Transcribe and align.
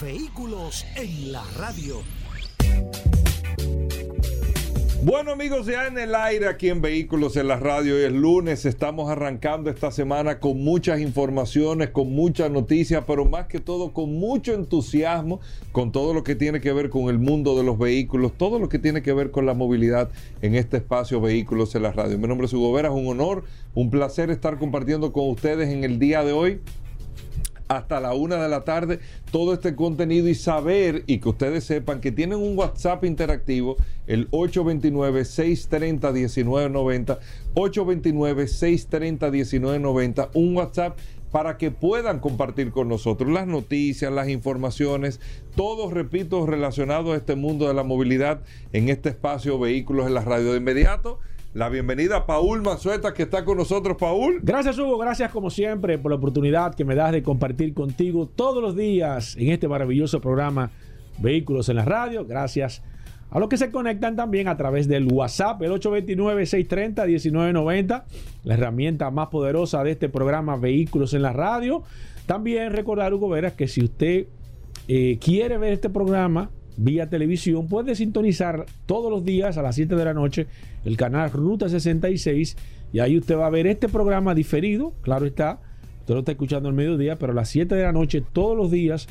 Vehículos 0.00 0.86
en 0.94 1.32
la 1.32 1.42
radio. 1.56 2.02
Bueno 5.02 5.32
amigos, 5.32 5.66
ya 5.66 5.88
en 5.88 5.98
el 5.98 6.14
aire 6.14 6.46
aquí 6.46 6.68
en 6.68 6.80
Vehículos 6.80 7.36
en 7.36 7.48
la 7.48 7.56
Radio, 7.56 7.96
hoy 7.96 8.02
es 8.02 8.12
lunes, 8.12 8.64
estamos 8.64 9.10
arrancando 9.10 9.70
esta 9.70 9.90
semana 9.90 10.38
con 10.38 10.62
muchas 10.62 11.00
informaciones, 11.00 11.90
con 11.90 12.12
muchas 12.12 12.50
noticias, 12.50 13.02
pero 13.08 13.24
más 13.24 13.46
que 13.46 13.58
todo 13.58 13.92
con 13.92 14.14
mucho 14.14 14.54
entusiasmo, 14.54 15.40
con 15.72 15.90
todo 15.90 16.14
lo 16.14 16.22
que 16.22 16.36
tiene 16.36 16.60
que 16.60 16.72
ver 16.72 16.90
con 16.90 17.08
el 17.08 17.18
mundo 17.18 17.56
de 17.56 17.64
los 17.64 17.76
vehículos, 17.76 18.32
todo 18.36 18.60
lo 18.60 18.68
que 18.68 18.78
tiene 18.78 19.02
que 19.02 19.12
ver 19.12 19.32
con 19.32 19.46
la 19.46 19.54
movilidad 19.54 20.10
en 20.42 20.54
este 20.54 20.76
espacio 20.76 21.20
Vehículos 21.20 21.74
en 21.74 21.82
la 21.82 21.90
Radio. 21.90 22.18
Mi 22.18 22.28
nombre 22.28 22.46
es 22.46 22.52
Hugo 22.52 22.72
Vera, 22.72 22.88
es 22.88 22.94
un 22.94 23.08
honor, 23.08 23.44
un 23.74 23.90
placer 23.90 24.30
estar 24.30 24.58
compartiendo 24.58 25.12
con 25.12 25.28
ustedes 25.28 25.70
en 25.70 25.82
el 25.82 25.98
día 25.98 26.22
de 26.22 26.32
hoy 26.32 26.60
hasta 27.68 28.00
la 28.00 28.14
una 28.14 28.42
de 28.42 28.48
la 28.48 28.64
tarde 28.64 28.98
todo 29.30 29.52
este 29.52 29.76
contenido 29.76 30.26
y 30.28 30.34
saber 30.34 31.04
y 31.06 31.18
que 31.18 31.28
ustedes 31.28 31.64
sepan 31.64 32.00
que 32.00 32.10
tienen 32.12 32.38
un 32.38 32.56
WhatsApp 32.58 33.04
interactivo, 33.04 33.76
el 34.06 34.30
829-630-1990, 34.30 37.18
829-630-1990, 37.54 40.30
un 40.34 40.56
WhatsApp 40.56 40.98
para 41.30 41.58
que 41.58 41.70
puedan 41.70 42.20
compartir 42.20 42.70
con 42.70 42.88
nosotros 42.88 43.30
las 43.30 43.46
noticias, 43.46 44.10
las 44.10 44.30
informaciones, 44.30 45.20
todo, 45.54 45.90
repito, 45.90 46.46
relacionado 46.46 47.12
a 47.12 47.16
este 47.16 47.34
mundo 47.34 47.68
de 47.68 47.74
la 47.74 47.82
movilidad 47.82 48.40
en 48.72 48.88
este 48.88 49.10
espacio 49.10 49.58
Vehículos 49.58 50.06
en 50.06 50.14
la 50.14 50.22
Radio 50.22 50.52
de 50.52 50.58
inmediato 50.58 51.18
la 51.54 51.68
bienvenida 51.68 52.18
a 52.18 52.26
Paul 52.26 52.62
Manzueta 52.62 53.14
que 53.14 53.24
está 53.24 53.44
con 53.44 53.56
nosotros, 53.56 53.96
Paul. 53.98 54.40
Gracias, 54.42 54.78
Hugo. 54.78 54.98
Gracias, 54.98 55.30
como 55.30 55.50
siempre, 55.50 55.98
por 55.98 56.10
la 56.10 56.16
oportunidad 56.16 56.74
que 56.74 56.84
me 56.84 56.94
das 56.94 57.12
de 57.12 57.22
compartir 57.22 57.74
contigo 57.74 58.26
todos 58.26 58.62
los 58.62 58.76
días 58.76 59.36
en 59.36 59.50
este 59.50 59.68
maravilloso 59.68 60.20
programa 60.20 60.70
Vehículos 61.18 61.68
en 61.68 61.76
la 61.76 61.84
Radio. 61.84 62.24
Gracias 62.26 62.82
a 63.30 63.38
los 63.38 63.48
que 63.48 63.56
se 63.56 63.70
conectan 63.70 64.16
también 64.16 64.48
a 64.48 64.56
través 64.56 64.88
del 64.88 65.06
WhatsApp, 65.10 65.62
el 65.62 65.70
829-630-1990, 65.72 68.04
la 68.44 68.54
herramienta 68.54 69.10
más 69.10 69.28
poderosa 69.28 69.82
de 69.84 69.92
este 69.92 70.08
programa 70.08 70.56
Vehículos 70.56 71.14
en 71.14 71.22
la 71.22 71.32
Radio. 71.32 71.84
También 72.26 72.72
recordar, 72.72 73.14
Hugo 73.14 73.28
Veras, 73.28 73.52
que 73.54 73.68
si 73.68 73.84
usted 73.84 74.26
eh, 74.86 75.18
quiere 75.20 75.58
ver 75.58 75.72
este 75.72 75.90
programa 75.90 76.50
vía 76.78 77.10
televisión, 77.10 77.66
puede 77.66 77.94
sintonizar 77.94 78.64
todos 78.86 79.10
los 79.10 79.24
días 79.24 79.58
a 79.58 79.62
las 79.62 79.74
7 79.74 79.96
de 79.96 80.04
la 80.04 80.14
noche 80.14 80.46
el 80.84 80.96
canal 80.96 81.30
Ruta 81.30 81.68
66 81.68 82.56
y 82.92 83.00
ahí 83.00 83.18
usted 83.18 83.36
va 83.36 83.46
a 83.46 83.50
ver 83.50 83.66
este 83.66 83.88
programa 83.88 84.34
diferido, 84.34 84.94
claro 85.02 85.26
está, 85.26 85.60
usted 86.00 86.14
lo 86.14 86.20
está 86.20 86.32
escuchando 86.32 86.68
al 86.68 86.74
mediodía, 86.74 87.16
pero 87.16 87.32
a 87.32 87.34
las 87.34 87.48
7 87.48 87.74
de 87.74 87.82
la 87.82 87.92
noche 87.92 88.22
todos 88.32 88.56
los 88.56 88.70
días 88.70 89.08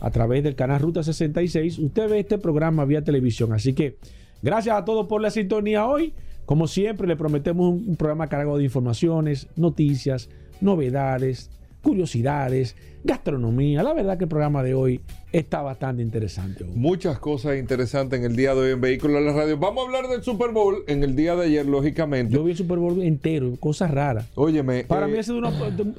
a 0.00 0.10
través 0.10 0.44
del 0.44 0.54
canal 0.54 0.80
Ruta 0.80 1.02
66 1.02 1.78
usted 1.80 2.08
ve 2.08 2.20
este 2.20 2.38
programa 2.38 2.84
vía 2.84 3.02
televisión. 3.02 3.52
Así 3.52 3.72
que 3.72 3.98
gracias 4.40 4.76
a 4.76 4.84
todos 4.84 5.06
por 5.08 5.20
la 5.20 5.30
sintonía 5.30 5.86
hoy. 5.86 6.14
Como 6.46 6.66
siempre 6.66 7.06
le 7.06 7.16
prometemos 7.16 7.68
un, 7.68 7.84
un 7.88 7.96
programa 7.96 8.28
cargado 8.28 8.56
de 8.56 8.64
informaciones, 8.64 9.48
noticias, 9.56 10.30
novedades, 10.62 11.50
curiosidades, 11.82 12.76
gastronomía. 13.04 13.82
La 13.82 13.92
verdad 13.92 14.18
que 14.18 14.24
el 14.24 14.28
programa 14.28 14.62
de 14.62 14.74
hoy 14.74 15.00
está 15.32 15.62
bastante 15.62 16.02
interesante. 16.02 16.64
Muchas 16.64 17.18
cosas 17.18 17.58
interesantes 17.58 18.18
en 18.18 18.24
el 18.26 18.36
día 18.36 18.54
de 18.54 18.60
hoy 18.60 18.70
en 18.72 18.80
Vehículos 18.80 19.20
de 19.20 19.26
la 19.26 19.32
Radio. 19.32 19.58
Vamos 19.58 19.84
a 19.84 19.86
hablar 19.86 20.10
del 20.10 20.22
Super 20.22 20.50
Bowl 20.50 20.84
en 20.86 21.04
el 21.04 21.14
día 21.14 21.36
de 21.36 21.46
ayer, 21.46 21.66
lógicamente. 21.66 22.34
Yo 22.34 22.44
vi 22.44 22.52
el 22.52 22.56
Super 22.56 22.78
Bowl 22.78 23.02
entero, 23.02 23.54
cosas 23.60 23.90
raras. 23.90 24.26
Óyeme. 24.34 24.84
Para 24.84 25.06
mí 25.06 25.18
ha 25.18 25.22
sido 25.22 25.38
una, 25.38 25.52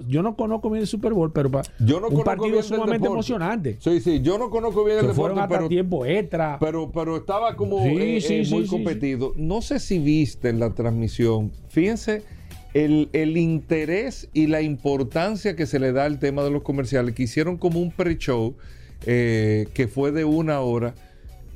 Yo 0.08 0.24
no 0.24 0.36
conozco 0.36 0.70
bien 0.70 0.82
el 0.82 0.88
Super 0.88 1.14
Bowl, 1.14 1.32
pero 1.32 1.50
para 1.50 1.70
yo 1.80 2.00
no 2.00 2.08
un 2.10 2.24
partido 2.24 2.62
sumamente 2.62 3.08
emocionante. 3.08 3.78
Sí, 3.80 4.00
sí, 4.02 4.22
yo 4.22 4.38
no 4.38 4.50
conozco 4.50 4.84
bien 4.84 4.98
el 4.98 5.08
deporte. 5.08 5.22
Fueron 5.22 5.40
hasta 5.40 5.56
pero, 5.56 5.70
tiempo 5.70 6.06
extra. 6.06 6.58
Pero, 6.60 6.92
pero 6.92 7.18
estaba 7.18 7.56
como 7.56 7.84
sí, 7.84 8.22
sí, 8.22 8.44
muy 8.50 8.66
competido. 8.66 9.34
No 9.36 9.62
sé 9.62 9.80
si 9.80 10.00
viste 10.00 10.50
en 10.50 10.60
la 10.60 10.72
transmisión. 10.72 11.52
Fíjense 11.70 12.24
el, 12.74 13.38
interés 13.38 14.30
y 14.34 14.48
la 14.48 14.62
importancia 14.62 15.56
que 15.56 15.66
se 15.66 15.80
le 15.80 15.92
da 15.92 16.06
al 16.06 16.20
tema 16.20 16.44
de 16.44 16.52
los 16.52 16.64
comerciales, 16.64 17.16
que 17.16 17.24
hicieron 17.24 17.58
como 17.58 17.80
un 17.80 17.92
pre-show 17.92 18.56
eh, 19.06 19.68
que 19.74 19.88
fue 19.88 20.12
de 20.12 20.26
una 20.26 20.60
hora, 20.62 20.94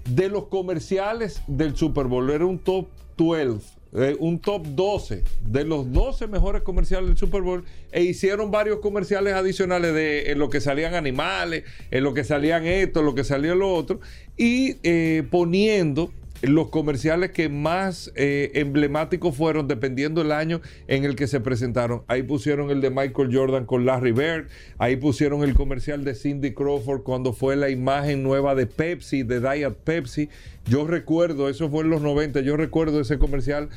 de 0.10 0.30
los 0.30 0.48
comerciales 0.48 1.42
del 1.48 1.76
Super 1.76 2.08
Bowl. 2.08 2.30
Era 2.30 2.46
un 2.46 2.60
top 2.60 2.88
12, 3.18 3.60
eh, 3.94 4.16
un 4.20 4.40
top 4.40 4.66
12 4.66 5.24
de 5.46 5.64
los 5.66 5.92
12 5.92 6.28
mejores 6.28 6.64
comerciales 6.64 7.08
del 7.10 7.18
Super 7.18 7.42
Bowl 7.42 7.64
e 7.92 8.04
hicieron 8.04 8.50
varios 8.50 8.80
comerciales 8.80 9.34
adicionales 9.34 9.94
de 9.94 10.32
en 10.32 10.40
lo 10.40 10.50
que 10.50 10.62
salían 10.62 10.96
animales, 10.96 11.64
en 11.92 12.04
lo 12.04 12.14
que 12.14 12.24
salían 12.24 12.66
esto, 12.66 13.02
en 13.02 13.06
lo 13.06 13.16
que 13.16 13.24
salía 13.24 13.54
lo 13.56 13.74
otro, 13.74 14.00
y 14.36 14.78
eh, 14.84 15.24
poniendo 15.30 16.12
los 16.44 16.70
comerciales 16.70 17.32
que 17.32 17.48
más 17.48 18.12
eh, 18.16 18.52
emblemáticos 18.56 19.36
fueron 19.36 19.68
dependiendo 19.68 20.22
del 20.22 20.34
año 20.34 20.62
en 20.88 21.06
el 21.06 21.16
que 21.16 21.28
se 21.28 21.40
presentaron. 21.40 22.04
Ahí 22.08 22.24
pusieron 22.24 22.70
el 22.70 22.82
de 22.82 22.90
Michael 22.90 23.30
Jordan 23.32 23.66
con 23.66 23.86
Larry 23.86 24.12
Bird, 24.12 24.48
ahí 24.78 24.98
pusieron 24.98 25.44
el 25.44 25.54
comercial 25.54 26.04
de 26.04 26.16
Cindy 26.16 26.54
Crawford 26.54 27.04
cuando 27.04 27.34
fue 27.34 27.56
la 27.56 27.70
imagen 27.70 28.24
nueva 28.24 28.56
de 28.56 28.68
Pepsi, 28.68 29.24
de 29.24 29.40
Diet 29.40 29.74
Pepsi. 29.84 30.30
Yo 30.66 30.86
recuerdo, 30.86 31.50
eso 31.50 31.70
fue 31.70 31.84
en 31.84 31.90
los 31.90 32.02
90, 32.02 32.42
yo 32.42 32.58
recuerdo 32.58 33.00
ese 33.00 33.18
comercial 33.18 33.70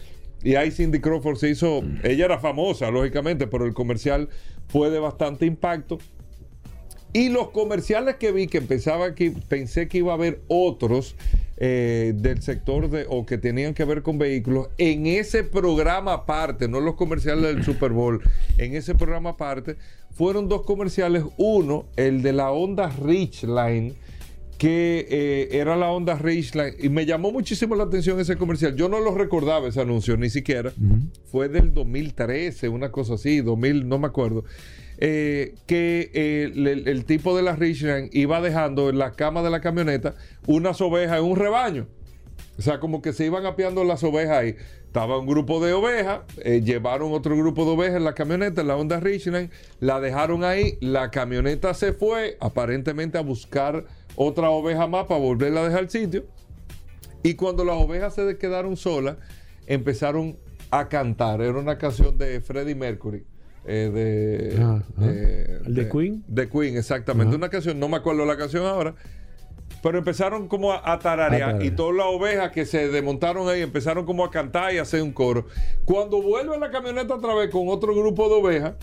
y 0.42 0.56
ahí 0.56 0.70
Cindy 0.70 1.00
Crawford 1.00 1.36
se 1.36 1.50
hizo, 1.50 1.82
ella 2.02 2.24
era 2.24 2.38
famosa, 2.38 2.90
lógicamente, 2.90 3.46
pero 3.46 3.64
el 3.64 3.74
comercial 3.74 4.28
fue 4.68 4.90
de 4.90 4.98
bastante 4.98 5.46
impacto. 5.46 5.98
Y 7.16 7.30
los 7.30 7.48
comerciales 7.48 8.16
que 8.16 8.30
vi, 8.30 8.46
que 8.46 8.60
pensaba 8.60 9.14
que 9.14 9.30
pensé 9.48 9.88
que 9.88 9.96
iba 9.96 10.12
a 10.12 10.16
haber 10.16 10.42
otros 10.48 11.16
eh, 11.56 12.12
del 12.14 12.42
sector 12.42 12.90
de, 12.90 13.06
o 13.08 13.24
que 13.24 13.38
tenían 13.38 13.72
que 13.72 13.86
ver 13.86 14.02
con 14.02 14.18
vehículos, 14.18 14.68
en 14.76 15.06
ese 15.06 15.42
programa 15.42 16.12
aparte, 16.12 16.68
no 16.68 16.78
los 16.78 16.94
comerciales 16.94 17.44
del 17.44 17.64
Super 17.64 17.92
Bowl, 17.92 18.20
en 18.58 18.76
ese 18.76 18.94
programa 18.94 19.30
aparte, 19.30 19.76
fueron 20.12 20.46
dos 20.50 20.66
comerciales. 20.66 21.24
Uno, 21.38 21.86
el 21.96 22.20
de 22.20 22.34
la 22.34 22.50
Honda 22.50 22.90
Ridgeline, 23.02 23.94
que 24.58 25.06
eh, 25.08 25.48
era 25.52 25.74
la 25.74 25.90
Honda 25.90 26.18
Ridgeline, 26.18 26.74
y 26.78 26.90
me 26.90 27.06
llamó 27.06 27.32
muchísimo 27.32 27.76
la 27.76 27.84
atención 27.84 28.20
ese 28.20 28.36
comercial. 28.36 28.76
Yo 28.76 28.90
no 28.90 29.00
lo 29.00 29.14
recordaba 29.14 29.68
ese 29.68 29.80
anuncio, 29.80 30.18
ni 30.18 30.28
siquiera. 30.28 30.70
Fue 31.32 31.48
del 31.48 31.72
2013, 31.72 32.68
una 32.68 32.92
cosa 32.92 33.14
así, 33.14 33.40
2000, 33.40 33.88
no 33.88 33.98
me 33.98 34.06
acuerdo. 34.06 34.44
Eh, 34.98 35.54
que 35.66 36.10
eh, 36.14 36.52
el, 36.86 37.04
tipo 37.04 37.36
de 37.36 37.42
la 37.42 37.54
Richland 37.54 38.08
iba 38.12 38.40
dejando 38.40 38.88
en 38.88 38.98
la 38.98 39.12
cama 39.12 39.42
de 39.42 39.50
la 39.50 39.60
camioneta 39.60 40.14
unas 40.46 40.80
ovejas 40.80 41.18
en 41.18 41.24
un 41.24 41.36
rebaño. 41.36 41.86
O 42.58 42.62
sea, 42.62 42.80
como 42.80 43.02
que 43.02 43.12
se 43.12 43.26
iban 43.26 43.44
apiando 43.44 43.84
las 43.84 44.02
ovejas 44.02 44.38
ahí. 44.38 44.56
Estaba 44.86 45.18
un 45.18 45.26
grupo 45.26 45.62
de 45.62 45.74
ovejas, 45.74 46.20
eh, 46.38 46.62
llevaron 46.64 47.12
otro 47.12 47.36
grupo 47.36 47.66
de 47.66 47.72
ovejas 47.72 47.96
en 47.96 48.04
la 48.04 48.14
camioneta, 48.14 48.62
en 48.62 48.68
la 48.68 48.76
Honda 48.76 48.98
Richland, 48.98 49.50
la 49.78 50.00
dejaron 50.00 50.42
ahí, 50.42 50.78
la 50.80 51.10
camioneta 51.10 51.74
se 51.74 51.92
fue 51.92 52.38
aparentemente 52.40 53.18
a 53.18 53.20
buscar 53.20 53.84
otra 54.14 54.48
oveja 54.48 54.86
más 54.86 55.04
para 55.04 55.20
volverla 55.20 55.60
a 55.60 55.64
dejar 55.64 55.80
al 55.80 55.90
sitio. 55.90 56.24
Y 57.22 57.34
cuando 57.34 57.62
las 57.62 57.76
ovejas 57.76 58.14
se 58.14 58.38
quedaron 58.38 58.78
solas, 58.78 59.16
empezaron 59.66 60.38
a 60.70 60.88
cantar. 60.88 61.42
Era 61.42 61.58
una 61.58 61.76
canción 61.76 62.16
de 62.16 62.40
Freddie 62.40 62.74
Mercury. 62.74 63.24
Eh, 63.66 63.90
de, 63.92 65.60
¿El 65.66 65.74
de, 65.74 65.88
Queen? 65.88 66.24
De 66.28 66.48
Queen, 66.48 66.76
exactamente. 66.76 67.34
Una 67.34 67.48
canción, 67.48 67.78
no 67.80 67.88
me 67.88 67.96
acuerdo 67.96 68.24
la 68.24 68.36
canción 68.36 68.64
ahora, 68.64 68.94
pero 69.82 69.98
empezaron 69.98 70.48
como 70.48 70.72
a, 70.72 70.98
tararear 70.98 71.62
y 71.64 71.70
todas 71.70 71.96
las 71.96 72.06
ovejas 72.06 72.52
que 72.52 72.64
se 72.64 72.88
desmontaron 72.88 73.48
ahí 73.48 73.62
empezaron 73.62 74.06
como 74.06 74.24
a 74.24 74.30
cantar 74.30 74.72
y 74.72 74.78
a 74.78 74.82
hacer 74.82 75.02
un 75.02 75.12
coro. 75.12 75.46
Cuando 75.84 76.22
vuelve 76.22 76.58
la 76.58 76.70
camioneta 76.70 77.14
otra 77.14 77.34
vez 77.34 77.50
con 77.50 77.68
otro 77.68 77.94
grupo 77.94 78.28
de 78.28 78.34
ovejas, 78.34 78.74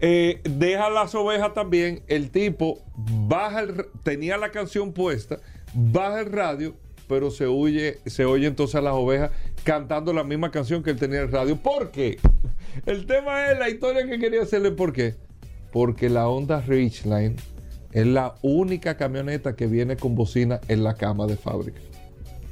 eh, 0.00 0.40
deja 0.44 0.90
las 0.90 1.14
ovejas 1.14 1.54
también, 1.54 2.02
el 2.08 2.30
tipo 2.30 2.80
baja 2.96 3.60
el, 3.60 3.86
tenía 4.02 4.36
la 4.36 4.50
canción 4.50 4.92
puesta, 4.92 5.38
baja 5.74 6.20
el 6.20 6.32
radio 6.32 6.74
pero 7.12 7.30
se 7.30 7.44
oye, 7.44 7.98
se 8.06 8.24
oye 8.24 8.46
entonces 8.46 8.74
a 8.76 8.80
las 8.80 8.94
ovejas 8.94 9.32
cantando 9.62 10.12
la 10.12 10.24
misma 10.24 10.50
canción 10.50 10.82
que 10.82 10.90
él 10.90 10.96
tenía 10.96 11.18
en 11.18 11.24
el 11.24 11.32
radio. 11.32 11.56
¿Por 11.56 11.90
qué? 11.90 12.18
El 12.86 13.06
tema 13.06 13.50
es 13.50 13.58
la 13.58 13.68
historia 13.68 14.06
que 14.06 14.18
quería 14.18 14.42
hacerle. 14.42 14.70
¿Por 14.70 14.92
qué? 14.92 15.14
Porque 15.72 16.08
la 16.08 16.28
Honda 16.28 16.60
Ridgeline 16.60 17.36
es 17.92 18.06
la 18.06 18.34
única 18.42 18.96
camioneta 18.96 19.54
que 19.54 19.66
viene 19.66 19.96
con 19.96 20.14
bocina 20.14 20.60
en 20.68 20.82
la 20.84 20.94
cama 20.94 21.26
de 21.26 21.36
fábrica. 21.36 21.80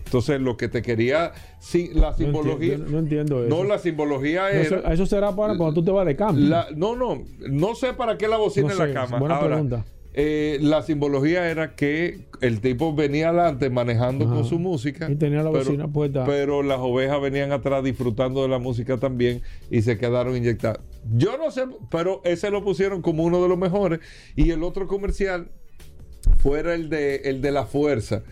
Entonces, 0.05 0.41
lo 0.41 0.57
que 0.57 0.69
te 0.69 0.83
quería, 0.83 1.33
sí, 1.61 1.91
la 1.95 2.13
simbología. 2.13 2.77
No 2.79 2.99
entiendo, 2.99 3.45
eso. 3.45 3.57
No, 3.57 3.63
la 3.63 3.79
simbología 3.79 4.51
es. 4.51 4.73
eso, 4.73 5.07
será 5.07 5.35
para 5.35 5.57
cuando 5.57 5.75
tú 5.75 5.85
te 5.85 5.93
vas 5.93 6.05
de 6.05 6.17
campo. 6.17 6.41
no, 6.75 6.97
no, 6.97 7.23
no 7.49 7.75
sé 7.77 7.93
para 7.93 8.19
qué 8.19 8.27
la 8.27 8.37
bocina 8.37 8.73
en 8.73 8.79
la 8.79 8.93
cama. 8.93 9.19
Buena 9.21 9.39
pregunta. 9.39 9.85
Eh, 10.13 10.59
la 10.61 10.83
simbología 10.83 11.49
era 11.51 11.77
que 11.77 12.27
el 12.41 12.61
tipo 12.61 12.95
venía 12.95 13.29
adelante 13.29 13.71
manejando 13.71 14.27
con 14.27 14.45
su 14.45 14.59
música. 14.59 15.11
Y 15.11 15.17
tenía 15.17 15.43
la 15.43 15.51
bocina 15.51 15.85
pero, 15.85 15.93
puesta. 15.93 16.25
Pero 16.25 16.63
las 16.63 16.79
ovejas 16.81 17.21
venían 17.21 17.53
atrás 17.53 17.85
disfrutando 17.85 18.43
de 18.43 18.49
la 18.49 18.59
música 18.59 18.97
también 18.97 19.43
y 19.71 19.83
se 19.83 19.99
quedaron 19.99 20.37
inyectadas. 20.37 20.81
Yo 21.15 21.39
no 21.39 21.51
sé, 21.51 21.65
pero 21.91 22.21
ese 22.25 22.51
lo 22.51 22.65
pusieron 22.65 23.03
como 23.03 23.25
uno 23.25 23.43
de 23.43 23.49
los 23.49 23.59
mejores. 23.59 24.01
Y 24.35 24.51
el 24.51 24.65
otro 24.65 24.89
comercial 24.89 25.49
fuera 26.39 26.75
el 26.75 26.89
de, 26.89 27.17
el 27.25 27.41
de 27.41 27.53
la 27.53 27.67
fuerza 27.67 28.23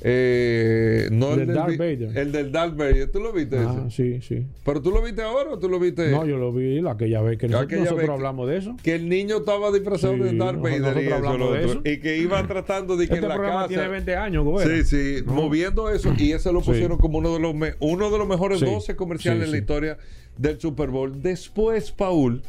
eh, 0.00 1.08
no 1.10 1.34
el, 1.34 1.46
del 1.46 1.54
Darth 1.54 1.76
Vader. 1.76 2.16
El 2.16 2.32
del 2.32 2.52
Darth 2.52 2.76
Vader. 2.76 3.10
¿Tú 3.10 3.20
lo 3.20 3.32
viste 3.32 3.58
ah, 3.58 3.86
Sí, 3.90 4.20
sí. 4.20 4.46
¿Pero 4.64 4.80
tú 4.80 4.90
lo 4.90 5.02
viste 5.02 5.22
ahora 5.22 5.50
o 5.50 5.58
tú 5.58 5.68
lo 5.68 5.80
viste? 5.80 6.10
No, 6.10 6.24
yo 6.24 6.38
lo 6.38 6.52
vi 6.52 6.86
aquella 6.86 7.20
vez 7.22 7.38
que 7.38 7.48
nosotros, 7.48 8.08
hablamos 8.08 8.48
de 8.48 8.58
eso. 8.58 8.76
Que 8.82 8.94
el 8.94 9.08
niño 9.08 9.38
estaba 9.38 9.72
disfrazado 9.72 10.16
de 10.16 10.36
Darth 10.36 10.60
Vader 10.60 11.02
y, 11.02 11.06
eso, 11.06 11.52
de 11.52 11.64
eso. 11.64 11.80
y 11.84 11.98
que 11.98 12.18
iba 12.18 12.46
tratando 12.46 12.96
de 12.96 13.08
que 13.08 13.14
este 13.14 13.26
en 13.26 13.28
la 13.28 13.36
casa. 13.36 13.68
tiene 13.68 13.88
20 13.88 14.16
años, 14.16 14.46
Sí, 14.62 14.84
sí, 14.84 15.22
moviendo 15.26 15.90
eso. 15.90 16.12
Y 16.16 16.32
ese 16.32 16.52
lo 16.52 16.60
pusieron 16.60 16.98
como 16.98 17.18
uno 17.18 17.34
de 17.34 17.40
los, 17.40 17.54
uno 17.80 18.10
de 18.10 18.18
los 18.18 18.28
mejores 18.28 18.60
12 18.60 18.96
comerciales 18.96 19.44
en 19.44 19.50
la 19.52 19.58
historia 19.58 19.98
del 20.36 20.60
Super 20.60 20.90
Bowl. 20.90 21.20
Después, 21.20 21.90
Paul 21.90 22.42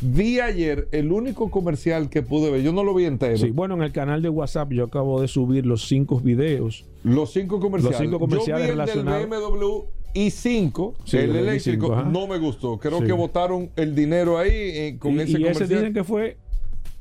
Vi 0.00 0.40
ayer 0.40 0.88
el 0.92 1.10
único 1.10 1.50
comercial 1.50 2.10
que 2.10 2.22
pude 2.22 2.50
ver. 2.50 2.62
Yo 2.62 2.72
no 2.72 2.84
lo 2.84 2.94
vi 2.94 3.04
entero. 3.04 3.38
Sí, 3.38 3.50
bueno, 3.50 3.74
en 3.74 3.82
el 3.82 3.92
canal 3.92 4.22
de 4.22 4.28
WhatsApp 4.28 4.72
yo 4.72 4.84
acabo 4.84 5.20
de 5.20 5.28
subir 5.28 5.64
los 5.64 5.88
cinco 5.88 6.20
videos. 6.20 6.84
Los 7.02 7.32
cinco 7.32 7.60
comerciales. 7.60 8.00
Los 8.00 8.06
cinco 8.06 8.18
comerciales 8.18 8.68
yo 8.68 8.74
vi 8.74 8.80
el 8.80 9.04
del 9.04 9.28
BMW 9.28 9.96
i5, 10.16 10.94
el 11.12 11.36
eléctrico, 11.36 12.02
no 12.02 12.26
me 12.26 12.38
gustó. 12.38 12.78
Creo 12.78 13.00
que 13.00 13.12
votaron 13.12 13.70
el 13.76 13.94
dinero 13.94 14.38
ahí 14.38 14.50
eh, 14.50 14.96
con 14.98 15.20
ese 15.20 15.32
y 15.32 15.34
comercial. 15.34 15.64
ese 15.64 15.74
dicen 15.74 15.92
que 15.92 16.04
fue 16.04 16.38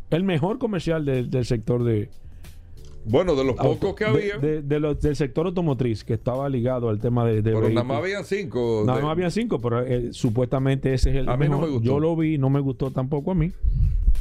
el 0.09 0.23
mejor 0.23 0.59
comercial 0.59 1.05
del 1.05 1.45
sector 1.45 1.83
de, 1.83 2.09
bueno, 3.05 3.35
de 3.35 3.43
los 3.43 3.55
pocos 3.55 3.93
que 3.95 4.05
había. 4.05 4.37
De, 4.37 4.61
del 4.61 5.15
sector 5.15 5.45
automotriz 5.45 6.03
que 6.03 6.13
estaba 6.13 6.49
ligado 6.49 6.89
al 6.89 6.99
tema 6.99 7.25
de. 7.25 7.41
pero 7.43 7.69
nada 7.69 7.83
más 7.83 7.97
habían 7.97 8.25
cinco. 8.25 8.83
Nada 8.85 9.01
más 9.01 9.11
habían 9.11 9.31
cinco, 9.31 9.61
pero 9.61 9.81
eh, 9.81 10.09
supuestamente 10.11 10.93
ese 10.93 11.11
es 11.11 11.17
el. 11.17 11.29
A 11.29 11.37
mí 11.37 11.47
no 11.47 11.59
me 11.59 11.67
gustó. 11.67 11.85
Yo 11.85 11.99
lo 11.99 12.15
vi, 12.15 12.37
no 12.37 12.49
me 12.49 12.59
gustó 12.59 12.91
tampoco 12.91 13.31
a 13.31 13.35
mí. 13.35 13.51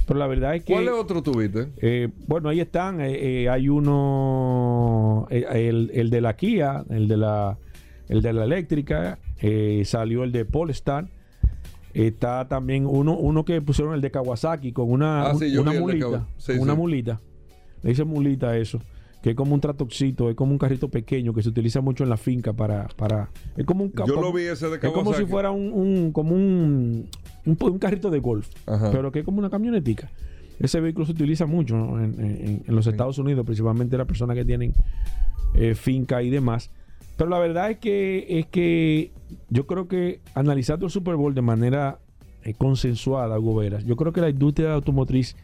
Pero 0.07 0.19
la 0.19 0.27
verdad 0.27 0.55
es 0.55 0.65
que. 0.65 0.75
¿Cuál 0.75 0.89
es 0.89 0.95
otro 0.95 1.23
tuviste? 1.23 1.69
Eh, 1.79 2.09
bueno, 2.27 2.51
ahí 2.51 2.61
están. 2.61 2.99
Eh, 3.01 3.49
hay 3.49 3.69
uno. 3.69 5.27
El, 5.31 6.11
de 6.11 6.21
la 6.21 6.37
Kia, 6.37 6.85
el 6.91 7.09
de 7.09 7.17
la, 7.17 7.59
el 8.09 8.21
de 8.21 8.33
la 8.35 8.45
eléctrica. 8.45 9.19
salió 9.85 10.25
el 10.25 10.33
de 10.33 10.45
Polestar. 10.45 11.09
Está 11.95 12.49
también 12.49 12.87
uno, 12.87 13.17
uno 13.17 13.45
que 13.45 13.63
pusieron 13.63 13.95
el 13.95 14.01
de 14.01 14.11
Kawasaki 14.11 14.73
con 14.73 14.91
una, 14.91 15.31
ah, 15.31 15.37
una 15.59 15.73
mulita. 15.73 16.27
una 16.59 16.75
mulita 16.75 17.21
le 17.85 17.91
dice 17.91 18.05
mulita 18.05 18.57
eso, 18.57 18.81
que 19.23 19.31
es 19.31 19.37
como 19.37 19.55
un 19.55 19.61
tratoxito, 19.61 20.31
es 20.31 20.35
como 20.35 20.53
un 20.53 20.59
carrito 20.59 20.89
pequeño 20.89 21.35
que 21.35 21.43
se 21.43 21.51
utiliza 21.51 21.83
mucho 21.83 22.03
en 22.03 22.11
la 22.11 22.17
finca 22.17 22.55
para... 22.55 22.89
para 22.97 23.29
es 23.57 23.67
como 23.67 23.85
un 23.85 23.93
Yo 24.07 24.21
lo 24.21 24.33
vi 24.33 24.45
ese 24.45 24.69
de 24.69 24.77
Es 24.77 24.93
como 24.93 25.13
si 25.13 25.27
fuera 25.27 25.51
un, 25.51 26.11
como 26.11 26.35
un, 26.35 27.09
un, 27.45 27.79
carrito 27.79 28.11
de 28.11 28.21
golf, 28.21 28.49
pero 28.91 29.13
que 29.13 29.19
es 29.19 29.25
como 29.25 29.39
una 29.39 29.51
camionetica. 29.51 30.11
Ese 30.59 30.81
vehículo 30.81 31.05
se 31.05 31.13
utiliza 31.13 31.45
mucho 31.45 31.75
en, 32.01 32.63
los 32.69 32.87
Estados 32.87 33.19
Unidos, 33.19 33.45
principalmente 33.45 33.99
las 33.99 34.07
personas 34.07 34.35
que 34.35 34.47
tienen 34.47 34.73
eh, 35.55 35.75
finca 35.75 36.23
y 36.23 36.31
demás. 36.31 36.71
Pero 37.19 37.29
la 37.29 37.39
verdad 37.39 37.71
es 37.71 37.79
que, 37.79 38.27
es 38.29 38.47
que 38.47 39.13
yo 39.51 39.67
creo 39.67 39.89
que 39.89 40.21
analizando 40.35 40.87
el 40.87 40.91
Super 40.91 41.17
Bowl 41.17 41.35
de 41.35 41.43
manera 41.43 41.99
eh, 42.45 42.55
consensuada, 42.55 43.37
Goberas, 43.37 43.85
yo 43.85 43.97
creo 43.97 44.13
que 44.13 44.23
la 44.23 44.31
industria 44.31 44.73
automotriz 44.73 45.37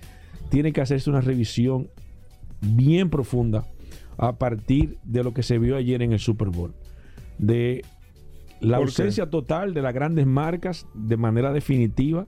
tiene 0.49 0.73
que 0.73 0.81
hacerse 0.81 1.11
una 1.11 1.21
revisión 1.21 1.89
bien 2.61 3.11
profunda 3.11 3.65
a 4.19 4.37
partir 4.37 4.99
de 5.05 5.25
lo 5.25 5.33
que 5.33 5.43
se 5.43 5.59
vio 5.59 5.77
ayer 5.77 6.03
en 6.03 6.13
el 6.13 6.19
Super 6.19 6.49
Bowl. 6.49 6.75
De 7.39 7.85
la 8.61 8.77
ausencia 8.77 9.31
total 9.31 9.73
de 9.73 9.83
las 9.83 9.95
grandes 9.95 10.27
marcas 10.27 10.87
de 10.95 11.17
manera 11.17 11.53
definitiva. 11.53 12.27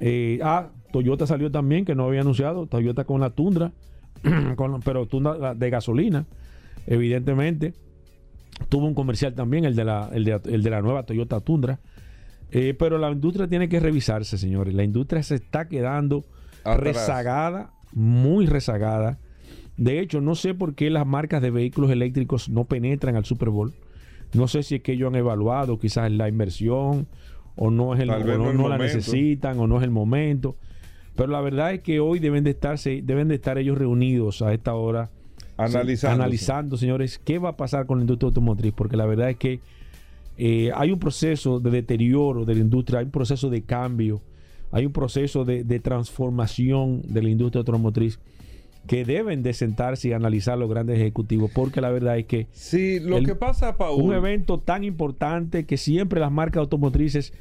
Eh, 0.00 0.40
ah, 0.42 0.70
Toyota 0.92 1.26
salió 1.26 1.50
también, 1.50 1.84
que 1.84 1.94
no 1.94 2.06
había 2.06 2.22
anunciado. 2.22 2.66
Toyota 2.66 3.04
con 3.04 3.20
la 3.20 3.30
Tundra, 3.30 3.72
pero 4.84 5.06
Tundra 5.06 5.54
de 5.54 5.70
gasolina, 5.70 6.26
evidentemente. 6.86 7.74
Tuvo 8.68 8.86
un 8.86 8.94
comercial 8.94 9.34
también, 9.34 9.64
el 9.64 9.76
de 9.76 9.84
la, 9.84 10.10
el 10.12 10.24
de, 10.24 10.70
la 10.70 10.82
nueva 10.82 11.04
Toyota 11.04 11.40
Tundra. 11.40 11.78
Eh, 12.50 12.74
pero 12.78 12.98
la 12.98 13.10
industria 13.10 13.46
tiene 13.46 13.68
que 13.68 13.80
revisarse, 13.80 14.38
señores. 14.38 14.74
La 14.74 14.82
industria 14.82 15.22
se 15.22 15.36
está 15.36 15.68
quedando 15.68 16.24
rezagada, 16.64 17.72
muy 17.92 18.46
rezagada. 18.46 19.18
De 19.76 20.00
hecho, 20.00 20.20
no 20.20 20.34
sé 20.34 20.54
por 20.54 20.74
qué 20.74 20.90
las 20.90 21.06
marcas 21.06 21.42
de 21.42 21.50
vehículos 21.50 21.90
eléctricos 21.90 22.48
no 22.48 22.64
penetran 22.64 23.16
al 23.16 23.24
Super 23.24 23.50
Bowl. 23.50 23.74
No 24.32 24.48
sé 24.48 24.62
si 24.62 24.76
es 24.76 24.82
que 24.82 24.92
ellos 24.92 25.08
han 25.08 25.16
evaluado 25.16 25.78
quizás 25.78 26.10
la 26.10 26.28
inversión 26.28 27.06
o 27.56 27.70
no 27.70 27.94
es 27.94 28.00
el, 28.00 28.08
no, 28.08 28.68
la 28.68 28.78
necesitan 28.78 29.58
o 29.58 29.66
no 29.66 29.78
es 29.78 29.84
el 29.84 29.90
momento. 29.90 30.56
Pero 31.14 31.28
la 31.28 31.40
verdad 31.40 31.72
es 31.72 31.80
que 31.80 32.00
hoy 32.00 32.18
deben 32.18 32.44
de 32.44 32.50
estarse, 32.50 33.00
deben 33.02 33.28
de 33.28 33.36
estar 33.36 33.58
ellos 33.58 33.78
reunidos 33.78 34.42
a 34.42 34.52
esta 34.52 34.74
hora 34.74 35.10
analizando, 35.56 36.76
señores, 36.76 37.18
qué 37.18 37.38
va 37.38 37.50
a 37.50 37.56
pasar 37.56 37.86
con 37.86 37.98
la 37.98 38.02
industria 38.02 38.28
automotriz, 38.28 38.74
porque 38.74 38.96
la 38.96 39.06
verdad 39.06 39.30
es 39.30 39.36
que 39.36 39.60
eh, 40.36 40.70
hay 40.74 40.90
un 40.90 40.98
proceso 40.98 41.60
de 41.60 41.70
deterioro 41.70 42.44
de 42.44 42.54
la 42.54 42.60
industria, 42.60 42.98
hay 42.98 43.06
un 43.06 43.10
proceso 43.10 43.48
de 43.48 43.62
cambio, 43.62 44.20
hay 44.70 44.84
un 44.84 44.92
proceso 44.92 45.46
de, 45.46 45.64
de 45.64 45.80
transformación 45.80 47.00
de 47.08 47.22
la 47.22 47.30
industria 47.30 47.60
automotriz 47.60 48.18
que 48.86 49.04
deben 49.04 49.42
de 49.42 49.52
sentarse 49.52 50.08
y 50.08 50.12
analizar 50.12 50.56
los 50.58 50.68
grandes 50.68 50.98
ejecutivos, 50.98 51.50
porque 51.52 51.80
la 51.80 51.90
verdad 51.90 52.18
es 52.18 52.26
que... 52.26 52.46
Sí, 52.52 53.00
lo 53.00 53.22
que 53.22 53.34
pasa, 53.34 53.76
Paul... 53.76 54.02
Un 54.02 54.14
evento 54.14 54.58
tan 54.58 54.84
importante 54.84 55.66
que 55.66 55.76
siempre 55.76 56.20
las 56.20 56.32
marcas 56.32 56.60
automotrices 56.60 57.32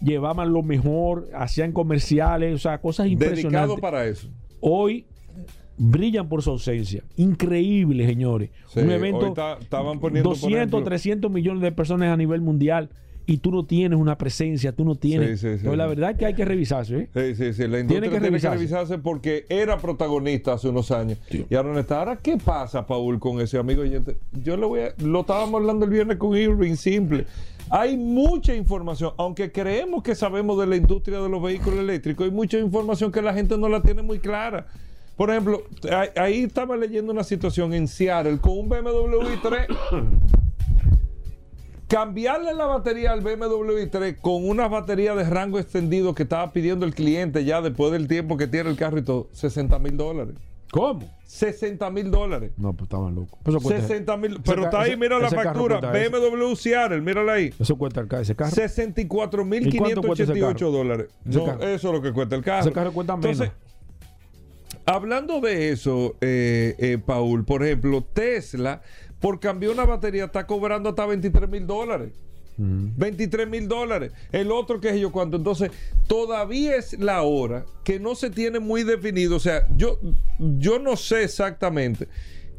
llevaban 0.00 0.52
lo 0.52 0.62
mejor, 0.62 1.28
hacían 1.34 1.72
comerciales, 1.72 2.54
o 2.54 2.58
sea, 2.58 2.78
cosas 2.78 3.08
impresionantes. 3.08 3.68
Dedicado 3.68 3.76
para 3.78 4.06
eso. 4.06 4.28
Hoy 4.60 5.06
brillan 5.76 6.28
por 6.28 6.42
su 6.42 6.50
ausencia. 6.50 7.02
Increíble, 7.16 8.06
señores. 8.06 8.50
un 8.76 8.90
evento... 8.90 9.34
estaban 9.60 10.00
poniendo, 10.00 10.30
200, 10.30 10.84
300 10.84 11.30
millones 11.30 11.62
de 11.62 11.72
personas 11.72 12.12
a 12.12 12.16
nivel 12.16 12.40
mundial 12.40 12.90
y 13.26 13.38
tú 13.38 13.50
no 13.50 13.64
tienes 13.64 13.98
una 13.98 14.18
presencia, 14.18 14.72
tú 14.72 14.84
no 14.84 14.94
tienes. 14.94 15.40
Sí, 15.40 15.58
sí, 15.58 15.76
la 15.76 15.86
verdad 15.86 16.10
es 16.10 16.16
que 16.18 16.26
hay 16.26 16.34
que 16.34 16.44
revisarse. 16.44 16.98
¿eh? 16.98 17.08
Sí, 17.14 17.34
sí, 17.34 17.52
sí. 17.52 17.68
La 17.68 17.80
industria 17.80 18.10
tiene 18.10 18.40
que, 18.40 18.48
revisarse. 18.48 18.98
porque 18.98 19.46
era 19.48 19.78
protagonista 19.78 20.54
hace 20.54 20.68
unos 20.68 20.90
años. 20.90 21.18
Y 21.30 21.54
ahora 21.54 21.72
no 21.72 21.78
está. 21.78 22.00
Ahora, 22.00 22.16
¿qué 22.16 22.36
pasa, 22.36 22.86
Paul, 22.86 23.18
con 23.18 23.40
ese 23.40 23.58
amigo 23.58 23.82
oyente? 23.82 24.16
Yo 24.32 24.56
lo 24.56 24.68
voy 24.68 24.80
a, 24.80 24.94
lo 24.98 25.20
estábamos 25.20 25.60
hablando 25.60 25.84
el 25.84 25.90
viernes 25.90 26.16
con 26.16 26.36
Irving, 26.36 26.76
simple. 26.76 27.26
Hay 27.70 27.96
mucha 27.96 28.54
información, 28.54 29.12
aunque 29.16 29.50
creemos 29.50 30.02
que 30.02 30.14
sabemos 30.14 30.58
de 30.58 30.66
la 30.66 30.76
industria 30.76 31.20
de 31.20 31.28
los 31.28 31.42
vehículos 31.42 31.78
eléctricos, 31.78 32.26
hay 32.26 32.30
mucha 32.30 32.58
información 32.58 33.10
que 33.10 33.22
la 33.22 33.32
gente 33.32 33.56
no 33.56 33.68
la 33.68 33.80
tiene 33.80 34.02
muy 34.02 34.18
clara. 34.18 34.66
Por 35.16 35.30
ejemplo, 35.30 35.62
ahí 36.16 36.42
estaba 36.42 36.76
leyendo 36.76 37.12
una 37.12 37.24
situación 37.24 37.72
en 37.74 37.86
Seattle 37.86 38.38
con 38.38 38.58
un 38.58 38.68
BMW 38.68 39.20
i3 39.36 39.66
cambiarle 41.92 42.54
la 42.54 42.64
batería 42.64 43.12
al 43.12 43.20
BMW 43.20 43.84
i3 43.84 44.16
con 44.18 44.48
una 44.48 44.66
batería 44.66 45.14
de 45.14 45.24
rango 45.24 45.58
extendido 45.58 46.14
que 46.14 46.22
estaba 46.22 46.50
pidiendo 46.50 46.86
el 46.86 46.94
cliente 46.94 47.44
ya 47.44 47.60
después 47.60 47.92
del 47.92 48.08
tiempo 48.08 48.38
que 48.38 48.46
tiene 48.46 48.70
el 48.70 48.76
carro 48.76 48.96
y 48.98 49.02
todo, 49.02 49.28
60 49.32 49.78
mil 49.78 49.98
dólares. 49.98 50.34
¿Cómo? 50.70 51.06
60 51.26 51.90
mil 51.90 52.10
dólares. 52.10 52.52
No, 52.56 52.72
pues 52.72 52.84
estaban 52.84 53.14
locos. 53.14 53.38
60 53.62 54.16
mil. 54.16 54.40
Pero 54.42 54.64
está 54.64 54.80
ahí, 54.80 54.96
mira 54.96 55.18
la 55.18 55.28
factura. 55.28 55.80
BMW 55.80 56.54
Seattle, 56.54 57.02
mírala 57.02 57.34
ahí. 57.34 57.52
Eso 57.58 57.76
cuesta 57.76 58.00
el 58.00 58.08
carro. 58.08 58.22
Ese 58.22 58.34
carro. 58.34 58.50
64 58.52 59.44
mil 59.44 59.68
588 59.68 60.70
dólares. 60.70 61.08
No, 61.26 61.60
eso 61.60 61.88
es 61.88 61.94
lo 61.94 62.00
que 62.00 62.10
cuesta 62.12 62.36
el 62.36 62.42
carro. 62.42 62.62
Ese 62.62 62.72
carro 62.72 62.92
cuesta 62.94 63.18
menos. 63.18 63.32
Entonces, 63.32 63.54
hablando 64.86 65.42
de 65.42 65.72
eso, 65.72 66.16
eh, 66.22 66.74
eh, 66.78 66.96
Paul, 67.04 67.44
por 67.44 67.62
ejemplo, 67.62 68.02
Tesla 68.02 68.80
por 69.22 69.38
cambiar 69.38 69.72
una 69.72 69.86
batería 69.86 70.24
está 70.24 70.46
cobrando 70.46 70.90
hasta 70.90 71.06
23 71.06 71.48
mil 71.48 71.66
dólares. 71.66 72.10
23 72.58 73.48
mil 73.48 73.66
dólares. 73.66 74.12
El 74.30 74.52
otro 74.52 74.80
que 74.80 74.90
es 74.90 75.00
yo 75.00 75.10
cuánto. 75.10 75.36
Entonces, 75.36 75.70
todavía 76.06 76.76
es 76.76 76.98
la 76.98 77.22
hora 77.22 77.64
que 77.84 77.98
no 77.98 78.14
se 78.14 78.28
tiene 78.28 78.58
muy 78.58 78.82
definido. 78.82 79.36
O 79.36 79.40
sea, 79.40 79.66
yo, 79.76 79.98
yo 80.38 80.78
no 80.78 80.96
sé 80.96 81.22
exactamente 81.22 82.08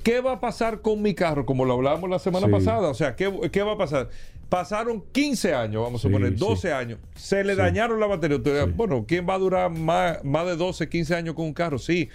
qué 0.04 0.22
va 0.22 0.34
a 0.34 0.40
pasar 0.40 0.82
con 0.82 1.02
mi 1.02 1.14
carro, 1.14 1.46
como 1.46 1.66
lo 1.66 1.74
hablábamos 1.74 2.10
la 2.10 2.18
semana 2.18 2.48
pasada. 2.48 2.90
O 2.90 2.94
sea, 2.94 3.16
¿qué, 3.16 3.28
va 3.28 3.74
a 3.74 3.78
pasar? 3.78 4.10
Pasaron 4.50 5.04
15 5.12 5.54
años, 5.54 5.84
vamos 5.84 6.04
a 6.06 6.10
poner, 6.10 6.36
12 6.36 6.72
años. 6.72 7.00
Se 7.16 7.44
le 7.44 7.56
dañaron 7.56 8.00
la 8.00 8.08
batería. 8.08 8.40
Bueno, 8.74 9.06
¿quién 9.06 9.28
va 9.28 9.36
a 9.36 9.40
durar 9.40 9.70
más, 9.70 10.24
más 10.24 10.46
de 10.46 10.56
12, 10.56 10.88
15 10.90 11.16
años 11.16 11.36
con 11.36 11.46
un 11.46 11.54
carro? 11.54 11.78
Sí 11.78 12.10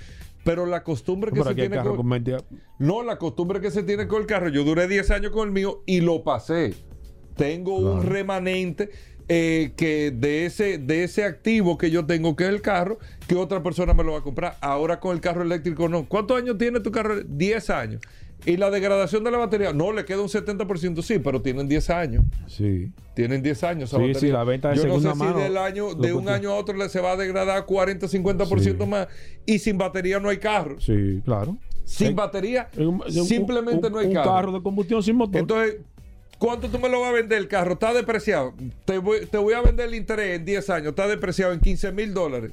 Pero 0.48 0.64
la 0.64 0.82
costumbre 0.82 1.30
que 1.30 1.44
se 1.44 1.54
tiene 1.54 1.76
con, 1.76 2.24
No, 2.78 3.02
la 3.02 3.18
costumbre 3.18 3.60
que 3.60 3.70
se 3.70 3.82
tiene 3.82 4.08
con 4.08 4.22
el 4.22 4.26
carro. 4.26 4.48
Yo 4.48 4.64
duré 4.64 4.88
10 4.88 5.10
años 5.10 5.30
con 5.30 5.46
el 5.46 5.52
mío 5.52 5.82
y 5.84 6.00
lo 6.00 6.24
pasé. 6.24 6.72
Tengo 7.36 7.76
un 7.76 8.02
remanente 8.02 8.88
eh, 9.28 9.74
que 9.76 10.10
de 10.10 10.46
ese, 10.46 10.78
de 10.78 11.04
ese 11.04 11.24
activo 11.24 11.76
que 11.76 11.90
yo 11.90 12.06
tengo, 12.06 12.34
que 12.34 12.44
es 12.44 12.48
el 12.48 12.62
carro, 12.62 12.98
que 13.26 13.34
otra 13.34 13.62
persona 13.62 13.92
me 13.92 14.02
lo 14.04 14.12
va 14.12 14.20
a 14.20 14.22
comprar. 14.22 14.56
Ahora 14.62 15.00
con 15.00 15.14
el 15.14 15.20
carro 15.20 15.42
eléctrico 15.42 15.86
no. 15.86 16.08
¿Cuántos 16.08 16.38
años 16.38 16.56
tiene 16.56 16.80
tu 16.80 16.90
carro? 16.90 17.22
10 17.22 17.68
años. 17.68 18.00
Y 18.46 18.56
la 18.56 18.70
degradación 18.70 19.24
de 19.24 19.30
la 19.30 19.38
batería, 19.38 19.72
no, 19.72 19.92
le 19.92 20.04
queda 20.04 20.22
un 20.22 20.28
70%, 20.28 21.02
sí, 21.02 21.18
pero 21.18 21.42
tienen 21.42 21.68
10 21.68 21.90
años. 21.90 22.24
Sí. 22.46 22.92
Tienen 23.14 23.42
10 23.42 23.64
años. 23.64 23.90
Sí, 23.90 24.14
sí, 24.14 24.28
la 24.28 24.44
venta 24.44 24.70
de 24.70 24.76
Yo 24.76 24.86
no 24.86 25.00
sé 25.00 25.12
si 25.12 25.40
del 25.40 25.56
año, 25.56 25.94
de 25.94 26.12
un 26.12 26.28
año 26.28 26.52
a 26.52 26.54
otro 26.54 26.76
le 26.76 26.88
se 26.88 27.00
va 27.00 27.12
a 27.12 27.16
degradar 27.16 27.66
40, 27.66 28.06
50% 28.06 28.86
más. 28.86 29.08
Y 29.44 29.58
sin 29.58 29.76
batería 29.76 30.20
no 30.20 30.28
hay 30.28 30.38
carro. 30.38 30.80
Sí, 30.80 31.20
claro. 31.24 31.58
Sin 31.84 32.14
batería, 32.14 32.70
simplemente 33.08 33.90
no 33.90 33.98
hay 33.98 34.12
carro. 34.12 34.30
Un 34.30 34.36
carro 34.36 34.52
de 34.52 34.62
combustión 34.62 35.02
sin 35.02 35.16
motor. 35.16 35.40
Entonces, 35.40 35.76
¿Cuánto 36.38 36.68
tú 36.68 36.78
me 36.78 36.88
lo 36.88 37.00
vas 37.00 37.10
a 37.10 37.12
vender 37.12 37.38
el 37.38 37.48
carro? 37.48 37.72
Está 37.72 37.92
depreciado. 37.92 38.54
Te 38.84 38.98
voy, 38.98 39.26
te 39.26 39.38
voy 39.38 39.54
a 39.54 39.60
vender 39.60 39.88
el 39.88 39.96
interés 39.96 40.36
en 40.36 40.44
10 40.44 40.70
años. 40.70 40.88
Está 40.90 41.08
depreciado 41.08 41.52
en 41.52 41.58
15 41.58 41.90
mil 41.92 42.14
dólares. 42.14 42.52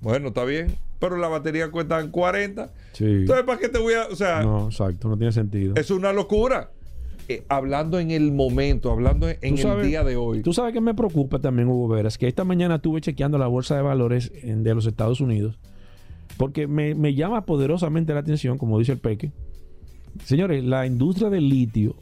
Bueno, 0.00 0.28
está 0.28 0.44
bien. 0.44 0.76
Pero 0.98 1.16
la 1.16 1.28
batería 1.28 1.70
cuesta 1.70 2.00
en 2.00 2.10
40. 2.10 2.72
Sí. 2.92 3.04
Entonces, 3.04 3.44
¿para 3.44 3.58
qué 3.58 3.68
te 3.68 3.78
voy 3.78 3.94
a.? 3.94 4.06
O 4.06 4.16
sea. 4.16 4.42
No, 4.42 4.66
exacto. 4.66 5.08
No 5.08 5.16
tiene 5.16 5.32
sentido. 5.32 5.74
Es 5.76 5.90
una 5.90 6.12
locura. 6.12 6.70
Eh, 7.28 7.44
hablando 7.48 7.98
en 7.98 8.12
el 8.12 8.30
momento, 8.30 8.92
hablando 8.92 9.28
en 9.28 9.58
el 9.58 9.82
día 9.82 10.04
de 10.04 10.16
hoy. 10.16 10.42
Tú 10.42 10.52
sabes 10.52 10.72
que 10.72 10.80
me 10.80 10.94
preocupa 10.94 11.40
también, 11.40 11.66
Hugo 11.66 11.88
Veras, 11.88 12.18
que 12.18 12.28
esta 12.28 12.44
mañana 12.44 12.76
estuve 12.76 13.00
chequeando 13.00 13.36
la 13.36 13.48
bolsa 13.48 13.74
de 13.74 13.82
valores 13.82 14.30
de 14.44 14.74
los 14.74 14.86
Estados 14.86 15.20
Unidos. 15.20 15.58
Porque 16.36 16.68
me, 16.68 16.94
me 16.94 17.14
llama 17.14 17.44
poderosamente 17.44 18.14
la 18.14 18.20
atención, 18.20 18.58
como 18.58 18.78
dice 18.78 18.92
el 18.92 18.98
Peque. 18.98 19.32
Señores, 20.24 20.64
la 20.64 20.86
industria 20.86 21.28
del 21.28 21.48
litio 21.48 21.96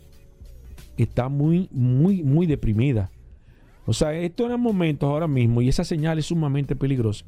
está 0.96 1.28
muy, 1.28 1.68
muy, 1.72 2.22
muy 2.22 2.46
deprimida. 2.46 3.10
O 3.86 3.92
sea, 3.92 4.14
esto 4.14 4.50
en 4.50 4.60
momentos 4.60 5.08
ahora 5.08 5.28
mismo 5.28 5.60
y 5.60 5.68
esa 5.68 5.84
señal 5.84 6.18
es 6.18 6.26
sumamente 6.26 6.74
peligrosa. 6.76 7.24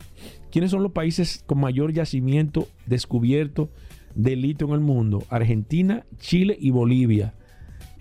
¿Quiénes 0.50 0.70
son 0.70 0.82
los 0.82 0.92
países 0.92 1.44
con 1.46 1.60
mayor 1.60 1.92
yacimiento 1.92 2.68
descubierto 2.86 3.70
de 4.14 4.36
litio 4.36 4.66
en 4.68 4.74
el 4.74 4.80
mundo? 4.80 5.24
Argentina, 5.28 6.06
Chile 6.18 6.56
y 6.58 6.70
Bolivia. 6.70 7.34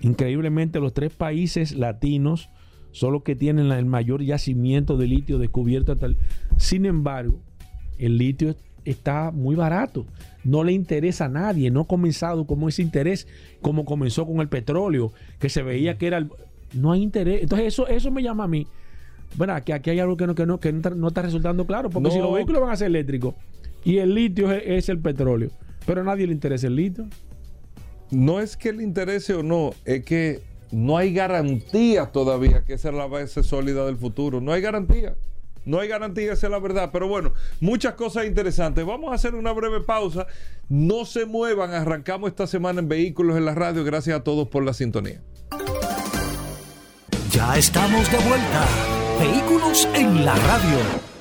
Increíblemente 0.02 0.80
los 0.80 0.94
tres 0.94 1.12
países 1.12 1.76
latinos 1.76 2.50
son 2.92 3.14
los 3.14 3.24
que 3.24 3.36
tienen 3.36 3.72
el 3.72 3.86
mayor 3.86 4.24
yacimiento 4.24 4.96
de 4.96 5.08
litio 5.08 5.38
descubierto. 5.38 5.96
Sin 6.58 6.86
embargo, 6.86 7.42
el 7.98 8.18
litio 8.18 8.56
está 8.86 9.32
muy 9.32 9.56
barato 9.56 10.06
no 10.46 10.64
le 10.64 10.72
interesa 10.72 11.26
a 11.26 11.30
nadie, 11.30 11.72
no 11.72 11.82
ha 11.82 11.88
comenzado 11.88 12.46
como 12.46 12.70
ese 12.70 12.84
interés 12.84 13.28
como 13.62 13.84
comenzó 13.84 14.26
con 14.26 14.40
el 14.40 14.48
petróleo, 14.48 15.12
que 15.40 15.50
se 15.50 15.64
veía 15.64 15.98
que 15.98 16.08
era 16.08 16.20
el, 16.20 16.30
no 16.76 16.92
hay 16.92 17.02
interés. 17.02 17.42
Entonces 17.44 17.68
eso 17.68 17.88
eso 17.88 18.12
me 18.12 18.22
llama 18.22 18.44
a 18.44 18.48
mí, 18.48 18.68
bueno, 19.36 19.56
que 19.64 19.74
aquí 19.74 19.90
hay 19.90 20.00
algo 20.00 20.16
que 20.16 20.28
no 20.28 20.36
que 20.36 20.46
no 20.46 20.60
que 20.60 20.72
no 20.72 21.08
está 21.08 21.22
resultando 21.22 21.66
claro, 21.66 21.90
porque 21.90 22.12
si 22.12 22.20
los 22.20 22.34
vehículos 22.34 22.62
van 22.62 22.72
a 22.72 22.76
ser 22.76 22.88
eléctricos 22.88 23.36
y 23.84 23.98
el 23.98 24.14
litio 24.14 24.52
es, 24.52 24.90
el 24.90 25.00
petróleo, 25.00 25.52
pero 25.86 26.02
a 26.02 26.04
nadie 26.04 26.26
le 26.26 26.34
interesa 26.34 26.68
el 26.68 26.76
litio. 26.76 27.06
No 28.12 28.40
es 28.40 28.56
que 28.56 28.72
le 28.72 28.84
interese 28.84 29.34
o 29.34 29.44
no, 29.44 29.74
es 29.84 30.06
que 30.06 30.42
no 30.72 30.98
hay 30.98 31.14
garantía 31.14 32.08
todavía 32.08 32.64
que 32.64 32.74
esa 32.74 32.90
es 32.90 32.96
la 32.96 33.08
base 33.08 33.44
sólida 33.44 33.86
del 33.86 33.98
futuro. 33.98 34.42
No 34.42 34.52
hay 34.54 34.62
garantía. 34.62 35.16
No 35.66 35.80
hay 35.80 35.88
garantía, 35.88 36.34
esa 36.34 36.46
es 36.46 36.52
la 36.52 36.60
verdad. 36.60 36.92
Pero 36.94 37.08
bueno, 37.08 37.34
muchas 37.60 37.96
cosas 37.96 38.26
interesantes. 38.26 38.86
Vamos 38.86 39.12
a 39.12 39.16
hacer 39.16 39.34
una 39.34 39.52
breve 39.52 39.82
pausa. 39.82 40.28
No 40.70 41.06
se 41.06 41.26
muevan. 41.26 41.74
Arrancamos 41.74 42.30
esta 42.30 42.46
semana 42.46 42.82
en 42.82 42.88
Vehículos 42.88 43.36
en 43.36 43.46
la 43.46 43.56
Radio. 43.56 43.84
Gracias 43.84 44.20
a 44.20 44.24
todos 44.24 44.48
por 44.48 44.64
la 44.64 44.74
sintonía. 44.74 45.22
Ya 47.36 47.58
estamos 47.58 48.10
de 48.10 48.18
vuelta. 48.20 48.66
Vehículos 49.20 49.86
en 49.94 50.24
la 50.24 50.36
Radio. 50.36 51.15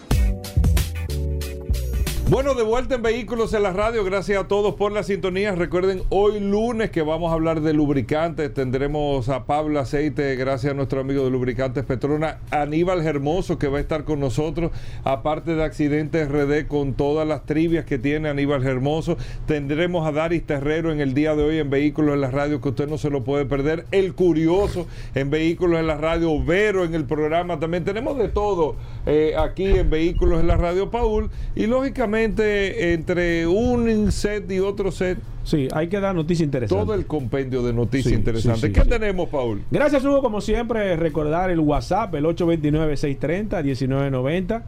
Bueno, 2.31 2.55
de 2.55 2.63
vuelta 2.63 2.95
en 2.95 3.03
Vehículos 3.03 3.53
en 3.53 3.65
la 3.65 3.75
Radio, 3.75 4.03
gracias 4.03 4.43
a 4.43 4.49
todos 4.49 4.77
por 4.77 4.91
la 4.93 5.03
sintonía. 5.03 5.55
Recuerden, 5.55 6.03
hoy 6.09 6.41
lunes 6.41 6.91
que 6.91 7.03
vamos 7.03 7.31
a 7.31 7.35
hablar 7.35 7.61
de 7.61 7.75
lubricantes, 7.75 8.53
tendremos 8.55 9.29
a 9.29 9.45
Pablo 9.45 9.79
Aceite, 9.79 10.35
gracias 10.35 10.73
a 10.73 10.75
nuestro 10.75 11.03
amigo 11.03 11.23
de 11.23 11.31
Lubricantes 11.31 11.85
Petrona, 11.85 12.39
Aníbal 12.51 13.07
Hermoso 13.07 13.59
que 13.59 13.69
va 13.69 13.77
a 13.77 13.83
estar 13.83 14.05
con 14.05 14.21
nosotros, 14.21 14.73
aparte 15.05 15.55
de 15.55 15.65
Accidentes 15.65 16.27
RD 16.27 16.67
con 16.67 16.95
todas 16.95 17.29
las 17.29 17.45
trivias 17.45 17.85
que 17.85 17.99
tiene 17.99 18.31
Aníbal 18.31 18.67
Hermoso. 18.67 19.19
Tendremos 19.47 20.07
a 20.07 20.13
Daris 20.13 20.47
Terrero 20.47 20.91
en 20.91 21.01
el 21.01 21.13
día 21.13 21.37
de 21.37 21.43
hoy 21.43 21.59
en 21.59 21.69
Vehículos 21.69 22.15
en 22.15 22.23
la 22.23 22.31
Radio, 22.31 22.63
que 22.63 22.71
usted 22.71 22.89
no 22.89 22.97
se 22.97 23.11
lo 23.11 23.23
puede 23.23 23.45
perder. 23.45 23.85
El 23.91 24.15
Curioso 24.15 24.87
en 25.15 25.29
Vehículos 25.29 25.79
en 25.79 25.89
la 25.89 25.99
Radio, 25.99 26.43
Vero 26.43 26.85
en 26.85 26.95
el 26.95 27.05
programa. 27.05 27.61
También 27.61 27.85
tenemos 27.85 28.17
de 28.17 28.29
todo 28.29 28.77
eh, 29.05 29.35
aquí 29.39 29.67
en 29.67 29.91
Vehículos 29.91 30.41
en 30.41 30.47
la 30.47 30.57
Radio, 30.57 30.91
Paul. 30.91 31.29
Y 31.55 31.67
lógicamente, 31.67 32.14
entre 32.17 33.47
un 33.47 34.11
set 34.13 34.51
y 34.51 34.61
otro 34.61 34.91
set. 34.91 35.19
Sí, 35.45 35.69
hay 35.73 35.89
que 35.89 36.01
dar 36.01 36.15
noticias 36.15 36.47
interesantes. 36.47 36.87
Todo 36.87 36.95
el 36.95 37.07
compendio 37.07 37.63
de 37.63 37.73
noticias 37.73 38.13
interesantes. 38.15 38.71
¿Qué 38.73 38.85
tenemos, 38.85 39.29
Paul? 39.29 39.63
Gracias, 39.71 40.05
Hugo. 40.05 40.23
Como 40.23 40.41
siempre, 40.41 40.97
recordar 40.97 41.51
el 41.51 41.61
WhatsApp, 41.61 42.15
el 42.15 42.25
829-630-1990. 42.25 44.63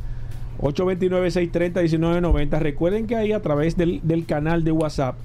829-630-1990. 0.60 2.58
Recuerden 2.58 3.06
que 3.06 3.16
ahí 3.16 3.32
a 3.32 3.40
través 3.40 3.76
del, 3.76 4.24
canal 4.26 4.64
de 4.64 4.72
WhatsApp 4.72 5.16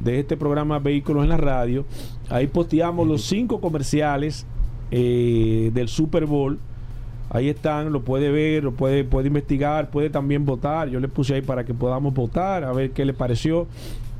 de 0.00 0.20
este 0.20 0.36
programa 0.36 0.78
Vehículos 0.78 1.24
en 1.24 1.30
la 1.30 1.36
Radio, 1.36 1.84
ahí 2.28 2.46
posteamos 2.46 3.06
los 3.06 3.24
cinco 3.24 3.60
comerciales 3.60 4.46
eh, 4.90 5.70
del 5.74 5.88
Super 5.88 6.26
Bowl 6.26 6.58
Ahí 7.30 7.48
están, 7.48 7.92
lo 7.92 8.02
puede 8.02 8.30
ver, 8.30 8.64
lo 8.64 8.72
puede, 8.72 9.04
puede 9.04 9.28
investigar, 9.28 9.90
puede 9.90 10.10
también 10.10 10.44
votar. 10.44 10.88
Yo 10.88 10.98
le 10.98 11.06
puse 11.06 11.34
ahí 11.34 11.42
para 11.42 11.64
que 11.64 11.72
podamos 11.72 12.12
votar, 12.12 12.64
a 12.64 12.72
ver 12.72 12.90
qué 12.90 13.04
le 13.04 13.14
pareció 13.14 13.68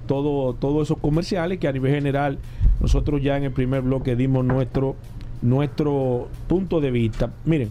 todo, 0.06 0.54
todos 0.54 0.86
esos 0.86 0.98
comerciales 0.98 1.58
que 1.58 1.66
a 1.66 1.72
nivel 1.72 1.92
general 1.92 2.38
nosotros 2.80 3.20
ya 3.20 3.36
en 3.36 3.44
el 3.44 3.52
primer 3.52 3.82
bloque 3.82 4.14
dimos 4.14 4.44
nuestro, 4.44 4.94
nuestro 5.42 6.28
punto 6.46 6.80
de 6.80 6.92
vista. 6.92 7.32
Miren, 7.44 7.70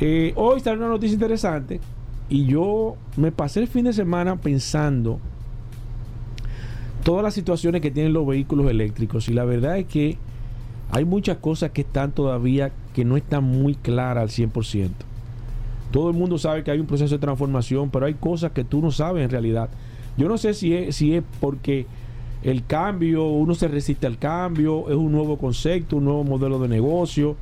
eh, 0.00 0.32
hoy 0.36 0.60
sale 0.60 0.76
una 0.76 0.88
noticia 0.88 1.14
interesante 1.14 1.80
y 2.28 2.44
yo 2.44 2.96
me 3.16 3.32
pasé 3.32 3.60
el 3.60 3.68
fin 3.68 3.86
de 3.86 3.94
semana 3.94 4.36
pensando 4.36 5.18
todas 7.04 7.22
las 7.22 7.32
situaciones 7.32 7.80
que 7.80 7.90
tienen 7.90 8.12
los 8.12 8.26
vehículos 8.26 8.70
eléctricos 8.70 9.28
y 9.28 9.32
la 9.32 9.44
verdad 9.44 9.78
es 9.78 9.86
que 9.86 10.18
hay 10.90 11.04
muchas 11.04 11.38
cosas 11.38 11.70
que 11.70 11.82
están 11.82 12.12
todavía 12.12 12.70
que 12.94 13.04
no 13.04 13.16
están 13.16 13.44
muy 13.44 13.74
claras 13.74 14.22
al 14.22 14.50
100%. 14.50 14.90
Todo 15.90 16.10
el 16.10 16.16
mundo 16.16 16.38
sabe 16.38 16.64
que 16.64 16.70
hay 16.70 16.80
un 16.80 16.86
proceso 16.86 17.14
de 17.14 17.18
transformación, 17.18 17.90
pero 17.90 18.06
hay 18.06 18.14
cosas 18.14 18.52
que 18.52 18.64
tú 18.64 18.80
no 18.80 18.90
sabes 18.90 19.24
en 19.24 19.30
realidad. 19.30 19.70
Yo 20.16 20.28
no 20.28 20.36
sé 20.38 20.54
si 20.54 20.74
es, 20.74 20.96
si 20.96 21.14
es 21.14 21.22
porque 21.40 21.86
el 22.42 22.64
cambio, 22.64 23.26
uno 23.26 23.54
se 23.54 23.68
resiste 23.68 24.06
al 24.06 24.18
cambio, 24.18 24.88
es 24.88 24.96
un 24.96 25.12
nuevo 25.12 25.38
concepto, 25.38 25.96
un 25.96 26.04
nuevo 26.04 26.24
modelo 26.24 26.58
de 26.58 26.68
negocio. 26.68 27.36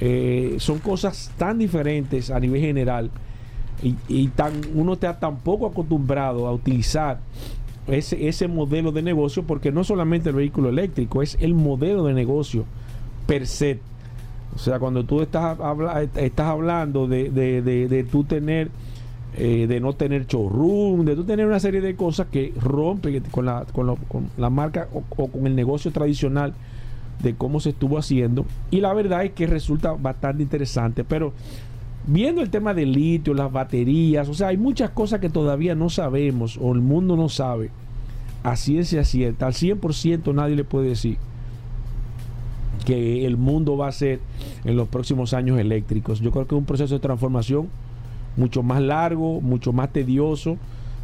Eh, 0.00 0.56
son 0.58 0.78
cosas 0.78 1.32
tan 1.36 1.58
diferentes 1.58 2.30
a 2.30 2.40
nivel 2.40 2.60
general 2.60 3.10
y, 4.08 4.28
tan, 4.28 4.52
uno 4.74 4.92
está 4.94 5.18
tan 5.18 5.38
poco 5.38 5.66
acostumbrado 5.66 6.46
a 6.46 6.52
utilizar 6.52 7.18
ese, 7.88 8.28
ese 8.28 8.46
modelo 8.46 8.92
de 8.92 9.02
negocio 9.02 9.42
porque 9.42 9.72
no 9.72 9.82
solamente 9.82 10.28
el 10.28 10.36
vehículo 10.36 10.68
eléctrico, 10.68 11.20
es 11.22 11.36
el 11.40 11.54
modelo 11.54 12.04
de 12.04 12.14
negocio 12.14 12.64
per 13.26 13.46
se. 13.46 13.80
O 14.54 14.58
sea, 14.58 14.78
cuando 14.78 15.04
tú 15.04 15.22
estás, 15.22 15.58
estás 16.16 16.46
hablando 16.46 17.06
de, 17.06 17.30
de, 17.30 17.62
de, 17.62 18.04
tú 18.04 18.24
tener, 18.24 18.70
eh, 19.36 19.66
de 19.66 19.80
no 19.80 19.94
tener 19.94 20.26
showroom, 20.26 21.06
de 21.06 21.16
tú 21.16 21.24
tener 21.24 21.46
una 21.46 21.58
serie 21.58 21.80
de 21.80 21.96
cosas 21.96 22.26
que 22.30 22.52
rompen 22.60 23.22
con 23.30 23.46
la, 23.46 23.64
con, 23.72 23.96
la 24.36 24.50
marca 24.50 24.88
o, 24.92 25.28
con 25.28 25.46
el 25.46 25.56
negocio 25.56 25.90
tradicional 25.90 26.52
de 27.22 27.34
cómo 27.34 27.60
se 27.60 27.70
estuvo 27.70 27.96
haciendo. 27.96 28.44
Y 28.70 28.80
la 28.80 28.92
verdad 28.92 29.24
es 29.24 29.32
que 29.32 29.46
resulta 29.46 29.92
bastante 29.92 30.42
interesante. 30.42 31.02
Pero 31.02 31.32
viendo 32.06 32.42
el 32.42 32.50
tema 32.50 32.74
del 32.74 32.92
litio, 32.92 33.32
las 33.32 33.50
baterías, 33.50 34.28
o 34.28 34.34
sea, 34.34 34.48
hay 34.48 34.58
muchas 34.58 34.90
cosas 34.90 35.20
que 35.20 35.30
todavía 35.30 35.74
no 35.74 35.88
sabemos 35.88 36.58
o 36.60 36.74
el 36.74 36.80
mundo 36.82 37.16
no 37.16 37.30
sabe 37.30 37.70
a 38.42 38.56
ciencia 38.56 39.02
cierta. 39.04 39.46
Al 39.46 39.54
100% 39.54 40.34
nadie 40.34 40.56
le 40.56 40.64
puede 40.64 40.90
decir 40.90 41.16
que 42.84 43.26
el 43.26 43.36
mundo 43.36 43.76
va 43.76 43.88
a 43.88 43.92
ser 43.92 44.20
en 44.64 44.76
los 44.76 44.88
próximos 44.88 45.34
años 45.34 45.58
eléctricos. 45.58 46.20
Yo 46.20 46.30
creo 46.30 46.46
que 46.46 46.54
es 46.54 46.58
un 46.58 46.64
proceso 46.64 46.94
de 46.94 47.00
transformación 47.00 47.68
mucho 48.36 48.62
más 48.62 48.80
largo, 48.80 49.40
mucho 49.40 49.72
más 49.72 49.92
tedioso. 49.92 50.56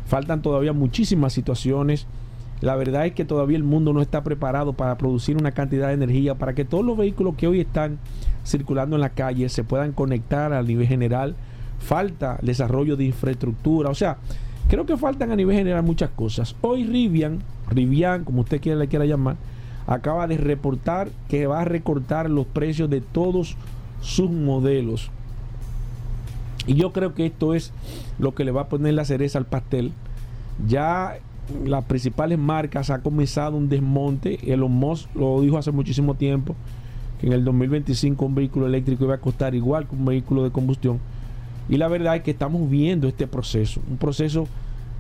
Faltan 0.06 0.42
todavía 0.42 0.72
muchísimas 0.72 1.32
situaciones. 1.32 2.06
La 2.60 2.74
verdad 2.74 3.06
es 3.06 3.12
que 3.12 3.24
todavía 3.24 3.56
el 3.56 3.62
mundo 3.62 3.92
no 3.92 4.02
está 4.02 4.24
preparado 4.24 4.72
para 4.72 4.98
producir 4.98 5.36
una 5.36 5.52
cantidad 5.52 5.88
de 5.88 5.94
energía 5.94 6.34
para 6.34 6.54
que 6.54 6.64
todos 6.64 6.84
los 6.84 6.96
vehículos 6.96 7.36
que 7.36 7.46
hoy 7.46 7.60
están 7.60 7.98
circulando 8.44 8.96
en 8.96 9.02
la 9.02 9.10
calle 9.10 9.48
se 9.48 9.62
puedan 9.62 9.92
conectar 9.92 10.52
a 10.52 10.62
nivel 10.62 10.86
general. 10.86 11.36
Falta 11.78 12.38
desarrollo 12.42 12.96
de 12.96 13.04
infraestructura. 13.04 13.90
O 13.90 13.94
sea, 13.94 14.16
creo 14.68 14.86
que 14.86 14.96
faltan 14.96 15.30
a 15.30 15.36
nivel 15.36 15.56
general 15.56 15.84
muchas 15.84 16.10
cosas. 16.10 16.56
Hoy 16.60 16.84
Rivian, 16.84 17.40
Rivian, 17.70 18.24
como 18.24 18.40
usted 18.40 18.60
quiera, 18.60 18.78
le 18.78 18.88
quiera 18.88 19.04
llamar, 19.04 19.36
acaba 19.88 20.26
de 20.28 20.36
reportar 20.36 21.08
que 21.28 21.46
va 21.46 21.62
a 21.62 21.64
recortar 21.64 22.30
los 22.30 22.46
precios 22.46 22.88
de 22.88 23.00
todos 23.00 23.56
sus 24.00 24.30
modelos. 24.30 25.10
Y 26.66 26.74
yo 26.74 26.92
creo 26.92 27.14
que 27.14 27.26
esto 27.26 27.54
es 27.54 27.72
lo 28.18 28.34
que 28.34 28.44
le 28.44 28.52
va 28.52 28.62
a 28.62 28.68
poner 28.68 28.94
la 28.94 29.06
cereza 29.06 29.38
al 29.38 29.46
pastel. 29.46 29.92
Ya 30.66 31.18
las 31.64 31.84
principales 31.84 32.38
marcas 32.38 32.90
ha 32.90 33.00
comenzado 33.00 33.56
un 33.56 33.70
desmonte. 33.70 34.52
Elon 34.52 34.70
Musk 34.70 35.08
lo 35.16 35.40
dijo 35.40 35.56
hace 35.56 35.72
muchísimo 35.72 36.14
tiempo 36.14 36.54
que 37.18 37.26
en 37.26 37.32
el 37.32 37.44
2025 37.44 38.26
un 38.26 38.34
vehículo 38.34 38.66
eléctrico 38.66 39.04
iba 39.04 39.14
a 39.14 39.20
costar 39.20 39.54
igual 39.54 39.88
que 39.88 39.96
un 39.96 40.04
vehículo 40.04 40.44
de 40.44 40.50
combustión. 40.50 41.00
Y 41.70 41.78
la 41.78 41.88
verdad 41.88 42.16
es 42.16 42.22
que 42.22 42.30
estamos 42.30 42.68
viendo 42.68 43.08
este 43.08 43.26
proceso, 43.26 43.80
un 43.90 43.96
proceso 43.96 44.46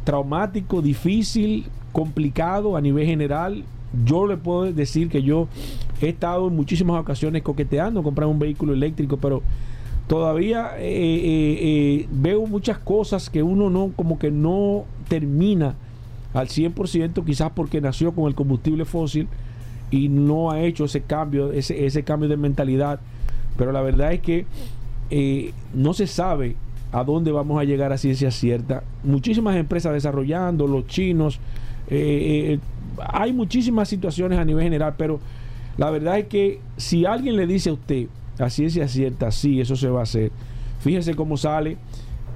traumático, 0.04 0.80
difícil, 0.80 1.66
complicado 1.92 2.76
a 2.76 2.80
nivel 2.80 3.06
general. 3.06 3.64
Yo 4.04 4.26
le 4.26 4.36
puedo 4.36 4.70
decir 4.72 5.08
que 5.08 5.22
yo 5.22 5.48
he 6.00 6.08
estado 6.08 6.48
en 6.48 6.56
muchísimas 6.56 7.00
ocasiones 7.00 7.42
coqueteando 7.42 8.02
comprar 8.02 8.28
un 8.28 8.38
vehículo 8.38 8.72
eléctrico, 8.72 9.16
pero 9.16 9.42
todavía 10.06 10.72
eh, 10.78 10.84
eh, 10.84 11.58
eh, 11.60 12.08
veo 12.10 12.46
muchas 12.46 12.78
cosas 12.78 13.30
que 13.30 13.42
uno 13.42 13.70
no, 13.70 13.92
como 13.96 14.18
que 14.18 14.30
no 14.30 14.84
termina 15.08 15.74
al 16.34 16.48
100%, 16.48 17.24
quizás 17.24 17.50
porque 17.54 17.80
nació 17.80 18.12
con 18.12 18.26
el 18.26 18.34
combustible 18.34 18.84
fósil 18.84 19.28
y 19.90 20.08
no 20.08 20.50
ha 20.50 20.60
hecho 20.60 20.84
ese 20.84 21.00
cambio, 21.02 21.52
ese, 21.52 21.86
ese 21.86 22.02
cambio 22.02 22.28
de 22.28 22.36
mentalidad. 22.36 23.00
Pero 23.56 23.72
la 23.72 23.80
verdad 23.80 24.12
es 24.12 24.20
que 24.20 24.46
eh, 25.10 25.52
no 25.74 25.94
se 25.94 26.06
sabe 26.06 26.56
a 26.92 27.04
dónde 27.04 27.32
vamos 27.32 27.60
a 27.60 27.64
llegar 27.64 27.92
a 27.92 27.98
ciencia 27.98 28.30
cierta. 28.30 28.82
Muchísimas 29.02 29.56
empresas 29.56 29.92
desarrollando, 29.92 30.66
los 30.66 30.86
chinos, 30.86 31.40
eh, 31.88 32.54
eh, 32.54 32.58
hay 33.06 33.32
muchísimas 33.32 33.88
situaciones 33.88 34.38
a 34.38 34.44
nivel 34.44 34.64
general, 34.64 34.94
pero 34.96 35.20
la 35.76 35.90
verdad 35.90 36.18
es 36.18 36.26
que 36.26 36.60
si 36.76 37.06
alguien 37.06 37.36
le 37.36 37.46
dice 37.46 37.70
a 37.70 37.74
usted 37.74 38.06
a 38.38 38.50
ciencia 38.50 38.86
cierta, 38.88 39.30
sí, 39.30 39.60
eso 39.60 39.76
se 39.76 39.88
va 39.88 40.00
a 40.00 40.02
hacer, 40.04 40.30
fíjese 40.80 41.14
cómo 41.14 41.36
sale, 41.36 41.76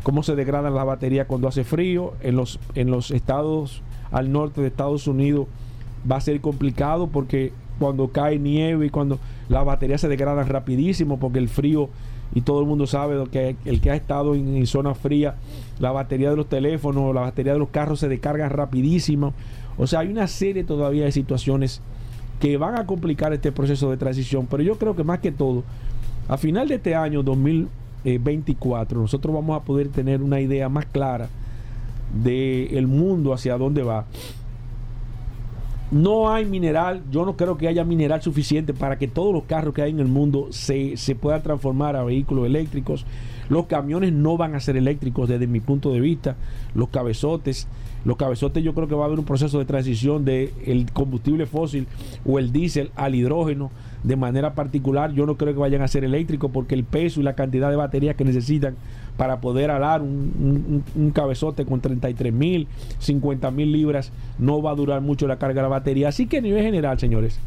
cómo 0.03 0.23
se 0.23 0.35
degradan 0.35 0.75
las 0.75 0.85
baterías 0.85 1.27
cuando 1.27 1.49
hace 1.49 1.65
frío 1.65 2.15
en 2.23 2.37
los, 2.37 2.59
en 2.75 2.91
los 2.91 3.11
estados 3.11 3.83
al 4.11 4.31
norte 4.31 4.61
de 4.61 4.67
Estados 4.67 5.07
Unidos 5.07 5.47
va 6.11 6.17
a 6.17 6.21
ser 6.21 6.41
complicado 6.41 7.07
porque 7.07 7.53
cuando 7.79 8.09
cae 8.09 8.39
nieve 8.39 8.87
y 8.87 8.91
cuando 8.91 9.19
las 9.49 9.65
baterías 9.65 10.01
se 10.01 10.09
degradan 10.09 10.49
rapidísimo 10.49 11.19
porque 11.19 11.39
el 11.39 11.49
frío 11.49 11.89
y 12.35 12.43
todo 12.43 12.61
el 12.61 12.67
mundo 12.67 12.87
sabe 12.87 13.23
que 13.31 13.57
el 13.65 13.81
que 13.81 13.91
ha 13.91 13.95
estado 13.95 14.35
en, 14.35 14.67
zona 14.67 14.95
fría, 14.95 15.37
la 15.79 15.93
batería 15.93 16.31
de 16.31 16.37
los 16.37 16.49
teléfonos, 16.49 17.15
la 17.15 17.23
batería 17.23 17.53
de 17.53 17.59
los 17.59 17.69
carros 17.69 18.01
se 18.01 18.09
descarga 18.09 18.49
rapidísimo. 18.49 19.35
O 19.79 19.87
sea, 19.87 20.01
hay 20.01 20.09
una 20.09 20.27
serie 20.27 20.65
todavía 20.65 21.05
de 21.05 21.13
situaciones 21.13 21.81
que 22.41 22.57
van 22.57 22.77
a 22.77 22.87
complicar 22.87 23.33
este 23.33 23.53
proceso 23.53 23.91
de 23.91 23.97
transición, 23.97 24.47
pero 24.51 24.63
yo 24.63 24.77
creo 24.79 24.97
que 24.97 25.05
más 25.05 25.21
que 25.21 25.33
todo, 25.33 25.63
a 26.29 26.37
final 26.37 26.69
de 26.69 26.77
este 26.77 26.95
año 26.95 27.23
2024, 27.23 29.01
nosotros 29.01 29.35
vamos 29.35 29.61
a 29.61 29.65
poder 29.65 29.89
tener 29.89 30.23
una 30.23 30.41
idea 30.41 30.69
más 30.69 30.87
clara 30.87 31.29
del 32.13 32.77
el 32.77 32.87
mundo 32.87 33.33
hacia 33.33 33.57
dónde 33.57 33.83
va 33.83 34.07
no 35.93 36.33
hay 36.33 36.47
mineral, 36.47 37.03
yo 37.11 37.27
no 37.27 37.37
creo 37.37 37.59
que 37.59 37.69
haya 37.69 37.85
mineral 37.85 38.23
suficiente 38.23 38.73
para 38.73 38.99
que 38.99 39.09
todos 39.09 39.33
los 39.33 39.45
carros 39.45 39.75
que 39.75 39.83
hay 39.83 39.91
en 39.91 40.01
el 40.01 40.09
mundo 40.09 40.49
se, 40.51 40.97
se 40.97 41.15
puedan 41.15 41.43
transformar 41.43 41.97
a 41.97 42.03
vehículos 42.03 42.47
eléctricos. 42.47 43.05
Los 43.51 43.67
camiones 43.67 44.11
no 44.11 44.39
van 44.39 44.55
a 44.55 44.61
ser 44.61 44.79
eléctricos 44.79 45.29
desde 45.29 45.47
mi 45.47 45.61
punto 45.61 45.93
de 45.93 46.01
vista. 46.01 46.37
Los 46.75 46.89
cabezotes, 46.89 47.69
los 48.05 48.17
cabezotes 48.17 48.65
yo 48.65 48.75
creo 48.75 48.89
que 48.89 48.95
va 48.95 49.05
a 49.05 49.07
haber 49.07 49.19
un 49.19 49.25
proceso 49.25 49.59
de 49.59 49.65
transición 49.65 50.25
del 50.25 50.51
el 50.67 50.91
combustible 50.93 51.47
fósil 51.47 51.87
o 52.27 52.39
el 52.39 52.53
diésel 52.53 52.91
al 52.97 53.15
hidrógeno 53.15 53.71
de 54.03 54.17
manera 54.17 54.55
particular. 54.55 55.13
Yo 55.13 55.27
no 55.27 55.37
creo 55.37 55.55
que 55.55 55.61
vayan 55.61 55.83
a 55.83 55.89
ser 55.89 56.05
eléctricos 56.05 56.51
porque 56.53 56.75
el 56.75 56.85
peso 56.85 57.21
y 57.21 57.23
la 57.23 57.35
cantidad 57.35 57.71
de 57.71 57.77
baterías 57.77 58.17
que 58.17 58.25
necesitan 58.25 58.75
para 59.17 59.41
poder 59.41 59.71
alar 59.71 60.03
un, 60.03 60.83
cabezote 61.15 61.65
con 61.65 61.81
33 61.81 62.33
mil, 62.33 62.67
50 62.99 63.51
mil 63.51 63.71
libras, 63.71 64.11
no 64.39 64.63
va 64.63 64.73
a 64.73 64.75
durar 64.75 65.01
mucho 65.01 65.27
la 65.27 65.37
carga 65.37 65.57
de 65.57 65.63
la 65.63 65.69
batería. 65.69 66.09
Así 66.09 66.27
que 66.27 66.39
a 66.39 66.41
nivel 66.41 66.63
general, 66.63 66.99
señores, 66.99 67.39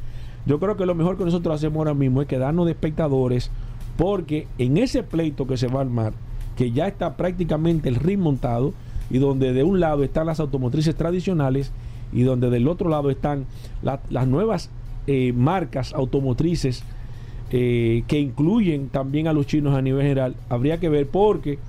yo 0.45 0.59
creo 0.59 0.77
que 0.77 0.85
lo 0.85 0.95
mejor 0.95 1.17
que 1.17 1.25
nosotros 1.25 1.55
hacemos 1.55 1.77
ahora 1.77 1.93
mismo 1.93 2.21
es 2.21 2.27
quedarnos 2.27 2.65
de 2.65 2.73
espectadores, 2.73 3.49
porque 3.97 4.47
en 4.57 4.77
ese 4.77 5.03
pleito 5.03 5.47
que 5.47 5.57
se 5.57 5.67
va 5.67 5.79
a 5.79 5.83
armar, 5.83 6.13
que 6.55 6.71
ya 6.71 6.87
está 6.87 7.17
prácticamente 7.17 7.89
el 7.89 7.95
ritmo 7.95 8.25
montado, 8.25 8.73
y 9.09 9.19
donde 9.19 9.53
de 9.53 9.63
un 9.63 9.79
lado 9.79 10.03
están 10.03 10.25
las 10.27 10.39
automotrices 10.39 10.95
tradicionales, 10.95 11.71
y 12.11 12.23
donde 12.23 12.49
del 12.49 12.67
otro 12.67 12.89
lado 12.89 13.09
están 13.09 13.45
las 13.81 14.27
nuevas 14.27 14.69
eh, 15.07 15.33
marcas 15.33 15.93
automotrices 15.93 16.83
eh, 17.51 18.03
que 18.07 18.19
incluyen 18.19 18.89
también 18.89 19.27
a 19.27 19.33
los 19.33 19.45
chinos 19.45 19.75
a 19.75 19.81
nivel 19.81 20.01
general, 20.01 20.35
habría 20.49 20.79
que 20.79 20.89
ver 20.89 21.07
porque 21.07 21.59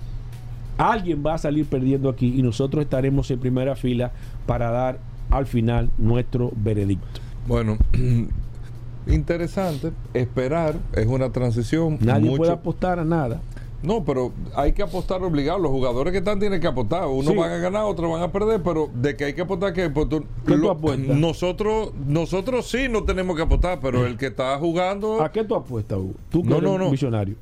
alguien 0.78 1.22
va 1.24 1.34
a 1.34 1.38
salir 1.38 1.66
perdiendo 1.66 2.08
aquí 2.08 2.34
y 2.36 2.42
nosotros 2.42 2.82
estaremos 2.82 3.30
en 3.30 3.40
primera 3.40 3.76
fila 3.76 4.12
para 4.46 4.70
dar 4.70 4.98
al 5.30 5.46
final 5.46 5.90
nuestro 5.98 6.52
veredicto. 6.56 7.20
Bueno, 7.46 7.76
interesante, 9.06 9.92
esperar, 10.14 10.76
es 10.94 11.06
una 11.06 11.30
transición. 11.30 11.98
Nadie 12.00 12.36
puede 12.36 12.52
apostar 12.52 12.98
a 12.98 13.04
nada. 13.04 13.40
No, 13.86 14.04
pero 14.04 14.32
hay 14.56 14.72
que 14.72 14.82
apostar 14.82 15.22
obligado. 15.22 15.60
Los 15.60 15.70
jugadores 15.70 16.10
que 16.10 16.18
están 16.18 16.40
tienen 16.40 16.60
que 16.60 16.66
apostar. 16.66 17.06
Unos 17.06 17.36
van 17.36 17.52
a 17.52 17.58
ganar, 17.58 17.84
otros 17.84 18.10
van 18.10 18.20
a 18.20 18.32
perder, 18.32 18.60
pero 18.60 18.90
de 18.92 19.14
que 19.14 19.26
hay 19.26 19.34
que 19.34 19.42
apostar, 19.42 19.72
que 19.72 19.88
pues 19.90 20.08
¿Qué 20.44 20.56
tú 20.56 20.68
apuestas? 20.68 21.16
Nosotros, 21.16 21.92
nosotros 22.04 22.68
sí 22.68 22.88
no 22.90 23.04
tenemos 23.04 23.36
que 23.36 23.42
apostar, 23.42 23.78
pero 23.80 24.04
el 24.04 24.16
que 24.16 24.26
está 24.26 24.58
jugando. 24.58 25.22
¿A 25.22 25.30
qué 25.30 25.44
tú 25.44 25.54
apuestas, 25.54 25.98
Hugo? 25.98 26.14
Tú 26.30 26.42
que 26.42 26.48
no, 26.48 26.56
eres 26.56 26.68
no, 26.68 26.78
no. 26.78 26.90
visionario. 26.90 27.36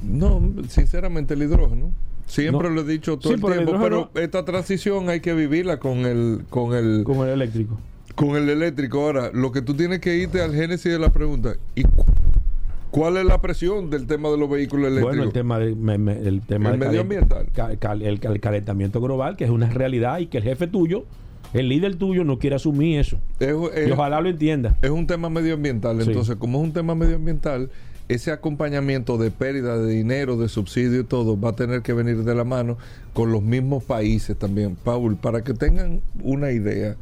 No, 0.00 0.40
sinceramente 0.68 1.34
el 1.34 1.42
hidrógeno. 1.42 1.90
Siempre 2.26 2.70
lo 2.70 2.82
he 2.82 2.84
dicho 2.84 3.18
todo 3.18 3.34
el 3.34 3.40
tiempo, 3.40 3.72
pero 3.80 4.10
esta 4.14 4.44
transición 4.44 5.08
hay 5.08 5.18
que 5.18 5.34
vivirla 5.34 5.80
con 5.80 6.06
el, 6.06 6.44
con 6.50 6.74
el. 6.74 7.02
Con 7.02 7.26
el 7.26 7.30
eléctrico. 7.30 7.80
Con 8.14 8.36
el 8.36 8.48
eléctrico. 8.48 9.00
Ahora, 9.00 9.32
lo 9.32 9.50
que 9.50 9.60
tú 9.60 9.74
tienes 9.74 9.98
que 9.98 10.14
irte 10.16 10.40
al 10.40 10.54
génesis 10.54 10.92
de 10.92 11.00
la 11.00 11.10
pregunta. 11.10 11.54
¿Y 11.74 11.82
¿Cuál 12.90 13.16
es 13.18 13.24
la 13.24 13.40
presión 13.40 13.90
del 13.90 14.06
tema 14.06 14.30
de 14.30 14.38
los 14.38 14.48
vehículos 14.48 14.86
eléctricos? 14.86 15.16
Bueno, 15.16 15.24
el 15.24 15.32
tema, 15.32 15.58
de, 15.58 16.28
el 16.28 16.40
tema 16.42 16.70
del 16.70 16.78
medioambiental. 16.78 17.46
el, 18.00 18.40
calentamiento 18.40 19.00
global, 19.00 19.36
que 19.36 19.44
es 19.44 19.50
una 19.50 19.68
realidad 19.68 20.18
y 20.18 20.26
que 20.26 20.38
el 20.38 20.44
jefe 20.44 20.66
tuyo, 20.66 21.04
el 21.52 21.68
líder 21.68 21.96
tuyo, 21.96 22.24
no 22.24 22.38
quiere 22.38 22.56
asumir 22.56 22.98
eso. 22.98 23.18
y 23.40 23.90
ojalá 23.90 24.20
lo 24.20 24.28
entienda. 24.28 24.76
Es 24.82 24.90
un 24.90 25.06
tema 25.06 25.28
medioambiental. 25.28 26.00
Entonces, 26.00 26.36
como 26.36 26.58
es 26.58 26.64
un 26.64 26.72
tema 26.72 26.94
medioambiental, 26.94 27.70
ese 28.08 28.32
acompañamiento 28.32 29.18
de 29.18 29.30
pérdida 29.30 29.78
de 29.78 29.92
dinero, 29.92 30.38
de 30.38 30.48
subsidio 30.48 31.00
y 31.00 31.04
todo, 31.04 31.38
va 31.38 31.50
a 31.50 31.56
tener 31.56 31.82
que 31.82 31.92
venir 31.92 32.24
de 32.24 32.34
la 32.34 32.44
mano 32.44 32.78
con 33.12 33.30
los 33.30 33.42
mismos 33.42 33.84
países 33.84 34.36
también. 34.36 34.76
Paul, 34.76 35.16
para 35.16 35.42
que 35.42 35.52
tengan 35.52 36.00
una 36.22 36.50
idea, 36.52 36.96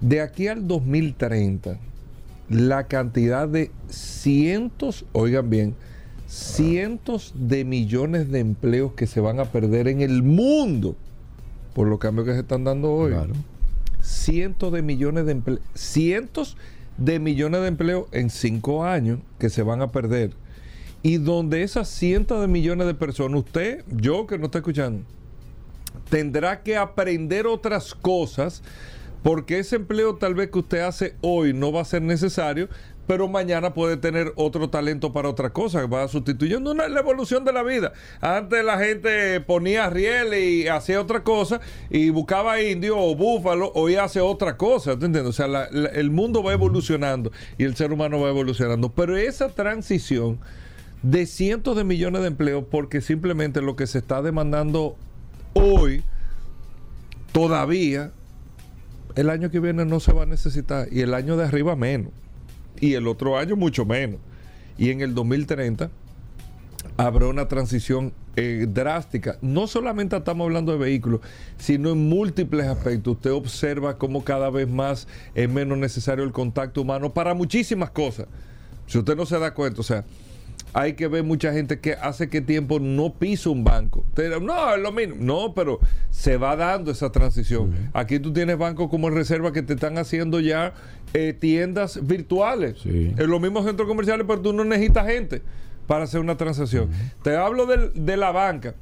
de 0.00 0.20
aquí 0.20 0.46
al 0.46 0.68
2030 0.68 1.78
la 2.48 2.86
cantidad 2.86 3.48
de 3.48 3.70
cientos, 3.88 5.04
oigan 5.12 5.50
bien, 5.50 5.74
cientos 6.26 7.32
de 7.36 7.64
millones 7.64 8.30
de 8.30 8.40
empleos 8.40 8.92
que 8.92 9.06
se 9.06 9.20
van 9.20 9.40
a 9.40 9.46
perder 9.46 9.88
en 9.88 10.00
el 10.00 10.22
mundo 10.22 10.96
por 11.74 11.88
los 11.88 11.98
cambios 11.98 12.26
que 12.26 12.34
se 12.34 12.40
están 12.40 12.64
dando 12.64 12.92
hoy. 12.92 13.14
Cientos 14.00 14.72
de 14.72 14.82
millones 14.82 15.26
de 15.26 15.32
empleos, 15.32 15.60
cientos 15.74 16.56
de 16.96 17.18
millones 17.18 17.60
de 17.60 17.68
empleos 17.68 18.06
en 18.12 18.30
cinco 18.30 18.84
años 18.84 19.20
que 19.38 19.50
se 19.50 19.62
van 19.62 19.82
a 19.82 19.90
perder. 19.90 20.32
Y 21.02 21.18
donde 21.18 21.62
esas 21.62 21.88
cientos 21.88 22.40
de 22.40 22.48
millones 22.48 22.86
de 22.86 22.94
personas, 22.94 23.40
usted, 23.40 23.84
yo 23.90 24.26
que 24.26 24.38
no 24.38 24.46
está 24.46 24.58
escuchando, 24.58 25.02
tendrá 26.08 26.62
que 26.62 26.76
aprender 26.76 27.46
otras 27.46 27.94
cosas 27.94 28.62
porque 29.26 29.58
ese 29.58 29.74
empleo 29.74 30.14
tal 30.14 30.36
vez 30.36 30.52
que 30.52 30.60
usted 30.60 30.78
hace 30.78 31.16
hoy 31.20 31.52
no 31.52 31.72
va 31.72 31.80
a 31.80 31.84
ser 31.84 32.00
necesario, 32.00 32.68
pero 33.08 33.26
mañana 33.26 33.74
puede 33.74 33.96
tener 33.96 34.32
otro 34.36 34.70
talento 34.70 35.12
para 35.12 35.28
otra 35.28 35.52
cosa, 35.52 35.84
va 35.86 36.06
sustituyendo 36.06 36.70
una, 36.70 36.86
la 36.86 37.00
evolución 37.00 37.44
de 37.44 37.52
la 37.52 37.64
vida. 37.64 37.92
Antes 38.20 38.64
la 38.64 38.78
gente 38.78 39.40
ponía 39.40 39.90
riel 39.90 40.32
y 40.32 40.68
hacía 40.68 41.00
otra 41.00 41.24
cosa, 41.24 41.60
y 41.90 42.10
buscaba 42.10 42.62
indio 42.62 42.96
o 43.00 43.16
búfalo, 43.16 43.72
hoy 43.74 43.96
hace 43.96 44.20
otra 44.20 44.56
cosa, 44.56 44.92
O 44.92 45.32
sea, 45.32 45.64
el 45.72 46.10
mundo 46.12 46.44
va 46.44 46.52
evolucionando 46.52 47.32
y 47.58 47.64
el 47.64 47.74
ser 47.74 47.90
humano 47.90 48.20
va 48.20 48.28
evolucionando. 48.28 48.92
Pero 48.92 49.16
esa 49.16 49.48
transición 49.48 50.38
de 51.02 51.26
cientos 51.26 51.76
de 51.76 51.82
millones 51.82 52.20
de 52.22 52.28
empleos, 52.28 52.62
porque 52.70 53.00
simplemente 53.00 53.60
lo 53.60 53.74
que 53.74 53.88
se 53.88 53.98
está 53.98 54.22
demandando 54.22 54.94
hoy, 55.54 56.04
todavía 57.32 58.12
el 59.16 59.30
año 59.30 59.50
que 59.50 59.60
viene 59.60 59.84
no 59.84 59.98
se 59.98 60.12
va 60.12 60.22
a 60.22 60.26
necesitar 60.26 60.88
y 60.92 61.00
el 61.00 61.14
año 61.14 61.36
de 61.36 61.44
arriba 61.44 61.74
menos 61.74 62.12
y 62.80 62.94
el 62.94 63.08
otro 63.08 63.38
año 63.38 63.56
mucho 63.56 63.84
menos. 63.84 64.20
Y 64.78 64.90
en 64.90 65.00
el 65.00 65.14
2030 65.14 65.90
habrá 66.98 67.26
una 67.26 67.48
transición 67.48 68.12
eh, 68.36 68.66
drástica. 68.68 69.38
No 69.40 69.66
solamente 69.66 70.16
estamos 70.16 70.44
hablando 70.44 70.72
de 70.72 70.78
vehículos, 70.78 71.20
sino 71.58 71.92
en 71.92 72.08
múltiples 72.08 72.66
aspectos. 72.66 73.14
Usted 73.14 73.32
observa 73.32 73.96
cómo 73.96 74.22
cada 74.22 74.50
vez 74.50 74.68
más 74.68 75.08
es 75.34 75.48
menos 75.48 75.78
necesario 75.78 76.22
el 76.22 76.32
contacto 76.32 76.82
humano 76.82 77.14
para 77.14 77.32
muchísimas 77.32 77.90
cosas. 77.90 78.26
Si 78.86 78.98
usted 78.98 79.16
no 79.16 79.24
se 79.24 79.38
da 79.38 79.54
cuenta, 79.54 79.80
o 79.80 79.84
sea, 79.84 80.04
hay 80.72 80.94
que 80.94 81.08
ver 81.08 81.24
mucha 81.24 81.52
gente 81.52 81.80
que 81.80 81.94
hace 81.94 82.28
que 82.28 82.40
tiempo 82.40 82.78
no 82.78 83.14
pisa 83.14 83.50
un 83.50 83.64
banco. 83.64 84.04
no, 84.40 84.74
es 84.74 84.80
lo 84.80 84.92
mismo. 84.92 85.16
No, 85.18 85.54
pero 85.54 85.80
se 86.10 86.36
va 86.36 86.56
dando 86.56 86.90
esa 86.90 87.10
transición. 87.10 87.74
Aquí 87.92 88.18
tú 88.18 88.32
tienes 88.32 88.58
bancos 88.58 88.90
como 88.90 89.10
reserva 89.10 89.52
que 89.52 89.62
te 89.62 89.74
están 89.74 89.98
haciendo 89.98 90.40
ya 90.40 90.74
eh, 91.14 91.32
tiendas 91.32 92.06
virtuales. 92.06 92.84
En 92.84 93.30
los 93.30 93.40
mismos 93.40 93.64
centros 93.64 93.88
comerciales, 93.88 94.26
pero 94.28 94.40
tú 94.40 94.52
no 94.52 94.64
necesitas 94.64 95.06
gente 95.06 95.42
para 95.86 96.04
hacer 96.04 96.20
una 96.20 96.36
transacción. 96.36 96.90
Te 97.22 97.36
hablo 97.36 97.66
de 97.66 98.16
la 98.16 98.32
banca. 98.32 98.74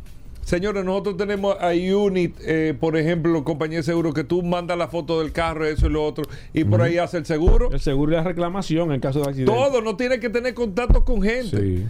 Señores, 0.45 0.85
nosotros 0.85 1.17
tenemos 1.17 1.57
a 1.59 1.71
Unit, 1.71 2.37
eh, 2.43 2.75
por 2.79 2.97
ejemplo, 2.97 3.43
compañía 3.45 3.79
de 3.79 3.83
seguro, 3.83 4.13
que 4.13 4.25
tú 4.25 4.43
mandas 4.43 4.77
la 4.77 4.89
foto 4.89 5.21
del 5.21 5.33
carro, 5.33 5.67
eso 5.67 5.87
y 5.87 5.91
lo 5.91 6.05
otro, 6.05 6.25
y 6.53 6.65
por 6.65 6.83
ahí 6.83 6.99
hace 6.99 7.17
el 7.17 7.27
seguro. 7.27 7.71
El 7.73 7.81
seguro 7.81 8.13
y 8.13 8.17
la 8.17 8.25
reclamación 8.25 8.93
en 8.93 9.01
caso 9.01 9.21
de 9.21 9.31
accidente. 9.31 9.53
Todo, 9.53 9.81
no 9.81 9.97
tiene 9.97 10.21
que 10.21 10.29
tener 10.29 10.53
contacto 10.55 11.05
con 11.05 11.23
gente. 11.23 11.87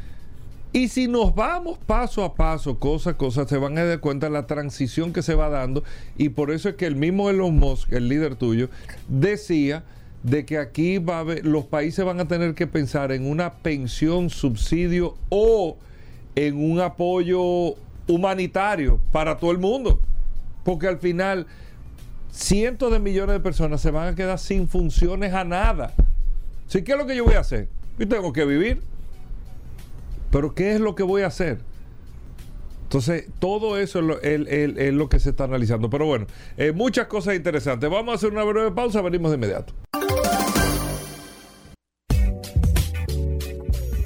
Y 0.73 0.89
si 0.89 1.07
nos 1.07 1.35
vamos 1.35 1.79
paso 1.79 2.25
a 2.25 2.35
paso, 2.35 2.79
cosa 2.81 3.11
a 3.11 3.17
cosa, 3.17 3.47
se 3.47 3.59
van 3.59 3.79
a 3.79 3.85
dar 3.85 4.01
cuenta 4.01 4.27
de 4.27 4.33
la 4.33 4.47
transición 4.47 5.13
que 5.13 5.23
se 5.23 5.35
va 5.35 5.49
dando. 5.49 5.85
Y 6.17 6.31
por 6.31 6.51
eso 6.51 6.69
es 6.69 6.75
que 6.75 6.87
el 6.87 6.97
mismo 6.97 7.31
Elon 7.31 7.57
Musk, 7.57 7.93
el 7.93 8.09
líder 8.09 8.35
tuyo, 8.35 8.69
decía 9.09 9.85
de 10.25 10.45
que 10.45 10.59
aquí 10.59 10.99
va 10.99 11.19
a 11.19 11.21
haber, 11.21 11.47
los 11.47 11.65
países 11.65 12.05
van 12.05 12.19
a 12.19 12.27
tener 12.27 12.55
que 12.55 12.67
pensar 12.67 13.13
en 13.13 13.25
una 13.25 13.53
pensión, 13.53 14.31
subsidio 14.31 15.15
o 15.29 15.77
en 16.35 16.57
un 16.57 16.81
apoyo 16.81 17.77
humanitario 18.07 19.01
para 19.13 19.39
todo 19.39 19.51
el 19.51 19.59
mundo. 19.59 20.01
Porque 20.65 20.87
al 20.87 20.99
final 20.99 21.47
cientos 22.31 22.93
de 22.93 22.99
millones 22.99 23.35
de 23.35 23.41
personas 23.41 23.81
se 23.81 23.91
van 23.91 24.09
a 24.09 24.15
quedar 24.15 24.39
sin 24.39 24.69
funciones 24.69 25.33
a 25.33 25.45
nada. 25.45 25.93
¿Sí? 26.67 26.83
¿Qué 26.83 26.93
es 26.93 26.99
lo 26.99 27.07
que 27.07 27.17
yo 27.17 27.25
voy 27.25 27.35
a 27.35 27.41
hacer? 27.41 27.69
Yo 27.99 28.09
tengo 28.09 28.33
que 28.33 28.45
vivir. 28.45 28.83
Pero 30.31 30.55
¿qué 30.55 30.73
es 30.75 30.81
lo 30.81 30.95
que 30.95 31.05
voy 31.05 31.23
a 31.23 31.29
hacer? 31.29 31.61
Entonces, 32.95 33.27
todo 33.39 33.79
eso 33.79 33.99
es 34.23 34.95
lo, 34.95 35.09
que 35.09 35.19
se 35.19 35.31
está 35.31 35.45
analizando. 35.45 35.91
Pero 35.91 36.07
bueno, 36.07 36.27
eh, 36.57 36.73
muchas 36.73 37.07
cosas 37.07 37.35
interesantes. 37.35 37.89
Vamos 37.89 38.13
a 38.13 38.17
hacer 38.17 38.31
una 38.31 38.45
breve 38.45 38.71
pausa, 38.71 39.01
venimos 39.01 39.31
de 39.31 39.37
inmediato. 39.37 39.73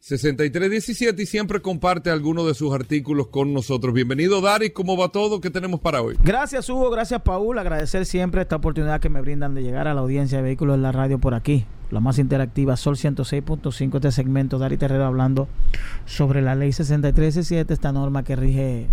6317 0.00 1.22
y 1.22 1.26
siempre 1.26 1.60
comparte 1.60 2.08
algunos 2.08 2.46
de 2.46 2.54
sus 2.54 2.74
artículos 2.74 3.26
con 3.26 3.52
nosotros. 3.52 3.92
Bienvenido, 3.92 4.40
Dari. 4.40 4.70
¿Cómo 4.70 4.96
va 4.96 5.10
todo? 5.10 5.42
¿Qué 5.42 5.50
tenemos 5.50 5.78
para 5.80 6.00
hoy? 6.00 6.16
Gracias, 6.24 6.70
Hugo. 6.70 6.88
Gracias, 6.90 7.20
Paul. 7.20 7.58
Agradecer 7.58 8.06
siempre 8.06 8.40
esta 8.40 8.56
oportunidad 8.56 8.98
que 8.98 9.10
me 9.10 9.20
brindan 9.20 9.54
de 9.54 9.62
llegar 9.62 9.88
a 9.88 9.94
la 9.94 10.00
audiencia 10.00 10.38
de 10.38 10.44
vehículos 10.44 10.76
en 10.76 10.82
la 10.82 10.92
radio 10.92 11.18
por 11.18 11.34
aquí. 11.34 11.66
La 11.90 12.00
más 12.00 12.18
interactiva, 12.18 12.78
Sol 12.78 12.96
106.5, 12.96 13.96
este 13.96 14.12
segmento, 14.12 14.58
Dari 14.58 14.78
Terrero 14.78 15.04
hablando 15.04 15.48
sobre 16.06 16.40
la 16.40 16.54
ley 16.54 16.72
6317, 16.72 17.74
esta 17.74 17.92
norma 17.92 18.22
que 18.22 18.36
rige 18.36 18.86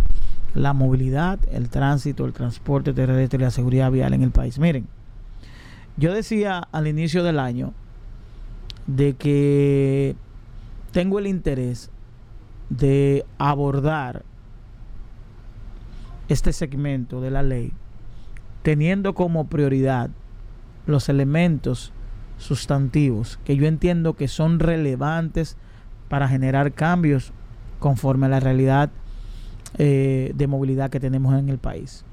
la 0.55 0.73
movilidad, 0.73 1.39
el 1.53 1.69
tránsito, 1.69 2.25
el 2.25 2.33
transporte 2.33 2.93
terrestre 2.93 3.39
y 3.39 3.43
la 3.43 3.51
seguridad 3.51 3.91
vial 3.91 4.13
en 4.13 4.23
el 4.23 4.31
país. 4.31 4.59
Miren, 4.59 4.87
yo 5.95 6.13
decía 6.13 6.67
al 6.71 6.87
inicio 6.87 7.23
del 7.23 7.39
año 7.39 7.73
de 8.87 9.13
que 9.13 10.15
tengo 10.91 11.19
el 11.19 11.27
interés 11.27 11.89
de 12.69 13.25
abordar 13.37 14.23
este 16.27 16.51
segmento 16.53 17.21
de 17.21 17.31
la 17.31 17.43
ley 17.43 17.71
teniendo 18.63 19.13
como 19.13 19.47
prioridad 19.47 20.09
los 20.85 21.07
elementos 21.07 21.93
sustantivos 22.37 23.39
que 23.45 23.55
yo 23.55 23.65
entiendo 23.65 24.15
que 24.15 24.27
son 24.27 24.59
relevantes 24.59 25.57
para 26.09 26.27
generar 26.27 26.73
cambios 26.73 27.31
conforme 27.79 28.25
a 28.25 28.29
la 28.29 28.39
realidad 28.39 28.89
eh, 29.77 30.31
de 30.35 30.47
movilidad 30.47 30.89
que 30.89 30.99
tenemos 30.99 31.37
en 31.37 31.49
el 31.49 31.57
país. 31.57 32.03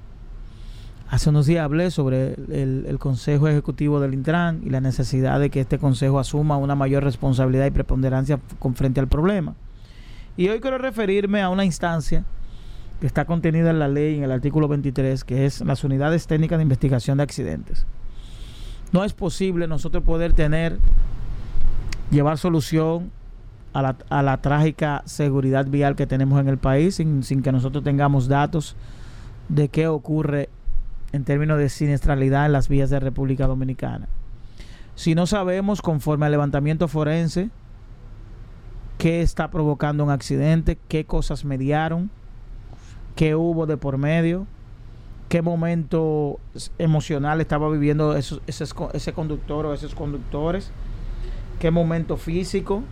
Hace 1.14 1.30
unos 1.30 1.46
días 1.46 1.64
hablé 1.64 1.92
sobre 1.92 2.34
el, 2.50 2.96
Consejo 2.98 3.46
Ejecutivo 3.46 4.00
del 4.00 4.14
Intran 4.14 4.62
y 4.64 4.70
la 4.70 4.80
necesidad 4.80 5.38
de 5.38 5.48
que 5.48 5.60
este 5.60 5.78
Consejo 5.78 6.18
asuma 6.18 6.56
una 6.56 6.74
mayor 6.74 7.04
responsabilidad 7.04 7.66
y 7.66 7.70
preponderancia 7.70 8.40
con 8.58 8.74
frente 8.74 8.98
al 8.98 9.06
problema. 9.06 9.54
Y 10.36 10.48
hoy 10.48 10.58
quiero 10.58 10.76
referirme 10.76 11.40
a 11.40 11.50
una 11.50 11.64
instancia 11.64 12.24
que 13.00 13.06
está 13.06 13.26
contenida 13.26 13.70
en 13.70 13.78
la 13.78 13.86
ley, 13.86 14.16
en 14.16 14.24
el 14.24 14.32
artículo 14.32 14.66
23, 14.66 15.22
que 15.22 15.46
es 15.46 15.60
las 15.60 15.84
unidades 15.84 16.26
técnicas 16.26 16.58
de 16.58 16.64
investigación 16.64 17.18
de 17.18 17.22
accidentes. 17.22 17.86
No 18.90 19.04
es 19.04 19.12
posible 19.12 19.68
nosotros 19.68 20.02
poder 20.02 20.32
tener, 20.32 20.80
llevar 22.10 22.38
solución 22.38 23.12
a 23.72 23.82
la, 23.82 23.96
a 24.08 24.24
la 24.24 24.38
trágica 24.38 25.04
seguridad 25.04 25.66
vial 25.66 25.94
que 25.94 26.08
tenemos 26.08 26.40
en 26.40 26.48
el 26.48 26.58
país 26.58 26.96
sin, 26.96 27.22
sin 27.22 27.40
que 27.40 27.52
nosotros 27.52 27.84
tengamos 27.84 28.26
datos 28.26 28.74
de 29.48 29.68
qué 29.68 29.86
ocurre 29.86 30.48
en 31.14 31.22
términos 31.22 31.58
de 31.58 31.68
siniestralidad 31.68 32.44
en 32.44 32.52
las 32.52 32.68
vías 32.68 32.90
de 32.90 32.98
República 32.98 33.46
Dominicana. 33.46 34.08
Si 34.96 35.14
no 35.14 35.28
sabemos, 35.28 35.80
conforme 35.80 36.26
al 36.26 36.32
levantamiento 36.32 36.88
forense, 36.88 37.50
qué 38.98 39.22
está 39.22 39.48
provocando 39.48 40.02
un 40.02 40.10
accidente, 40.10 40.76
qué 40.88 41.04
cosas 41.04 41.44
mediaron, 41.44 42.10
qué 43.14 43.36
hubo 43.36 43.66
de 43.66 43.76
por 43.76 43.96
medio, 43.96 44.48
qué 45.28 45.40
momento 45.40 46.40
emocional 46.78 47.40
estaba 47.40 47.70
viviendo 47.70 48.16
ese, 48.16 48.40
ese 48.48 49.12
conductor 49.12 49.66
o 49.66 49.72
esos 49.72 49.94
conductores, 49.94 50.72
qué 51.60 51.70
momento 51.70 52.16
físico, 52.16 52.82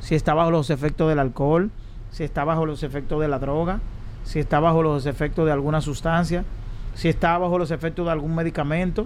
si 0.00 0.14
está 0.14 0.34
bajo 0.34 0.50
los 0.50 0.68
efectos 0.68 1.08
del 1.08 1.18
alcohol, 1.18 1.70
si 2.10 2.24
está 2.24 2.44
bajo 2.44 2.66
los 2.66 2.82
efectos 2.82 3.22
de 3.22 3.28
la 3.28 3.38
droga, 3.38 3.80
si 4.24 4.38
está 4.38 4.60
bajo 4.60 4.82
los 4.82 5.06
efectos 5.06 5.46
de 5.46 5.52
alguna 5.52 5.80
sustancia, 5.80 6.44
si 6.94 7.08
está 7.08 7.36
bajo 7.38 7.58
los 7.58 7.70
efectos 7.70 8.06
de 8.06 8.12
algún 8.12 8.34
medicamento, 8.34 9.04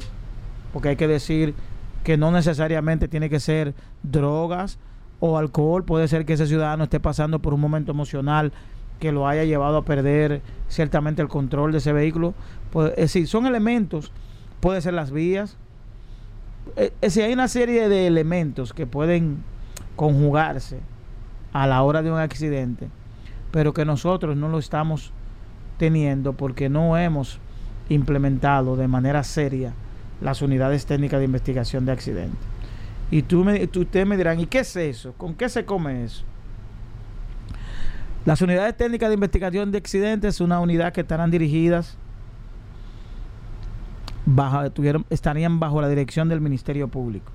porque 0.72 0.90
hay 0.90 0.96
que 0.96 1.08
decir 1.08 1.54
que 2.02 2.16
no 2.16 2.30
necesariamente 2.30 3.08
tiene 3.08 3.30
que 3.30 3.40
ser 3.40 3.74
drogas 4.02 4.78
o 5.20 5.38
alcohol, 5.38 5.84
puede 5.84 6.08
ser 6.08 6.26
que 6.26 6.34
ese 6.34 6.46
ciudadano 6.46 6.84
esté 6.84 7.00
pasando 7.00 7.38
por 7.38 7.54
un 7.54 7.60
momento 7.60 7.92
emocional 7.92 8.52
que 9.00 9.12
lo 9.12 9.26
haya 9.26 9.44
llevado 9.44 9.78
a 9.78 9.84
perder 9.84 10.42
ciertamente 10.68 11.22
el 11.22 11.28
control 11.28 11.72
de 11.72 11.78
ese 11.78 11.92
vehículo. 11.92 12.34
Pues, 12.70 12.90
es 12.92 12.96
decir, 12.96 13.26
son 13.26 13.46
elementos, 13.46 14.12
puede 14.60 14.80
ser 14.80 14.94
las 14.94 15.10
vías. 15.10 15.56
Es 16.76 16.92
decir, 17.00 17.24
hay 17.24 17.32
una 17.32 17.48
serie 17.48 17.88
de 17.88 18.06
elementos 18.06 18.72
que 18.72 18.86
pueden 18.86 19.42
conjugarse 19.96 20.80
a 21.52 21.66
la 21.66 21.82
hora 21.82 22.02
de 22.02 22.10
un 22.10 22.18
accidente, 22.18 22.88
pero 23.50 23.72
que 23.72 23.84
nosotros 23.84 24.36
no 24.36 24.48
lo 24.48 24.58
estamos 24.58 25.12
teniendo 25.78 26.32
porque 26.32 26.68
no 26.68 26.96
hemos 26.98 27.38
implementado 27.88 28.76
de 28.76 28.88
manera 28.88 29.22
seria 29.22 29.72
las 30.20 30.42
unidades 30.42 30.86
técnicas 30.86 31.18
de 31.18 31.26
investigación 31.26 31.84
de 31.84 31.92
accidentes. 31.92 32.38
Y 33.10 33.22
tú 33.22 33.44
me, 33.44 33.62
ustedes 33.64 34.06
me 34.06 34.16
dirán, 34.16 34.40
¿y 34.40 34.46
qué 34.46 34.60
es 34.60 34.74
eso? 34.76 35.12
¿Con 35.14 35.34
qué 35.34 35.48
se 35.48 35.64
come 35.64 36.04
eso? 36.04 36.24
Las 38.24 38.40
unidades 38.40 38.76
técnicas 38.76 39.10
de 39.10 39.14
investigación 39.14 39.70
de 39.70 39.78
accidentes 39.78 40.36
es 40.36 40.40
una 40.40 40.60
unidad 40.60 40.92
que 40.92 41.02
estarán 41.02 41.30
dirigidas, 41.30 41.98
bajo, 44.24 44.70
tuvieron, 44.70 45.04
estarían 45.10 45.60
bajo 45.60 45.80
la 45.82 45.88
dirección 45.88 46.28
del 46.28 46.40
Ministerio 46.40 46.88
Público 46.88 47.30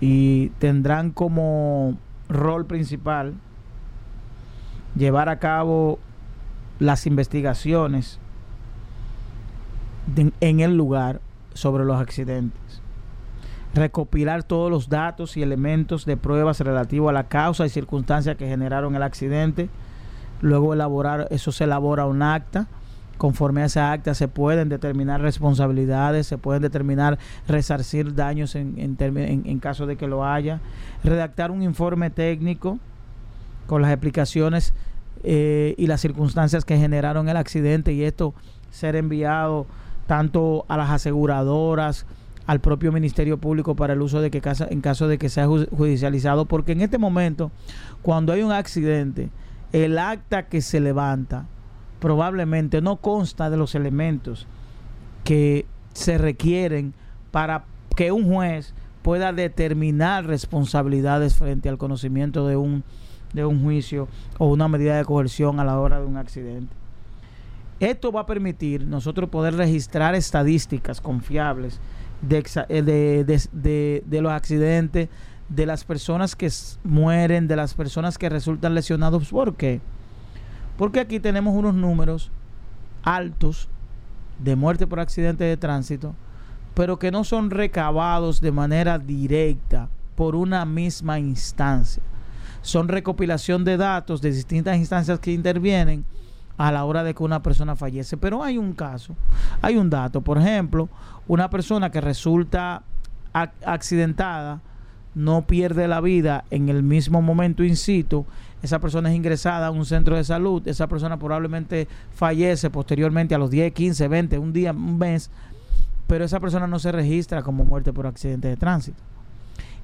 y 0.00 0.50
tendrán 0.58 1.10
como 1.10 1.98
rol 2.28 2.66
principal 2.66 3.34
llevar 4.96 5.28
a 5.28 5.38
cabo 5.38 5.98
las 6.78 7.06
investigaciones 7.06 8.20
en 10.16 10.60
el 10.60 10.76
lugar 10.76 11.20
sobre 11.54 11.84
los 11.84 12.00
accidentes. 12.00 12.82
Recopilar 13.74 14.42
todos 14.42 14.70
los 14.70 14.88
datos 14.88 15.36
y 15.36 15.42
elementos 15.42 16.06
de 16.06 16.16
pruebas 16.16 16.60
relativos 16.60 17.10
a 17.10 17.12
la 17.12 17.28
causa 17.28 17.66
y 17.66 17.68
circunstancias 17.68 18.36
que 18.36 18.48
generaron 18.48 18.94
el 18.94 19.02
accidente. 19.02 19.68
Luego 20.40 20.72
elaborar, 20.72 21.28
eso 21.30 21.52
se 21.52 21.64
elabora 21.64 22.06
un 22.06 22.22
acta 22.22 22.68
Conforme 23.18 23.62
a 23.62 23.64
esa 23.64 23.90
acta 23.90 24.14
se 24.14 24.28
pueden 24.28 24.68
determinar 24.68 25.20
responsabilidades, 25.20 26.28
se 26.28 26.38
pueden 26.38 26.62
determinar 26.62 27.18
resarcir 27.48 28.14
daños 28.14 28.54
en, 28.54 28.76
en, 28.78 29.58
caso 29.58 29.86
de 29.86 29.96
que 29.96 30.06
lo 30.06 30.24
haya, 30.24 30.60
redactar 31.02 31.50
un 31.50 31.62
informe 31.62 32.10
técnico 32.10 32.78
con 33.66 33.82
las 33.82 33.90
explicaciones 33.90 34.72
eh, 35.24 35.74
y 35.76 35.88
las 35.88 36.00
circunstancias 36.00 36.64
que 36.64 36.78
generaron 36.78 37.28
el 37.28 37.36
accidente 37.36 37.92
y 37.92 38.04
esto 38.04 38.34
ser 38.70 38.94
enviado 38.94 39.66
tanto 40.08 40.64
a 40.68 40.78
las 40.78 40.90
aseguradoras, 40.90 42.06
al 42.46 42.60
propio 42.60 42.90
Ministerio 42.92 43.36
Público 43.36 43.76
para 43.76 43.92
el 43.92 44.00
uso 44.00 44.22
de 44.22 44.30
que 44.30 44.40
en 44.70 44.80
caso 44.80 45.06
de 45.06 45.18
que 45.18 45.28
sea 45.28 45.46
judicializado, 45.46 46.46
porque 46.46 46.72
en 46.72 46.80
este 46.80 46.96
momento, 46.96 47.52
cuando 48.00 48.32
hay 48.32 48.42
un 48.42 48.50
accidente, 48.50 49.28
el 49.72 49.98
acta 49.98 50.48
que 50.48 50.62
se 50.62 50.80
levanta 50.80 51.44
probablemente 52.00 52.80
no 52.80 52.96
consta 52.96 53.50
de 53.50 53.58
los 53.58 53.74
elementos 53.74 54.46
que 55.24 55.66
se 55.92 56.16
requieren 56.16 56.94
para 57.30 57.66
que 57.94 58.10
un 58.10 58.32
juez 58.32 58.72
pueda 59.02 59.34
determinar 59.34 60.24
responsabilidades 60.24 61.34
frente 61.34 61.68
al 61.68 61.76
conocimiento 61.76 62.46
de 62.46 62.56
un, 62.56 62.82
de 63.34 63.44
un 63.44 63.62
juicio 63.62 64.08
o 64.38 64.46
una 64.46 64.68
medida 64.68 64.96
de 64.96 65.04
coerción 65.04 65.60
a 65.60 65.66
la 65.66 65.78
hora 65.78 66.00
de 66.00 66.06
un 66.06 66.16
accidente. 66.16 66.77
Esto 67.80 68.10
va 68.10 68.22
a 68.22 68.26
permitir 68.26 68.84
nosotros 68.86 69.30
poder 69.30 69.54
registrar 69.54 70.14
estadísticas 70.14 71.00
confiables 71.00 71.80
eh, 72.28 72.82
de, 72.82 74.02
de, 74.04 74.20
los 74.20 74.32
accidentes, 74.32 75.08
de 75.48 75.66
las 75.66 75.84
personas 75.84 76.34
que 76.34 76.50
mueren, 76.82 77.46
de 77.46 77.54
las 77.54 77.74
personas 77.74 78.18
que 78.18 78.28
resultan 78.28 78.74
lesionados. 78.74 79.28
¿Por 79.28 79.54
qué? 79.54 79.80
Porque 80.76 80.98
aquí 80.98 81.20
tenemos 81.20 81.54
unos 81.54 81.74
números 81.74 82.32
altos 83.04 83.68
de 84.40 84.56
muerte 84.56 84.86
por 84.88 84.98
accidente 84.98 85.44
de 85.44 85.56
tránsito, 85.56 86.14
pero 86.74 86.98
que 86.98 87.12
no 87.12 87.22
son 87.22 87.50
recabados 87.50 88.40
de 88.40 88.50
manera 88.50 88.98
directa 88.98 89.88
por 90.16 90.34
una 90.34 90.64
misma 90.64 91.20
instancia. 91.20 92.02
Son 92.60 92.88
recopilación 92.88 93.64
de 93.64 93.76
datos 93.76 94.20
de 94.20 94.32
distintas 94.32 94.76
instancias 94.76 95.20
que 95.20 95.32
intervienen 95.32 96.04
a 96.58 96.72
la 96.72 96.84
hora 96.84 97.04
de 97.04 97.14
que 97.14 97.22
una 97.22 97.42
persona 97.42 97.76
fallece. 97.76 98.16
Pero 98.16 98.42
hay 98.42 98.58
un 98.58 98.72
caso, 98.72 99.14
hay 99.62 99.76
un 99.76 99.88
dato. 99.88 100.20
Por 100.20 100.38
ejemplo, 100.38 100.88
una 101.26 101.48
persona 101.48 101.90
que 101.90 102.00
resulta 102.00 102.82
accidentada 103.32 104.60
no 105.14 105.46
pierde 105.46 105.88
la 105.88 106.00
vida 106.00 106.44
en 106.50 106.68
el 106.68 106.82
mismo 106.82 107.22
momento 107.22 107.64
in 107.64 107.76
situ, 107.76 108.26
esa 108.62 108.80
persona 108.80 109.10
es 109.10 109.16
ingresada 109.16 109.68
a 109.68 109.70
un 109.70 109.84
centro 109.84 110.16
de 110.16 110.24
salud, 110.24 110.66
esa 110.66 110.88
persona 110.88 111.16
probablemente 111.16 111.86
fallece 112.14 112.70
posteriormente 112.70 113.34
a 113.34 113.38
los 113.38 113.50
10, 113.50 113.72
15, 113.72 114.08
20, 114.08 114.38
un 114.38 114.52
día, 114.52 114.72
un 114.72 114.98
mes, 114.98 115.30
pero 116.06 116.24
esa 116.24 116.40
persona 116.40 116.66
no 116.66 116.78
se 116.78 116.90
registra 116.90 117.42
como 117.42 117.64
muerte 117.64 117.92
por 117.92 118.06
accidente 118.06 118.48
de 118.48 118.56
tránsito. 118.56 119.02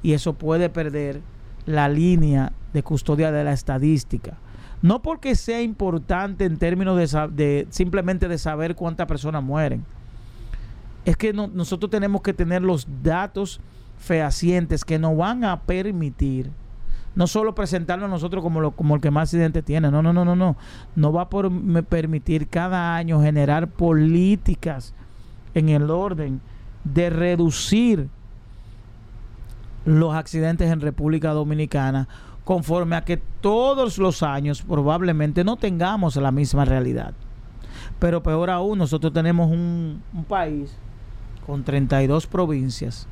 Y 0.03 0.13
eso 0.13 0.35
puede 0.35 0.69
perder 0.69 1.21
la 1.67 1.89
línea 1.89 2.53
de 2.73 2.83
custodia 2.83 3.31
de 3.31 3.45
la 3.45 3.53
estadística. 3.53 4.37
No 4.85 5.01
porque 5.01 5.35
sea 5.35 5.63
importante 5.63 6.45
en 6.45 6.59
términos 6.59 6.95
de, 7.35 7.67
simplemente 7.71 8.29
de 8.29 8.37
saber 8.37 8.75
cuántas 8.75 9.07
personas 9.07 9.43
mueren. 9.43 9.83
Es 11.07 11.17
que 11.17 11.33
nosotros 11.33 11.91
tenemos 11.91 12.21
que 12.21 12.35
tener 12.35 12.61
los 12.61 12.87
datos 13.03 13.63
fehacientes 13.97 14.85
que 14.85 14.99
nos 14.99 15.17
van 15.17 15.43
a 15.43 15.63
permitir 15.63 16.51
no 17.15 17.27
solo 17.27 17.55
presentarnos 17.55 18.11
nosotros 18.11 18.43
como, 18.43 18.73
como 18.73 18.97
el 18.97 19.01
que 19.01 19.11
más 19.11 19.31
accidentes 19.31 19.65
tiene, 19.65 19.91
no, 19.91 20.03
no, 20.03 20.13
no, 20.13 20.23
no, 20.23 20.37
no. 20.37 20.55
No 20.97 21.13
va 21.15 21.23
a 21.23 21.31
permitir 21.89 22.49
cada 22.49 22.95
año 22.95 23.23
generar 23.23 23.69
políticas 23.69 24.93
en 25.55 25.71
el 25.71 25.91
orden 25.91 26.43
de 26.85 27.09
reducir 27.09 28.11
los 29.87 30.15
accidentes 30.15 30.71
en 30.71 30.83
República 30.83 31.31
Dominicana 31.31 32.07
conforme 32.45 32.97
a 32.97 33.05
que 33.05 33.17
todos 33.17 33.99
los 33.99 34.23
años 34.23 34.63
probablemente 34.63 35.45
no 35.45 35.57
tengamos 35.57 36.17
la 36.17 36.31
misma 36.31 36.65
realidad. 36.65 37.15
Pero 37.99 38.23
peor 38.23 38.51
aún, 38.51 38.79
nosotros 38.79 39.13
tenemos 39.13 39.51
un, 39.51 40.03
país 40.29 40.77
con 41.47 41.65
32 41.65 42.27
provincias, 42.27 43.07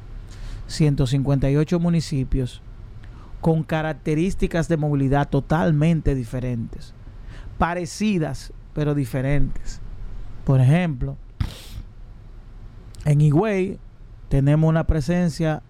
158 0.66 1.80
municipios, 1.80 2.62
con 3.40 3.62
características 3.62 4.68
de 4.68 4.76
movilidad 4.76 5.28
totalmente 5.28 6.14
diferentes, 6.14 6.94
parecidas 7.58 8.52
pero 8.74 8.94
diferentes. 8.94 9.80
Por 10.44 10.60
ejemplo, 10.60 11.16
en 13.04 13.20
Higüey 13.20 13.78
tenemos 14.28 14.68
una 14.68 14.84
presencia 14.84 15.62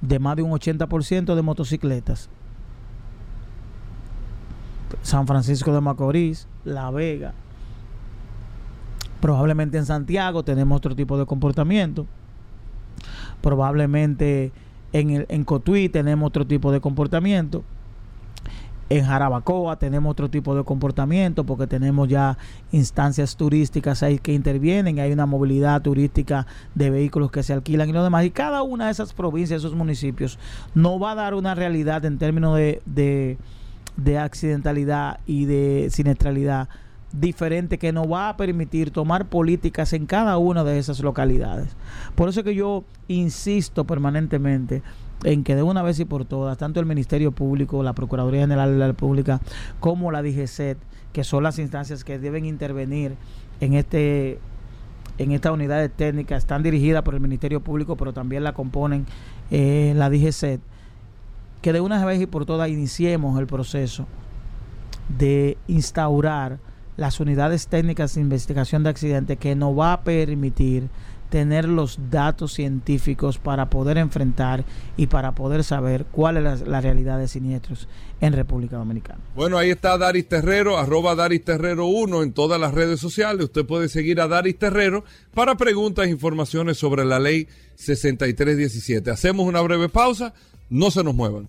de 0.00 0.18
más 0.18 0.36
de 0.36 0.42
un 0.42 0.52
80% 0.52 1.34
de 1.34 1.42
motocicletas 1.42 2.28
San 5.02 5.26
Francisco 5.26 5.72
de 5.72 5.80
Macorís, 5.80 6.46
La 6.64 6.90
Vega. 6.90 7.34
Probablemente 9.20 9.78
en 9.78 9.86
Santiago 9.86 10.44
tenemos 10.44 10.76
otro 10.76 10.94
tipo 10.94 11.18
de 11.18 11.26
comportamiento. 11.26 12.06
Probablemente 13.40 14.52
en, 14.92 15.10
el, 15.10 15.26
en 15.28 15.44
Cotuí 15.44 15.88
tenemos 15.88 16.26
otro 16.26 16.46
tipo 16.46 16.72
de 16.72 16.80
comportamiento. 16.80 17.64
En 18.90 19.04
Jarabacoa 19.06 19.78
tenemos 19.78 20.10
otro 20.10 20.28
tipo 20.28 20.54
de 20.54 20.62
comportamiento 20.62 21.44
porque 21.44 21.66
tenemos 21.66 22.06
ya 22.06 22.36
instancias 22.70 23.34
turísticas 23.34 24.02
ahí 24.02 24.18
que 24.18 24.34
intervienen, 24.34 24.98
hay 24.98 25.10
una 25.10 25.24
movilidad 25.24 25.80
turística 25.80 26.46
de 26.74 26.90
vehículos 26.90 27.30
que 27.30 27.42
se 27.42 27.54
alquilan 27.54 27.88
y 27.88 27.92
lo 27.92 28.04
demás. 28.04 28.26
Y 28.26 28.30
cada 28.30 28.62
una 28.62 28.86
de 28.86 28.92
esas 28.92 29.14
provincias, 29.14 29.62
esos 29.62 29.74
municipios, 29.74 30.38
no 30.74 30.98
va 30.98 31.12
a 31.12 31.14
dar 31.14 31.34
una 31.34 31.54
realidad 31.54 32.04
en 32.04 32.18
términos 32.18 32.56
de 32.56 32.82
de 32.84 33.38
accidentalidad 34.18 35.20
y 35.26 35.44
de 35.44 35.88
siniestralidad 35.90 36.68
diferente 37.12 37.78
que 37.78 37.92
nos 37.92 38.10
va 38.10 38.28
a 38.28 38.36
permitir 38.36 38.90
tomar 38.90 39.26
políticas 39.26 39.92
en 39.92 40.06
cada 40.06 40.36
una 40.38 40.64
de 40.64 40.78
esas 40.78 41.00
localidades. 41.00 41.76
Por 42.14 42.28
eso 42.28 42.42
que 42.42 42.54
yo 42.54 42.84
insisto 43.08 43.84
permanentemente 43.84 44.82
en 45.22 45.44
que 45.44 45.54
de 45.54 45.62
una 45.62 45.82
vez 45.82 45.98
y 46.00 46.04
por 46.04 46.24
todas, 46.24 46.58
tanto 46.58 46.80
el 46.80 46.86
Ministerio 46.86 47.32
Público, 47.32 47.82
la 47.82 47.92
Procuraduría 47.94 48.42
General 48.42 48.72
de 48.72 48.78
la 48.78 48.86
República, 48.88 49.40
como 49.80 50.10
la 50.10 50.22
DGCET, 50.22 50.78
que 51.12 51.24
son 51.24 51.44
las 51.44 51.58
instancias 51.58 52.04
que 52.04 52.18
deben 52.18 52.44
intervenir 52.44 53.14
en 53.60 53.74
este 53.74 54.38
en 55.16 55.30
estas 55.30 55.52
unidades 55.52 55.92
técnicas, 55.92 56.38
están 56.38 56.64
dirigidas 56.64 57.04
por 57.04 57.14
el 57.14 57.20
Ministerio 57.20 57.60
Público, 57.60 57.96
pero 57.96 58.12
también 58.12 58.42
la 58.42 58.52
componen 58.52 59.06
eh, 59.52 59.92
la 59.94 60.10
DGCET 60.10 60.60
que 61.64 61.72
de 61.72 61.80
una 61.80 62.04
vez 62.04 62.20
y 62.20 62.26
por 62.26 62.44
todas 62.44 62.68
iniciemos 62.68 63.40
el 63.40 63.46
proceso 63.46 64.06
de 65.16 65.56
instaurar 65.66 66.58
las 66.98 67.20
unidades 67.20 67.68
técnicas 67.68 68.14
de 68.14 68.20
investigación 68.20 68.82
de 68.82 68.90
accidentes 68.90 69.38
que 69.38 69.56
nos 69.56 69.76
va 69.76 69.94
a 69.94 70.02
permitir 70.02 70.90
tener 71.30 71.66
los 71.66 71.98
datos 72.10 72.52
científicos 72.52 73.38
para 73.38 73.70
poder 73.70 73.96
enfrentar 73.96 74.66
y 74.98 75.06
para 75.06 75.34
poder 75.34 75.64
saber 75.64 76.04
cuál 76.04 76.36
es 76.36 76.60
la, 76.60 76.82
realidad 76.82 77.18
de 77.18 77.28
siniestros 77.28 77.88
en 78.20 78.34
República 78.34 78.76
Dominicana. 78.76 79.20
Bueno, 79.34 79.56
ahí 79.56 79.70
está 79.70 79.96
Daris 79.96 80.28
Terrero, 80.28 80.76
arroba 80.76 81.14
Daris 81.14 81.44
Terrero 81.44 81.86
1 81.86 82.24
en 82.24 82.32
todas 82.34 82.60
las 82.60 82.74
redes 82.74 83.00
sociales. 83.00 83.46
Usted 83.46 83.64
puede 83.64 83.88
seguir 83.88 84.20
a 84.20 84.28
Daris 84.28 84.58
Terrero 84.58 85.02
para 85.32 85.56
preguntas 85.56 86.06
e 86.06 86.10
informaciones 86.10 86.76
sobre 86.76 87.06
la 87.06 87.18
ley 87.18 87.48
6317. 87.76 89.10
Hacemos 89.10 89.46
una 89.46 89.62
breve 89.62 89.88
pausa 89.88 90.34
no 90.70 90.90
se 90.90 91.04
nos 91.04 91.14
muevan. 91.14 91.48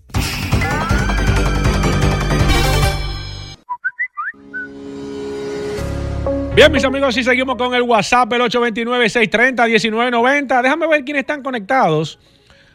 Bien, 6.54 6.70
mis 6.72 6.84
amigos, 6.84 7.16
y 7.18 7.22
seguimos 7.22 7.56
con 7.56 7.74
el 7.74 7.82
WhatsApp, 7.82 8.32
el 8.32 8.40
829-630-1990. 8.40 10.62
Déjame 10.62 10.88
ver 10.88 11.04
quiénes 11.04 11.20
están 11.20 11.42
conectados 11.42 12.18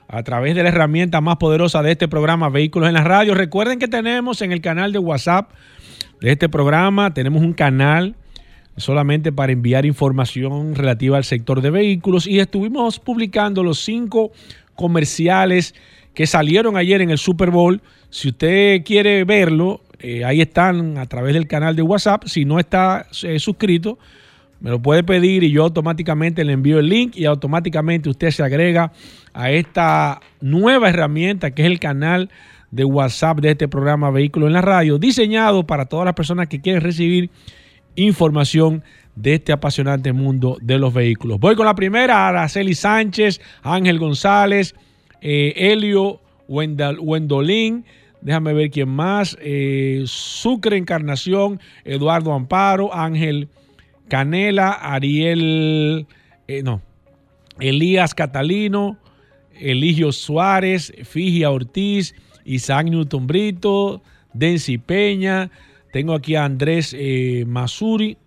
a 0.07 0.21
través 0.21 0.53
de 0.55 0.61
la 0.61 0.69
herramienta 0.69 1.19
más 1.19 1.37
poderosa 1.37 1.81
de 1.81 1.93
este 1.93 2.07
programa, 2.07 2.49
Vehículos 2.49 2.89
en 2.89 2.93
la 2.93 3.03
Radio. 3.03 3.33
Recuerden 3.33 3.79
que 3.79 3.87
tenemos 3.87 4.43
en 4.43 4.51
el 4.51 4.61
canal 4.61 4.91
de 4.91 4.99
WhatsApp 4.99 5.49
de 6.19 6.31
este 6.31 6.47
programa, 6.47 7.15
tenemos 7.15 7.41
un 7.41 7.53
canal 7.53 8.13
solamente 8.77 9.31
para 9.31 9.51
enviar 9.51 9.87
información 9.87 10.75
relativa 10.75 11.17
al 11.17 11.23
sector 11.23 11.61
de 11.61 11.71
vehículos 11.71 12.27
y 12.27 12.39
estuvimos 12.39 12.99
publicando 12.99 13.63
los 13.63 13.79
cinco 13.79 14.31
comerciales 14.75 15.73
que 16.13 16.27
salieron 16.27 16.77
ayer 16.77 17.01
en 17.01 17.09
el 17.09 17.17
Super 17.17 17.51
Bowl. 17.51 17.81
Si 18.09 18.29
usted 18.29 18.83
quiere 18.83 19.23
verlo, 19.23 19.81
eh, 19.99 20.25
ahí 20.25 20.41
están 20.41 20.97
a 20.97 21.05
través 21.05 21.33
del 21.33 21.47
canal 21.47 21.75
de 21.75 21.81
WhatsApp. 21.81 22.25
Si 22.25 22.45
no 22.45 22.59
está 22.59 23.07
eh, 23.23 23.39
suscrito, 23.39 23.97
me 24.59 24.69
lo 24.69 24.81
puede 24.81 25.03
pedir 25.03 25.43
y 25.43 25.51
yo 25.51 25.63
automáticamente 25.63 26.43
le 26.43 26.53
envío 26.53 26.79
el 26.79 26.89
link 26.89 27.15
y 27.15 27.25
automáticamente 27.25 28.09
usted 28.09 28.31
se 28.31 28.43
agrega 28.43 28.91
a 29.33 29.51
esta 29.51 30.19
nueva 30.39 30.89
herramienta 30.89 31.51
que 31.51 31.63
es 31.63 31.67
el 31.67 31.79
canal 31.79 32.29
de 32.69 32.85
WhatsApp 32.85 33.39
de 33.39 33.51
este 33.51 33.67
programa 33.67 34.11
Vehículo 34.11 34.47
en 34.47 34.53
la 34.53 34.61
Radio, 34.61 34.97
diseñado 34.97 35.65
para 35.65 35.85
todas 35.85 36.05
las 36.05 36.13
personas 36.13 36.47
que 36.47 36.61
quieren 36.61 36.81
recibir 36.81 37.29
información 37.95 38.83
de 39.15 39.35
este 39.35 39.51
apasionante 39.51 40.13
mundo 40.13 40.57
de 40.61 40.77
los 40.77 40.93
vehículos. 40.93 41.39
Voy 41.39 41.55
con 41.55 41.65
la 41.65 41.75
primera, 41.75 42.27
Araceli 42.27 42.73
Sánchez, 42.73 43.41
Ángel 43.61 43.99
González, 43.99 44.73
eh, 45.21 45.53
Helio 45.55 46.19
Wendolín, 46.47 47.85
déjame 48.21 48.53
ver 48.53 48.69
quién 48.69 48.89
más, 48.89 49.37
eh, 49.41 50.03
Sucre 50.05 50.77
Encarnación, 50.77 51.59
Eduardo 51.85 52.33
Amparo, 52.33 52.93
Ángel 52.93 53.47
Canela, 54.07 54.71
Ariel, 54.71 56.05
eh, 56.47 56.63
no, 56.63 56.81
Elías 57.59 58.13
Catalino, 58.13 58.97
Eligio 59.59 60.11
Suárez, 60.11 60.91
Figia 61.03 61.51
Ortiz, 61.51 62.15
Isaac 62.43 62.87
Newton 62.87 63.27
Brito, 63.27 64.01
Densi 64.33 64.77
Peña, 64.77 65.51
tengo 65.91 66.13
aquí 66.13 66.35
a 66.35 66.45
Andrés 66.45 66.95
eh, 66.97 67.45
Masuri, 67.47 68.17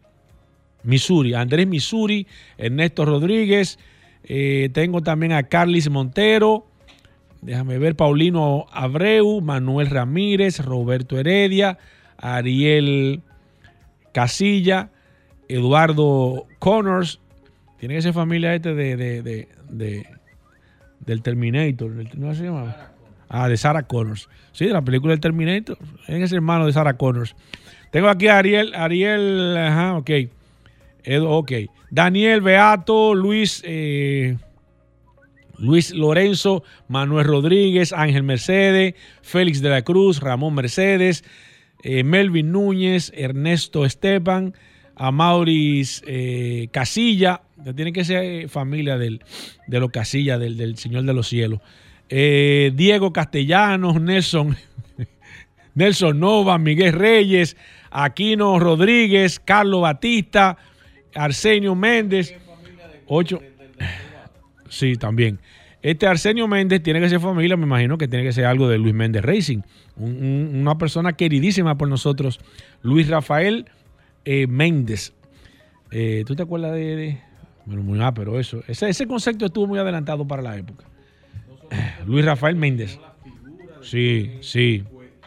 Misuri, 0.82 1.34
Andrés 1.34 1.66
Misuri, 1.66 2.26
Ernesto 2.58 3.04
Rodríguez, 3.04 3.78
eh, 4.24 4.68
tengo 4.72 5.02
también 5.02 5.32
a 5.32 5.42
Carlis 5.42 5.90
Montero, 5.90 6.66
déjame 7.44 7.78
ver, 7.78 7.94
Paulino 7.94 8.66
Abreu, 8.72 9.40
Manuel 9.40 9.90
Ramírez, 9.90 10.60
Roberto 10.60 11.18
Heredia, 11.18 11.78
Ariel 12.18 13.22
Casilla, 14.12 14.90
Eduardo 15.48 16.46
Connors, 16.58 17.20
tiene 17.78 17.94
que 17.94 18.02
ser 18.02 18.14
familia 18.14 18.54
este 18.54 18.74
de, 18.74 18.96
de, 18.96 19.48
de, 19.68 20.06
del 21.00 21.22
Terminator, 21.22 21.92
¿no 22.16 22.34
se 22.34 22.44
llama? 22.44 22.74
Ah, 23.28 23.48
de 23.48 23.56
Sarah 23.56 23.82
Connors. 23.82 24.28
Sí, 24.52 24.66
de 24.66 24.72
la 24.72 24.82
película 24.82 25.12
del 25.12 25.20
Terminator. 25.20 25.76
Es 26.06 26.32
hermano 26.32 26.66
de 26.66 26.72
Sarah 26.72 26.96
Connors. 26.96 27.34
Tengo 27.90 28.08
aquí 28.08 28.28
a 28.28 28.38
Ariel, 28.38 28.74
Ariel, 28.74 29.56
ajá, 29.56 29.96
ok. 29.96 30.10
ok. 31.26 31.52
Daniel 31.90 32.40
Beato, 32.40 33.14
Luis, 33.14 33.62
eh, 33.64 34.36
Luis 35.58 35.92
Lorenzo, 35.92 36.62
Manuel 36.88 37.26
Rodríguez, 37.26 37.92
Ángel 37.92 38.22
Mercedes, 38.22 38.94
Félix 39.22 39.60
de 39.60 39.70
la 39.70 39.82
Cruz, 39.82 40.20
Ramón 40.20 40.54
Mercedes, 40.54 41.24
eh, 41.82 42.02
Melvin 42.04 42.52
Núñez, 42.52 43.12
Ernesto 43.14 43.84
Esteban, 43.84 44.54
Amauris 44.96 46.02
eh, 46.06 46.68
Casilla, 46.70 47.42
tiene 47.74 47.92
que 47.92 48.04
ser 48.04 48.48
familia 48.48 48.98
del, 48.98 49.22
de 49.66 49.80
los 49.80 49.90
Casilla, 49.90 50.38
del, 50.38 50.56
del 50.56 50.76
Señor 50.76 51.04
de 51.04 51.14
los 51.14 51.28
Cielos. 51.28 51.60
Eh, 52.08 52.72
Diego 52.74 53.12
Castellanos, 53.12 54.00
Nelson, 54.00 54.56
Nelson 55.74 56.20
Nova, 56.20 56.58
Miguel 56.58 56.92
Reyes, 56.92 57.56
Aquino 57.90 58.58
Rodríguez, 58.58 59.40
Carlos 59.40 59.82
Batista, 59.82 60.58
Arsenio 61.14 61.74
Méndez. 61.74 62.34
Ocho. 63.06 63.40
Sí, 64.74 64.96
también. 64.96 65.38
Este 65.82 66.08
Arsenio 66.08 66.48
Méndez 66.48 66.82
tiene 66.82 67.00
que 67.00 67.08
ser 67.08 67.20
familia, 67.20 67.56
me 67.56 67.64
imagino 67.64 67.96
que 67.96 68.08
tiene 68.08 68.24
que 68.24 68.32
ser 68.32 68.46
algo 68.46 68.68
de 68.68 68.76
Luis 68.76 68.92
Méndez 68.92 69.22
Racing. 69.22 69.60
una 69.96 70.76
persona 70.78 71.12
queridísima 71.12 71.76
por 71.78 71.88
nosotros, 71.88 72.40
Luis 72.82 73.08
Rafael 73.08 73.66
eh, 74.24 74.48
Méndez. 74.48 75.12
Eh, 75.92 76.24
¿Tú 76.26 76.34
te 76.34 76.42
acuerdas 76.42 76.72
de, 76.72 77.20
Bueno, 77.66 77.84
muy, 77.84 78.00
ah, 78.02 78.12
pero 78.12 78.40
eso. 78.40 78.64
Ese, 78.66 78.88
ese 78.88 79.06
concepto 79.06 79.46
estuvo 79.46 79.68
muy 79.68 79.78
adelantado 79.78 80.26
para 80.26 80.42
la 80.42 80.56
época. 80.56 80.86
Luis 82.06 82.24
Rafael 82.24 82.56
Méndez. 82.56 82.98
Sí, 83.82 84.38
sí. 84.40 84.82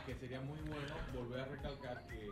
Que 0.05 0.13
sería 0.15 0.41
muy 0.41 0.57
bueno 0.67 0.93
volver 1.15 1.39
a 1.39 1.45
recalcar 1.45 2.03
que, 2.09 2.25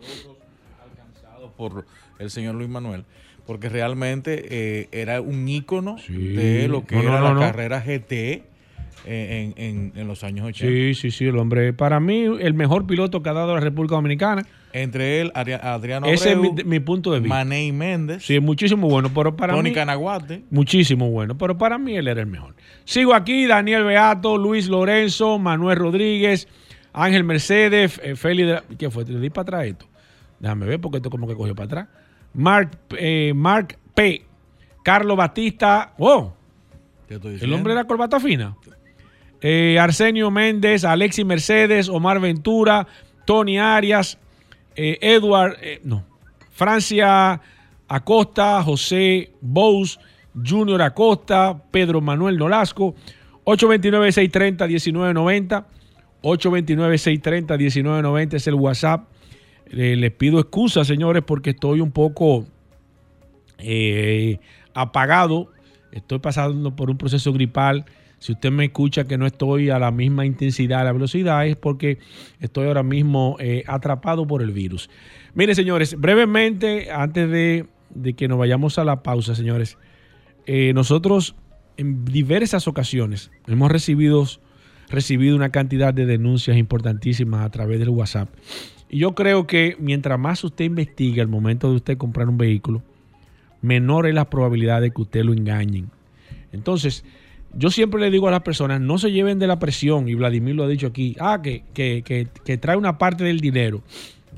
los 0.00 0.24
logros 0.24 0.36
alcanzados 0.82 1.52
por 1.52 1.86
el 2.18 2.30
señor 2.30 2.56
Luis 2.56 2.68
Manuel, 2.68 3.04
porque 3.46 3.68
realmente 3.68 4.46
eh, 4.48 4.88
era 4.92 5.20
un 5.20 5.48
ícono 5.48 5.96
de 6.08 6.68
lo 6.68 6.84
que 6.84 6.98
era 6.98 7.20
la 7.20 7.38
carrera 7.38 7.80
GT. 7.80 8.42
En, 9.06 9.92
en, 9.94 10.08
los 10.08 10.24
años 10.24 10.46
80. 10.46 10.66
Sí, 10.66 10.94
sí, 10.94 11.10
sí, 11.10 11.26
el 11.26 11.36
hombre, 11.36 11.74
para 11.74 12.00
mí, 12.00 12.22
el 12.22 12.54
mejor 12.54 12.86
piloto 12.86 13.22
que 13.22 13.28
ha 13.28 13.34
dado 13.34 13.54
la 13.54 13.60
República 13.60 13.96
Dominicana. 13.96 14.46
Entre 14.74 15.20
él, 15.20 15.30
Adriano 15.34 16.06
Ese 16.06 16.32
es 16.32 16.64
mi, 16.66 16.80
punto 16.80 17.12
de 17.12 17.20
vista. 17.20 17.32
Manei 17.32 17.70
Méndez. 17.70 18.24
Sí, 18.24 18.40
muchísimo 18.40 18.88
bueno, 18.88 19.08
pero 19.14 19.36
para 19.36 19.52
Tony 19.52 19.72
Canaguate. 19.72 20.42
Muchísimo 20.50 21.10
bueno, 21.10 21.38
pero 21.38 21.56
para 21.56 21.78
mí 21.78 21.96
él 21.96 22.08
era 22.08 22.22
el 22.22 22.26
mejor. 22.26 22.56
Sigo 22.84 23.14
aquí, 23.14 23.46
Daniel 23.46 23.84
Beato, 23.84 24.36
Luis 24.36 24.68
Lorenzo, 24.68 25.38
Manuel 25.38 25.78
Rodríguez, 25.78 26.48
Ángel 26.92 27.22
Mercedes, 27.22 28.00
eh, 28.02 28.16
Félix 28.16 28.48
de 28.48 28.76
¿Qué 28.76 28.90
fue? 28.90 29.04
¿Te 29.04 29.16
di 29.16 29.30
para 29.30 29.42
atrás 29.42 29.66
esto? 29.66 29.86
Déjame 30.40 30.66
ver 30.66 30.80
porque 30.80 30.96
esto 30.96 31.08
como 31.08 31.28
que 31.28 31.34
cogió 31.34 31.54
para 31.54 31.66
atrás. 31.66 31.88
Mark, 32.34 32.78
eh, 32.98 33.32
Mark 33.34 33.78
P. 33.94 34.24
Carlos 34.82 35.16
Batista. 35.16 35.94
¡Oh! 35.98 36.34
El 37.08 37.52
hombre 37.52 37.72
de 37.72 37.80
la 37.80 37.86
corbata 37.86 38.20
fina. 38.20 38.56
Eh, 39.40 39.78
Arsenio 39.78 40.30
Méndez, 40.30 40.84
Alexis 40.84 41.24
Mercedes, 41.24 41.88
Omar 41.88 42.20
Ventura, 42.20 42.86
Tony 43.26 43.58
Arias, 43.58 44.18
eh, 44.74 44.98
Edward, 45.00 45.56
eh, 45.60 45.80
no, 45.84 46.04
Francia 46.52 47.40
Acosta, 47.86 48.62
José 48.62 49.32
Bous, 49.40 50.00
Junior 50.34 50.82
Acosta, 50.82 51.62
Pedro 51.70 52.00
Manuel 52.00 52.36
Nolasco, 52.38 52.96
829-630-1990, 53.44 55.66
829-630-1990 56.22 58.34
es 58.34 58.46
el 58.46 58.54
WhatsApp. 58.54 59.08
Les 59.74 60.10
pido 60.12 60.38
excusas, 60.40 60.86
señores, 60.86 61.22
porque 61.26 61.50
estoy 61.50 61.80
un 61.80 61.90
poco 61.90 62.46
eh, 63.58 64.38
apagado, 64.74 65.50
estoy 65.92 66.18
pasando 66.18 66.74
por 66.74 66.90
un 66.90 66.98
proceso 66.98 67.32
gripal 67.32 67.84
si 68.24 68.32
usted 68.32 68.50
me 68.50 68.64
escucha 68.64 69.04
que 69.04 69.18
no 69.18 69.26
estoy 69.26 69.68
a 69.68 69.78
la 69.78 69.90
misma 69.90 70.24
intensidad, 70.24 70.80
a 70.80 70.84
la 70.84 70.92
velocidad, 70.92 71.46
es 71.46 71.56
porque 71.56 71.98
estoy 72.40 72.68
ahora 72.68 72.82
mismo 72.82 73.36
eh, 73.38 73.64
atrapado 73.66 74.26
por 74.26 74.40
el 74.40 74.50
virus. 74.50 74.88
Mire, 75.34 75.54
señores, 75.54 76.00
brevemente, 76.00 76.90
antes 76.90 77.28
de, 77.30 77.66
que 78.16 78.26
nos 78.26 78.38
vayamos 78.38 78.78
a 78.78 78.84
la 78.84 79.02
pausa, 79.02 79.34
señores, 79.34 79.76
eh, 80.46 80.72
nosotros 80.72 81.34
en 81.76 82.06
diversas 82.06 82.66
ocasiones 82.66 83.30
hemos 83.46 83.70
recibido 83.70 84.26
una 85.36 85.50
cantidad 85.50 85.92
de 85.92 86.06
denuncias 86.06 86.56
importantísimas 86.56 87.44
a 87.44 87.50
través 87.50 87.78
del 87.78 87.90
WhatsApp. 87.90 88.30
Y 88.94 88.98
yo 88.98 89.16
creo 89.16 89.44
que 89.48 89.76
mientras 89.80 90.20
más 90.20 90.44
usted 90.44 90.66
investigue 90.66 91.20
al 91.20 91.26
momento 91.26 91.68
de 91.68 91.74
usted 91.74 91.98
comprar 91.98 92.28
un 92.28 92.38
vehículo, 92.38 92.80
menor 93.60 94.06
es 94.06 94.14
la 94.14 94.30
probabilidad 94.30 94.80
de 94.80 94.92
que 94.92 95.02
usted 95.02 95.24
lo 95.24 95.32
engañen. 95.32 95.90
Entonces, 96.52 97.04
yo 97.54 97.70
siempre 97.70 98.00
le 98.00 98.12
digo 98.12 98.28
a 98.28 98.30
las 98.30 98.42
personas, 98.42 98.80
no 98.80 98.98
se 98.98 99.10
lleven 99.10 99.40
de 99.40 99.48
la 99.48 99.58
presión, 99.58 100.08
y 100.08 100.14
Vladimir 100.14 100.54
lo 100.54 100.62
ha 100.62 100.68
dicho 100.68 100.86
aquí, 100.86 101.16
ah, 101.18 101.42
que, 101.42 101.64
que, 101.74 102.58
trae 102.58 102.76
una 102.76 102.96
parte 102.96 103.24
del 103.24 103.40
dinero, 103.40 103.82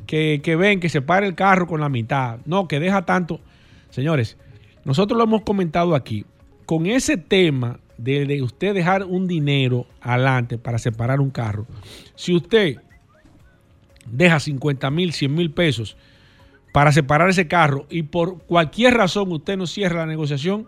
que, 0.07 0.41
ven, 0.59 0.81
que 0.81 0.89
se 0.89 1.03
pare 1.03 1.27
el 1.27 1.35
carro 1.35 1.67
con 1.67 1.83
la 1.83 1.91
mitad, 1.91 2.39
no, 2.47 2.67
que 2.67 2.81
deja 2.81 3.05
tanto. 3.05 3.41
Señores, 3.91 4.39
nosotros 4.87 5.19
lo 5.19 5.25
hemos 5.25 5.43
comentado 5.43 5.95
aquí, 5.95 6.25
con 6.65 6.87
ese 6.87 7.19
tema 7.19 7.79
de, 7.99 8.25
de 8.25 8.41
usted 8.41 8.73
dejar 8.73 9.05
un 9.05 9.27
dinero 9.27 9.85
adelante 10.01 10.57
para 10.57 10.79
separar 10.79 11.21
un 11.21 11.29
carro, 11.29 11.67
si 12.15 12.35
usted 12.35 12.79
deja 14.11 14.41
50 14.41 14.91
mil, 14.91 15.13
100 15.13 15.35
mil 15.35 15.51
pesos 15.51 15.97
para 16.77 16.93
separar 16.93 17.31
ese 17.31 17.49
carro 17.49 17.87
y 17.89 18.03
por 18.03 18.43
cualquier 18.43 18.93
razón 18.93 19.33
usted 19.33 19.57
no 19.57 19.67
cierra 19.67 20.01
la 20.01 20.07
negociación, 20.07 20.67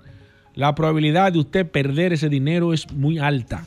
la 0.55 0.74
probabilidad 0.74 1.33
de 1.33 1.40
usted 1.40 1.70
perder 1.70 2.14
ese 2.14 2.31
dinero 2.31 2.72
es 2.72 2.90
muy 2.92 3.18
alta. 3.18 3.66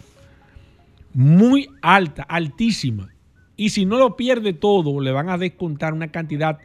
Muy 1.14 1.70
alta, 1.84 2.24
altísima. 2.24 3.10
Y 3.58 3.70
si 3.70 3.86
no 3.86 4.00
lo 4.00 4.16
pierde 4.16 4.54
todo, 4.54 5.00
le 5.02 5.12
van 5.12 5.30
a 5.30 5.38
descontar 5.38 5.94
una 5.94 6.08
cantidad 6.08 6.58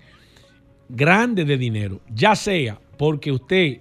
grande 0.88 1.44
de 1.44 1.58
dinero. 1.58 2.00
Ya 2.08 2.34
sea 2.36 2.80
porque 2.96 3.30
usted, 3.30 3.80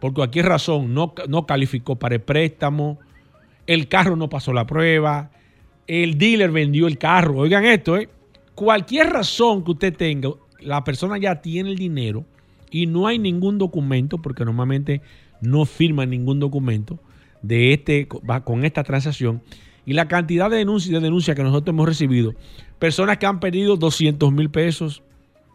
por 0.00 0.14
cualquier 0.14 0.46
razón, 0.46 0.94
no, 0.94 1.12
no 1.28 1.44
calificó 1.44 1.96
para 1.96 2.14
el 2.14 2.20
préstamo, 2.20 3.00
el 3.66 3.88
carro 3.88 4.14
no 4.14 4.28
pasó 4.28 4.52
la 4.52 4.64
prueba, 4.64 5.32
el 5.88 6.18
dealer 6.18 6.52
vendió 6.52 6.86
el 6.86 6.98
carro. 6.98 7.38
Oigan 7.38 7.64
esto, 7.64 7.96
¿eh? 7.96 8.08
Cualquier 8.54 9.10
razón 9.10 9.64
que 9.64 9.70
usted 9.70 9.96
tenga, 9.96 10.30
la 10.60 10.84
persona 10.84 11.18
ya 11.18 11.40
tiene 11.40 11.70
el 11.70 11.76
dinero 11.76 12.24
y 12.70 12.86
no 12.86 13.06
hay 13.06 13.18
ningún 13.18 13.58
documento, 13.58 14.18
porque 14.18 14.44
normalmente 14.44 15.00
no 15.40 15.64
firman 15.64 16.10
ningún 16.10 16.38
documento 16.40 16.98
de 17.42 17.74
este, 17.74 18.08
con 18.08 18.64
esta 18.64 18.84
transacción. 18.84 19.42
Y 19.84 19.94
la 19.94 20.06
cantidad 20.06 20.48
de 20.48 20.58
denuncias, 20.58 20.92
de 20.92 21.00
denuncias 21.00 21.36
que 21.36 21.42
nosotros 21.42 21.74
hemos 21.74 21.88
recibido, 21.88 22.34
personas 22.78 23.18
que 23.18 23.26
han 23.26 23.40
perdido 23.40 23.76
200 23.76 24.32
mil 24.32 24.50
pesos, 24.50 25.02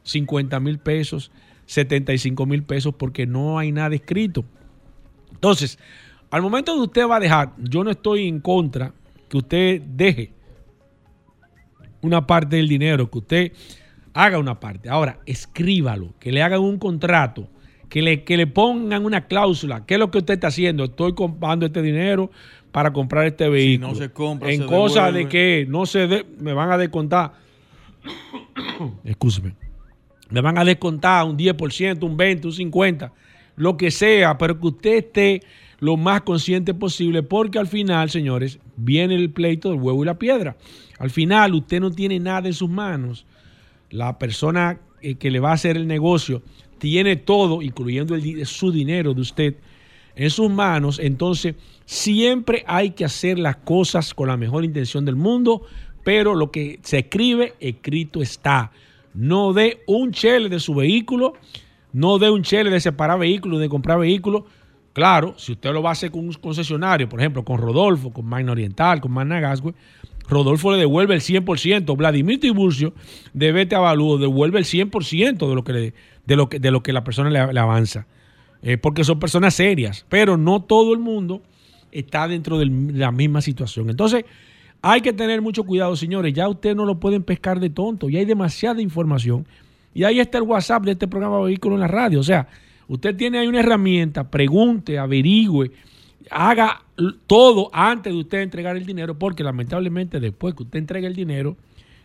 50 0.03 0.59
mil 0.59 0.79
pesos, 0.79 1.31
75 1.65 2.45
mil 2.45 2.63
pesos, 2.63 2.93
porque 2.95 3.25
no 3.25 3.57
hay 3.57 3.71
nada 3.71 3.95
escrito. 3.95 4.43
Entonces, 5.31 5.79
al 6.29 6.41
momento 6.41 6.75
de 6.75 6.81
usted 6.81 7.07
va 7.07 7.17
a 7.17 7.21
dejar, 7.21 7.53
yo 7.57 7.83
no 7.83 7.91
estoy 7.91 8.27
en 8.27 8.41
contra 8.41 8.93
que 9.29 9.37
usted 9.37 9.81
deje 9.81 10.31
una 12.01 12.25
parte 12.27 12.55
del 12.55 12.67
dinero, 12.67 13.09
que 13.09 13.17
usted 13.17 13.51
haga 14.13 14.39
una 14.39 14.59
parte. 14.59 14.89
Ahora, 14.89 15.19
escríbalo, 15.25 16.13
que 16.19 16.31
le 16.31 16.41
hagan 16.41 16.61
un 16.61 16.77
contrato, 16.77 17.47
que 17.89 18.01
le, 18.01 18.23
que 18.23 18.37
le 18.37 18.47
pongan 18.47 19.05
una 19.05 19.27
cláusula. 19.27 19.85
¿Qué 19.85 19.95
es 19.95 19.99
lo 19.99 20.11
que 20.11 20.19
usted 20.19 20.35
está 20.35 20.47
haciendo? 20.47 20.85
Estoy 20.85 21.13
comprando 21.13 21.65
este 21.65 21.81
dinero 21.81 22.31
para 22.71 22.91
comprar 22.91 23.25
este 23.27 23.47
vehículo. 23.49 23.89
no 23.89 23.95
se 23.95 24.11
compra, 24.11 24.51
En 24.51 24.65
cosas 24.65 25.13
de 25.13 25.27
que 25.27 25.65
no 25.69 25.85
se 25.85 26.25
me 26.39 26.53
van 26.53 26.71
a 26.71 26.77
descontar. 26.77 27.33
Escúcheme. 29.03 29.55
Me 30.29 30.41
van 30.41 30.57
a 30.57 30.65
descontar 30.65 31.25
un 31.25 31.37
10%, 31.37 32.03
un 32.03 32.17
20, 32.17 32.47
un 32.47 32.53
50, 32.53 33.13
lo 33.55 33.77
que 33.77 33.91
sea, 33.91 34.37
pero 34.37 34.59
que 34.59 34.67
usted 34.67 34.95
esté 34.97 35.41
lo 35.79 35.95
más 35.95 36.21
consciente 36.21 36.73
posible, 36.73 37.23
porque 37.23 37.59
al 37.59 37.67
final, 37.67 38.09
señores, 38.09 38.59
viene 38.75 39.15
el 39.15 39.29
pleito 39.29 39.69
del 39.69 39.79
huevo 39.79 40.03
y 40.03 40.05
la 40.05 40.19
piedra. 40.19 40.57
Al 40.99 41.09
final, 41.09 41.53
usted 41.53 41.79
no 41.79 41.91
tiene 41.91 42.19
nada 42.19 42.47
en 42.47 42.53
sus 42.53 42.69
manos 42.69 43.25
la 43.89 44.17
persona 44.19 44.79
eh, 45.01 45.15
que 45.15 45.31
le 45.31 45.39
va 45.39 45.51
a 45.51 45.53
hacer 45.53 45.77
el 45.77 45.87
negocio 45.87 46.41
tiene 46.77 47.15
todo, 47.15 47.61
incluyendo 47.61 48.15
su 48.45 48.71
dinero 48.71 49.13
de 49.13 49.21
usted, 49.21 49.55
en 50.15 50.31
sus 50.31 50.49
manos, 50.49 50.99
entonces 50.99 51.55
siempre 51.85 52.63
hay 52.65 52.91
que 52.91 53.05
hacer 53.05 53.37
las 53.37 53.57
cosas 53.57 54.15
con 54.15 54.27
la 54.27 54.37
mejor 54.37 54.65
intención 54.65 55.05
del 55.05 55.15
mundo, 55.15 55.61
pero 56.03 56.33
lo 56.33 56.49
que 56.49 56.79
se 56.81 56.99
escribe, 56.99 57.53
escrito 57.59 58.23
está. 58.23 58.71
No 59.13 59.53
dé 59.53 59.83
un 59.85 60.11
chele 60.11 60.49
de 60.49 60.59
su 60.59 60.73
vehículo, 60.73 61.33
no 61.93 62.17
dé 62.17 62.31
un 62.31 62.41
chele 62.41 62.71
de 62.71 62.79
separar 62.79 63.19
vehículos, 63.19 63.59
de 63.59 63.69
comprar 63.69 63.99
vehículos. 63.99 64.43
Claro, 64.91 65.35
si 65.37 65.51
usted 65.51 65.71
lo 65.71 65.83
va 65.83 65.89
a 65.89 65.93
hacer 65.93 66.09
con 66.09 66.21
un 66.21 66.33
concesionario, 66.33 67.07
por 67.07 67.19
ejemplo, 67.19 67.45
con 67.45 67.59
Rodolfo, 67.59 68.11
con 68.11 68.25
Magna 68.25 68.53
Oriental, 68.53 68.99
con 68.99 69.11
Magna 69.11 69.39
Rodolfo 70.27 70.71
le 70.71 70.77
devuelve 70.77 71.15
el 71.15 71.21
100%. 71.21 71.95
Vladimir 71.95 72.39
Tiburcio 72.39 72.93
de 73.33 73.51
Vete 73.51 73.75
Avalúo 73.75 74.17
devuelve 74.17 74.59
el 74.59 74.65
100% 74.65 75.49
de 75.49 75.55
lo 75.55 75.63
que, 75.63 75.73
le, 75.73 75.93
de 76.25 76.35
lo 76.35 76.49
que, 76.49 76.59
de 76.59 76.71
lo 76.71 76.83
que 76.83 76.93
la 76.93 77.03
persona 77.03 77.29
le, 77.29 77.59
avanza. 77.59 78.07
Eh, 78.61 78.77
porque 78.77 79.03
son 79.03 79.19
personas 79.19 79.53
serias, 79.53 80.05
pero 80.09 80.35
no 80.35 80.63
todo 80.63 80.93
el 80.93 80.99
mundo 80.99 81.41
está 81.91 82.27
dentro 82.27 82.57
de 82.57 82.65
la 82.65 83.11
misma 83.11 83.41
situación. 83.41 83.89
Entonces, 83.89 84.25
hay 84.81 85.01
que 85.01 85.13
tener 85.13 85.41
mucho 85.41 85.63
cuidado, 85.63 85.95
señores. 85.95 86.33
Ya 86.33 86.47
ustedes 86.47 86.75
no 86.75 86.85
lo 86.85 86.99
pueden 86.99 87.23
pescar 87.23 87.59
de 87.59 87.69
tonto. 87.69 88.09
Ya 88.09 88.19
hay 88.19 88.25
demasiada 88.25 88.81
información. 88.81 89.45
Y 89.93 90.03
ahí 90.03 90.19
está 90.19 90.37
el 90.37 90.43
WhatsApp 90.43 90.83
de 90.83 90.91
este 90.91 91.07
programa 91.07 91.39
Vehículo 91.41 91.75
en 91.75 91.81
la 91.81 91.87
Radio. 91.87 92.19
O 92.19 92.23
sea, 92.23 92.47
usted 92.87 93.15
tiene 93.15 93.39
ahí 93.39 93.47
una 93.47 93.59
herramienta, 93.59 94.29
pregunte, 94.29 94.99
averigüe 94.99 95.71
haga 96.31 96.83
todo 97.27 97.69
antes 97.73 98.13
de 98.13 98.19
usted 98.19 98.39
entregar 98.39 98.75
el 98.75 98.85
dinero, 98.85 99.17
porque 99.17 99.43
lamentablemente 99.43 100.19
después 100.19 100.55
que 100.55 100.63
usted 100.63 100.79
entregue 100.79 101.07
el 101.07 101.15
dinero, 101.15 101.57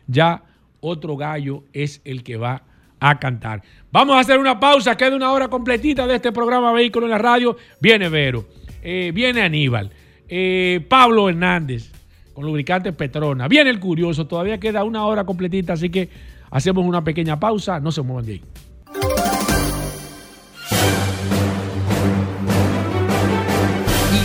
ya 0.06 0.42
otro 0.80 1.16
gallo 1.16 1.64
es 1.72 2.00
el 2.04 2.22
que 2.22 2.36
va 2.36 2.62
a 3.00 3.18
cantar. 3.18 3.62
Vamos 3.90 4.16
a 4.16 4.20
hacer 4.20 4.38
una 4.38 4.60
pausa, 4.60 4.96
queda 4.96 5.16
una 5.16 5.32
hora 5.32 5.48
completita 5.48 6.06
de 6.06 6.16
este 6.16 6.32
programa 6.32 6.72
Vehículo 6.72 7.06
en 7.06 7.10
la 7.10 7.18
Radio. 7.18 7.56
Viene 7.80 8.08
Vero, 8.08 8.46
eh, 8.82 9.10
viene 9.14 9.42
Aníbal, 9.42 9.90
eh, 10.28 10.84
Pablo 10.88 11.28
Hernández 11.28 11.90
con 12.32 12.44
lubricante 12.44 12.92
Petrona, 12.92 13.46
viene 13.48 13.70
el 13.70 13.78
curioso, 13.78 14.26
todavía 14.26 14.58
queda 14.58 14.84
una 14.84 15.04
hora 15.04 15.24
completita, 15.24 15.74
así 15.74 15.90
que 15.90 16.08
hacemos 16.50 16.84
una 16.84 17.04
pequeña 17.04 17.38
pausa, 17.38 17.78
no 17.78 17.92
se 17.92 18.02
muevan 18.02 18.24
de 18.24 18.32
ahí. 18.32 18.42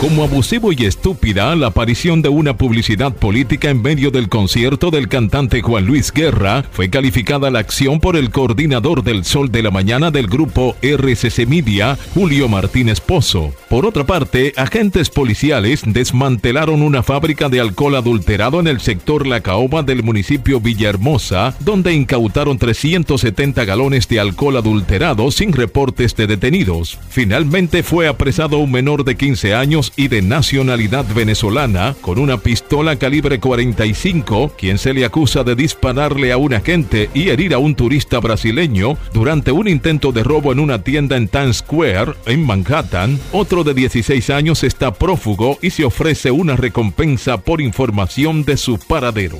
Como 0.00 0.24
abusivo 0.24 0.72
y 0.72 0.86
estúpida 0.86 1.54
la 1.56 1.66
aparición 1.66 2.22
de 2.22 2.30
una 2.30 2.56
publicidad 2.56 3.14
política 3.14 3.68
en 3.68 3.82
medio 3.82 4.10
del 4.10 4.30
concierto 4.30 4.90
del 4.90 5.08
cantante 5.08 5.60
Juan 5.60 5.84
Luis 5.84 6.10
Guerra, 6.10 6.64
fue 6.72 6.88
calificada 6.88 7.50
la 7.50 7.58
acción 7.58 8.00
por 8.00 8.16
el 8.16 8.30
coordinador 8.30 9.04
del 9.04 9.26
Sol 9.26 9.52
de 9.52 9.62
la 9.62 9.70
Mañana 9.70 10.10
del 10.10 10.26
grupo 10.26 10.74
RCC 10.80 11.46
Media, 11.46 11.98
Julio 12.14 12.48
Martínez 12.48 12.98
Pozo. 12.98 13.52
Por 13.68 13.84
otra 13.84 14.04
parte, 14.06 14.54
agentes 14.56 15.10
policiales 15.10 15.82
desmantelaron 15.84 16.80
una 16.80 17.02
fábrica 17.02 17.50
de 17.50 17.60
alcohol 17.60 17.96
adulterado 17.96 18.58
en 18.58 18.68
el 18.68 18.80
sector 18.80 19.26
La 19.26 19.42
Caoba 19.42 19.82
del 19.82 20.02
municipio 20.02 20.62
Villahermosa, 20.62 21.54
donde 21.60 21.92
incautaron 21.92 22.56
370 22.56 23.66
galones 23.66 24.08
de 24.08 24.18
alcohol 24.18 24.56
adulterado 24.56 25.30
sin 25.30 25.52
reportes 25.52 26.16
de 26.16 26.26
detenidos. 26.26 26.98
Finalmente 27.10 27.82
fue 27.82 28.08
apresado 28.08 28.56
un 28.56 28.72
menor 28.72 29.04
de 29.04 29.14
15 29.14 29.54
años 29.54 29.89
y 29.96 30.08
de 30.08 30.22
nacionalidad 30.22 31.04
venezolana 31.14 31.94
con 32.00 32.18
una 32.18 32.38
pistola 32.38 32.96
calibre 32.96 33.40
45, 33.40 34.54
quien 34.58 34.78
se 34.78 34.94
le 34.94 35.04
acusa 35.04 35.44
de 35.44 35.54
dispararle 35.54 36.32
a 36.32 36.36
un 36.36 36.54
agente 36.54 37.10
y 37.14 37.28
herir 37.28 37.54
a 37.54 37.58
un 37.58 37.74
turista 37.74 38.20
brasileño 38.20 38.96
durante 39.12 39.52
un 39.52 39.68
intento 39.68 40.12
de 40.12 40.22
robo 40.22 40.52
en 40.52 40.60
una 40.60 40.82
tienda 40.82 41.16
en 41.16 41.28
Times 41.28 41.58
Square, 41.58 42.14
en 42.26 42.44
Manhattan. 42.44 43.18
Otro 43.32 43.64
de 43.64 43.74
16 43.74 44.30
años 44.30 44.64
está 44.64 44.94
prófugo 44.94 45.58
y 45.62 45.70
se 45.70 45.84
ofrece 45.84 46.30
una 46.30 46.56
recompensa 46.56 47.38
por 47.38 47.60
información 47.60 48.44
de 48.44 48.56
su 48.56 48.78
paradero. 48.78 49.38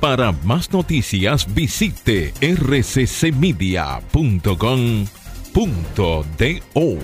Para 0.00 0.32
más 0.32 0.72
noticias 0.72 1.54
visite 1.54 2.34
rccmedia.com.do. 5.56 6.98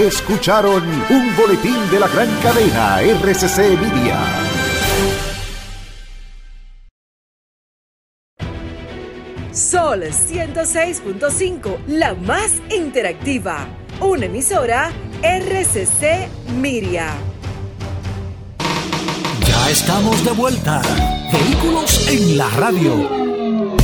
Escucharon 0.00 0.82
un 1.10 1.36
boletín 1.36 1.90
de 1.90 2.00
la 2.00 2.08
gran 2.08 2.28
cadena 2.40 3.00
RCC 3.00 3.78
Media. 3.80 4.18
Sol 9.52 10.02
106.5, 10.02 11.78
la 11.86 12.14
más 12.14 12.60
interactiva. 12.70 13.66
Una 14.00 14.26
emisora 14.26 14.90
RCC 15.22 16.28
Miria. 16.60 17.14
Ya 19.46 19.70
estamos 19.70 20.24
de 20.24 20.32
vuelta. 20.32 20.82
Vehículos 21.32 22.08
en 22.08 22.36
la 22.36 22.48
radio. 22.50 23.83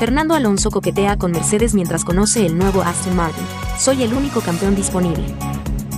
Fernando 0.00 0.34
Alonso 0.34 0.70
coquetea 0.70 1.18
con 1.18 1.30
Mercedes 1.30 1.74
mientras 1.74 2.06
conoce 2.06 2.46
el 2.46 2.56
nuevo 2.56 2.80
Aston 2.80 3.14
Martin. 3.14 3.44
Soy 3.78 4.02
el 4.02 4.14
único 4.14 4.40
campeón 4.40 4.74
disponible. 4.74 5.22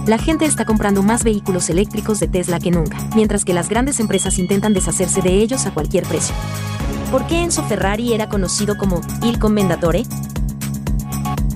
La 0.09 0.19
gente 0.19 0.45
está 0.45 0.65
comprando 0.65 1.05
más 1.05 1.23
vehículos 1.23 1.71
eléctricos 1.71 2.19
de 2.19 2.27
Tesla 2.27 2.59
que 2.59 2.73
nunca, 2.73 2.99
mientras 3.15 3.45
que 3.45 3.55
las 3.55 3.69
grandes 3.69 4.01
empresas 4.01 4.41
intentan 4.41 4.75
deshacerse 4.75 5.23
de 5.23 5.35
ellos 5.35 5.67
a 5.67 5.71
cualquier 5.73 6.03
precio. 6.05 6.35
¿Por 7.13 7.29
qué 7.29 7.45
Enzo 7.45 7.63
Ferrari 7.63 8.13
era 8.13 8.29
conocido 8.29 8.77
como 8.77 9.03
Il 9.23 9.39
Commendatore? 9.39 10.03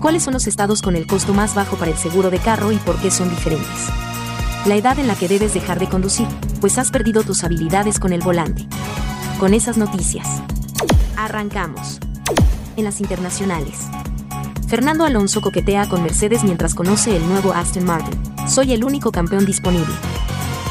¿Cuáles 0.00 0.22
son 0.22 0.34
los 0.34 0.46
estados 0.46 0.82
con 0.82 0.94
el 0.94 1.08
costo 1.08 1.34
más 1.34 1.56
bajo 1.56 1.76
para 1.76 1.90
el 1.90 1.96
seguro 1.96 2.30
de 2.30 2.38
carro 2.38 2.70
y 2.70 2.76
por 2.76 2.94
qué 3.00 3.10
son 3.10 3.28
diferentes? 3.28 3.88
La 4.66 4.76
edad 4.76 5.00
en 5.00 5.08
la 5.08 5.16
que 5.16 5.26
debes 5.26 5.52
dejar 5.52 5.80
de 5.80 5.88
conducir, 5.88 6.28
pues 6.60 6.78
has 6.78 6.92
perdido 6.92 7.24
tus 7.24 7.42
habilidades 7.42 7.98
con 7.98 8.12
el 8.12 8.20
volante. 8.20 8.68
Con 9.40 9.52
esas 9.52 9.76
noticias. 9.78 10.28
Arrancamos 11.16 11.98
en 12.76 12.84
las 12.84 13.00
internacionales. 13.00 13.88
Fernando 14.68 15.04
Alonso 15.04 15.40
coquetea 15.40 15.88
con 15.88 16.02
Mercedes 16.02 16.42
mientras 16.42 16.74
conoce 16.74 17.16
el 17.16 17.26
nuevo 17.28 17.52
Aston 17.52 17.84
Martin. 17.84 18.18
Soy 18.48 18.72
el 18.72 18.84
único 18.84 19.12
campeón 19.12 19.46
disponible. 19.46 19.94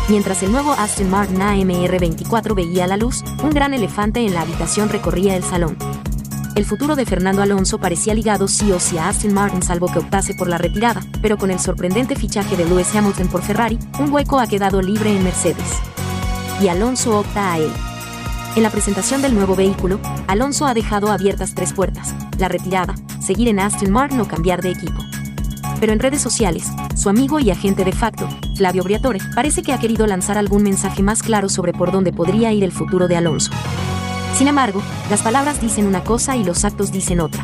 Mientras 0.10 0.44
el 0.44 0.52
nuevo 0.52 0.74
Aston 0.74 1.10
Martin 1.10 1.42
AMR 1.42 2.00
24 2.00 2.56
veía 2.56 2.88
la 2.88 2.98
luz, 2.98 3.24
un 3.44 3.50
gran 3.50 3.74
elefante 3.74 4.26
en 4.26 4.34
la 4.34 4.42
habitación 4.42 4.90
recorría 4.90 5.36
el 5.36 5.44
salón. 5.44 5.78
El 6.56 6.64
futuro 6.64 6.96
de 6.96 7.06
Fernando 7.06 7.42
Alonso 7.42 7.80
parecía 7.80 8.14
ligado 8.14 8.48
sí 8.48 8.72
o 8.72 8.80
sí 8.80 8.98
a 8.98 9.10
Aston 9.10 9.34
Martin 9.34 9.62
salvo 9.62 9.88
que 9.88 10.00
optase 10.00 10.34
por 10.36 10.48
la 10.48 10.58
retirada, 10.58 11.02
pero 11.22 11.38
con 11.38 11.52
el 11.52 11.60
sorprendente 11.60 12.16
fichaje 12.16 12.56
de 12.56 12.66
Lewis 12.66 12.94
Hamilton 12.96 13.28
por 13.28 13.42
Ferrari, 13.42 13.80
un 14.00 14.14
hueco 14.14 14.40
ha 14.40 14.48
quedado 14.48 14.82
libre 14.82 15.16
en 15.16 15.24
Mercedes. 15.24 15.80
Y 16.62 16.68
Alonso 16.68 17.20
opta 17.20 17.54
a 17.54 17.58
él. 17.58 17.72
En 18.56 18.64
la 18.64 18.70
presentación 18.70 19.22
del 19.22 19.36
nuevo 19.36 19.54
vehículo, 19.54 20.00
Alonso 20.28 20.66
ha 20.66 20.74
dejado 20.74 21.12
abiertas 21.12 21.54
tres 21.54 21.74
puertas, 21.74 22.16
la 22.38 22.48
retirada, 22.48 22.96
seguir 23.20 23.50
en 23.50 23.60
Aston 23.60 23.92
Martin 23.92 24.22
o 24.22 24.30
cambiar 24.30 24.62
de 24.62 24.72
equipo. 24.72 25.04
Pero 25.82 25.92
en 25.92 26.00
redes 26.00 26.22
sociales, 26.22 26.66
su 26.96 27.10
amigo 27.10 27.42
y 27.42 27.52
agente 27.52 27.84
de 27.84 27.92
facto, 27.92 28.30
Flavio 28.56 28.84
Briatore, 28.84 29.20
parece 29.36 29.62
que 29.62 29.74
ha 29.74 29.78
querido 29.78 30.08
lanzar 30.08 30.38
algún 30.38 30.64
mensaje 30.64 31.04
más 31.04 31.22
claro 31.22 31.50
sobre 31.50 31.74
por 31.74 31.92
dónde 31.92 32.14
podría 32.14 32.54
ir 32.54 32.64
el 32.64 32.72
futuro 32.72 33.10
de 33.10 33.18
Alonso. 33.18 33.52
Sin 34.38 34.48
embargo, 34.48 34.82
las 35.10 35.22
palabras 35.22 35.60
dicen 35.60 35.86
una 35.86 36.06
cosa 36.06 36.38
y 36.38 36.46
los 36.46 36.64
actos 36.64 36.94
dicen 36.94 37.20
otra. 37.20 37.44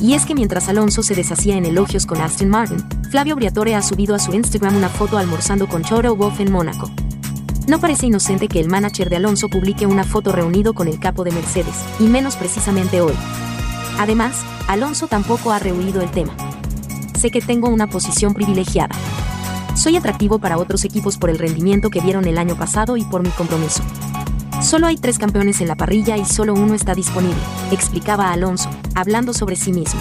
Y 0.00 0.14
es 0.14 0.24
que 0.24 0.34
mientras 0.34 0.66
Alonso 0.70 1.02
se 1.02 1.14
deshacía 1.14 1.58
en 1.58 1.66
elogios 1.66 2.06
con 2.06 2.22
Aston 2.22 2.48
Martin, 2.48 2.82
Flavio 3.10 3.36
Briatore 3.36 3.74
ha 3.74 3.82
subido 3.82 4.14
a 4.14 4.18
su 4.18 4.32
Instagram 4.32 4.76
una 4.76 4.88
foto 4.88 5.18
almorzando 5.18 5.68
con 5.68 5.82
Choro 5.82 6.16
Wolf 6.16 6.40
en 6.40 6.50
Mónaco. 6.50 6.90
No 7.66 7.78
parece 7.78 8.06
inocente 8.06 8.48
que 8.48 8.58
el 8.58 8.68
manager 8.68 9.08
de 9.08 9.16
Alonso 9.16 9.48
publique 9.48 9.86
una 9.86 10.02
foto 10.02 10.32
reunido 10.32 10.74
con 10.74 10.88
el 10.88 10.98
capo 10.98 11.22
de 11.22 11.30
Mercedes, 11.30 11.76
y 12.00 12.04
menos 12.04 12.34
precisamente 12.34 13.00
hoy. 13.00 13.14
Además, 14.00 14.42
Alonso 14.66 15.06
tampoco 15.06 15.52
ha 15.52 15.60
rehuido 15.60 16.02
el 16.02 16.10
tema. 16.10 16.32
Sé 17.16 17.30
que 17.30 17.40
tengo 17.40 17.68
una 17.68 17.86
posición 17.86 18.34
privilegiada. 18.34 18.96
Soy 19.76 19.96
atractivo 19.96 20.40
para 20.40 20.58
otros 20.58 20.84
equipos 20.84 21.18
por 21.18 21.30
el 21.30 21.38
rendimiento 21.38 21.88
que 21.88 22.00
vieron 22.00 22.26
el 22.26 22.36
año 22.36 22.56
pasado 22.56 22.96
y 22.96 23.04
por 23.04 23.22
mi 23.22 23.30
compromiso. 23.30 23.82
Solo 24.60 24.88
hay 24.88 24.96
tres 24.96 25.18
campeones 25.18 25.60
en 25.60 25.68
la 25.68 25.76
parrilla 25.76 26.16
y 26.16 26.24
solo 26.24 26.54
uno 26.54 26.74
está 26.74 26.94
disponible, 26.94 27.40
explicaba 27.70 28.32
Alonso, 28.32 28.70
hablando 28.94 29.32
sobre 29.32 29.54
sí 29.54 29.72
mismo. 29.72 30.00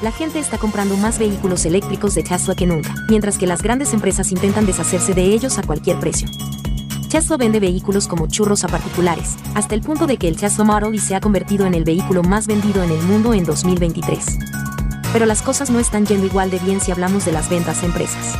La 0.00 0.12
gente 0.12 0.38
está 0.38 0.58
comprando 0.58 0.96
más 0.96 1.18
vehículos 1.18 1.64
eléctricos 1.66 2.14
de 2.14 2.22
Tesla 2.22 2.54
que 2.54 2.66
nunca, 2.66 2.94
mientras 3.08 3.36
que 3.36 3.48
las 3.48 3.62
grandes 3.62 3.92
empresas 3.94 4.30
intentan 4.30 4.64
deshacerse 4.64 5.12
de 5.12 5.24
ellos 5.24 5.58
a 5.58 5.64
cualquier 5.64 5.98
precio. 5.98 6.28
Tesla 7.08 7.38
vende 7.38 7.58
vehículos 7.58 8.06
como 8.06 8.26
churros 8.26 8.64
a 8.64 8.68
particulares, 8.68 9.36
hasta 9.54 9.74
el 9.74 9.80
punto 9.80 10.06
de 10.06 10.18
que 10.18 10.28
el 10.28 10.36
Tesla 10.36 10.64
Model 10.64 10.94
Y 10.94 10.98
se 10.98 11.14
ha 11.14 11.20
convertido 11.20 11.64
en 11.64 11.72
el 11.72 11.84
vehículo 11.84 12.22
más 12.22 12.46
vendido 12.46 12.82
en 12.82 12.90
el 12.90 13.02
mundo 13.02 13.32
en 13.32 13.44
2023. 13.44 14.38
Pero 15.12 15.24
las 15.24 15.40
cosas 15.40 15.70
no 15.70 15.78
están 15.78 16.04
yendo 16.04 16.26
igual 16.26 16.50
de 16.50 16.58
bien 16.58 16.80
si 16.80 16.92
hablamos 16.92 17.24
de 17.24 17.32
las 17.32 17.48
ventas 17.48 17.82
a 17.82 17.86
empresas. 17.86 18.34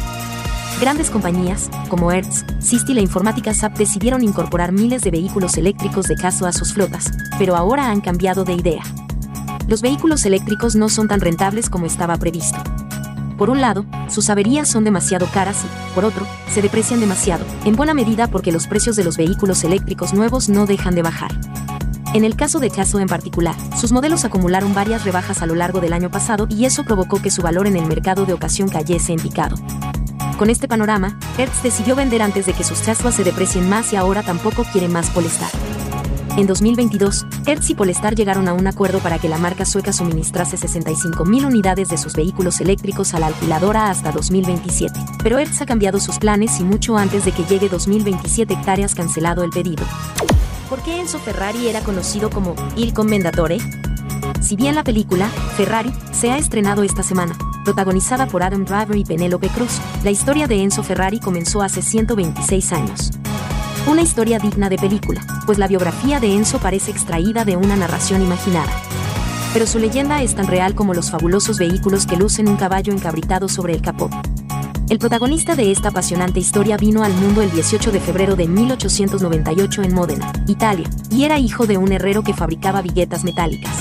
Grandes 0.81 1.11
compañías, 1.11 1.71
como 1.89 2.13
Hertz, 2.13 2.45
Sisti 2.61 2.93
y 2.93 2.97
la 2.97 3.01
informática 3.01 3.55
SAP 3.55 3.79
decidieron 3.79 4.23
incorporar 4.23 4.71
miles 4.71 5.01
de 5.03 5.11
vehículos 5.11 5.57
eléctricos 5.57 6.07
de 6.07 6.17
caso 6.17 6.47
a 6.47 6.53
sus 6.53 6.75
flotas, 6.75 7.11
pero 7.39 7.57
ahora 7.57 7.91
han 7.91 8.03
cambiado 8.03 8.45
de 8.45 8.53
idea. 8.53 8.83
Los 9.67 9.81
vehículos 9.81 10.25
eléctricos 10.27 10.77
no 10.77 10.89
son 10.89 11.09
tan 11.09 11.21
rentables 11.21 11.71
como 11.71 11.87
estaba 11.87 12.17
previsto. 12.19 12.59
Por 13.39 13.51
un 13.51 13.61
lado, 13.61 13.87
sus 14.09 14.31
averías 14.31 14.69
son 14.69 14.83
demasiado 14.83 15.27
caras 15.33 15.65
y, 15.65 15.95
por 15.95 16.05
otro, 16.05 16.27
se 16.53 16.61
deprecian 16.61 16.99
demasiado, 16.99 17.45
en 17.65 17.77
buena 17.77 17.95
medida 17.95 18.27
porque 18.27 18.51
los 18.51 18.67
precios 18.67 18.97
de 18.97 19.05
los 19.05 19.17
vehículos 19.17 19.63
eléctricos 19.63 20.13
nuevos 20.13 20.49
no 20.49 20.67
dejan 20.67 20.97
de 20.97 21.03
bajar. 21.03 21.31
En 22.15 22.25
el 22.25 22.35
caso 22.35 22.59
de 22.59 22.71
Caso 22.71 22.99
en 22.99 23.07
particular, 23.07 23.55
sus 23.79 23.93
modelos 23.93 24.25
acumularon 24.25 24.75
varias 24.75 25.05
rebajas 25.05 25.41
a 25.41 25.47
lo 25.47 25.55
largo 25.55 25.81
del 25.81 25.93
año 25.93 26.11
pasado 26.11 26.49
y 26.51 26.65
eso 26.65 26.83
provocó 26.83 27.23
que 27.23 27.31
su 27.31 27.41
valor 27.41 27.69
en 27.69 27.77
el 27.77 27.87
mercado 27.87 28.27
de 28.27 28.33
ocasión 28.33 28.69
cayese 28.69 29.13
en 29.13 29.21
picado. 29.21 29.57
Con 30.37 30.51
este 30.51 30.67
panorama, 30.67 31.17
Hertz 31.37 31.63
decidió 31.63 31.95
vender 31.95 32.23
antes 32.23 32.47
de 32.47 32.55
que 32.55 32.65
sus 32.65 32.81
Teslas 32.81 33.15
se 33.15 33.25
deprecien 33.25 33.69
más 33.69 33.93
y 33.93 33.97
ahora 33.97 34.23
tampoco 34.25 34.65
quiere 34.65 34.89
más 34.89 35.11
Polestar. 35.11 35.51
En 36.39 36.47
2022, 36.47 37.27
Hertz 37.47 37.69
y 37.71 37.75
Polestar 37.75 38.15
llegaron 38.15 38.47
a 38.47 38.53
un 38.53 38.65
acuerdo 38.69 39.01
para 39.01 39.19
que 39.19 39.29
la 39.29 39.39
marca 39.39 39.65
sueca 39.65 39.93
suministrase 39.93 40.57
65.000 40.57 41.45
unidades 41.45 41.89
de 41.89 41.99
sus 41.99 42.13
vehículos 42.13 42.61
eléctricos 42.61 43.13
a 43.13 43.19
la 43.19 43.27
alquiladora 43.27 43.91
hasta 43.91 44.13
2027. 44.13 45.01
Pero 45.21 45.41
Hertz 45.41 45.63
ha 45.63 45.67
cambiado 45.67 45.99
sus 45.99 46.21
planes 46.21 46.61
y 46.61 46.63
mucho 46.63 46.97
antes 46.97 47.25
de 47.25 47.33
que 47.33 47.43
llegue 47.43 47.69
2027 47.69 48.55
hectáreas 48.55 48.95
cancelado 48.95 49.43
el 49.43 49.51
pedido. 49.51 49.85
¿Por 50.69 50.81
qué 50.85 51.01
Enzo 51.01 51.19
Ferrari 51.19 51.67
era 51.67 51.81
conocido 51.81 52.31
como 52.31 52.55
Il 52.77 52.95
Commendatore? 52.95 53.59
Si 54.41 54.55
bien 54.55 54.77
la 54.77 54.85
película, 54.85 55.27
Ferrari, 55.57 55.93
se 56.13 56.31
ha 56.31 56.39
estrenado 56.39 56.85
esta 56.85 57.03
semana, 57.03 57.37
protagonizada 57.65 58.29
por 58.29 58.45
Adam 58.45 58.65
Driver 58.65 58.97
y 58.97 59.05
Penélope 59.05 59.49
Cruz, 59.49 59.81
la 60.05 60.13
historia 60.13 60.47
de 60.47 60.63
Enzo 60.63 60.85
Ferrari 60.85 61.19
comenzó 61.19 61.63
hace 61.63 61.83
126 61.83 62.73
años. 62.73 63.11
Una 63.89 64.03
historia 64.03 64.39
digna 64.39 64.69
de 64.69 64.77
película, 64.77 65.23
pues 65.47 65.57
la 65.57 65.67
biografía 65.67 66.21
de 66.21 66.35
Enzo 66.35 66.59
parece 66.59 66.91
extraída 66.91 67.47
de 67.47 67.57
una 67.57 67.75
narración 67.75 68.23
imaginada. 68.23 68.71
Pero 69.55 69.67
su 69.67 69.79
leyenda 69.79 70.23
es 70.23 70.35
tan 70.35 70.47
real 70.47 70.75
como 70.75 70.93
los 70.93 71.11
fabulosos 71.11 71.59
vehículos 71.59 72.05
que 72.07 72.19
lucen 72.19 72.49
un 72.49 72.57
caballo 72.57 72.93
encabritado 72.93 73.49
sobre 73.49 73.73
el 73.73 73.81
capó. 73.81 74.11
El 74.91 74.99
protagonista 74.99 75.57
de 75.57 75.73
esta 75.73 75.89
apasionante 75.89 76.39
historia 76.39 76.77
vino 76.77 77.03
al 77.03 77.15
mundo 77.15 77.41
el 77.41 77.51
18 77.51 77.91
de 77.91 78.01
febrero 78.01 78.37
de 78.37 78.47
1898 78.47 79.83
en 79.83 79.95
Módena, 79.95 80.33
Italia, 80.47 80.89
y 81.11 81.25
era 81.25 81.39
hijo 81.39 81.67
de 81.67 81.79
un 81.79 81.91
herrero 81.91 82.23
que 82.23 82.35
fabricaba 82.35 82.83
viguetas 82.83 83.25
metálicas. 83.25 83.73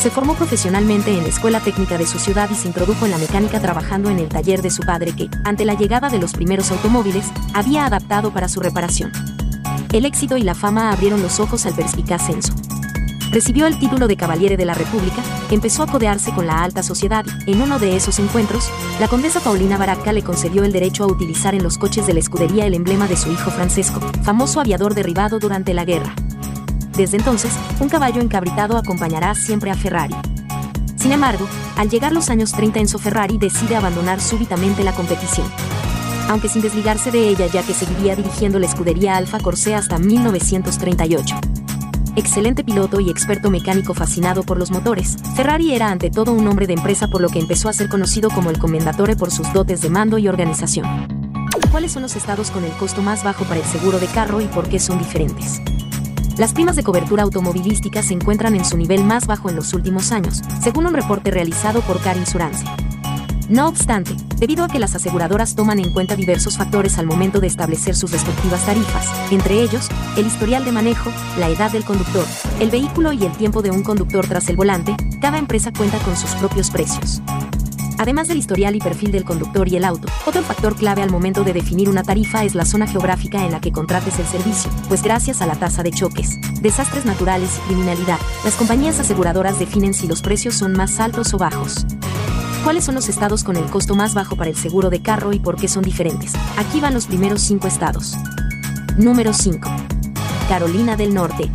Se 0.00 0.10
formó 0.10 0.34
profesionalmente 0.34 1.12
en 1.12 1.24
la 1.24 1.28
escuela 1.28 1.60
técnica 1.60 1.98
de 1.98 2.06
su 2.06 2.18
ciudad 2.18 2.48
y 2.50 2.54
se 2.54 2.68
introdujo 2.68 3.04
en 3.04 3.10
la 3.10 3.18
mecánica 3.18 3.60
trabajando 3.60 4.08
en 4.08 4.18
el 4.18 4.30
taller 4.30 4.62
de 4.62 4.70
su 4.70 4.82
padre 4.82 5.12
que, 5.14 5.28
ante 5.44 5.66
la 5.66 5.74
llegada 5.74 6.08
de 6.08 6.18
los 6.18 6.32
primeros 6.32 6.70
automóviles, 6.70 7.26
había 7.52 7.84
adaptado 7.84 8.32
para 8.32 8.48
su 8.48 8.60
reparación. 8.60 9.12
El 9.92 10.06
éxito 10.06 10.38
y 10.38 10.42
la 10.42 10.54
fama 10.54 10.90
abrieron 10.90 11.20
los 11.20 11.38
ojos 11.38 11.66
al 11.66 11.74
perspicaz 11.74 12.26
censo. 12.26 12.54
Recibió 13.30 13.66
el 13.66 13.78
título 13.78 14.08
de 14.08 14.16
Caballere 14.16 14.56
de 14.56 14.64
la 14.64 14.72
República, 14.72 15.22
empezó 15.50 15.82
a 15.82 15.86
codearse 15.86 16.32
con 16.32 16.46
la 16.46 16.62
alta 16.62 16.82
sociedad 16.82 17.26
y, 17.44 17.52
en 17.52 17.60
uno 17.60 17.78
de 17.78 17.94
esos 17.94 18.18
encuentros, 18.20 18.70
la 19.00 19.08
condesa 19.08 19.40
Paulina 19.40 19.76
Baracca 19.76 20.14
le 20.14 20.22
concedió 20.22 20.64
el 20.64 20.72
derecho 20.72 21.04
a 21.04 21.08
utilizar 21.08 21.54
en 21.54 21.62
los 21.62 21.76
coches 21.76 22.06
de 22.06 22.14
la 22.14 22.20
escudería 22.20 22.64
el 22.64 22.72
emblema 22.72 23.06
de 23.06 23.18
su 23.18 23.30
hijo 23.30 23.50
Francesco, 23.50 24.00
famoso 24.22 24.60
aviador 24.60 24.94
derribado 24.94 25.38
durante 25.38 25.74
la 25.74 25.84
guerra. 25.84 26.14
Desde 27.00 27.16
entonces, 27.16 27.50
un 27.80 27.88
caballo 27.88 28.20
encabritado 28.20 28.76
acompañará 28.76 29.34
siempre 29.34 29.70
a 29.70 29.74
Ferrari. 29.74 30.14
Sin 30.96 31.12
embargo, 31.12 31.46
al 31.78 31.88
llegar 31.88 32.12
los 32.12 32.28
años 32.28 32.52
30 32.52 32.78
Enzo 32.78 32.98
Ferrari 32.98 33.38
decide 33.38 33.74
abandonar 33.74 34.20
súbitamente 34.20 34.84
la 34.84 34.92
competición. 34.92 35.50
Aunque 36.28 36.50
sin 36.50 36.60
desligarse 36.60 37.10
de 37.10 37.26
ella 37.26 37.46
ya 37.46 37.62
que 37.62 37.72
seguiría 37.72 38.16
dirigiendo 38.16 38.58
la 38.58 38.66
escudería 38.66 39.16
Alfa 39.16 39.38
Corse 39.38 39.74
hasta 39.74 39.98
1938. 39.98 41.36
Excelente 42.16 42.64
piloto 42.64 43.00
y 43.00 43.08
experto 43.08 43.50
mecánico 43.50 43.94
fascinado 43.94 44.42
por 44.42 44.58
los 44.58 44.70
motores, 44.70 45.16
Ferrari 45.36 45.72
era 45.72 45.90
ante 45.90 46.10
todo 46.10 46.32
un 46.32 46.46
hombre 46.48 46.66
de 46.66 46.74
empresa 46.74 47.08
por 47.08 47.22
lo 47.22 47.30
que 47.30 47.38
empezó 47.38 47.70
a 47.70 47.72
ser 47.72 47.88
conocido 47.88 48.28
como 48.28 48.50
el 48.50 48.58
Commendatore 48.58 49.16
por 49.16 49.30
sus 49.30 49.50
dotes 49.54 49.80
de 49.80 49.88
mando 49.88 50.18
y 50.18 50.28
organización. 50.28 51.08
¿Cuáles 51.70 51.92
son 51.92 52.02
los 52.02 52.14
estados 52.14 52.50
con 52.50 52.62
el 52.64 52.72
costo 52.72 53.00
más 53.00 53.24
bajo 53.24 53.44
para 53.44 53.60
el 53.60 53.66
seguro 53.66 53.98
de 53.98 54.06
carro 54.08 54.42
y 54.42 54.48
por 54.48 54.68
qué 54.68 54.78
son 54.78 54.98
diferentes? 54.98 55.62
Las 56.40 56.54
primas 56.54 56.74
de 56.74 56.82
cobertura 56.82 57.24
automovilística 57.24 58.02
se 58.02 58.14
encuentran 58.14 58.54
en 58.54 58.64
su 58.64 58.78
nivel 58.78 59.04
más 59.04 59.26
bajo 59.26 59.50
en 59.50 59.56
los 59.56 59.74
últimos 59.74 60.10
años, 60.10 60.40
según 60.62 60.86
un 60.86 60.94
reporte 60.94 61.30
realizado 61.30 61.82
por 61.82 62.00
Car 62.00 62.16
Insurance. 62.16 62.64
No 63.50 63.68
obstante, 63.68 64.16
debido 64.36 64.64
a 64.64 64.68
que 64.68 64.78
las 64.78 64.94
aseguradoras 64.94 65.54
toman 65.54 65.80
en 65.80 65.92
cuenta 65.92 66.16
diversos 66.16 66.56
factores 66.56 66.96
al 66.96 67.04
momento 67.04 67.40
de 67.40 67.46
establecer 67.46 67.94
sus 67.94 68.10
respectivas 68.10 68.64
tarifas, 68.64 69.06
entre 69.30 69.60
ellos, 69.60 69.90
el 70.16 70.28
historial 70.28 70.64
de 70.64 70.72
manejo, 70.72 71.12
la 71.38 71.50
edad 71.50 71.70
del 71.72 71.84
conductor, 71.84 72.24
el 72.58 72.70
vehículo 72.70 73.12
y 73.12 73.22
el 73.26 73.32
tiempo 73.32 73.60
de 73.60 73.72
un 73.72 73.82
conductor 73.82 74.26
tras 74.26 74.48
el 74.48 74.56
volante, 74.56 74.96
cada 75.20 75.36
empresa 75.36 75.74
cuenta 75.76 75.98
con 75.98 76.16
sus 76.16 76.30
propios 76.36 76.70
precios. 76.70 77.20
Además 78.00 78.28
del 78.28 78.38
historial 78.38 78.74
y 78.74 78.78
perfil 78.78 79.12
del 79.12 79.26
conductor 79.26 79.68
y 79.68 79.76
el 79.76 79.84
auto, 79.84 80.08
otro 80.24 80.42
factor 80.42 80.74
clave 80.74 81.02
al 81.02 81.10
momento 81.10 81.44
de 81.44 81.52
definir 81.52 81.90
una 81.90 82.02
tarifa 82.02 82.44
es 82.44 82.54
la 82.54 82.64
zona 82.64 82.86
geográfica 82.86 83.44
en 83.44 83.52
la 83.52 83.60
que 83.60 83.72
contrates 83.72 84.18
el 84.18 84.24
servicio, 84.24 84.70
pues 84.88 85.02
gracias 85.02 85.42
a 85.42 85.46
la 85.46 85.54
tasa 85.54 85.82
de 85.82 85.90
choques, 85.90 86.38
desastres 86.62 87.04
naturales 87.04 87.58
y 87.58 87.68
criminalidad, 87.68 88.18
las 88.42 88.54
compañías 88.54 88.98
aseguradoras 88.98 89.58
definen 89.58 89.92
si 89.92 90.08
los 90.08 90.22
precios 90.22 90.54
son 90.54 90.72
más 90.72 90.98
altos 90.98 91.34
o 91.34 91.36
bajos. 91.36 91.84
¿Cuáles 92.64 92.84
son 92.84 92.94
los 92.94 93.10
estados 93.10 93.44
con 93.44 93.56
el 93.56 93.66
costo 93.66 93.94
más 93.94 94.14
bajo 94.14 94.34
para 94.34 94.48
el 94.48 94.56
seguro 94.56 94.88
de 94.88 95.02
carro 95.02 95.34
y 95.34 95.38
por 95.38 95.56
qué 95.56 95.68
son 95.68 95.82
diferentes? 95.82 96.32
Aquí 96.56 96.80
van 96.80 96.94
los 96.94 97.06
primeros 97.06 97.42
5 97.42 97.68
estados. 97.68 98.16
Número 98.96 99.34
5. 99.34 99.68
Carolina 100.48 100.96
del 100.96 101.12
Norte. 101.12 101.50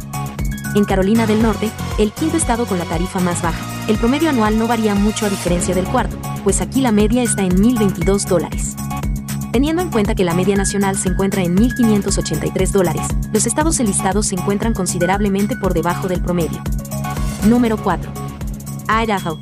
En 0.75 0.85
Carolina 0.85 1.25
del 1.25 1.41
Norte, 1.41 1.71
el 1.97 2.11
quinto 2.11 2.37
estado 2.37 2.67
con 2.67 2.77
la 2.77 2.85
tarifa 2.85 3.19
más 3.19 3.41
baja, 3.41 3.65
el 3.87 3.97
promedio 3.97 4.29
anual 4.29 4.59
no 4.59 4.67
varía 4.67 4.93
mucho 4.93 5.25
a 5.25 5.29
diferencia 5.29 5.73
del 5.73 5.85
cuarto, 5.85 6.17
pues 6.45 6.61
aquí 6.61 6.79
la 6.79 6.91
media 6.91 7.23
está 7.23 7.41
en 7.41 7.57
1.022 7.57 8.27
dólares. 8.27 8.75
Teniendo 9.51 9.81
en 9.81 9.89
cuenta 9.89 10.13
que 10.13 10.23
la 10.23 10.35
media 10.35 10.55
nacional 10.55 10.95
se 10.95 11.09
encuentra 11.09 11.41
en 11.41 11.57
1.583 11.57 12.71
dólares, 12.71 13.01
los 13.33 13.47
estados 13.47 13.79
enlistados 13.79 14.27
se 14.27 14.35
encuentran 14.35 14.75
considerablemente 14.75 15.55
por 15.55 15.73
debajo 15.73 16.07
del 16.07 16.21
promedio. 16.21 16.61
Número 17.47 17.77
4. 17.77 18.11
Idaho. 18.87 19.39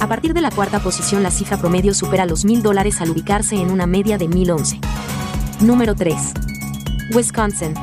A 0.00 0.08
partir 0.08 0.34
de 0.34 0.40
la 0.40 0.50
cuarta 0.50 0.80
posición 0.80 1.22
la 1.22 1.30
cifra 1.30 1.58
promedio 1.58 1.94
supera 1.94 2.26
los 2.26 2.44
1.000 2.44 2.60
dólares 2.60 3.00
al 3.00 3.10
ubicarse 3.10 3.54
en 3.54 3.70
una 3.70 3.86
media 3.86 4.18
de 4.18 4.28
1.011. 4.28 4.80
Número 5.60 5.94
3. 5.94 6.16
Wisconsin. 7.14 7.74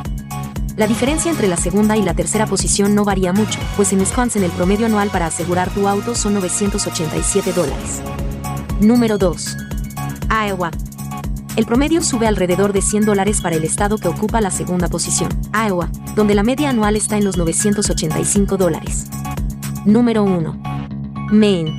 La 0.76 0.88
diferencia 0.88 1.32
entre 1.32 1.48
la 1.48 1.56
segunda 1.56 1.96
y 1.96 2.02
la 2.02 2.14
tercera 2.14 2.46
posición 2.46 2.94
no 2.94 3.06
varía 3.06 3.32
mucho, 3.32 3.58
pues 3.78 3.94
en 3.94 4.00
Wisconsin 4.00 4.44
el 4.44 4.52
promedio 4.52 4.88
anual 4.88 5.12
para 5.12 5.28
asegurar 5.28 5.70
tu 5.70 5.88
auto 5.88 6.14
son 6.14 6.34
987 6.34 7.54
dólares. 7.54 8.02
Número 8.82 9.18
2. 9.18 9.58
Iowa. 10.48 10.72
El 11.56 11.66
promedio 11.66 12.02
sube 12.02 12.28
alrededor 12.28 12.74
de 12.74 12.82
100 12.82 13.06
dólares 13.06 13.40
para 13.42 13.56
el 13.56 13.64
estado 13.64 13.98
que 13.98 14.08
ocupa 14.08 14.42
la 14.42 14.52
segunda 14.52 14.88
posición, 14.88 15.30
Iowa, 15.54 15.90
donde 16.16 16.36
la 16.36 16.44
media 16.44 16.70
anual 16.70 16.96
está 16.96 17.18
en 17.18 17.24
los 17.24 17.38
985 17.38 18.58
dólares. 18.58 19.06
Número 19.86 20.24
1. 20.24 20.62
Maine. 21.32 21.78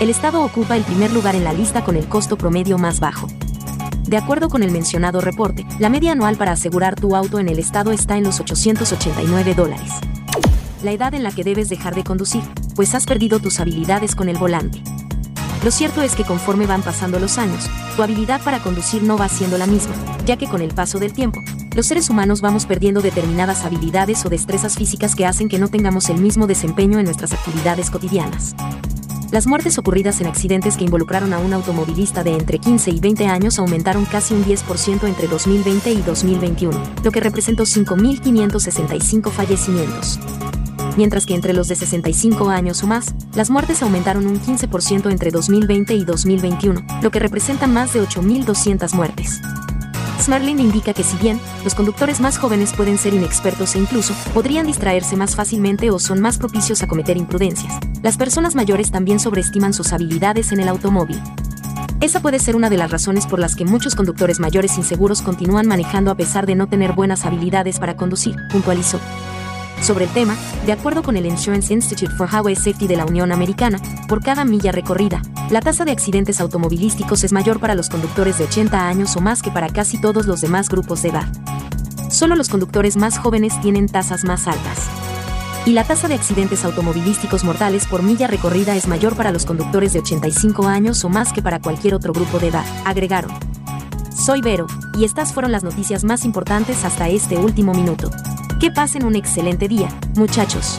el 0.00 0.10
Estado 0.10 0.42
ocupa 0.42 0.76
el 0.76 0.82
primer 0.82 1.12
lugar 1.12 1.34
en 1.34 1.44
la 1.44 1.52
lista 1.52 1.84
con 1.84 1.96
el 1.96 2.08
costo 2.08 2.36
promedio 2.36 2.78
más 2.78 2.98
bajo. 2.98 3.28
De 4.04 4.16
acuerdo 4.16 4.48
con 4.48 4.62
el 4.62 4.70
mencionado 4.70 5.20
reporte, 5.20 5.66
la 5.78 5.88
media 5.88 6.12
anual 6.12 6.36
para 6.36 6.52
asegurar 6.52 6.94
tu 6.94 7.14
auto 7.14 7.38
en 7.38 7.48
el 7.48 7.58
Estado 7.58 7.92
está 7.92 8.16
en 8.16 8.24
los 8.24 8.40
889 8.40 9.54
dólares. 9.54 9.92
La 10.82 10.92
edad 10.92 11.14
en 11.14 11.22
la 11.22 11.32
que 11.32 11.44
debes 11.44 11.68
dejar 11.68 11.94
de 11.94 12.04
conducir, 12.04 12.42
pues 12.74 12.94
has 12.94 13.06
perdido 13.06 13.38
tus 13.38 13.60
habilidades 13.60 14.14
con 14.14 14.28
el 14.28 14.38
volante. 14.38 14.82
Lo 15.64 15.70
cierto 15.70 16.02
es 16.02 16.14
que 16.14 16.24
conforme 16.24 16.66
van 16.66 16.82
pasando 16.82 17.18
los 17.18 17.38
años, 17.38 17.68
tu 17.96 18.02
habilidad 18.02 18.40
para 18.42 18.62
conducir 18.62 19.02
no 19.02 19.16
va 19.16 19.28
siendo 19.28 19.58
la 19.58 19.66
misma, 19.66 19.94
ya 20.24 20.36
que 20.36 20.46
con 20.46 20.62
el 20.62 20.74
paso 20.74 20.98
del 20.98 21.12
tiempo, 21.12 21.40
los 21.74 21.86
seres 21.86 22.08
humanos 22.08 22.40
vamos 22.40 22.66
perdiendo 22.66 23.00
determinadas 23.00 23.64
habilidades 23.64 24.24
o 24.24 24.28
destrezas 24.28 24.76
físicas 24.76 25.14
que 25.14 25.26
hacen 25.26 25.48
que 25.48 25.58
no 25.58 25.68
tengamos 25.68 26.08
el 26.08 26.18
mismo 26.18 26.46
desempeño 26.46 26.98
en 26.98 27.06
nuestras 27.06 27.32
actividades 27.32 27.90
cotidianas. 27.90 28.54
Las 29.32 29.46
muertes 29.46 29.76
ocurridas 29.76 30.20
en 30.20 30.28
accidentes 30.28 30.76
que 30.76 30.84
involucraron 30.84 31.32
a 31.32 31.38
un 31.38 31.52
automovilista 31.52 32.22
de 32.22 32.34
entre 32.34 32.58
15 32.58 32.92
y 32.92 33.00
20 33.00 33.26
años 33.26 33.58
aumentaron 33.58 34.04
casi 34.04 34.34
un 34.34 34.44
10% 34.44 35.06
entre 35.08 35.26
2020 35.26 35.90
y 35.90 36.02
2021, 36.02 36.80
lo 37.02 37.10
que 37.10 37.20
representó 37.20 37.64
5.565 37.64 39.30
fallecimientos 39.30 40.20
mientras 40.96 41.26
que 41.26 41.34
entre 41.34 41.52
los 41.52 41.68
de 41.68 41.76
65 41.76 42.48
años 42.48 42.82
o 42.82 42.86
más, 42.86 43.14
las 43.34 43.50
muertes 43.50 43.82
aumentaron 43.82 44.26
un 44.26 44.40
15% 44.40 45.10
entre 45.10 45.30
2020 45.30 45.94
y 45.94 46.04
2021, 46.04 46.84
lo 47.02 47.10
que 47.10 47.18
representa 47.18 47.66
más 47.66 47.92
de 47.92 48.02
8.200 48.02 48.94
muertes. 48.94 49.40
Smarling 50.20 50.58
indica 50.58 50.94
que 50.94 51.04
si 51.04 51.16
bien 51.18 51.38
los 51.62 51.74
conductores 51.74 52.20
más 52.20 52.38
jóvenes 52.38 52.72
pueden 52.72 52.98
ser 52.98 53.14
inexpertos 53.14 53.74
e 53.74 53.78
incluso 53.78 54.14
podrían 54.34 54.66
distraerse 54.66 55.16
más 55.16 55.36
fácilmente 55.36 55.90
o 55.90 55.98
son 55.98 56.20
más 56.20 56.38
propicios 56.38 56.82
a 56.82 56.88
cometer 56.88 57.16
imprudencias, 57.16 57.74
las 58.02 58.16
personas 58.16 58.54
mayores 58.54 58.90
también 58.90 59.20
sobreestiman 59.20 59.72
sus 59.72 59.92
habilidades 59.92 60.52
en 60.52 60.60
el 60.60 60.68
automóvil. 60.68 61.20
Esa 62.00 62.20
puede 62.20 62.38
ser 62.38 62.56
una 62.56 62.68
de 62.70 62.76
las 62.76 62.90
razones 62.90 63.26
por 63.26 63.38
las 63.38 63.56
que 63.56 63.64
muchos 63.64 63.94
conductores 63.94 64.38
mayores 64.38 64.76
inseguros 64.76 65.22
continúan 65.22 65.66
manejando 65.66 66.10
a 66.10 66.14
pesar 66.14 66.46
de 66.46 66.54
no 66.54 66.66
tener 66.66 66.92
buenas 66.92 67.24
habilidades 67.24 67.78
para 67.78 67.96
conducir, 67.96 68.36
puntualizó. 68.52 69.00
Sobre 69.82 70.06
el 70.06 70.10
tema, 70.10 70.36
de 70.64 70.72
acuerdo 70.72 71.02
con 71.02 71.16
el 71.16 71.26
Insurance 71.26 71.72
Institute 71.72 72.12
for 72.14 72.28
Highway 72.28 72.56
Safety 72.56 72.86
de 72.86 72.96
la 72.96 73.04
Unión 73.04 73.30
Americana, 73.30 73.80
por 74.08 74.22
cada 74.22 74.44
milla 74.44 74.72
recorrida, 74.72 75.22
la 75.50 75.60
tasa 75.60 75.84
de 75.84 75.92
accidentes 75.92 76.40
automovilísticos 76.40 77.22
es 77.22 77.32
mayor 77.32 77.60
para 77.60 77.74
los 77.74 77.88
conductores 77.88 78.38
de 78.38 78.44
80 78.44 78.88
años 78.88 79.16
o 79.16 79.20
más 79.20 79.42
que 79.42 79.50
para 79.50 79.68
casi 79.68 80.00
todos 80.00 80.26
los 80.26 80.40
demás 80.40 80.68
grupos 80.68 81.02
de 81.02 81.10
edad. 81.10 81.28
Solo 82.10 82.34
los 82.34 82.48
conductores 82.48 82.96
más 82.96 83.18
jóvenes 83.18 83.60
tienen 83.60 83.86
tasas 83.88 84.24
más 84.24 84.48
altas. 84.48 84.88
Y 85.66 85.72
la 85.72 85.84
tasa 85.84 86.08
de 86.08 86.14
accidentes 86.14 86.64
automovilísticos 86.64 87.44
mortales 87.44 87.86
por 87.86 88.02
milla 88.02 88.26
recorrida 88.26 88.76
es 88.76 88.86
mayor 88.86 89.16
para 89.16 89.32
los 89.32 89.44
conductores 89.44 89.92
de 89.92 89.98
85 89.98 90.66
años 90.66 91.04
o 91.04 91.08
más 91.08 91.32
que 91.32 91.42
para 91.42 91.60
cualquier 91.60 91.94
otro 91.94 92.12
grupo 92.12 92.38
de 92.38 92.48
edad, 92.48 92.64
agregaron. 92.84 93.32
Soy 94.16 94.40
Vero, 94.40 94.66
y 94.96 95.04
estas 95.04 95.32
fueron 95.32 95.52
las 95.52 95.62
noticias 95.62 96.04
más 96.04 96.24
importantes 96.24 96.84
hasta 96.84 97.08
este 97.08 97.36
último 97.36 97.74
minuto. 97.74 98.10
Que 98.60 98.70
pasen 98.70 99.04
un 99.04 99.16
excelente 99.16 99.68
día, 99.68 99.88
muchachos. 100.16 100.78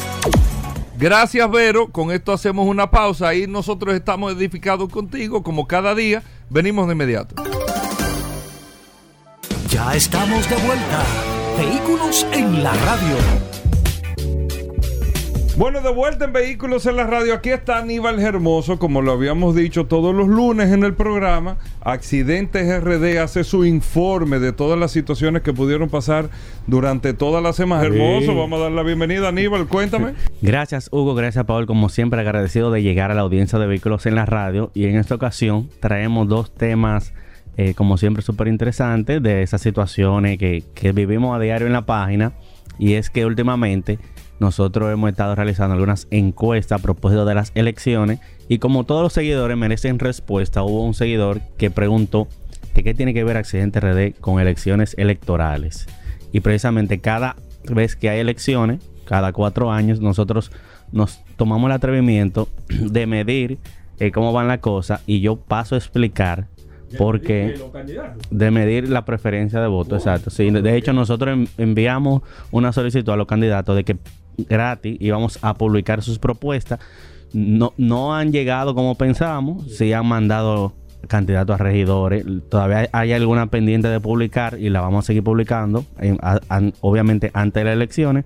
Gracias, 0.97 1.49
Vero. 1.51 1.89
Con 1.89 2.11
esto 2.11 2.33
hacemos 2.33 2.67
una 2.67 2.89
pausa 2.89 3.35
y 3.35 3.45
nosotros 3.45 3.93
estamos 3.93 4.33
edificados 4.33 4.89
contigo, 4.89 5.43
como 5.43 5.67
cada 5.67 5.93
día. 5.93 6.23
Venimos 6.49 6.87
de 6.87 6.93
inmediato. 6.93 7.35
Ya 9.69 9.93
estamos 9.95 10.49
de 10.49 10.55
vuelta. 10.55 11.05
Vehículos 11.57 12.25
en 12.31 12.63
la 12.63 12.73
radio. 12.73 13.15
Bueno, 15.57 15.81
de 15.81 15.89
vuelta 15.89 16.25
en 16.25 16.33
Vehículos 16.33 16.85
en 16.85 16.97
la 16.97 17.07
Radio. 17.07 17.33
Aquí 17.33 17.49
está 17.49 17.79
Aníbal 17.79 18.19
Hermoso, 18.19 18.77
como 18.77 19.01
lo 19.01 19.13
habíamos 19.13 19.55
dicho 19.55 19.87
todos 19.87 20.13
los 20.13 20.27
lunes 20.27 20.71
en 20.71 20.83
el 20.83 20.93
programa. 20.93 21.57
Accidentes 21.81 22.79
RD 22.83 23.17
hace 23.17 23.43
su 23.43 23.65
informe 23.65 24.37
de 24.37 24.53
todas 24.53 24.77
las 24.77 24.91
situaciones 24.91 25.41
que 25.41 25.53
pudieron 25.53 25.89
pasar 25.89 26.29
durante 26.67 27.15
toda 27.15 27.41
la 27.41 27.53
semana. 27.53 27.85
Hermoso, 27.85 28.35
vamos 28.35 28.59
a 28.59 28.63
dar 28.65 28.71
la 28.71 28.83
bienvenida, 28.83 29.29
Aníbal. 29.29 29.65
Cuéntame. 29.67 30.13
Gracias, 30.43 30.89
Hugo. 30.91 31.15
Gracias, 31.15 31.43
Paul. 31.45 31.65
Como 31.65 31.89
siempre, 31.89 32.21
agradecido 32.21 32.69
de 32.69 32.83
llegar 32.83 33.09
a 33.09 33.15
la 33.15 33.21
audiencia 33.21 33.57
de 33.57 33.65
Vehículos 33.65 34.05
en 34.05 34.13
la 34.13 34.27
Radio. 34.27 34.69
Y 34.75 34.85
en 34.85 34.95
esta 34.95 35.15
ocasión 35.15 35.71
traemos 35.79 36.27
dos 36.27 36.53
temas. 36.53 37.15
Eh, 37.57 37.73
como 37.73 37.97
siempre, 37.97 38.21
súper 38.21 38.47
interesantes 38.47 39.23
de 39.23 39.41
esas 39.41 39.59
situaciones 39.61 40.37
que, 40.37 40.63
que 40.75 40.91
vivimos 40.91 41.35
a 41.35 41.39
diario 41.39 41.65
en 41.65 41.73
la 41.73 41.87
página. 41.87 42.33
Y 42.77 42.93
es 42.93 43.09
que 43.09 43.25
últimamente 43.25 43.97
nosotros 44.39 44.91
hemos 44.91 45.09
estado 45.09 45.35
realizando 45.35 45.73
algunas 45.73 46.07
encuestas 46.11 46.79
a 46.79 46.83
propósito 46.83 47.25
de 47.25 47.35
las 47.35 47.51
elecciones 47.55 48.19
y 48.47 48.59
como 48.59 48.83
todos 48.83 49.01
los 49.01 49.13
seguidores 49.13 49.57
merecen 49.57 49.99
respuesta, 49.99 50.63
hubo 50.63 50.83
un 50.83 50.93
seguidor 50.93 51.41
que 51.57 51.71
preguntó 51.71 52.27
que 52.73 52.83
qué 52.83 52.93
tiene 52.93 53.13
que 53.13 53.23
ver 53.23 53.37
Accidente 53.37 53.79
RD 53.79 54.19
con 54.19 54.39
elecciones 54.39 54.93
electorales. 54.97 55.87
Y 56.31 56.41
precisamente 56.41 56.99
cada 56.99 57.35
vez 57.69 57.95
que 57.95 58.09
hay 58.09 58.19
elecciones, 58.19 58.81
cada 59.05 59.33
cuatro 59.33 59.71
años, 59.71 59.99
nosotros 59.99 60.51
nos 60.91 61.23
tomamos 61.35 61.69
el 61.69 61.73
atrevimiento 61.73 62.47
de 62.67 63.07
medir 63.07 63.57
eh, 63.99 64.11
cómo 64.11 64.31
van 64.33 64.47
las 64.47 64.59
cosas 64.59 65.01
y 65.07 65.21
yo 65.21 65.37
paso 65.37 65.75
a 65.75 65.77
explicar 65.79 66.47
porque 66.97 67.59
de 68.29 68.51
medir 68.51 68.89
la 68.89 69.03
preferencia 69.03 69.59
de 69.59 69.67
voto, 69.67 69.95
exacto. 69.95 70.29
Sí, 70.29 70.49
de 70.49 70.77
hecho 70.77 70.93
nosotros 70.93 71.49
enviamos 71.57 72.21
una 72.51 72.71
solicitud 72.71 73.11
a 73.11 73.17
los 73.17 73.27
candidatos 73.27 73.75
de 73.75 73.83
que 73.83 73.97
gratis 74.37 74.97
y 74.99 75.09
vamos 75.09 75.39
a 75.41 75.53
publicar 75.55 76.01
sus 76.01 76.19
propuestas. 76.19 76.79
No, 77.33 77.73
no 77.77 78.15
han 78.15 78.31
llegado 78.31 78.73
como 78.73 78.95
pensábamos, 78.95 79.75
sí 79.75 79.91
han 79.93 80.05
mandado 80.05 80.73
candidatos 81.07 81.59
a 81.59 81.63
regidores. 81.63 82.25
Todavía 82.49 82.89
hay 82.91 83.13
alguna 83.13 83.47
pendiente 83.47 83.87
de 83.87 83.99
publicar 83.99 84.57
y 84.59 84.69
la 84.69 84.81
vamos 84.81 85.05
a 85.05 85.07
seguir 85.07 85.23
publicando, 85.23 85.85
obviamente 86.81 87.31
antes 87.33 87.61
de 87.61 87.65
las 87.65 87.73
elecciones. 87.73 88.25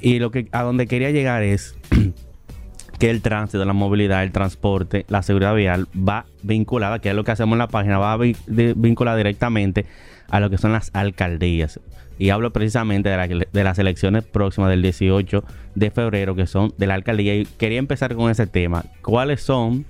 Y 0.00 0.18
lo 0.18 0.30
que 0.30 0.48
a 0.52 0.62
donde 0.62 0.86
quería 0.86 1.10
llegar 1.10 1.42
es 1.42 1.76
que 2.98 3.10
el 3.10 3.22
tránsito, 3.22 3.64
la 3.64 3.72
movilidad, 3.72 4.22
el 4.22 4.32
transporte, 4.32 5.06
la 5.08 5.22
seguridad 5.22 5.54
vial 5.54 5.86
va 5.96 6.26
vinculada, 6.42 6.98
que 6.98 7.10
es 7.10 7.14
lo 7.14 7.24
que 7.24 7.32
hacemos 7.32 7.54
en 7.54 7.58
la 7.58 7.68
página, 7.68 7.98
va 7.98 8.18
vinculada 8.46 9.16
directamente 9.16 9.86
a 10.28 10.40
lo 10.40 10.50
que 10.50 10.58
son 10.58 10.72
las 10.72 10.90
alcaldías. 10.94 11.80
Y 12.18 12.30
hablo 12.30 12.52
precisamente 12.52 13.08
de, 13.08 13.64
las 13.64 13.78
elecciones 13.78 14.24
próximas 14.24 14.70
del 14.70 14.82
18 14.82 15.44
de 15.74 15.90
febrero, 15.90 16.34
que 16.34 16.46
son 16.46 16.72
de 16.78 16.86
la 16.86 16.94
alcaldía. 16.94 17.34
Y 17.34 17.44
quería 17.44 17.78
empezar 17.78 18.14
con 18.14 18.30
ese 18.30 18.46
tema. 18.46 18.84
¿Cuáles 19.02 19.42
son 19.42 19.84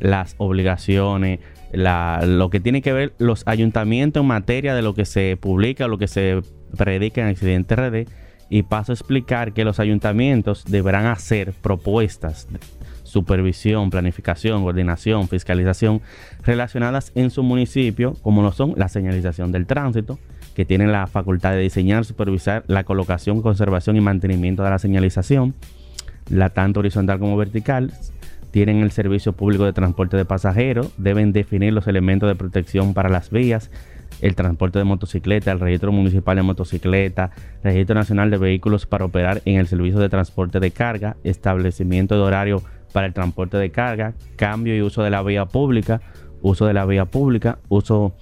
las 0.00 0.34
obligaciones, 0.38 1.40
lo 1.72 2.50
que 2.50 2.60
tiene 2.60 2.82
que 2.82 2.92
ver 2.92 3.12
los 3.18 3.46
ayuntamientos 3.46 4.22
en 4.22 4.26
materia 4.26 4.74
de 4.74 4.82
lo 4.82 4.94
que 4.94 5.04
se 5.04 5.36
publica, 5.36 5.86
lo 5.86 5.98
que 5.98 6.08
se 6.08 6.42
predica 6.76 7.20
en 7.20 7.28
Accidente 7.28 7.76
RD? 7.76 8.08
Y 8.52 8.64
paso 8.64 8.90
a 8.90 8.94
explicar 8.94 9.52
que 9.52 9.64
los 9.64 9.78
ayuntamientos 9.78 10.64
deberán 10.64 11.06
hacer 11.06 11.52
propuestas 11.52 12.48
supervisión, 13.10 13.90
planificación, 13.90 14.62
coordinación, 14.62 15.28
fiscalización 15.28 16.00
relacionadas 16.44 17.12
en 17.14 17.30
su 17.30 17.42
municipio, 17.42 18.14
como 18.22 18.42
lo 18.42 18.52
son 18.52 18.74
la 18.76 18.88
señalización 18.88 19.50
del 19.52 19.66
tránsito, 19.66 20.18
que 20.54 20.64
tienen 20.64 20.92
la 20.92 21.06
facultad 21.06 21.52
de 21.52 21.58
diseñar, 21.58 22.04
supervisar 22.04 22.64
la 22.66 22.84
colocación, 22.84 23.42
conservación 23.42 23.96
y 23.96 24.00
mantenimiento 24.00 24.62
de 24.62 24.70
la 24.70 24.78
señalización, 24.78 25.54
la 26.28 26.50
tanto 26.50 26.80
horizontal 26.80 27.18
como 27.18 27.36
vertical, 27.36 27.92
tienen 28.50 28.80
el 28.80 28.90
servicio 28.90 29.32
público 29.32 29.64
de 29.64 29.72
transporte 29.72 30.16
de 30.16 30.24
pasajeros, 30.24 30.92
deben 30.98 31.32
definir 31.32 31.72
los 31.72 31.86
elementos 31.86 32.28
de 32.28 32.34
protección 32.34 32.94
para 32.94 33.08
las 33.08 33.30
vías, 33.30 33.70
el 34.20 34.34
transporte 34.34 34.78
de 34.78 34.84
motocicleta, 34.84 35.52
el 35.52 35.60
registro 35.60 35.92
municipal 35.92 36.36
de 36.36 36.42
motocicleta, 36.42 37.30
registro 37.62 37.94
nacional 37.94 38.30
de 38.30 38.38
vehículos 38.38 38.86
para 38.86 39.04
operar 39.04 39.40
en 39.44 39.56
el 39.56 39.66
servicio 39.66 39.98
de 39.98 40.08
transporte 40.08 40.60
de 40.60 40.70
carga, 40.72 41.16
establecimiento 41.24 42.16
de 42.16 42.20
horario 42.22 42.62
para 42.92 43.06
el 43.06 43.14
transporte 43.14 43.56
de 43.56 43.70
carga, 43.70 44.14
cambio 44.36 44.76
y 44.76 44.82
uso 44.82 45.02
de 45.02 45.10
la 45.10 45.22
vía 45.22 45.46
pública, 45.46 46.00
uso 46.42 46.66
de 46.66 46.74
la 46.74 46.84
vía 46.86 47.04
pública, 47.04 47.58
uso, 47.68 48.14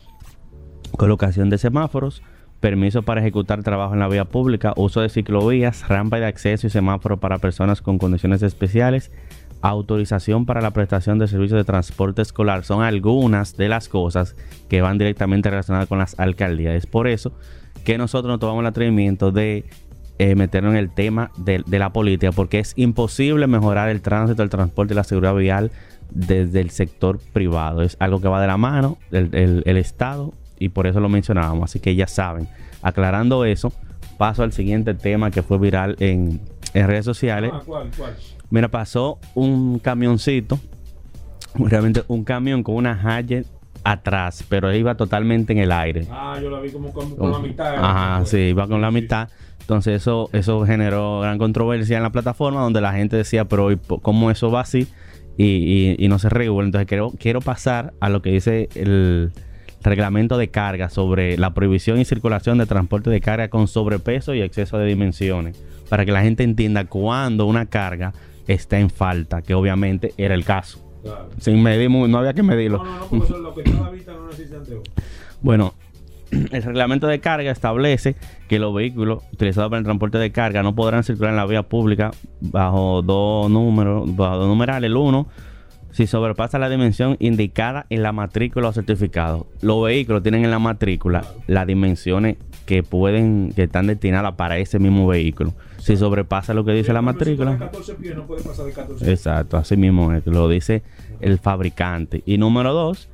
colocación 0.97 1.51
de 1.51 1.59
semáforos, 1.59 2.23
permiso 2.61 3.03
para 3.03 3.21
ejecutar 3.21 3.63
trabajo 3.63 3.95
en 3.95 4.01
la 4.01 4.09
vía 4.09 4.25
pública, 4.25 4.73
uso 4.77 5.01
de 5.01 5.09
ciclovías, 5.09 5.89
rampa 5.89 6.19
de 6.19 6.27
acceso 6.27 6.67
y 6.67 6.71
semáforo 6.71 7.19
para 7.19 7.39
personas 7.39 7.83
con 7.83 7.99
condiciones 7.99 8.43
especiales, 8.43 9.13
autorización 9.61 10.47
para 10.47 10.61
la 10.61 10.73
prestación 10.73 11.19
de 11.19 11.29
servicios 11.29 11.59
de 11.59 11.65
transporte 11.65 12.23
escolar. 12.23 12.65
Son 12.65 12.83
algunas 12.83 13.57
de 13.57 13.69
las 13.69 13.89
cosas 13.89 14.37
que 14.69 14.83
van 14.83 14.99
directamente 14.99 15.51
relacionadas 15.51 15.89
con 15.89 15.99
las 15.99 16.19
alcaldías. 16.19 16.75
Es 16.75 16.87
por 16.87 17.09
eso 17.09 17.33
que 17.85 17.99
nosotros 17.99 18.31
nos 18.31 18.41
tomamos 18.41 18.63
el 18.63 18.67
atrevimiento 18.67 19.31
de 19.31 19.65
eh, 20.19 20.35
meternos 20.35 20.73
en 20.73 20.79
el 20.79 20.91
tema 20.91 21.31
de, 21.37 21.63
la 21.69 21.93
política, 21.93 22.33
porque 22.33 22.59
es 22.59 22.73
imposible 22.77 23.47
mejorar 23.47 23.89
el 23.89 24.01
tránsito, 24.01 24.43
el 24.43 24.51
transporte 24.51 24.93
y 24.93 24.97
la 24.97 25.05
seguridad 25.05 25.35
vial 25.35 25.71
desde 26.11 26.61
el 26.61 26.71
sector 26.71 27.21
privado. 27.33 27.83
Es 27.83 27.97
algo 28.01 28.21
que 28.21 28.27
va 28.27 28.41
de 28.41 28.49
la 28.49 28.57
mano 28.57 28.99
del 29.11 29.63
el, 29.65 29.77
Estado 29.77 30.33
y 30.59 30.69
por 30.71 30.87
eso 30.87 31.01
lo 31.01 31.09
mencionábamos. 31.09 31.71
Así 31.71 31.81
que 31.81 31.95
ya 31.95 32.07
saben, 32.07 32.49
aclarando 32.83 33.45
eso, 33.45 33.73
paso 34.17 34.43
al 34.43 34.53
siguiente 34.53 34.95
tema 34.95 35.31
que 35.31 35.43
fue 35.43 35.59
viral 35.59 35.97
en, 36.01 36.41
redes 36.75 37.05
sociales. 37.05 37.51
Ah, 37.55 37.63
Mira, 38.51 38.69
pasó 38.69 39.19
un 39.35 39.79
camioncito 39.79 40.59
realmente 41.55 42.05
un 42.09 42.25
camión 42.25 42.63
con 42.63 42.77
una 42.77 43.01
Hayet 43.03 43.47
atrás, 43.85 44.45
pero 44.49 44.73
iba 44.75 44.97
totalmente 44.97 45.53
en 45.53 45.59
el 45.59 45.73
aire. 45.73 46.07
Ah, 46.11 46.39
yo 46.41 46.51
la 46.51 46.61
vi 46.61 46.71
como 46.71 46.93
con, 46.93 47.17
la 47.33 47.39
mitad. 47.39 47.75
Ajá, 47.75 48.27
sí, 48.27 48.39
iba 48.39 48.67
con 48.67 48.81
la 48.81 48.91
mitad. 48.91 49.29
Entonces 49.61 50.01
eso, 50.01 50.31
eso 50.33 50.65
generó 50.65 51.21
gran 51.21 51.39
controversia 51.39 51.97
en 51.97 52.03
la 52.03 52.11
plataforma 52.11 52.61
donde 52.61 52.81
la 52.81 52.93
gente 52.93 53.17
decía, 53.17 53.47
pero 53.47 53.69
¿cómo 54.03 54.31
eso 54.31 54.51
va 54.51 54.61
así? 54.61 54.89
Y, 55.37 56.07
no 56.09 56.19
se 56.19 56.29
regula. 56.29 56.67
Entonces 56.67 56.89
quiero, 56.89 57.13
quiero 57.19 57.41
pasar 57.41 57.93
a 58.01 58.09
lo 58.09 58.23
que 58.23 58.31
dice 58.31 58.69
el 58.75 59.33
reglamento 59.83 60.39
de 60.39 60.49
carga 60.49 60.91
sobre 60.91 61.37
la 61.37 61.55
prohibición 61.55 61.99
y 61.99 62.05
circulación 62.05 62.59
de 62.59 62.67
transporte 62.67 63.11
de 63.11 63.21
carga 63.21 63.49
con 63.49 63.69
sobrepeso 63.69 64.35
y 64.35 64.43
exceso 64.43 64.79
de 64.79 64.87
dimensiones, 64.87 65.63
para 65.89 66.05
que 66.05 66.13
la 66.13 66.23
gente 66.23 66.43
entienda 66.43 66.85
cuándo 66.85 67.47
una 67.47 67.67
carga 67.67 68.13
está 68.47 68.79
en 68.79 68.91
falta, 68.91 69.43
que 69.43 69.55
obviamente 69.55 70.15
era 70.17 70.35
el 70.35 70.45
caso. 70.45 70.85
Sin 71.39 71.63
medir, 71.63 71.91
no 71.91 72.19
había 72.19 72.35
que 72.35 72.43
medirlo. 72.43 72.83
Bueno, 75.41 75.75
el 76.31 76.63
reglamento 76.63 77.07
de 77.07 77.21
carga 77.21 77.51
establece 77.51 78.17
que 78.49 78.59
los 78.59 78.75
vehículos 78.75 79.23
utilizados 79.33 79.71
para 79.71 79.79
el 79.79 79.85
transporte 79.85 80.19
de 80.19 80.33
carga 80.33 80.63
no 80.63 80.75
podrán 80.75 81.05
circular 81.05 81.31
en 81.31 81.37
la 81.37 81.47
vía 81.47 81.63
pública 81.63 82.11
bajo 82.41 83.03
dos 83.03 83.51
números, 83.51 84.15
bajo 84.17 84.39
dos 84.39 84.49
numerales. 84.49 84.89
El 84.89 84.97
uno, 84.97 85.29
si 85.91 86.07
sobrepasa 86.07 86.59
la 86.59 86.69
dimensión 86.69 87.17
indicada 87.19 87.87
en 87.91 88.03
la 88.03 88.13
matrícula 88.13 88.69
o 88.69 88.73
certificado. 88.73 89.47
Los 89.61 89.83
vehículos 89.85 90.23
tienen 90.23 90.45
en 90.45 90.51
la 90.51 90.59
matrícula 90.59 91.25
las 91.47 91.67
dimensiones 91.67 92.37
que 92.67 92.83
pueden, 92.83 93.53
que 93.57 93.65
están 93.65 93.87
destinadas 93.87 94.35
para 94.35 94.59
ese 94.59 94.79
mismo 94.79 95.07
vehículo. 95.07 95.55
Si 95.79 95.97
sobrepasa 95.97 96.53
lo 96.53 96.65
que 96.65 96.73
dice 96.73 96.93
la 96.93 97.03
matrícula. 97.03 97.71
Exacto, 99.07 99.57
así 99.57 99.77
mismo 99.77 100.13
lo 100.27 100.49
dice 100.49 100.83
el 101.21 101.39
fabricante. 101.39 102.23
Y 102.27 102.37
número 102.37 102.75
dos, 102.75 103.09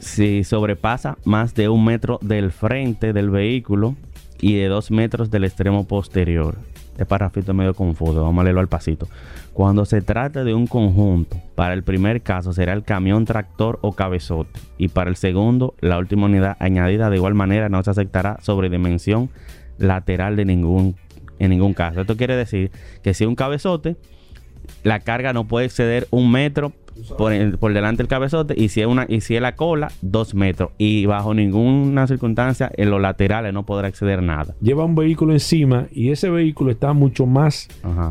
si 0.00 0.44
sobrepasa 0.44 1.18
más 1.24 1.54
de 1.54 1.68
un 1.68 1.84
metro 1.84 2.18
del 2.22 2.52
frente 2.52 3.12
del 3.12 3.30
vehículo 3.30 3.96
y 4.40 4.54
de 4.54 4.68
dos 4.68 4.90
metros 4.90 5.30
del 5.30 5.44
extremo 5.44 5.86
posterior. 5.86 6.56
Este 7.00 7.08
parrafito 7.08 7.54
medio 7.54 7.72
confuso, 7.72 8.22
vamos 8.22 8.42
a 8.42 8.44
leerlo 8.44 8.60
al 8.60 8.68
pasito. 8.68 9.08
Cuando 9.54 9.86
se 9.86 10.02
trata 10.02 10.44
de 10.44 10.52
un 10.52 10.66
conjunto, 10.66 11.38
para 11.54 11.72
el 11.72 11.82
primer 11.82 12.20
caso 12.20 12.52
será 12.52 12.74
el 12.74 12.82
camión 12.82 13.24
tractor 13.24 13.78
o 13.80 13.92
cabezote 13.92 14.60
y 14.76 14.88
para 14.88 15.08
el 15.08 15.16
segundo, 15.16 15.74
la 15.80 15.96
última 15.96 16.26
unidad 16.26 16.58
añadida 16.60 17.08
de 17.08 17.16
igual 17.16 17.32
manera 17.32 17.70
no 17.70 17.82
se 17.82 17.92
aceptará 17.92 18.36
sobre 18.42 18.68
dimensión 18.68 19.30
lateral 19.78 20.36
de 20.36 20.44
ningún, 20.44 20.94
en 21.38 21.48
ningún 21.48 21.72
caso. 21.72 22.02
Esto 22.02 22.18
quiere 22.18 22.36
decir 22.36 22.70
que 23.02 23.14
si 23.14 23.24
un 23.24 23.34
cabezote, 23.34 23.96
la 24.82 25.00
carga 25.00 25.32
no 25.32 25.48
puede 25.48 25.64
exceder 25.64 26.06
un 26.10 26.30
metro 26.30 26.70
por, 27.16 27.72
delante 27.72 28.02
del 28.02 28.08
cabezote 28.08 28.54
y 28.56 28.68
si 28.68 28.80
es 28.80 28.86
una 28.86 29.06
y 29.08 29.20
si 29.20 29.36
es 29.36 29.42
la 29.42 29.56
cola, 29.56 29.92
dos 30.02 30.34
metros. 30.34 30.70
Y 30.78 31.06
bajo 31.06 31.34
ninguna 31.34 32.06
circunstancia 32.06 32.70
en 32.76 32.90
los 32.90 33.00
laterales 33.00 33.52
no 33.52 33.64
podrá 33.64 33.88
acceder 33.88 34.22
nada. 34.22 34.54
Lleva 34.60 34.84
un 34.84 34.94
vehículo 34.94 35.32
encima 35.32 35.86
y 35.92 36.10
ese 36.10 36.30
vehículo 36.30 36.70
está 36.70 36.92
mucho 36.92 37.26
más 37.26 37.68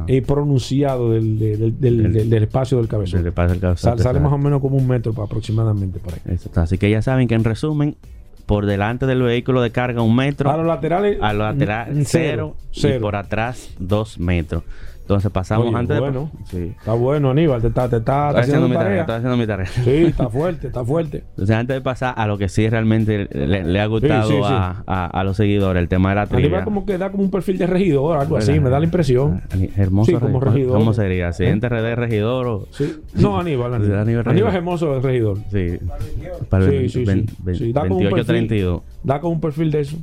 eh, 0.08 0.22
pronunciado 0.22 1.12
del, 1.12 2.34
espacio 2.34 2.78
del 2.78 2.88
cabezote. 2.88 3.32
sale 3.78 4.20
más 4.20 4.34
o 4.34 4.38
menos 4.38 4.62
como 4.62 4.78
un 4.78 4.88
metro 4.88 5.14
aproximadamente 5.22 6.00
por 6.00 6.14
ahí. 6.14 6.38
Así 6.56 6.78
que 6.78 6.90
ya 6.90 7.02
saben 7.02 7.28
que 7.28 7.36
en 7.36 7.44
resumen, 7.44 7.96
por 8.46 8.66
delante 8.66 9.06
del 9.06 9.22
vehículo 9.22 9.62
de 9.62 9.72
carga 9.72 10.02
un 10.02 10.16
metro. 10.16 10.50
A 10.50 10.58
los 10.58 10.66
laterales. 10.66 11.20
A 11.22 11.34
los 11.34 11.44
laterales 11.44 12.08
cero, 12.10 12.56
cero, 12.72 12.96
y 12.98 13.00
por 13.00 13.16
atrás 13.16 13.70
dos 13.78 14.20
metros. 14.20 14.64
Entonces 15.10 15.32
pasamos 15.32 15.74
antes 15.74 16.00
bueno, 16.00 16.30
sí. 16.44 16.76
Está 16.78 16.94
bueno, 16.94 17.32
Aníbal, 17.32 17.60
te 17.60 17.70
está, 17.70 17.90
te 17.90 17.96
está, 17.96 18.30
haciendo, 18.30 18.70
mi 18.70 18.76
tarea. 18.76 19.02
Estoy 19.02 19.16
haciendo 19.16 19.38
mi 19.38 19.48
tarea. 19.48 19.66
Sí, 19.66 20.04
está 20.06 20.30
fuerte, 20.30 20.68
está 20.68 20.86
fuerte. 20.86 21.24
Entonces 21.32 21.56
antes 21.56 21.78
de 21.78 21.82
pasar 21.82 22.14
a 22.16 22.28
lo 22.28 22.38
que 22.38 22.48
sí 22.48 22.70
realmente 22.70 23.28
le, 23.32 23.80
ha 23.80 23.88
gustado 23.88 24.46
A, 24.46 24.84
a, 24.86 25.24
los 25.24 25.36
seguidores, 25.36 25.82
el 25.82 25.90
tema 25.90 26.10
de 26.10 26.16
la 26.16 26.28
trivia. 26.28 26.46
Aníbal 26.46 26.64
como 26.64 26.86
que 26.86 27.00
da 27.00 27.10
como 27.10 27.24
un 27.24 27.32
perfil 27.32 27.58
de 27.58 27.66
regidor, 27.66 28.20
algo 28.20 28.38
así, 28.38 28.60
me 28.60 28.70
da 28.70 28.78
la 28.78 28.86
impresión. 28.86 29.42
Hermoso. 29.76 30.12
Sí, 30.12 30.18
como 30.18 30.40
regidor. 30.40 30.78
¿Cómo 30.78 30.94
sería? 30.94 31.34
¿Si 31.34 31.44
¿Eh? 31.44 31.56
RD 31.56 31.96
regidor 31.96 32.46
o...? 32.46 32.68
Sí. 32.70 33.00
No, 33.16 33.40
Aníbal. 33.40 33.74
Aníbal, 33.74 34.28
Aníbal, 34.28 34.52
es 34.52 34.56
hermoso 34.58 34.96
el 34.96 35.02
regidor. 35.02 35.40
Sí. 35.52 35.80
Para 36.50 36.66
el 36.66 36.88
sí, 36.88 37.04
sí, 37.04 37.26
sí. 37.56 37.74
28, 37.74 38.26
32. 38.26 38.82
Da 39.04 39.20
como 39.20 39.34
un 39.34 39.42
perfil 39.42 39.72
de 39.72 39.80
eso. 39.80 39.98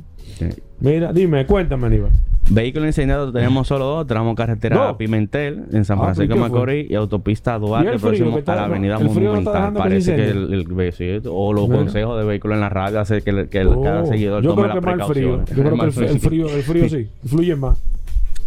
Mira, 0.81 1.13
dime, 1.13 1.45
cuéntame, 1.45 1.87
Aníbal. 1.87 2.11
Vehículos 2.49 2.87
incendiados 2.87 3.33
tenemos 3.33 3.67
solo 3.67 3.85
dos, 3.85 4.07
tramo 4.07 4.33
carretera 4.33 4.97
Pimentel 4.97 5.65
en 5.71 5.83
San 5.83 5.99
ah, 5.99 6.03
Francisco 6.03 6.33
de 6.33 6.39
Macorís 6.39 6.89
y 6.89 6.95
autopista 6.95 7.59
Duarte 7.59 7.99
próximo 7.99 8.39
a 8.45 8.55
la 8.55 8.65
avenida 8.65 8.99
Monumental. 8.99 9.73
Parece 9.73 10.15
que 10.15 10.29
el, 10.29 10.53
el, 10.53 11.23
o 11.29 11.53
los 11.53 11.67
consejos 11.67 12.17
de 12.17 12.25
vehículos 12.25 12.55
en 12.55 12.61
la 12.61 12.69
radio 12.69 13.01
hace 13.01 13.21
que, 13.21 13.47
que 13.49 13.65
oh, 13.65 13.83
cada 13.83 14.05
seguidor 14.05 14.43
tome 14.43 14.67
la 14.67 14.79
precaución. 14.79 15.45
Yo 15.45 15.63
creo 15.63 15.77
que 15.77 15.85
el 15.85 16.19
frío, 16.19 16.49
el 16.49 16.63
frío 16.63 16.89
sí, 16.89 17.09
fluye 17.25 17.55
más. 17.55 17.77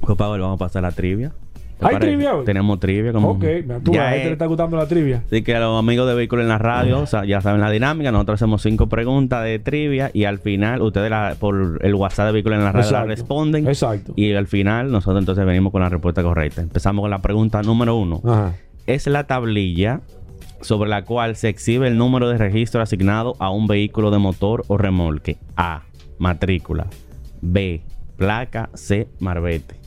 Pues 0.00 0.16
Pablo, 0.16 0.44
vamos 0.44 0.56
a 0.56 0.58
pasar 0.58 0.84
a 0.84 0.88
la 0.88 0.94
trivia. 0.94 1.32
¿Hay 1.80 1.96
trivia 1.96 2.34
hoy? 2.34 2.44
Tenemos 2.44 2.80
trivia. 2.80 3.12
Como 3.12 3.30
ok, 3.30 3.44
tú 3.82 3.92
ya 3.92 4.08
a 4.08 4.16
este 4.16 4.26
le 4.26 4.32
está 4.32 4.46
gustando 4.46 4.76
la 4.76 4.86
trivia. 4.86 5.22
Así 5.26 5.42
que 5.42 5.54
a 5.54 5.60
los 5.60 5.78
amigos 5.78 6.08
de 6.08 6.14
Vehículos 6.14 6.42
en 6.42 6.48
la 6.48 6.58
Radio, 6.58 7.00
o 7.00 7.06
sea, 7.06 7.24
ya 7.24 7.40
saben 7.40 7.60
la 7.60 7.70
dinámica. 7.70 8.12
Nosotros 8.12 8.40
hacemos 8.40 8.62
cinco 8.62 8.88
preguntas 8.88 9.44
de 9.44 9.58
trivia 9.58 10.10
y 10.12 10.24
al 10.24 10.38
final 10.38 10.82
ustedes 10.82 11.10
la, 11.10 11.36
por 11.38 11.78
el 11.82 11.94
WhatsApp 11.94 12.26
de 12.26 12.32
Vehículos 12.32 12.58
en 12.58 12.64
la 12.64 12.72
Radio 12.72 12.90
la 12.90 13.04
responden. 13.04 13.66
Exacto. 13.66 14.12
Y 14.16 14.32
al 14.32 14.46
final 14.46 14.90
nosotros 14.90 15.20
entonces 15.20 15.44
venimos 15.44 15.72
con 15.72 15.82
la 15.82 15.88
respuesta 15.88 16.22
correcta. 16.22 16.60
Empezamos 16.60 17.02
con 17.02 17.10
la 17.10 17.22
pregunta 17.22 17.62
número 17.62 17.96
uno. 17.96 18.20
Ajá. 18.24 18.54
Es 18.86 19.06
la 19.06 19.24
tablilla 19.24 20.00
sobre 20.60 20.90
la 20.90 21.04
cual 21.04 21.36
se 21.36 21.48
exhibe 21.48 21.88
el 21.88 21.96
número 21.96 22.28
de 22.28 22.36
registro 22.38 22.82
asignado 22.82 23.36
a 23.38 23.50
un 23.50 23.66
vehículo 23.66 24.10
de 24.10 24.18
motor 24.18 24.64
o 24.68 24.76
remolque. 24.76 25.38
A. 25.56 25.82
Matrícula. 26.18 26.86
B. 27.40 27.82
Placa. 28.16 28.68
C. 28.74 29.08
Marbete 29.20 29.79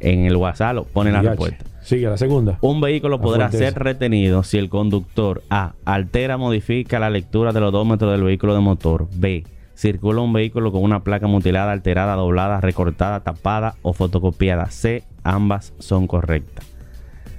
en 0.00 0.24
el 0.24 0.36
WhatsApp 0.36 0.86
pone 0.92 1.12
la 1.12 1.22
respuesta. 1.22 1.64
Sigue 1.80 2.08
la 2.08 2.18
segunda. 2.18 2.58
Un 2.60 2.80
vehículo 2.80 3.20
podrá 3.20 3.50
ser 3.50 3.74
retenido 3.78 4.42
si 4.42 4.58
el 4.58 4.68
conductor 4.68 5.42
A. 5.48 5.72
altera, 5.84 6.36
modifica 6.36 6.98
la 6.98 7.08
lectura 7.08 7.52
del 7.52 7.64
odómetro 7.64 8.10
del 8.10 8.22
vehículo 8.22 8.54
de 8.54 8.60
motor. 8.60 9.08
B. 9.14 9.44
Circula 9.74 10.20
un 10.20 10.32
vehículo 10.32 10.72
con 10.72 10.82
una 10.82 11.04
placa 11.04 11.28
mutilada, 11.28 11.72
alterada, 11.72 12.14
doblada, 12.16 12.60
recortada, 12.60 13.20
tapada 13.20 13.76
o 13.82 13.92
fotocopiada. 13.92 14.66
C. 14.66 15.04
Ambas 15.22 15.72
son 15.78 16.06
correctas. 16.06 16.66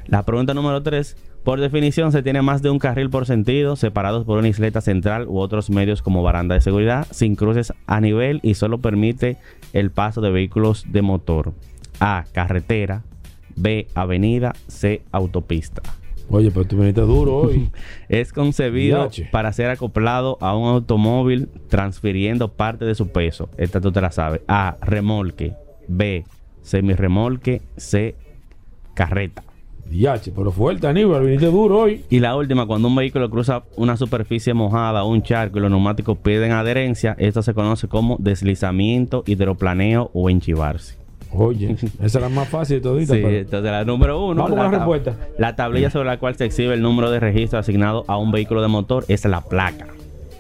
La 0.08 0.24
pregunta 0.24 0.54
número 0.54 0.82
3. 0.82 1.16
Por 1.44 1.60
definición, 1.60 2.12
se 2.12 2.24
tiene 2.24 2.42
más 2.42 2.62
de 2.62 2.70
un 2.70 2.80
carril 2.80 3.10
por 3.10 3.26
sentido, 3.26 3.76
separados 3.76 4.26
por 4.26 4.40
una 4.40 4.50
isleta 4.50 4.82
central 4.82 5.28
u 5.28 5.40
otros 5.40 5.70
medios 5.70 6.02
como 6.02 6.24
baranda 6.24 6.56
de 6.56 6.62
seguridad, 6.62 7.08
sin 7.12 7.36
cruces 7.36 7.74
a 7.88 8.02
nivel 8.02 8.40
y 8.44 8.56
solo 8.56 8.80
permite 8.80 9.38
el 9.74 9.92
paso 9.92 10.22
de 10.22 10.32
vehículos 10.32 10.86
de 10.92 11.02
motor. 11.02 11.54
A. 12.00 12.26
Carretera. 12.32 13.04
B. 13.56 13.88
Avenida. 13.94 14.54
C. 14.68 15.02
Autopista. 15.12 15.82
Oye, 16.32 16.52
pero 16.52 16.66
tú 16.66 16.78
viniste 16.78 17.02
duro 17.02 17.38
hoy. 17.38 17.70
es 18.10 18.32
concebido 18.34 19.10
para 19.32 19.52
ser 19.52 19.70
acoplado 19.70 20.38
a 20.42 20.56
un 20.56 20.68
automóvil 20.68 21.50
transfiriendo 21.68 22.50
parte 22.50 22.86
de 22.86 22.96
su 22.96 23.10
peso. 23.10 23.50
Esta 23.58 23.82
tú 23.82 23.92
te 23.92 24.02
la 24.02 24.12
sabes. 24.12 24.42
A. 24.48 24.78
Remolque. 24.82 25.54
B. 25.88 26.26
Semirremolque. 26.62 27.62
C. 27.78 28.16
Carreta. 28.94 29.44
Diache, 29.90 30.32
pero 30.36 30.52
fuerte, 30.52 30.86
Aníbal, 30.86 31.24
viniste 31.26 31.48
duro 31.48 31.80
hoy. 31.80 32.06
Y 32.12 32.20
la 32.20 32.36
última, 32.36 32.68
cuando 32.68 32.88
un 32.88 32.96
vehículo 32.96 33.28
cruza 33.32 33.64
una 33.76 33.98
superficie 33.98 34.54
mojada 34.54 35.04
o 35.04 35.10
un 35.10 35.24
charco 35.24 35.58
y 35.58 35.62
los 35.62 35.72
neumáticos 35.72 36.16
piden 36.20 36.52
adherencia, 36.52 37.16
esto 37.18 37.42
se 37.42 37.56
conoce 37.56 37.88
como 37.88 38.16
deslizamiento, 38.20 39.24
hidroplaneo 39.26 40.12
o 40.14 40.30
enchivarse. 40.30 40.99
Oye, 41.32 41.76
esa 42.02 42.06
es 42.06 42.16
la 42.16 42.30
más 42.30 42.48
fácil 42.48 42.82
todita. 42.82 43.14
Sí, 43.14 43.22
entonces 43.24 43.72
la 43.72 43.86
número 43.86 44.26
uno. 44.26 44.44
Vamos 44.44 44.58
la, 44.58 44.64
la 44.64 44.70
respuesta. 44.70 45.16
La 45.38 45.56
tablilla 45.56 45.90
sobre 45.90 46.08
la 46.08 46.18
cual 46.18 46.36
se 46.36 46.46
exhibe 46.46 46.74
el 46.74 46.82
número 46.82 47.12
de 47.12 47.20
registro 47.20 47.60
asignado 47.60 48.04
a 48.08 48.18
un 48.18 48.32
vehículo 48.32 48.62
de 48.62 48.68
motor 48.68 49.06
es 49.08 49.26
la 49.26 49.42
placa. 49.42 49.88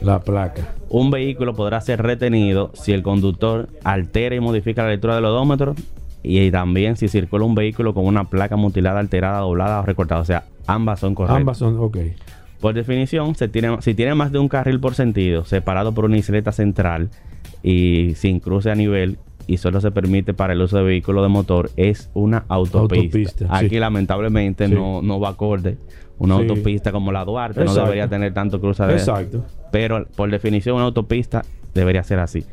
La 0.01 0.19
placa. 0.19 0.73
Un 0.89 1.11
vehículo 1.11 1.53
podrá 1.53 1.81
ser 1.81 2.01
retenido 2.01 2.71
si 2.73 2.93
el 2.93 3.03
conductor 3.03 3.69
altera 3.83 4.35
y 4.35 4.39
modifica 4.39 4.83
la 4.83 4.89
lectura 4.89 5.15
del 5.15 5.25
odómetro 5.25 5.75
y 6.23 6.49
también 6.51 6.97
si 6.97 7.07
circula 7.07 7.45
un 7.45 7.55
vehículo 7.55 7.93
con 7.93 8.05
una 8.05 8.25
placa 8.25 8.55
mutilada, 8.55 8.99
alterada, 8.99 9.39
doblada 9.39 9.81
o 9.81 9.85
recortada. 9.85 10.21
O 10.21 10.25
sea, 10.25 10.45
ambas 10.67 10.99
son 10.99 11.15
correctas. 11.15 11.39
Ambas 11.39 11.57
son, 11.57 11.77
ok. 11.79 11.97
Por 12.59 12.73
definición, 12.73 13.35
se 13.35 13.47
tiene, 13.47 13.81
si 13.81 13.93
tiene 13.93 14.15
más 14.15 14.31
de 14.31 14.39
un 14.39 14.49
carril 14.49 14.79
por 14.79 14.95
sentido, 14.95 15.45
separado 15.45 15.93
por 15.93 16.05
una 16.05 16.17
isleta 16.17 16.51
central 16.51 17.09
y 17.63 18.13
sin 18.15 18.39
cruce 18.39 18.69
a 18.71 18.75
nivel, 18.75 19.17
y 19.49 19.57
solo 19.57 19.81
se 19.81 19.89
permite 19.89 20.35
para 20.35 20.53
el 20.53 20.61
uso 20.61 20.77
de 20.77 20.83
vehículos 20.83 21.23
de 21.23 21.29
motor 21.29 21.71
es 21.75 22.11
una 22.13 22.45
autopista. 22.47 23.47
Aquí 23.49 23.79
lamentablemente 23.79 24.67
no, 24.67 25.01
no 25.01 25.19
va 25.19 25.29
acorde. 25.29 25.77
Una 26.19 26.35
autopista 26.35 26.91
como 26.91 27.11
la 27.11 27.25
Duarte 27.25 27.65
no 27.65 27.73
debería 27.73 28.07
tener 28.07 28.31
tanto 28.31 28.61
cruzadero. 28.61 28.99
Exacto. 28.99 29.43
Pero 29.71 30.05
por 30.15 30.29
definición 30.29 30.75
una 30.75 30.85
autopista 30.85 31.43
debería 31.73 32.03
ser 32.03 32.19
así. 32.19 32.45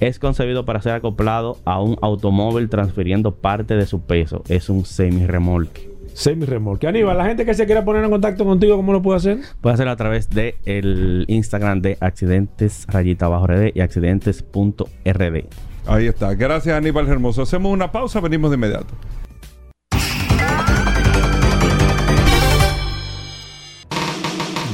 Es 0.00 0.18
concebido 0.18 0.64
para 0.64 0.82
ser 0.82 0.94
acoplado 0.94 1.58
a 1.64 1.80
un 1.80 1.96
automóvil 2.02 2.68
transfiriendo 2.68 3.36
parte 3.36 3.76
de 3.76 3.86
su 3.86 4.00
peso. 4.00 4.42
Es 4.48 4.68
un 4.68 4.84
semi-remolque. 4.84 5.88
semi-remolque. 6.14 6.88
Aníbal, 6.88 7.16
la 7.16 7.26
gente 7.26 7.44
que 7.44 7.54
se 7.54 7.64
quiera 7.66 7.84
poner 7.84 8.02
en 8.02 8.10
contacto 8.10 8.44
contigo, 8.44 8.76
¿cómo 8.76 8.92
lo 8.92 9.02
puede 9.02 9.18
hacer? 9.18 9.38
Puede 9.60 9.74
hacerlo 9.74 9.92
a 9.92 9.96
través 9.96 10.30
del 10.30 10.56
el 10.64 11.24
Instagram 11.28 11.80
de 11.80 11.96
accidentes 12.00 12.86
rayita 12.88 13.28
bajo 13.28 13.46
rd 13.46 13.70
y 13.72 13.80
accidentes.rd. 13.80 15.44
Ahí 15.86 16.06
está. 16.06 16.34
Gracias, 16.34 16.76
Aníbal 16.76 17.08
Hermoso. 17.08 17.42
Hacemos 17.42 17.72
una 17.72 17.90
pausa, 17.92 18.20
venimos 18.20 18.50
de 18.50 18.56
inmediato. 18.56 18.94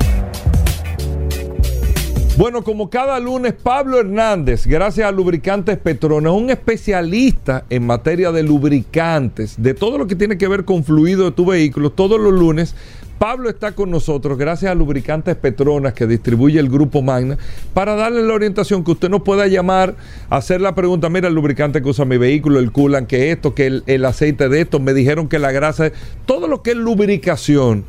Bueno, 2.39 2.65
como 2.65 2.89
cada 2.89 3.21
lunes, 3.21 3.53
Pablo 3.53 4.01
Hernández, 4.01 4.67
gracias 4.67 5.07
a 5.07 5.13
Lubricantes 5.13 5.77
Petronas, 5.77 6.33
un 6.33 6.49
especialista 6.49 7.67
en 7.69 7.85
materia 7.85 8.33
de 8.33 8.45
lubricantes, 8.45 9.57
de 9.59 9.75
todo 9.75 9.99
lo 9.99 10.07
que 10.07 10.17
tiene 10.17 10.39
que 10.39 10.49
ver 10.49 10.65
con 10.65 10.85
fluido 10.85 11.27
de 11.27 11.33
tu 11.33 11.45
vehículo, 11.45 11.91
todos 11.91 12.19
los 12.19 12.33
lunes. 12.33 12.75
Pablo 13.19 13.49
está 13.49 13.73
con 13.73 13.91
nosotros 13.91 14.37
gracias 14.37 14.71
a 14.71 14.75
Lubricantes 14.75 15.37
Petronas 15.37 15.95
que 15.95 16.07
distribuye 16.07 16.61
el 16.61 16.69
grupo 16.69 17.01
Magna 17.01 17.39
para 17.73 17.95
darle 17.95 18.23
la 18.23 18.35
orientación 18.35 18.85
que 18.85 18.91
usted 18.91 19.09
nos 19.09 19.23
pueda 19.23 19.47
llamar, 19.47 19.97
hacer 20.29 20.61
la 20.61 20.75
pregunta, 20.75 21.09
mira 21.09 21.29
el 21.29 21.35
lubricante 21.35 21.81
que 21.81 21.89
usa 21.89 22.05
mi 22.05 22.19
vehículo, 22.19 22.59
el 22.59 22.73
culan 22.73 23.07
que 23.07 23.33
esto, 23.33 23.55
que 23.55 23.67
el, 23.67 23.85
el 23.87 24.05
aceite 24.05 24.51
de 24.51 24.61
esto, 24.61 24.81
me 24.81 24.93
dijeron 24.93 25.29
que 25.29 25.39
la 25.39 25.51
grasa, 25.51 25.93
todo 26.27 26.47
lo 26.47 26.63
que 26.63 26.73
es 26.73 26.77
lubricación 26.77 27.85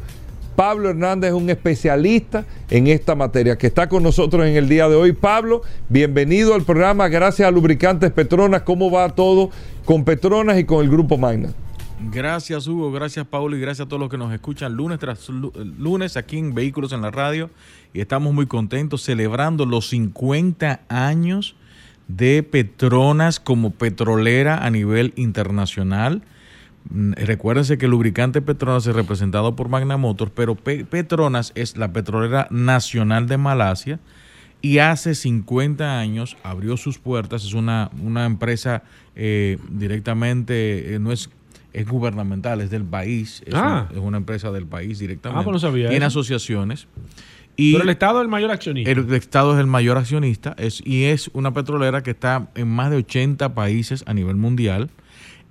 Pablo 0.55 0.89
Hernández 0.89 1.29
es 1.29 1.35
un 1.35 1.51
especialista 1.51 2.45
en 2.71 2.87
esta 2.87 3.13
materia 3.13 3.59
que 3.59 3.67
está 3.67 3.87
con 3.87 4.01
nosotros 4.01 4.43
en 4.47 4.55
el 4.55 4.67
día 4.67 4.89
de 4.89 4.95
hoy. 4.95 5.11
Pablo, 5.11 5.61
bienvenido 5.87 6.55
al 6.55 6.63
programa. 6.63 7.09
Gracias 7.09 7.47
a 7.47 7.51
Lubricantes 7.51 8.11
Petronas. 8.11 8.63
¿Cómo 8.63 8.89
va 8.89 9.07
todo 9.09 9.51
con 9.85 10.03
Petronas 10.03 10.57
y 10.57 10.63
con 10.63 10.83
el 10.83 10.89
Grupo 10.89 11.15
Magna? 11.15 11.49
Gracias 11.99 12.67
Hugo, 12.67 12.91
gracias 12.91 13.25
Pablo 13.25 13.57
y 13.57 13.59
gracias 13.59 13.87
a 13.87 13.89
todos 13.89 13.99
los 13.99 14.09
que 14.09 14.19
nos 14.19 14.31
escuchan 14.31 14.75
lunes 14.75 14.99
tras 14.99 15.29
lunes 15.29 16.15
aquí 16.15 16.37
en 16.37 16.53
Vehículos 16.53 16.93
en 16.93 17.01
la 17.01 17.09
Radio. 17.09 17.49
Y 17.93 18.01
estamos 18.01 18.33
muy 18.33 18.45
contentos 18.45 19.01
celebrando 19.01 19.65
los 19.65 19.89
50 19.89 20.81
años 20.89 21.55
de 22.07 22.43
Petronas 22.43 23.39
como 23.39 23.71
petrolera 23.71 24.63
a 24.63 24.69
nivel 24.69 25.11
internacional. 25.15 26.21
Mm, 26.89 27.13
recuérdense 27.13 27.79
que 27.79 27.85
el 27.85 27.91
lubricante 27.91 28.41
Petronas 28.41 28.85
es 28.85 28.95
representado 28.95 29.55
por 29.55 29.67
Magna 29.67 29.97
Motors, 29.97 30.31
pero 30.33 30.55
Petronas 30.55 31.51
es 31.55 31.77
la 31.77 31.91
petrolera 31.93 32.47
nacional 32.51 33.27
de 33.27 33.37
Malasia 33.37 33.99
y 34.61 34.79
hace 34.79 35.15
50 35.15 35.99
años 35.99 36.37
abrió 36.43 36.77
sus 36.77 36.97
puertas. 36.97 37.43
Es 37.43 37.53
una, 37.53 37.91
una 38.01 38.25
empresa 38.25 38.83
eh, 39.15 39.57
directamente, 39.69 40.95
eh, 40.95 40.99
no 40.99 41.11
es, 41.11 41.29
es 41.79 41.87
gubernamental, 41.87 42.61
es 42.61 42.69
del 42.69 42.83
país, 42.83 43.43
es, 43.45 43.53
Ah. 43.53 43.87
una, 43.89 43.99
es 43.99 44.05
una 44.05 44.17
empresa 44.17 44.51
del 44.51 44.65
país 44.65 44.99
directamente. 44.99 45.39
Ah, 45.41 45.43
pues 45.43 45.53
no 45.53 45.59
sabía 45.59 45.89
Tiene 45.89 46.05
eso. 46.05 46.19
asociaciones. 46.19 46.87
Y 47.55 47.71
Pero 47.73 47.83
el 47.85 47.89
Estado 47.89 48.19
es 48.19 48.23
el 48.25 48.29
mayor 48.29 48.51
accionista. 48.51 48.91
el 48.91 49.13
Estado 49.13 49.53
es 49.53 49.59
el 49.59 49.65
mayor 49.67 49.97
accionista 49.97 50.53
es, 50.59 50.81
y 50.85 51.05
es 51.05 51.29
una 51.33 51.53
petrolera 51.53 52.03
que 52.03 52.11
está 52.11 52.49
en 52.55 52.67
más 52.69 52.91
de 52.91 52.97
80 52.97 53.53
países 53.55 54.03
a 54.05 54.13
nivel 54.13 54.35
mundial. 54.35 54.89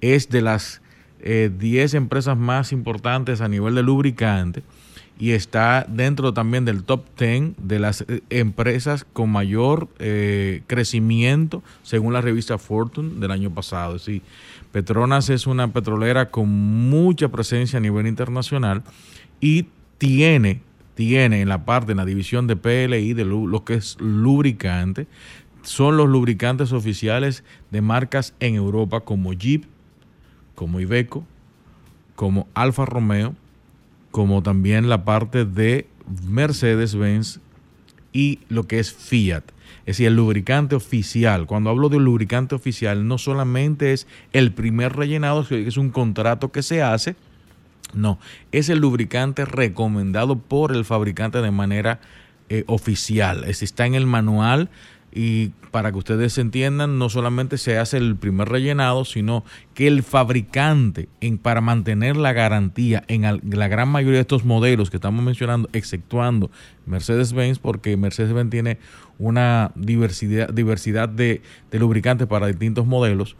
Es 0.00 0.28
de 0.28 0.40
las 0.42 0.82
eh, 1.20 1.50
10 1.58 1.94
empresas 1.94 2.36
más 2.36 2.70
importantes 2.72 3.40
a 3.40 3.48
nivel 3.48 3.74
de 3.74 3.82
lubricante 3.82 4.62
y 5.18 5.30
está 5.32 5.86
dentro 5.88 6.32
también 6.34 6.64
del 6.66 6.84
top 6.84 7.06
10 7.18 7.54
de 7.56 7.78
las 7.80 8.02
eh, 8.02 8.20
empresas 8.30 9.06
con 9.12 9.30
mayor 9.30 9.88
eh, 9.98 10.62
crecimiento 10.66 11.62
según 11.82 12.12
la 12.12 12.20
revista 12.20 12.58
Fortune 12.58 13.18
del 13.18 13.30
año 13.32 13.50
pasado. 13.50 13.96
Es 13.96 14.04
decir, 14.04 14.22
Petronas 14.72 15.30
es 15.30 15.46
una 15.46 15.72
petrolera 15.72 16.30
con 16.30 16.48
mucha 16.48 17.28
presencia 17.28 17.78
a 17.78 17.80
nivel 17.80 18.06
internacional 18.06 18.82
y 19.40 19.66
tiene, 19.98 20.60
tiene 20.94 21.40
en 21.40 21.48
la 21.48 21.64
parte, 21.64 21.92
en 21.92 21.98
la 21.98 22.04
división 22.04 22.46
de 22.46 22.56
PLI, 22.56 23.14
de 23.14 23.24
lo 23.24 23.64
que 23.64 23.74
es 23.74 23.96
lubricante, 24.00 25.06
son 25.62 25.96
los 25.96 26.08
lubricantes 26.08 26.72
oficiales 26.72 27.42
de 27.70 27.80
marcas 27.80 28.34
en 28.40 28.54
Europa 28.54 29.00
como 29.00 29.32
Jeep, 29.32 29.64
como 30.54 30.80
Iveco, 30.80 31.24
como 32.14 32.46
Alfa 32.54 32.86
Romeo, 32.86 33.34
como 34.10 34.42
también 34.42 34.88
la 34.88 35.04
parte 35.04 35.44
de 35.44 35.88
Mercedes-Benz 36.28 37.40
y 38.12 38.38
lo 38.48 38.66
que 38.66 38.78
es 38.78 38.92
Fiat. 38.92 39.55
Es 39.86 39.98
decir, 39.98 40.08
el 40.08 40.16
lubricante 40.16 40.74
oficial. 40.74 41.46
Cuando 41.46 41.70
hablo 41.70 41.88
de 41.88 41.98
lubricante 41.98 42.56
oficial, 42.56 43.06
no 43.06 43.18
solamente 43.18 43.92
es 43.92 44.08
el 44.32 44.52
primer 44.52 44.96
rellenado, 44.96 45.46
que 45.46 45.66
es 45.66 45.76
un 45.76 45.90
contrato 45.90 46.50
que 46.50 46.62
se 46.62 46.82
hace. 46.82 47.14
No, 47.94 48.18
es 48.50 48.68
el 48.68 48.80
lubricante 48.80 49.44
recomendado 49.44 50.38
por 50.38 50.74
el 50.74 50.84
fabricante 50.84 51.40
de 51.40 51.52
manera 51.52 52.00
eh, 52.48 52.64
oficial. 52.66 53.44
Es, 53.44 53.62
está 53.62 53.86
en 53.86 53.94
el 53.94 54.06
manual 54.06 54.70
y 55.12 55.52
para 55.70 55.92
que 55.92 55.98
ustedes 55.98 56.36
entiendan, 56.36 56.98
no 56.98 57.08
solamente 57.08 57.56
se 57.56 57.78
hace 57.78 57.96
el 57.96 58.16
primer 58.16 58.50
rellenado, 58.50 59.06
sino 59.06 59.44
que 59.72 59.86
el 59.86 60.02
fabricante, 60.02 61.08
en, 61.22 61.38
para 61.38 61.62
mantener 61.62 62.16
la 62.16 62.34
garantía 62.34 63.02
en 63.08 63.22
la 63.22 63.68
gran 63.68 63.88
mayoría 63.88 64.16
de 64.16 64.22
estos 64.22 64.44
modelos 64.44 64.90
que 64.90 64.98
estamos 64.98 65.24
mencionando, 65.24 65.70
exceptuando 65.72 66.50
Mercedes-Benz, 66.84 67.60
porque 67.60 67.96
Mercedes-Benz 67.96 68.50
tiene 68.50 68.78
una 69.18 69.72
diversidad, 69.74 70.52
diversidad 70.52 71.08
de, 71.08 71.42
de 71.70 71.78
lubricantes 71.78 72.26
para 72.26 72.46
distintos 72.46 72.86
modelos, 72.86 73.36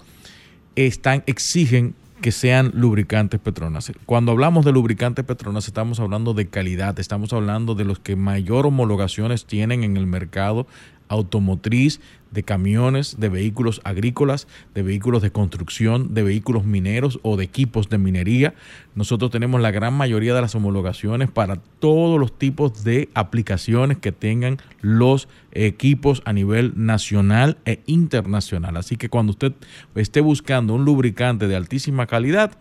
están, 0.75 1.23
exigen 1.27 1.95
que 2.21 2.33
sean 2.33 2.73
lubricantes 2.75 3.41
Petronas. 3.41 3.93
Cuando 4.07 4.33
hablamos 4.33 4.65
de 4.65 4.73
lubricantes 4.73 5.25
Petronas 5.25 5.67
estamos 5.67 6.01
hablando 6.01 6.35
de 6.35 6.49
calidad, 6.49 6.99
estamos 6.99 7.33
hablando 7.33 7.75
de 7.75 7.85
los 7.85 7.99
que 7.99 8.17
mayor 8.17 8.67
homologaciones 8.67 9.45
tienen 9.45 9.85
en 9.85 9.97
el 9.97 10.07
mercado 10.07 10.67
automotriz, 11.09 12.01
de 12.31 12.43
camiones, 12.43 13.17
de 13.19 13.29
vehículos 13.29 13.81
agrícolas, 13.85 14.47
de 14.75 14.83
vehículos 14.83 15.23
de 15.23 15.31
construcción, 15.31 16.13
de 16.13 16.23
vehículos 16.23 16.65
mineros 16.65 17.19
o 17.23 17.37
de 17.37 17.45
equipos 17.45 17.89
de 17.89 17.99
minería. 17.99 18.55
Nosotros 18.95 19.31
tenemos 19.31 19.61
la 19.61 19.71
gran 19.71 19.95
mayoría 19.95 20.35
de 20.35 20.43
las 20.43 20.55
homologaciones 20.55 21.31
para 21.31 21.57
todos 21.57 22.21
los 22.21 22.39
tipos 22.39 22.85
de 22.85 23.09
aplicaciones 23.15 23.99
que 23.99 24.13
tengan 24.13 24.59
los 24.83 25.29
equipos 25.53 26.23
a 26.27 26.33
nivel 26.33 26.73
nacional 26.77 27.57
e 27.65 27.81
internacional. 27.87 28.77
Así 28.77 28.97
que 28.97 29.09
cuando 29.09 29.31
usted 29.31 29.53
esté 29.95 30.21
buscando 30.21 30.75
un 30.75 30.85
lubricante 30.85 31.49
de 31.49 31.57
altísima 31.57 32.07
calidad, 32.07 32.59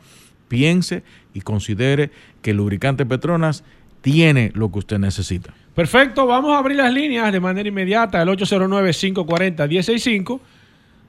piense 0.47 1.03
y 1.33 1.41
considere 1.41 2.11
que 2.41 2.51
el 2.51 2.57
lubricante 2.57 3.05
Petronas 3.05 3.63
tiene 4.01 4.51
lo 4.53 4.71
que 4.71 4.79
usted 4.79 4.99
necesita. 4.99 5.53
Perfecto, 5.75 6.25
vamos 6.25 6.53
a 6.53 6.59
abrir 6.59 6.77
las 6.77 6.93
líneas 6.93 7.31
de 7.33 7.39
manera 7.41 7.67
inmediata, 7.67 8.21
el 8.21 8.29
809-540-165. 8.29 10.39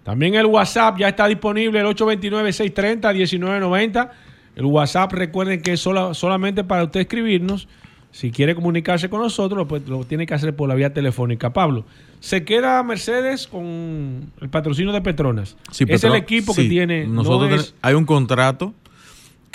También 0.03 0.35
el 0.35 0.47
WhatsApp 0.47 0.99
ya 0.99 1.09
está 1.09 1.27
disponible, 1.29 1.79
el 1.81 1.87
829-630-1990. 1.87 4.11
El 4.57 4.65
WhatsApp, 4.65 5.13
recuerden 5.13 5.61
que 5.63 5.75
es 5.75 5.81
sola- 5.81 6.15
solamente 6.15 6.65
para 6.65 6.83
usted 6.85 7.01
escribirnos. 7.01 7.69
Si 8.13 8.31
quiere 8.31 8.55
comunicarse 8.55 9.11
con 9.11 9.21
nosotros, 9.21 9.67
pues 9.69 9.87
lo 9.89 10.05
tiene 10.05 10.25
que 10.27 10.33
hacer 10.33 10.57
por 10.57 10.69
la 10.69 10.75
vía 10.75 10.95
telefónica. 10.95 11.53
Pablo, 11.53 11.85
se 12.21 12.45
queda 12.45 12.83
Mercedes 12.83 13.47
con 13.47 14.33
el 14.41 14.49
patrocinio 14.49 14.93
de 14.93 15.03
Petronas. 15.03 15.57
Sí, 15.71 15.85
es 15.85 15.91
Petro- 15.91 16.15
el 16.15 16.21
equipo 16.23 16.55
que 16.55 16.65
tiene. 16.65 17.07
no 17.07 17.13
Nosotros 17.23 17.53
es- 17.53 17.67
ten- 17.73 17.79
hay 17.83 17.95
un 17.95 18.07
contrato, 18.07 18.73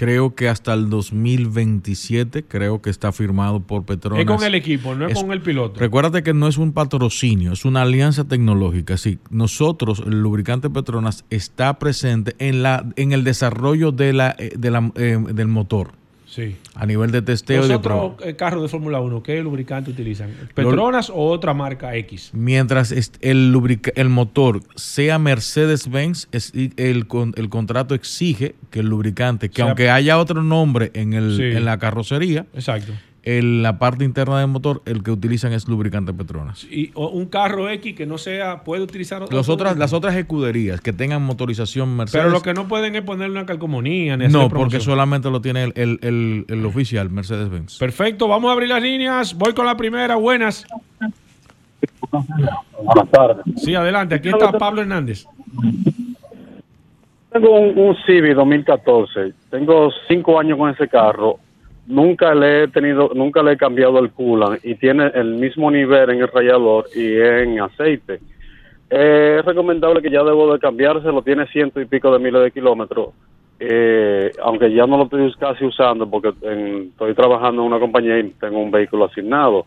creo 0.01 0.33
que 0.33 0.49
hasta 0.49 0.73
el 0.73 0.89
2027, 0.89 2.45
creo 2.45 2.81
que 2.81 2.89
está 2.89 3.11
firmado 3.11 3.59
por 3.59 3.85
Petronas. 3.85 4.21
es 4.21 4.25
con 4.25 4.43
el 4.43 4.55
equipo, 4.55 4.95
no 4.95 5.05
es, 5.05 5.11
Es- 5.11 5.21
con 5.21 5.31
el 5.31 5.41
piloto. 5.41 5.79
Recuérdate 5.79 6.23
que 6.23 6.33
no 6.33 6.47
es 6.47 6.57
un 6.57 6.73
patrocinio, 6.73 7.51
es 7.51 7.65
una 7.65 7.83
alianza 7.83 8.23
tecnológica. 8.27 8.97
Sí, 8.97 9.19
nosotros, 9.29 10.01
el 10.03 10.21
lubricante 10.23 10.71
Petronas, 10.71 11.23
está 11.29 11.77
presente 11.77 12.35
en 12.39 12.63
la 12.63 12.83
en 12.95 13.11
el 13.11 13.23
desarrollo 13.23 13.91
de 13.91 14.13
la, 14.13 14.35
eh, 14.39 14.53
de 14.57 14.71
la, 14.71 14.91
eh, 14.95 15.19
del 15.33 15.47
motor 15.47 15.91
Sí. 16.33 16.55
a 16.75 16.85
nivel 16.85 17.11
de 17.11 17.21
testeo 17.21 17.57
Los 17.63 17.71
otros 17.71 18.13
prueba. 18.15 18.31
eh, 18.31 18.37
carros 18.37 18.61
de 18.61 18.69
Fórmula 18.69 19.01
1, 19.01 19.21
¿qué 19.21 19.41
lubricante 19.43 19.91
utilizan? 19.91 20.31
¿Petronas 20.55 21.09
o 21.09 21.15
otra 21.29 21.53
marca 21.53 21.93
X? 21.97 22.29
Mientras 22.33 22.93
el, 23.19 23.51
lubrica- 23.51 23.91
el 23.95 24.07
motor 24.07 24.61
sea 24.75 25.19
Mercedes-Benz, 25.19 26.29
el, 26.77 27.07
con- 27.07 27.33
el 27.35 27.49
contrato 27.49 27.95
exige 27.95 28.55
que 28.69 28.79
el 28.79 28.87
lubricante, 28.87 29.49
que 29.49 29.57
Sea- 29.57 29.65
aunque 29.65 29.89
haya 29.89 30.17
otro 30.17 30.41
nombre 30.41 30.91
en, 30.93 31.11
el, 31.13 31.35
Sí. 31.35 31.43
en 31.43 31.65
la 31.65 31.77
carrocería, 31.79 32.45
Exacto. 32.53 32.93
En 33.23 33.61
la 33.61 33.77
parte 33.77 34.03
interna 34.03 34.39
del 34.39 34.47
motor, 34.47 34.81
el 34.85 35.03
que 35.03 35.11
utilizan 35.11 35.53
es 35.53 35.67
lubricante 35.67 36.13
Petronas. 36.13 36.63
Y 36.63 36.91
un 36.95 37.27
carro 37.27 37.69
X 37.69 37.95
que 37.95 38.05
no 38.05 38.17
sea, 38.17 38.63
puede 38.63 38.81
utilizar 38.81 39.31
Los 39.31 39.49
otras, 39.49 39.77
las 39.77 39.93
otras 39.93 40.15
escuderías 40.15 40.81
que 40.81 40.91
tengan 40.91 41.21
motorización 41.21 41.95
Mercedes. 41.95 42.23
Pero 42.23 42.33
lo 42.33 42.41
que 42.41 42.53
no 42.53 42.67
pueden 42.67 42.95
es 42.95 43.03
ponerle 43.03 43.37
una 43.37 43.45
calcomanía. 43.45 44.17
Ni 44.17 44.27
no, 44.27 44.49
porque 44.49 44.79
solamente 44.79 45.29
lo 45.29 45.39
tiene 45.41 45.65
el, 45.75 45.99
el, 46.01 46.45
el, 46.47 46.65
oficial 46.65 47.09
Mercedes-Benz. 47.09 47.77
Perfecto, 47.77 48.27
vamos 48.27 48.49
a 48.49 48.53
abrir 48.53 48.69
las 48.69 48.81
líneas. 48.81 49.35
Voy 49.35 49.53
con 49.53 49.65
la 49.67 49.77
primera. 49.77 50.15
Buenas. 50.15 50.65
Buenas 52.09 53.11
tardes. 53.11 53.45
Sí, 53.57 53.75
adelante. 53.75 54.15
Aquí 54.15 54.29
está 54.29 54.51
Pablo 54.53 54.81
Hernández. 54.81 55.25
Tengo 57.31 57.59
un, 57.59 57.77
un 57.77 57.95
Civic 58.05 58.33
2014. 58.33 59.33
Tengo 59.51 59.89
cinco 60.07 60.39
años 60.39 60.57
con 60.57 60.71
ese 60.71 60.87
carro 60.87 61.39
nunca 61.91 62.33
le 62.33 62.63
he 62.63 62.67
tenido, 62.69 63.11
nunca 63.13 63.43
le 63.43 63.53
he 63.53 63.57
cambiado 63.57 63.99
el 63.99 64.11
coolant 64.11 64.63
y 64.65 64.75
tiene 64.75 65.11
el 65.13 65.35
mismo 65.35 65.69
nivel 65.69 66.09
en 66.09 66.21
el 66.21 66.27
rayador 66.27 66.85
y 66.95 67.19
en 67.19 67.59
aceite. 67.59 68.19
es 68.89 69.45
recomendable 69.45 70.01
que 70.01 70.09
ya 70.09 70.23
debo 70.23 70.51
de 70.51 70.59
cambiarse, 70.59 71.07
lo 71.07 71.21
tiene 71.21 71.45
ciento 71.47 71.81
y 71.81 71.85
pico 71.85 72.11
de 72.11 72.19
miles 72.19 72.43
de 72.43 72.51
kilómetros, 72.51 73.09
eh, 73.59 74.31
aunque 74.41 74.73
ya 74.73 74.87
no 74.87 74.97
lo 74.97 75.03
estoy 75.03 75.31
casi 75.33 75.65
usando 75.65 76.09
porque 76.09 76.29
estoy 76.29 77.13
trabajando 77.13 77.61
en 77.61 77.67
una 77.67 77.79
compañía 77.79 78.19
y 78.19 78.29
tengo 78.31 78.59
un 78.59 78.71
vehículo 78.71 79.05
asignado. 79.05 79.65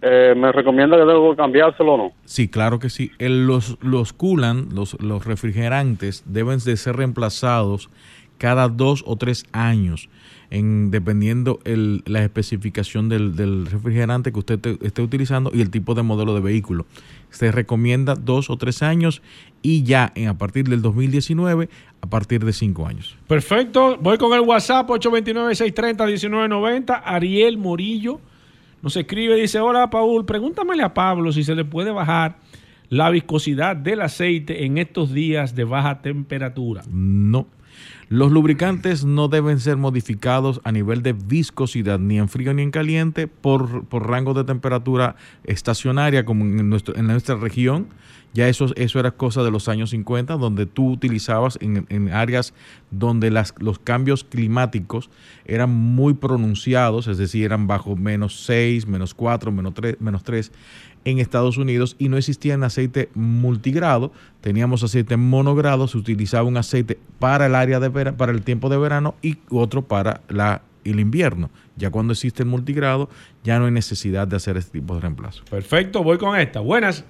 Eh, 0.00 0.32
¿Me 0.36 0.52
recomienda 0.52 0.96
que 0.96 1.04
debo 1.04 1.34
cambiárselo 1.34 1.94
o 1.94 1.96
no? 1.96 2.12
Sí, 2.24 2.48
claro 2.48 2.78
que 2.78 2.88
sí. 2.88 3.10
los, 3.18 3.76
los 3.82 4.12
coolant, 4.12 4.72
los, 4.72 5.00
los 5.02 5.26
refrigerantes, 5.26 6.22
deben 6.24 6.60
de 6.60 6.76
ser 6.76 6.96
reemplazados 6.96 7.90
cada 8.38 8.68
dos 8.68 9.02
o 9.06 9.16
tres 9.16 9.44
años 9.52 10.08
en 10.50 10.90
dependiendo 10.90 11.60
el, 11.64 12.02
la 12.06 12.24
especificación 12.24 13.08
del, 13.08 13.66
refrigerante 13.66 14.32
que 14.32 14.38
usted 14.38 14.60
esté 14.82 15.02
utilizando 15.02 15.50
y 15.52 15.60
el 15.60 15.68
tipo 15.70 15.94
de 15.94 16.02
modelo 16.02 16.34
de 16.34 16.40
vehículo. 16.40 16.86
Se 17.30 17.52
recomienda 17.52 18.14
dos 18.14 18.48
o 18.50 18.56
tres 18.56 18.82
años 18.82 19.20
y 19.60 19.82
ya 19.82 20.12
en, 20.14 20.28
a 20.28 20.38
partir 20.38 20.68
del 20.68 20.80
2019 20.82 21.68
a 22.00 22.06
partir 22.06 22.44
de 22.44 22.52
cinco 22.52 22.86
años. 22.86 23.16
Perfecto. 23.26 23.98
Voy 24.00 24.18
con 24.18 24.32
el 24.32 24.40
WhatsApp 24.40 24.88
829-630-1990. 24.88 27.02
Ariel 27.04 27.58
Morillo 27.58 28.20
nos 28.82 28.96
escribe, 28.96 29.34
dice, 29.34 29.58
hola 29.60 29.90
Paul, 29.90 30.24
pregúntamele 30.24 30.82
a 30.82 30.94
Pablo 30.94 31.32
si 31.32 31.44
se 31.44 31.54
le 31.54 31.64
puede 31.64 31.90
bajar 31.90 32.38
la 32.88 33.10
viscosidad 33.10 33.76
del 33.76 34.00
aceite 34.00 34.64
en 34.64 34.78
estos 34.78 35.12
días 35.12 35.54
de 35.54 35.64
baja 35.64 36.00
temperatura. 36.00 36.82
No. 36.90 37.46
Los 38.10 38.32
lubricantes 38.32 39.04
no 39.04 39.28
deben 39.28 39.60
ser 39.60 39.76
modificados 39.76 40.62
a 40.64 40.72
nivel 40.72 41.02
de 41.02 41.12
viscosidad, 41.12 41.98
ni 41.98 42.18
en 42.18 42.30
frío 42.30 42.54
ni 42.54 42.62
en 42.62 42.70
caliente, 42.70 43.26
por, 43.26 43.84
rango 43.92 44.32
de 44.32 44.44
temperatura 44.44 45.16
estacionaria 45.44 46.24
como 46.24 46.44
en, 46.44 46.70
nuestro, 46.70 46.96
en 46.96 47.06
nuestra 47.06 47.34
región. 47.34 47.88
Ya 48.32 48.48
eso, 48.48 48.68
eso 48.76 48.98
era 48.98 49.10
cosa 49.10 49.42
de 49.42 49.50
los 49.50 49.68
años 49.68 49.90
50, 49.90 50.38
donde 50.38 50.64
tú 50.64 50.90
utilizabas 50.90 51.58
en, 51.60 52.10
áreas 52.10 52.54
donde 52.90 53.30
las, 53.30 53.54
los 53.58 53.78
cambios 53.78 54.24
climáticos 54.24 55.10
eran 55.44 55.70
muy 55.70 56.14
pronunciados, 56.14 57.08
es 57.08 57.18
decir, 57.18 57.44
eran 57.44 57.66
bajo 57.66 57.94
menos 57.94 58.44
6, 58.44 58.86
menos 58.86 59.12
4, 59.12 59.52
menos 59.52 59.74
3, 59.74 60.00
menos 60.00 60.22
3 60.22 60.52
en 61.04 61.18
Estados 61.18 61.56
Unidos 61.58 61.96
y 61.98 62.08
no 62.08 62.16
existía 62.16 62.54
en 62.54 62.64
aceite 62.64 63.08
multigrado, 63.14 64.12
teníamos 64.40 64.82
aceite 64.82 65.16
monogrado, 65.16 65.88
se 65.88 65.98
utilizaba 65.98 66.48
un 66.48 66.56
aceite 66.56 66.98
para 67.18 67.46
el 67.46 67.54
área 67.54 67.80
de 67.80 67.90
para 68.12 68.32
el 68.32 68.42
tiempo 68.42 68.68
de 68.68 68.78
verano 68.78 69.14
y 69.22 69.38
otro 69.50 69.82
para 69.82 70.20
la, 70.28 70.62
el 70.84 71.00
invierno. 71.00 71.50
Ya 71.76 71.90
cuando 71.90 72.12
existe 72.12 72.42
el 72.42 72.48
multigrado, 72.48 73.08
ya 73.44 73.58
no 73.58 73.66
hay 73.66 73.72
necesidad 73.72 74.26
de 74.26 74.36
hacer 74.36 74.56
este 74.56 74.78
tipo 74.78 74.94
de 74.94 75.00
reemplazo. 75.00 75.44
Perfecto, 75.50 76.02
voy 76.02 76.18
con 76.18 76.38
esta. 76.38 76.60
Buenas. 76.60 77.04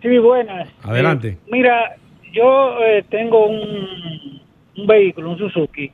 Sí, 0.00 0.18
buenas. 0.18 0.68
Adelante. 0.82 1.28
Eh, 1.28 1.38
mira, 1.50 1.96
yo 2.32 2.78
eh, 2.84 3.04
tengo 3.08 3.46
un, 3.46 4.40
un, 4.76 4.86
vehículo, 4.86 5.30
un 5.30 5.38
Suzuki. 5.38 5.90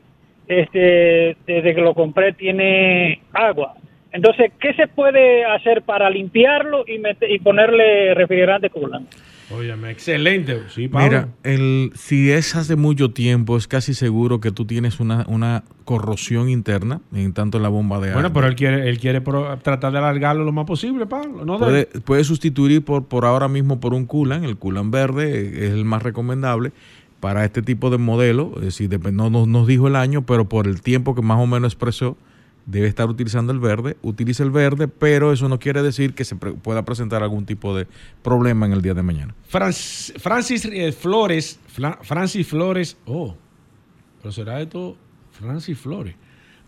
Este, 0.46 1.36
desde 1.46 1.74
que 1.74 1.80
lo 1.82 1.94
compré 1.94 2.32
tiene 2.32 3.20
agua 3.34 3.74
entonces, 4.18 4.50
¿qué 4.60 4.74
se 4.74 4.88
puede 4.88 5.44
hacer 5.44 5.82
para 5.82 6.10
limpiarlo 6.10 6.84
y, 6.86 7.00
y 7.32 7.38
ponerle 7.38 8.14
refrigerante 8.14 8.68
coolant? 8.68 9.08
Óyeme, 9.50 9.92
excelente. 9.92 10.60
Sí, 10.68 10.90
Mira, 10.92 11.28
el, 11.44 11.92
si 11.94 12.30
es 12.32 12.56
hace 12.56 12.74
mucho 12.74 13.12
tiempo, 13.12 13.56
es 13.56 13.68
casi 13.68 13.94
seguro 13.94 14.40
que 14.40 14.50
tú 14.50 14.66
tienes 14.66 14.98
una, 14.98 15.24
una 15.28 15.62
corrosión 15.84 16.50
interna, 16.50 17.00
en 17.14 17.32
tanto 17.32 17.58
en 17.58 17.62
la 17.62 17.68
bomba 17.68 18.00
de 18.00 18.08
agua. 18.08 18.22
Bueno, 18.22 18.32
pero 18.34 18.48
él 18.48 18.56
quiere, 18.56 18.90
él 18.90 18.98
quiere 18.98 19.20
tratar 19.20 19.92
de 19.92 19.98
alargarlo 19.98 20.44
lo 20.44 20.52
más 20.52 20.66
posible, 20.66 21.06
Pablo. 21.06 21.44
¿no? 21.44 21.58
Puede, 21.58 21.86
puede, 21.86 22.24
sustituir 22.24 22.84
por, 22.84 23.06
por 23.06 23.24
ahora 23.24 23.46
mismo 23.46 23.78
por 23.78 23.94
un 23.94 24.04
coolant. 24.04 24.44
El 24.44 24.58
coolant 24.58 24.92
verde 24.92 25.66
es 25.66 25.72
el 25.72 25.84
más 25.84 26.02
recomendable 26.02 26.72
para 27.20 27.44
este 27.44 27.62
tipo 27.62 27.88
de 27.88 27.98
modelo. 27.98 28.52
Es 28.56 28.62
decir, 28.62 28.90
no 29.12 29.30
nos 29.30 29.66
dijo 29.66 29.86
el 29.86 29.94
año, 29.96 30.22
pero 30.26 30.48
por 30.48 30.66
el 30.66 30.82
tiempo 30.82 31.14
que 31.14 31.22
más 31.22 31.38
o 31.38 31.46
menos 31.46 31.72
expresó, 31.72 32.18
debe 32.68 32.86
estar 32.86 33.08
utilizando 33.08 33.50
el 33.50 33.60
verde, 33.60 33.96
utilice 34.02 34.42
el 34.42 34.50
verde, 34.50 34.88
pero 34.88 35.32
eso 35.32 35.48
no 35.48 35.58
quiere 35.58 35.82
decir 35.82 36.14
que 36.14 36.24
se 36.24 36.36
pueda 36.36 36.84
presentar 36.84 37.22
algún 37.22 37.46
tipo 37.46 37.74
de 37.74 37.86
problema 38.22 38.66
en 38.66 38.72
el 38.72 38.82
día 38.82 38.92
de 38.92 39.02
mañana. 39.02 39.34
Francis 39.48 40.66
eh, 40.66 40.92
Flores, 40.92 41.58
Francis 42.02 42.46
Flores, 42.46 42.98
oh, 43.06 43.34
pero 44.20 44.32
será 44.32 44.60
esto 44.60 44.96
Francis 45.32 45.78
Flores. 45.78 46.14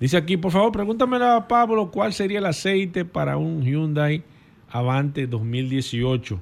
Dice 0.00 0.16
aquí, 0.16 0.38
por 0.38 0.52
favor, 0.52 0.72
pregúntame 0.72 1.18
a 1.22 1.46
Pablo 1.46 1.90
cuál 1.90 2.14
sería 2.14 2.38
el 2.38 2.46
aceite 2.46 3.04
para 3.04 3.36
un 3.36 3.62
Hyundai 3.62 4.24
Avante 4.70 5.26
2018. 5.26 6.40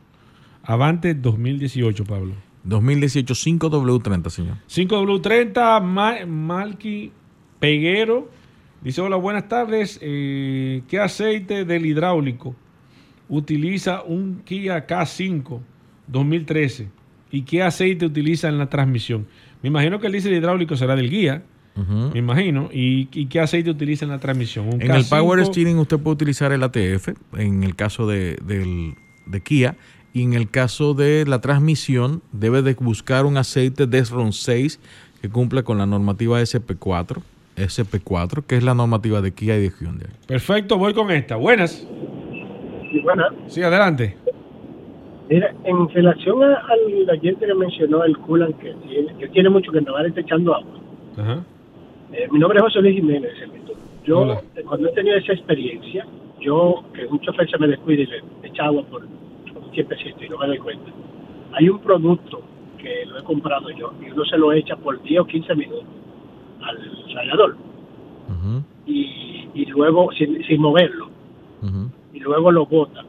Avante 0.62 1.14
2018, 1.14 2.04
Pablo. 2.04 2.34
2018, 2.62 3.34
5W30, 3.34 4.30
señor. 4.30 4.56
5W30, 4.68 6.26
Malky 6.26 7.10
Peguero 7.58 8.37
Dice, 8.82 9.00
hola, 9.00 9.16
buenas 9.16 9.48
tardes. 9.48 9.98
Eh, 10.00 10.82
¿Qué 10.88 11.00
aceite 11.00 11.64
del 11.64 11.84
hidráulico 11.84 12.54
utiliza 13.28 14.02
un 14.02 14.42
Kia 14.44 14.86
K5 14.86 15.60
2013? 16.06 16.88
¿Y 17.30 17.42
qué 17.42 17.62
aceite 17.62 18.06
utiliza 18.06 18.48
en 18.48 18.58
la 18.58 18.68
transmisión? 18.68 19.26
Me 19.62 19.68
imagino 19.68 19.98
que 19.98 20.06
el 20.06 20.12
diésel 20.12 20.34
hidráulico 20.34 20.76
será 20.76 20.94
del 20.94 21.10
guía. 21.10 21.42
Me 22.12 22.18
imagino. 22.18 22.70
¿Y, 22.72 23.06
qué 23.26 23.38
aceite 23.38 23.70
utiliza 23.70 24.04
en 24.04 24.10
la 24.10 24.18
transmisión? 24.18 24.80
en 24.80 24.90
el 24.90 25.04
Power 25.04 25.44
Steering 25.46 25.78
usted 25.78 25.96
puede 25.98 26.14
utilizar 26.14 26.50
el 26.50 26.64
ATF, 26.64 27.10
en 27.36 27.62
el 27.62 27.76
caso 27.76 28.08
de, 28.08 28.36
de 29.26 29.40
Kia. 29.40 29.76
Y 30.12 30.22
en 30.22 30.32
el 30.32 30.50
caso 30.50 30.94
de 30.94 31.24
la 31.24 31.40
transmisión, 31.40 32.22
debe 32.32 32.62
de 32.62 32.74
buscar 32.74 33.26
un 33.26 33.36
aceite 33.36 33.86
Desron 33.86 34.32
6 34.32 34.80
que 35.22 35.28
cumpla 35.28 35.62
con 35.62 35.78
la 35.78 35.86
normativa 35.86 36.40
SP4 36.40 37.22
SP4, 37.58 38.44
que 38.46 38.56
es 38.56 38.64
la 38.64 38.74
normativa 38.74 39.20
de 39.20 39.32
Kia 39.32 39.56
y 39.56 39.62
de 39.62 39.70
Hyundai. 39.70 40.08
Perfecto, 40.26 40.78
voy 40.78 40.94
con 40.94 41.10
esta. 41.10 41.36
Buenas. 41.36 41.86
Sí, 42.90 43.00
buenas. 43.00 43.32
Sí, 43.46 43.62
adelante. 43.62 44.16
Mira, 45.28 45.54
en 45.64 45.88
relación 45.90 46.42
al 46.42 47.20
gente 47.20 47.46
que 47.46 47.54
mencionó 47.54 48.02
el 48.04 48.16
coolant 48.18 48.56
que 48.58 48.72
tiene, 48.88 49.14
que 49.18 49.28
tiene 49.28 49.50
mucho 49.50 49.70
que 49.70 49.78
andar 49.78 50.06
echando 50.06 50.54
agua. 50.54 50.80
Ajá. 51.18 51.44
Eh, 52.12 52.26
mi 52.30 52.38
nombre 52.38 52.58
es 52.58 52.64
José 52.64 52.80
Luis 52.80 52.96
Jiménez. 52.96 53.32
Yo, 54.04 54.40
cuando 54.66 54.88
he 54.88 54.92
tenido 54.92 55.16
esa 55.18 55.34
experiencia, 55.34 56.06
yo, 56.40 56.82
que 56.94 57.04
un 57.04 57.20
chofer 57.20 57.50
se 57.50 57.58
me 57.58 57.68
descuide 57.68 58.04
y 58.04 58.06
le 58.06 58.22
echa 58.42 58.64
agua 58.64 58.82
por 58.84 59.04
un 59.04 59.70
tiempecito 59.72 60.24
y 60.24 60.28
no 60.30 60.38
me 60.38 60.46
doy 60.46 60.58
cuenta. 60.58 60.90
Hay 61.52 61.68
un 61.68 61.78
producto 61.80 62.40
que 62.78 63.04
lo 63.04 63.18
he 63.18 63.24
comprado 63.24 63.68
yo 63.70 63.92
y 64.00 64.10
uno 64.10 64.24
se 64.24 64.38
lo 64.38 64.52
echa 64.52 64.76
por 64.76 65.02
10 65.02 65.20
o 65.20 65.26
15 65.26 65.54
minutos 65.56 65.84
al 66.62 67.14
radiador. 67.14 67.56
y, 68.86 69.64
luego, 69.66 70.10
sin, 70.12 70.60
moverlo. 70.60 71.10
Y 72.12 72.20
luego 72.20 72.50
lo 72.50 72.66
bota. 72.66 73.04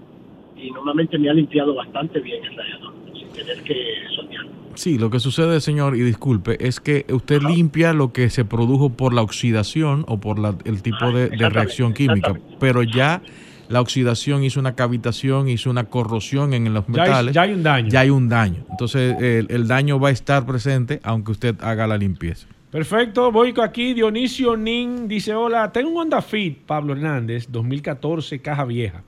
Y 0.58 0.72
normalmente 0.72 1.18
me 1.18 1.30
ha 1.30 1.34
limpiado 1.34 1.74
bastante 1.76 2.20
bien 2.20 2.44
el 2.44 2.56
radiador, 2.56 2.94
sin 3.18 3.30
tener 3.30 3.64
que 3.64 3.76
soñar. 4.16 4.46
Sí, 4.76 4.98
lo 4.98 5.10
que 5.10 5.20
sucede, 5.20 5.60
señor, 5.62 5.96
y 5.96 6.02
disculpe, 6.02 6.66
es 6.66 6.80
que 6.80 7.06
usted 7.12 7.42
limpia 7.42 7.94
lo 7.94 8.14
que 8.14 8.30
se 8.30 8.46
produjo 8.46 8.92
por 8.92 9.14
la 9.14 9.22
oxidación 9.22 10.06
o 10.08 10.20
por 10.20 10.38
el 10.66 10.82
tipo 10.82 11.06
ah, 11.06 11.12
de, 11.12 11.50
reacción 11.50 11.94
química, 11.94 12.34
pero 12.60 12.84
ya 12.84 13.22
la 13.68 13.82
oxidación 13.82 14.44
hizo 14.44 14.60
una 14.60 14.76
cavitación, 14.76 15.50
hizo 15.50 15.70
una 15.70 15.86
corrosión 15.86 16.54
en 16.54 16.74
los 16.74 16.88
metales. 16.88 17.36
Ya 17.36 17.42
hay, 17.42 17.54
un 17.54 17.64
daño. 17.64 17.90
Ya 17.90 18.00
hay 18.02 18.10
un 18.10 18.30
daño. 18.30 18.66
Entonces, 18.72 19.16
el 19.20 19.68
daño 19.68 20.00
va 20.00 20.10
a 20.10 20.12
estar 20.12 20.46
presente 20.46 21.00
aunque 21.04 21.32
usted 21.32 21.56
haga 21.62 21.86
la 21.86 21.98
limpieza. 21.98 22.48
Perfecto, 22.72 23.32
voy 23.32 23.54
aquí. 23.62 23.94
Dionisio 23.94 24.56
Nin 24.56 25.08
dice: 25.08 25.34
Hola, 25.34 25.72
tengo 25.72 25.90
un 25.90 25.98
Honda 25.98 26.22
Fit, 26.22 26.60
Pablo 26.60 26.94
Hernández, 26.94 27.48
2014, 27.50 28.40
caja 28.40 28.66
vieja, 28.66 29.04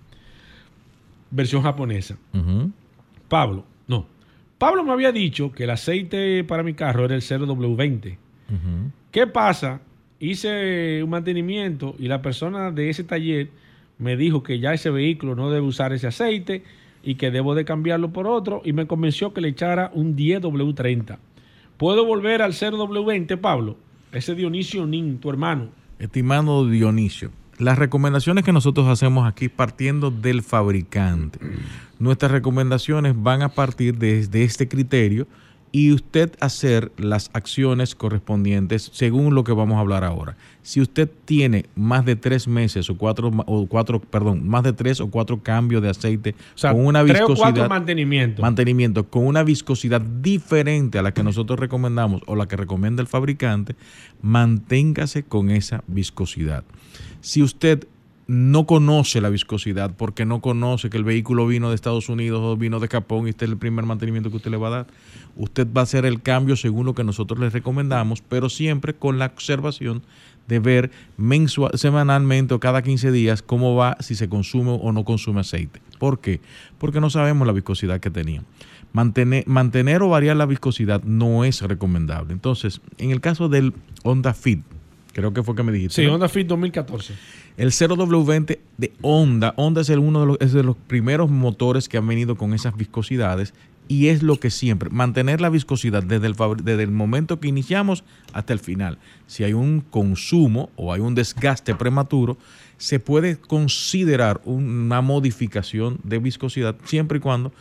versión 1.29 1.61
japonesa. 1.61 2.17
Pablo, 3.27 3.63
no. 3.87 4.05
Pablo 4.57 4.83
me 4.83 4.91
había 4.91 5.11
dicho 5.11 5.51
que 5.51 5.63
el 5.63 5.69
aceite 5.69 6.43
para 6.43 6.63
mi 6.63 6.73
carro 6.73 7.05
era 7.05 7.15
el 7.15 7.21
0W20. 7.21 8.17
¿Qué 9.11 9.27
pasa 9.27 9.81
hice 10.19 11.01
un 11.03 11.09
mantenimiento 11.09 11.95
y 11.97 12.07
la 12.07 12.21
persona 12.21 12.71
de 12.71 12.89
ese 12.89 13.03
taller 13.03 13.49
me 13.97 14.15
dijo 14.15 14.43
que 14.43 14.59
ya 14.59 14.73
ese 14.73 14.89
vehículo 14.89 15.35
no 15.35 15.49
debe 15.49 15.65
usar 15.65 15.93
ese 15.93 16.07
aceite 16.07 16.63
y 17.03 17.15
que 17.15 17.31
debo 17.31 17.55
de 17.55 17.65
cambiarlo 17.65 18.11
por 18.11 18.27
otro 18.27 18.61
y 18.63 18.73
me 18.73 18.85
convenció 18.85 19.33
que 19.33 19.41
le 19.41 19.47
echara 19.49 19.91
un 19.93 20.15
10W30. 20.15 21.17
¿Puedo 21.81 22.05
volver 22.05 22.43
al 22.43 22.53
0W20, 22.53 23.39
Pablo? 23.39 23.75
Ese 24.11 24.35
Dionisio 24.35 24.85
Nin, 24.85 25.17
tu 25.17 25.31
hermano. 25.31 25.69
Estimado 25.97 26.69
Dionisio, 26.69 27.31
las 27.57 27.79
recomendaciones 27.79 28.45
que 28.45 28.51
nosotros 28.51 28.87
hacemos 28.87 29.27
aquí 29.27 29.49
partiendo 29.49 30.11
del 30.11 30.43
fabricante. 30.43 31.39
Nuestras 31.97 32.31
recomendaciones 32.31 33.15
van 33.17 33.41
a 33.41 33.49
partir 33.49 33.97
desde 33.97 34.43
este 34.43 34.67
criterio 34.67 35.25
y 35.71 35.93
usted 35.93 36.33
hacer 36.39 36.91
las 36.97 37.29
acciones 37.33 37.95
correspondientes 37.95 38.89
según 38.93 39.35
lo 39.35 39.43
que 39.43 39.53
vamos 39.53 39.77
a 39.77 39.79
hablar 39.79 40.03
ahora. 40.03 40.35
Si 40.63 40.81
usted 40.81 41.09
tiene 41.25 41.65
más 41.75 42.05
de 42.05 42.15
tres 42.15 42.47
meses 42.47 42.89
o 42.89 42.97
cuatro, 42.97 43.31
o 43.45 43.67
cuatro 43.67 43.99
perdón, 43.99 44.47
más 44.47 44.63
de 44.63 44.73
tres 44.73 44.99
o 44.99 45.09
cuatro 45.09 45.41
cambios 45.41 45.81
de 45.81 45.89
aceite 45.89 46.35
con 46.61 46.85
una 46.85 47.03
viscosidad, 47.03 47.69
mantenimiento. 47.69 48.41
mantenimiento, 48.41 49.09
con 49.09 49.25
una 49.25 49.43
viscosidad 49.43 50.01
diferente 50.01 50.99
a 50.99 51.01
la 51.01 51.13
que 51.13 51.23
nosotros 51.23 51.59
recomendamos 51.59 52.21
o 52.27 52.35
la 52.35 52.47
que 52.47 52.57
recomienda 52.57 53.01
el 53.01 53.07
fabricante, 53.07 53.75
manténgase 54.21 55.23
con 55.23 55.49
esa 55.49 55.83
viscosidad. 55.87 56.63
Si 57.21 57.41
usted 57.41 57.87
no 58.31 58.65
conoce 58.65 59.19
la 59.19 59.27
viscosidad 59.27 59.93
porque 59.93 60.25
no 60.25 60.39
conoce 60.39 60.89
que 60.89 60.95
el 60.95 61.03
vehículo 61.03 61.45
vino 61.47 61.67
de 61.67 61.75
Estados 61.75 62.07
Unidos 62.07 62.39
o 62.41 62.55
vino 62.55 62.79
de 62.79 62.87
Japón 62.87 63.27
y 63.27 63.31
este 63.31 63.43
es 63.43 63.51
el 63.51 63.57
primer 63.57 63.85
mantenimiento 63.85 64.29
que 64.29 64.37
usted 64.37 64.51
le 64.51 64.55
va 64.55 64.69
a 64.69 64.71
dar, 64.71 64.87
usted 65.35 65.67
va 65.67 65.81
a 65.81 65.83
hacer 65.83 66.05
el 66.05 66.21
cambio 66.21 66.55
según 66.55 66.85
lo 66.85 66.95
que 66.95 67.03
nosotros 67.03 67.41
le 67.41 67.49
recomendamos, 67.49 68.21
pero 68.21 68.47
siempre 68.47 68.93
con 68.93 69.19
la 69.19 69.25
observación 69.25 70.01
de 70.47 70.59
ver 70.59 70.91
mensual, 71.17 71.71
semanalmente 71.77 72.53
o 72.53 72.61
cada 72.61 72.81
15 72.81 73.11
días 73.11 73.41
cómo 73.41 73.75
va, 73.75 73.97
si 73.99 74.15
se 74.15 74.29
consume 74.29 74.79
o 74.81 74.93
no 74.93 75.03
consume 75.03 75.41
aceite. 75.41 75.81
¿Por 75.99 76.21
qué? 76.21 76.39
Porque 76.77 77.01
no 77.01 77.09
sabemos 77.09 77.45
la 77.45 77.51
viscosidad 77.51 77.99
que 77.99 78.11
tenía. 78.11 78.43
Mantener, 78.93 79.45
mantener 79.45 80.03
o 80.03 80.09
variar 80.09 80.37
la 80.37 80.45
viscosidad 80.45 81.03
no 81.03 81.43
es 81.43 81.61
recomendable. 81.61 82.31
Entonces, 82.31 82.79
en 82.97 83.11
el 83.11 83.19
caso 83.19 83.49
del 83.49 83.73
Honda 84.03 84.33
Fit, 84.33 84.61
creo 85.11 85.33
que 85.33 85.43
fue 85.43 85.53
que 85.53 85.63
me 85.63 85.73
dijiste. 85.73 86.01
Sí, 86.01 86.07
Honda 86.07 86.29
Fit 86.29 86.47
2014 86.47 87.40
el 87.57 87.71
0W20 87.71 88.59
de 88.77 88.93
Honda, 89.01 89.53
Honda 89.57 89.81
es 89.81 89.89
el 89.89 89.99
uno 89.99 90.21
de 90.21 90.25
los, 90.25 90.37
es 90.39 90.53
de 90.53 90.63
los 90.63 90.75
primeros 90.75 91.29
motores 91.29 91.89
que 91.89 91.97
han 91.97 92.07
venido 92.07 92.35
con 92.35 92.53
esas 92.53 92.75
viscosidades 92.75 93.53
y 93.87 94.07
es 94.07 94.23
lo 94.23 94.39
que 94.39 94.49
siempre, 94.49 94.89
mantener 94.89 95.41
la 95.41 95.49
viscosidad 95.49 96.01
desde 96.01 96.27
el, 96.27 96.35
desde 96.63 96.83
el 96.83 96.91
momento 96.91 97.39
que 97.39 97.49
iniciamos 97.49 98.05
hasta 98.31 98.53
el 98.53 98.59
final. 98.59 98.97
Si 99.27 99.43
hay 99.43 99.51
un 99.51 99.81
consumo 99.81 100.69
o 100.77 100.93
hay 100.93 101.01
un 101.01 101.13
desgaste 101.13 101.75
prematuro, 101.75 102.37
se 102.77 102.99
puede 102.99 103.37
considerar 103.37 104.39
una 104.45 105.01
modificación 105.01 105.99
de 106.03 106.19
viscosidad 106.19 106.77
siempre 106.85 107.17
y 107.17 107.21
cuando 107.21 107.51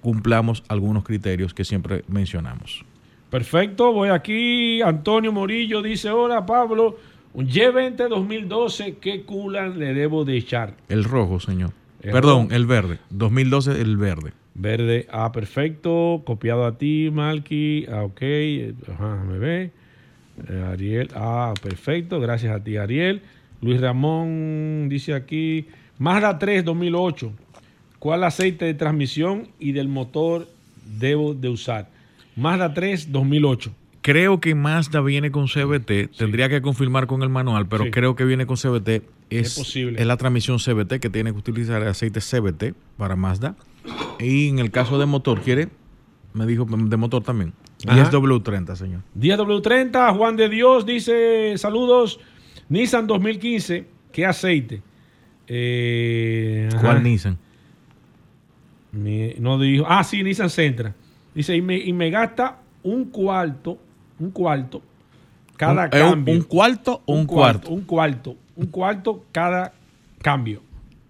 cumplamos 0.00 0.64
algunos 0.68 1.04
criterios 1.04 1.52
que 1.52 1.64
siempre 1.64 2.02
mencionamos. 2.08 2.84
Perfecto, 3.28 3.92
voy 3.92 4.08
aquí. 4.08 4.80
Antonio 4.80 5.32
Morillo 5.32 5.82
dice, 5.82 6.08
hola 6.08 6.46
Pablo, 6.46 6.96
un 7.34 7.48
G20 7.48 8.08
2012, 8.08 8.96
¿qué 9.00 9.22
culan 9.24 9.78
le 9.78 9.92
debo 9.92 10.24
de 10.24 10.36
echar? 10.36 10.74
El 10.88 11.04
rojo, 11.04 11.40
señor. 11.40 11.72
Perdón, 12.00 12.48
el 12.52 12.66
verde. 12.66 12.98
2012, 13.10 13.80
el 13.80 13.96
verde. 13.96 14.32
Verde, 14.54 15.06
ah, 15.10 15.32
perfecto. 15.32 16.22
Copiado 16.24 16.64
a 16.64 16.78
ti, 16.78 17.10
Malky. 17.12 17.86
Ah, 17.90 18.04
ok. 18.04 18.22
Ajá, 18.88 19.24
me 19.24 19.38
ve. 19.38 19.70
Eh, 20.48 20.64
Ariel, 20.72 21.10
ah, 21.14 21.54
perfecto. 21.60 22.20
Gracias 22.20 22.54
a 22.54 22.62
ti, 22.62 22.76
Ariel. 22.76 23.22
Luis 23.60 23.80
Ramón 23.80 24.88
dice 24.88 25.14
aquí, 25.14 25.66
Mazda 25.98 26.38
3 26.38 26.64
2008. 26.64 27.32
¿Cuál 27.98 28.24
aceite 28.24 28.66
de 28.66 28.74
transmisión 28.74 29.48
y 29.58 29.72
del 29.72 29.88
motor 29.88 30.46
debo 30.98 31.34
de 31.34 31.48
usar? 31.48 31.88
Mazda 32.36 32.74
3 32.74 33.10
2008. 33.10 33.72
Creo 34.04 34.38
que 34.38 34.54
Mazda 34.54 35.00
viene 35.00 35.30
con 35.30 35.46
CBT. 35.46 36.14
Tendría 36.18 36.50
que 36.50 36.60
confirmar 36.60 37.06
con 37.06 37.22
el 37.22 37.30
manual, 37.30 37.66
pero 37.66 37.90
creo 37.90 38.14
que 38.14 38.26
viene 38.26 38.44
con 38.44 38.58
CBT. 38.58 39.02
Es, 39.30 39.54
posible. 39.54 39.98
es 39.98 40.06
la 40.06 40.18
transmisión 40.18 40.58
CBT 40.58 41.00
que 41.00 41.08
tiene 41.08 41.32
que 41.32 41.38
utilizar 41.38 41.80
el 41.80 41.88
aceite 41.88 42.20
CBT 42.20 42.74
para 42.98 43.16
Mazda. 43.16 43.56
Y 44.20 44.50
en 44.50 44.58
el 44.58 44.70
caso 44.70 44.98
de 44.98 45.06
motor, 45.06 45.40
¿quiere? 45.40 45.70
Me 46.34 46.44
dijo 46.44 46.66
de 46.66 46.96
motor 46.98 47.22
también. 47.22 47.54
10W30, 47.78 48.76
señor. 48.76 49.00
10W30, 49.18 50.14
Juan 50.14 50.36
de 50.36 50.50
Dios 50.50 50.84
dice: 50.84 51.54
Saludos. 51.56 52.20
Nissan 52.68 53.06
2015, 53.06 53.86
¿qué 54.12 54.26
aceite? 54.26 54.82
Eh, 55.46 56.68
¿Cuál 56.78 57.02
Nissan? 57.02 57.38
no 58.92 59.58
dijo. 59.58 59.86
Ah, 59.88 60.04
sí, 60.04 60.22
Nissan 60.22 60.50
Sentra. 60.50 60.94
Dice: 61.34 61.56
y 61.56 61.62
me, 61.62 61.78
y 61.78 61.94
me 61.94 62.10
gasta 62.10 62.58
un 62.82 63.06
cuarto 63.06 63.78
un 64.18 64.30
cuarto 64.30 64.82
cada 65.56 65.88
cambio. 65.88 66.34
Un, 66.34 66.42
cuarto 66.42 67.02
o 67.04 67.14
un, 67.14 67.26
cuarto, 67.26 67.70
Un 67.70 67.82
cuarto. 67.82 68.36
Un 68.56 68.66
cuarto 68.66 69.24
cada 69.32 69.72
cambio. 70.20 70.62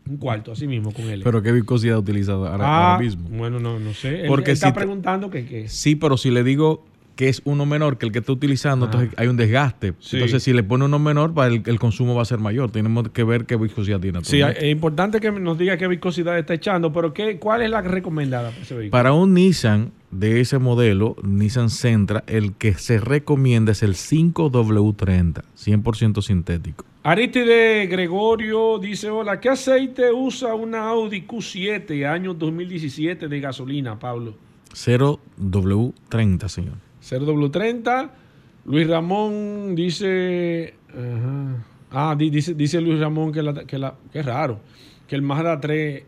Un 0.08 0.18
cuarto, 0.18 0.52
así 0.52 0.66
mismo 0.66 0.92
con 0.92 1.04
él. 1.06 1.22
Pero 1.24 1.42
qué 1.42 1.50
viscosidad 1.50 1.96
utiliza 1.96 2.32
ahora, 2.32 2.94
ah, 2.94 2.98
mismo. 2.98 3.26
Bueno, 3.30 3.58
no, 3.58 3.78
no 3.78 3.94
sé. 3.94 4.24
Porque 4.26 4.52
está 4.52 4.74
preguntando 4.74 5.30
que, 5.30 5.68
Sí, 5.68 5.96
pero 5.96 6.16
si 6.18 6.30
le 6.30 6.44
digo 6.44 6.84
que 7.16 7.28
es 7.28 7.42
uno 7.44 7.64
menor 7.66 7.98
que 7.98 8.06
el 8.06 8.12
que 8.12 8.18
está 8.18 8.32
utilizando, 8.32 8.86
entonces 8.86 9.10
hay 9.16 9.28
un 9.28 9.36
desgaste. 9.36 9.94
Entonces, 10.12 10.42
si 10.42 10.52
le 10.52 10.62
pone 10.62 10.84
uno 10.84 10.98
menor, 10.98 11.32
el, 11.46 11.62
el, 11.64 11.78
consumo 11.78 12.14
va 12.14 12.22
a 12.22 12.24
ser 12.24 12.38
mayor. 12.38 12.70
Tenemos 12.70 13.08
que 13.10 13.24
ver 13.24 13.44
qué 13.46 13.56
viscosidad 13.56 14.00
tiene. 14.00 14.24
Sí, 14.24 14.40
es 14.40 14.64
importante 14.64 15.20
que 15.20 15.30
nos 15.30 15.56
diga 15.58 15.76
qué 15.76 15.86
viscosidad 15.86 16.38
está 16.38 16.54
echando, 16.54 16.92
pero 16.92 17.12
¿qué, 17.12 17.38
¿cuál 17.38 17.62
es 17.62 17.70
la 17.70 17.82
recomendada 17.82 18.50
para 18.50 18.62
ese 18.62 18.74
vehículo? 18.74 18.90
Para 18.90 19.12
un 19.12 19.34
Nissan 19.34 19.92
de 20.10 20.40
ese 20.40 20.58
modelo, 20.58 21.16
Nissan 21.22 21.70
Sentra, 21.70 22.24
el 22.26 22.54
que 22.54 22.74
se 22.74 22.98
recomienda 22.98 23.72
es 23.72 23.82
el 23.82 23.94
5W30, 23.94 25.42
100% 25.56 26.22
sintético. 26.22 26.84
Aristide 27.02 27.86
Gregorio 27.86 28.78
dice, 28.78 29.10
hola, 29.10 29.38
¿qué 29.38 29.50
aceite 29.50 30.10
usa 30.12 30.54
una 30.54 30.88
Audi 30.88 31.26
Q7 31.26 32.06
año 32.06 32.32
2017 32.32 33.28
de 33.28 33.40
gasolina, 33.40 33.98
Pablo? 33.98 34.34
0W30, 34.72 36.48
señor. 36.48 36.74
0W30. 37.04 38.10
Luis 38.66 38.88
Ramón 38.88 39.74
dice. 39.74 40.74
Ah, 41.90 42.16
dice, 42.18 42.54
dice 42.54 42.80
Luis 42.80 42.98
Ramón 42.98 43.32
que, 43.32 43.42
la, 43.42 43.64
que, 43.64 43.78
la, 43.78 43.94
que 44.12 44.20
es 44.20 44.26
raro. 44.26 44.60
Que 45.06 45.14
el 45.14 45.22
Mazda 45.22 45.60
3, 45.60 46.02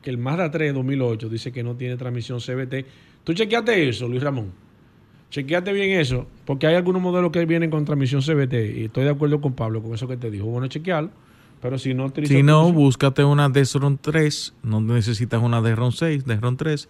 que 0.00 0.10
el 0.10 0.18
Mazda 0.18 0.50
3 0.50 0.72
2008 0.72 1.28
dice 1.28 1.52
que 1.52 1.62
no 1.62 1.74
tiene 1.74 1.96
transmisión 1.96 2.38
CBT. 2.38 2.86
¿Tú 3.24 3.34
chequeaste 3.34 3.88
eso, 3.88 4.08
Luis 4.08 4.22
Ramón? 4.22 4.52
Chequeate 5.30 5.72
bien 5.72 6.00
eso, 6.00 6.26
porque 6.44 6.66
hay 6.66 6.74
algunos 6.74 7.00
modelos 7.00 7.30
que 7.30 7.44
vienen 7.46 7.70
con 7.70 7.84
transmisión 7.84 8.20
CBT 8.20 8.78
y 8.78 8.84
estoy 8.86 9.04
de 9.04 9.10
acuerdo 9.10 9.40
con 9.40 9.52
Pablo 9.52 9.80
con 9.80 9.94
eso 9.94 10.08
que 10.08 10.16
te 10.16 10.28
dijo. 10.28 10.46
Bueno, 10.46 10.66
chequearlo, 10.66 11.10
pero 11.62 11.78
si 11.78 11.94
no 11.94 12.12
Si 12.24 12.42
no, 12.42 12.72
búscate 12.72 13.22
una 13.22 13.48
Desron 13.48 13.96
3, 13.98 14.54
no 14.64 14.80
necesitas 14.80 15.40
una 15.40 15.62
Desron 15.62 15.92
6, 15.92 16.24
Desron 16.24 16.56
3 16.56 16.88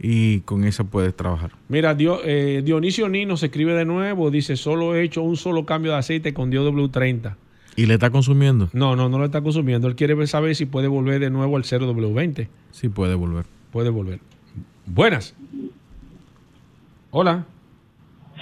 y 0.00 0.40
con 0.40 0.64
esa 0.64 0.84
puedes 0.84 1.14
trabajar. 1.14 1.50
Mira, 1.68 1.96
eh, 1.98 2.62
Dionisio 2.64 3.08
Nino 3.08 3.36
se 3.36 3.46
escribe 3.46 3.74
de 3.74 3.84
nuevo, 3.84 4.30
dice, 4.30 4.56
solo 4.56 4.94
he 4.94 5.02
hecho 5.02 5.22
un 5.22 5.36
solo 5.36 5.64
cambio 5.66 5.92
de 5.92 5.98
aceite 5.98 6.32
con 6.32 6.50
Dio 6.50 6.70
W30. 6.70 7.34
¿Y 7.76 7.86
le 7.86 7.94
está 7.94 8.10
consumiendo? 8.10 8.68
No, 8.72 8.96
no, 8.96 9.08
no 9.08 9.18
lo 9.18 9.24
está 9.24 9.40
consumiendo. 9.40 9.86
Él 9.86 9.94
quiere 9.94 10.26
saber 10.26 10.54
si 10.56 10.66
puede 10.66 10.88
volver 10.88 11.20
de 11.20 11.30
nuevo 11.30 11.56
al 11.56 11.62
0W20. 11.62 12.48
Sí, 12.72 12.88
puede 12.88 13.14
volver. 13.14 13.44
Puede 13.70 13.90
volver. 13.90 14.18
Buenas. 14.86 15.36
Hola. 17.10 17.44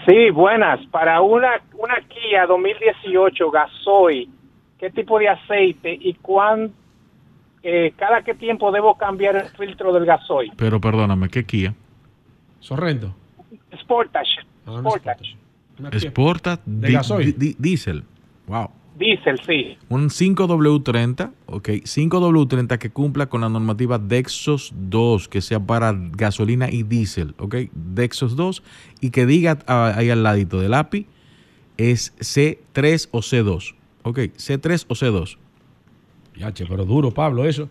Sí, 0.07 0.31
buenas. 0.31 0.81
Para 0.87 1.21
una, 1.21 1.61
una 1.75 1.97
Kia 2.09 2.47
2018 2.47 3.51
gasoil, 3.51 4.31
¿qué 4.79 4.91
tipo 4.91 5.19
de 5.19 5.29
aceite 5.29 5.99
y 6.01 6.15
cuánto 6.15 6.86
eh, 7.69 7.95
cada 7.97 8.23
qué 8.23 8.33
tiempo 8.33 8.71
debo 8.71 8.97
cambiar 8.97 9.35
el 9.35 9.49
filtro 9.49 9.93
del 9.93 10.07
gasoil. 10.07 10.53
Pero 10.57 10.81
perdóname, 10.81 11.29
¿qué 11.29 11.45
Kia? 11.45 11.75
Sorrento. 12.61 13.13
Sportage. 13.81 14.47
Ah, 14.65 14.79
Sportage. 14.79 15.37
Sportage 15.99 16.63
de 16.65 16.93
gasoil. 16.93 17.35
Diesel. 17.59 18.05
Wow. 18.47 18.71
Diesel, 18.97 19.41
sí. 19.45 19.77
Un 19.89 20.11
5W30, 20.11 21.33
ok. 21.47 21.69
5W30 21.69 22.79
que 22.79 22.91
cumpla 22.91 23.27
con 23.27 23.41
la 23.41 23.49
normativa 23.49 23.99
Dexos 23.99 24.73
2, 24.77 25.27
que 25.27 25.41
sea 25.41 25.59
para 25.59 25.93
gasolina 25.93 26.71
y 26.71 26.85
diésel, 26.85 27.35
ok. 27.39 27.57
Dexos 27.75 28.37
2 28.37 28.63
y 29.01 29.11
que 29.11 29.27
diga 29.27 29.59
ahí 29.67 30.09
al 30.11 30.23
ladito 30.23 30.61
del 30.61 30.73
API 30.73 31.07
es 31.79 32.17
C3 32.19 33.09
o 33.11 33.19
C2, 33.19 33.75
ok. 34.05 34.19
C3 34.19 34.87
o 34.87 34.95
C2. 34.95 35.37
Ya, 36.39 36.53
che, 36.53 36.67
pero 36.67 36.85
duro, 36.85 37.11
Pablo, 37.11 37.45
eso. 37.45 37.69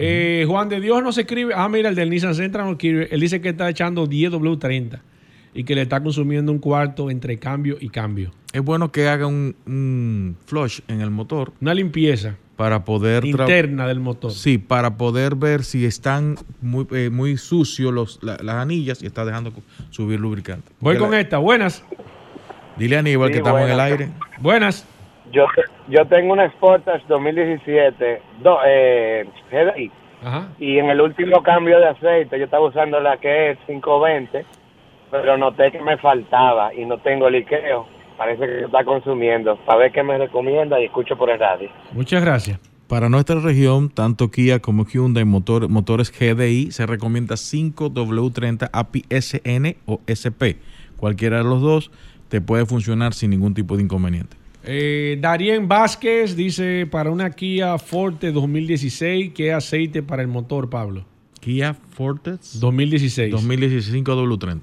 Eh, 0.00 0.44
Juan 0.46 0.68
de 0.68 0.80
Dios 0.80 1.02
no 1.02 1.12
se 1.12 1.22
escribe. 1.22 1.52
Ah, 1.54 1.68
mira, 1.68 1.88
el 1.88 1.96
del 1.96 2.08
Nissan 2.08 2.34
Sentra 2.34 2.64
no 2.64 2.72
escribe. 2.72 3.08
Él 3.10 3.20
dice 3.20 3.40
que 3.40 3.48
está 3.48 3.68
echando 3.68 4.06
10W30 4.06 5.00
y 5.54 5.64
que 5.64 5.74
le 5.74 5.82
está 5.82 6.00
consumiendo 6.00 6.52
un 6.52 6.60
cuarto 6.60 7.10
entre 7.10 7.38
cambio 7.38 7.76
y 7.80 7.88
cambio. 7.88 8.30
Es 8.52 8.62
bueno 8.62 8.92
que 8.92 9.08
haga 9.08 9.26
un, 9.26 10.36
flush 10.46 10.80
en 10.86 11.00
el 11.00 11.10
motor. 11.10 11.52
Una 11.60 11.74
limpieza. 11.74 12.36
Para 12.54 12.84
poder... 12.84 13.24
Interna 13.24 13.86
del 13.86 14.00
motor. 14.00 14.32
Sí, 14.32 14.58
para 14.58 14.96
poder 14.96 15.34
ver 15.34 15.64
si 15.64 15.84
están 15.84 16.36
muy, 16.60 16.86
eh, 16.92 17.10
muy 17.10 17.36
sucios 17.36 17.92
los, 17.92 18.20
las 18.22 18.56
anillas 18.56 19.02
y 19.02 19.06
está 19.06 19.24
dejando 19.24 19.52
subir 19.90 20.18
lubricante. 20.20 20.72
Voy 20.80 20.96
con 20.96 21.12
esta. 21.14 21.38
Buenas. 21.38 21.84
Dile 22.76 22.96
a 22.96 22.98
Aníbal 23.00 23.30
que 23.30 23.38
estamos 23.38 23.62
en 23.62 23.70
el 23.70 23.80
aire. 23.80 24.08
Buenas. 24.40 24.86
Yo, 25.32 25.46
yo 25.88 26.06
tengo 26.06 26.32
una 26.32 26.50
Sportage 26.52 27.04
2017 27.08 28.22
do, 28.42 28.58
eh, 28.66 29.28
GDI. 29.50 29.90
Y 30.58 30.78
en 30.78 30.90
el 30.90 31.00
último 31.00 31.42
cambio 31.42 31.78
de 31.78 31.88
aceite 31.88 32.38
yo 32.38 32.44
estaba 32.44 32.66
usando 32.66 32.98
la 33.00 33.18
que 33.18 33.50
es 33.50 33.58
520, 33.66 34.44
pero 35.10 35.36
noté 35.36 35.70
que 35.70 35.80
me 35.80 35.96
faltaba 35.96 36.74
y 36.74 36.84
no 36.84 36.98
tengo 36.98 37.30
liqueo. 37.30 37.86
Parece 38.16 38.46
que 38.46 38.64
está 38.64 38.84
consumiendo. 38.84 39.56
Para 39.64 39.78
ver 39.78 39.92
qué 39.92 40.02
me 40.02 40.18
recomienda 40.18 40.80
y 40.80 40.86
escucho 40.86 41.16
por 41.16 41.30
el 41.30 41.38
radio. 41.38 41.70
Muchas 41.92 42.24
gracias. 42.24 42.58
Para 42.88 43.10
nuestra 43.10 43.38
región, 43.38 43.90
tanto 43.90 44.30
Kia 44.30 44.60
como 44.60 44.86
Hyundai 44.86 45.26
motor, 45.26 45.68
motores 45.68 46.10
GDI 46.10 46.72
se 46.72 46.86
recomienda 46.86 47.34
5W30 47.34 48.70
API 48.72 49.04
SN 49.10 49.76
o 49.84 50.00
SP. 50.08 50.56
Cualquiera 50.96 51.36
de 51.36 51.44
los 51.44 51.60
dos 51.60 51.90
te 52.28 52.40
puede 52.40 52.64
funcionar 52.64 53.12
sin 53.12 53.28
ningún 53.30 53.52
tipo 53.52 53.76
de 53.76 53.82
inconveniente. 53.82 54.37
Eh, 54.64 55.18
Darien 55.20 55.68
Vázquez 55.68 56.36
dice 56.36 56.86
para 56.90 57.10
una 57.10 57.30
Kia 57.30 57.78
Forte 57.78 58.32
2016, 58.32 59.32
¿qué 59.34 59.52
aceite 59.52 60.02
para 60.02 60.22
el 60.22 60.28
motor, 60.28 60.68
Pablo? 60.68 61.06
Kia 61.40 61.74
Forte 61.74 62.36
2016. 62.54 63.30
2016 63.30 64.04
5W30. 64.04 64.62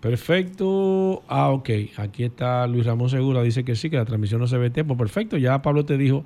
Perfecto. 0.00 1.22
Ah, 1.28 1.50
ok. 1.50 1.70
Aquí 1.96 2.24
está 2.24 2.66
Luis 2.66 2.84
Ramón 2.84 3.08
Segura. 3.08 3.42
Dice 3.42 3.64
que 3.64 3.76
sí, 3.76 3.88
que 3.88 3.96
la 3.96 4.04
transmisión 4.04 4.40
no 4.40 4.48
se 4.48 4.58
ve 4.58 4.68
tiempo. 4.68 4.96
Perfecto. 4.96 5.36
Ya 5.36 5.62
Pablo 5.62 5.84
te 5.84 5.96
dijo 5.96 6.24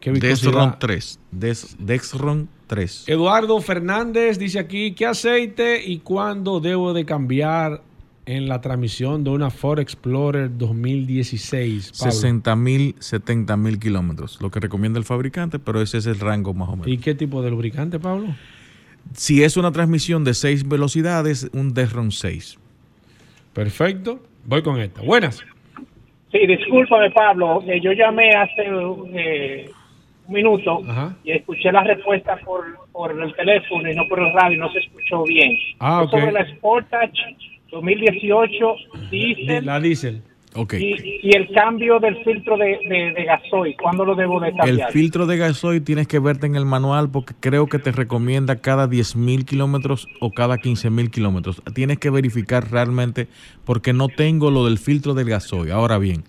que 0.00 0.10
Dexron 0.10 0.76
3. 0.78 1.20
Dexron 1.30 2.48
3. 2.66 3.04
Eduardo 3.08 3.60
Fernández 3.60 4.38
dice 4.38 4.58
aquí, 4.58 4.92
¿qué 4.92 5.06
aceite 5.06 5.84
y 5.86 6.00
cuándo 6.00 6.58
debo 6.58 6.94
de 6.94 7.04
cambiar 7.04 7.82
en 8.26 8.48
la 8.48 8.60
transmisión 8.60 9.22
de 9.22 9.30
una 9.30 9.50
Ford 9.50 9.78
Explorer 9.78 10.50
2016. 10.58 11.92
60 11.94 12.56
mil, 12.56 12.96
70 12.98 13.56
mil 13.56 13.78
kilómetros, 13.78 14.40
lo 14.42 14.50
que 14.50 14.58
recomienda 14.58 14.98
el 14.98 15.04
fabricante, 15.04 15.60
pero 15.60 15.80
ese 15.80 15.98
es 15.98 16.06
el 16.06 16.18
rango 16.18 16.52
más 16.52 16.68
o 16.68 16.72
menos. 16.72 16.88
¿Y 16.88 16.98
qué 16.98 17.14
tipo 17.14 17.40
de 17.40 17.50
lubricante, 17.50 18.00
Pablo? 18.00 18.26
Si 19.12 19.44
es 19.44 19.56
una 19.56 19.70
transmisión 19.70 20.24
de 20.24 20.34
6 20.34 20.68
velocidades, 20.68 21.48
un 21.54 21.72
Derron 21.72 22.10
6. 22.10 22.58
Perfecto. 23.54 24.20
Voy 24.44 24.62
con 24.62 24.80
esta. 24.80 25.02
Buenas. 25.02 25.42
Sí, 26.32 26.46
discúlpame, 26.46 27.10
Pablo. 27.12 27.62
Eh, 27.66 27.80
yo 27.80 27.92
llamé 27.92 28.30
hace 28.30 28.64
eh, 29.14 29.70
un 30.26 30.34
minuto 30.34 30.82
y 31.22 31.30
escuché 31.30 31.70
la 31.70 31.84
respuesta 31.84 32.36
por, 32.44 32.64
por 32.90 33.12
el 33.12 33.32
teléfono 33.34 33.88
y 33.88 33.94
no 33.94 34.02
por 34.08 34.18
el 34.18 34.32
radio. 34.34 34.58
No 34.58 34.72
se 34.72 34.80
escuchó 34.80 35.22
bien. 35.22 35.52
Ah, 35.78 36.02
okay. 36.02 36.20
Sobre 36.20 36.32
la 36.32 36.46
Sportage 36.56 37.36
2018 37.70 38.76
diésel. 39.10 39.66
La 39.66 39.80
diésel. 39.80 40.22
Okay. 40.54 41.20
Y, 41.22 41.36
el 41.36 41.52
cambio 41.52 41.98
del 41.98 42.16
filtro 42.24 42.56
de, 42.56 42.78
de, 43.14 43.24
gasoil, 43.24 43.76
¿cuándo 43.76 44.06
lo 44.06 44.14
debo 44.14 44.40
de 44.40 44.54
cambiar? 44.54 44.88
El 44.88 44.92
filtro 44.92 45.26
de 45.26 45.36
gasoil 45.36 45.82
tienes 45.82 46.08
que 46.08 46.18
verte 46.18 46.46
en 46.46 46.56
el 46.56 46.64
manual 46.64 47.10
porque 47.10 47.34
creo 47.38 47.66
que 47.66 47.78
te 47.78 47.92
recomienda 47.92 48.56
cada 48.62 48.86
10 48.86 49.16
mil 49.16 49.44
kilómetros 49.44 50.08
o 50.18 50.30
cada 50.30 50.56
15 50.56 50.88
mil 50.88 51.10
kilómetros. 51.10 51.62
Tienes 51.74 51.98
que 51.98 52.08
verificar 52.08 52.70
realmente 52.70 53.28
porque 53.66 53.92
no 53.92 54.08
tengo 54.08 54.50
lo 54.50 54.64
del 54.64 54.78
filtro 54.78 55.12
del 55.12 55.28
gasoil. 55.28 55.72
Ahora 55.72 55.98
bien, 55.98 56.24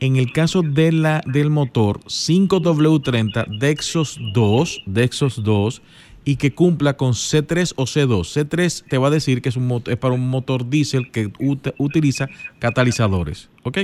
en 0.00 0.16
el 0.16 0.32
caso 0.32 0.62
de 0.62 0.92
la, 0.92 1.22
del 1.26 1.48
motor 1.48 2.00
5W30 2.00 3.58
Dexos 3.58 4.18
2, 4.34 4.82
Dexos 4.84 5.44
2, 5.44 5.80
y 6.24 6.36
que 6.36 6.54
cumpla 6.54 6.96
con 6.96 7.12
C3 7.12 7.74
o 7.76 7.84
C2. 7.84 8.46
C3 8.48 8.84
te 8.88 8.98
va 8.98 9.08
a 9.08 9.10
decir 9.10 9.42
que 9.42 9.48
es, 9.48 9.56
un, 9.56 9.82
es 9.86 9.96
para 9.96 10.14
un 10.14 10.28
motor 10.28 10.68
diésel 10.68 11.10
que 11.10 11.30
utiliza 11.78 12.28
catalizadores. 12.58 13.50
¿Ok? 13.64 13.78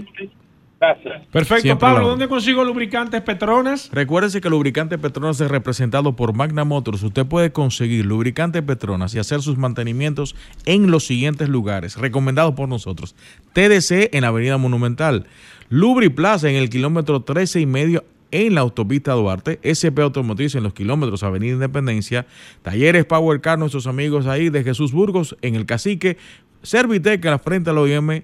Gracias. 0.80 1.26
Perfecto, 1.32 1.76
Pablo. 1.76 2.06
¿Dónde 2.06 2.28
consigo 2.28 2.64
lubricantes 2.64 3.20
Petronas? 3.22 3.90
Recuérdese 3.92 4.40
que 4.40 4.48
lubricante 4.48 4.96
Petronas 4.96 5.40
es 5.40 5.50
representado 5.50 6.14
por 6.14 6.34
Magna 6.34 6.64
Motors. 6.64 7.02
Usted 7.02 7.26
puede 7.26 7.50
conseguir 7.50 8.06
lubricante 8.06 8.62
Petronas 8.62 9.12
y 9.14 9.18
hacer 9.18 9.42
sus 9.42 9.58
mantenimientos 9.58 10.36
en 10.66 10.92
los 10.92 11.04
siguientes 11.04 11.48
lugares, 11.48 11.96
recomendados 11.96 12.54
por 12.54 12.68
nosotros. 12.68 13.16
TDC 13.54 14.14
en 14.14 14.22
Avenida 14.22 14.56
Monumental, 14.56 15.26
Lubri 15.68 16.10
Plaza 16.10 16.48
en 16.48 16.54
el 16.54 16.70
kilómetro 16.70 17.22
13 17.22 17.60
y 17.60 17.66
medio 17.66 18.04
en 18.30 18.54
la 18.54 18.60
autopista 18.62 19.12
Duarte, 19.12 19.58
SP 19.64 20.02
Automotriz 20.02 20.54
en 20.54 20.62
los 20.62 20.74
kilómetros 20.74 21.22
Avenida 21.22 21.54
Independencia, 21.54 22.26
Talleres 22.62 23.04
Power 23.04 23.40
Car, 23.40 23.58
nuestros 23.58 23.86
amigos 23.86 24.26
ahí 24.26 24.50
de 24.50 24.64
Jesús 24.64 24.92
Burgos 24.92 25.36
en 25.42 25.54
el 25.54 25.66
Cacique, 25.66 26.16
Servitec 26.62 27.24
en 27.24 27.30
la 27.30 27.38
frente 27.38 27.70
al 27.70 27.78
OIM, 27.78 28.22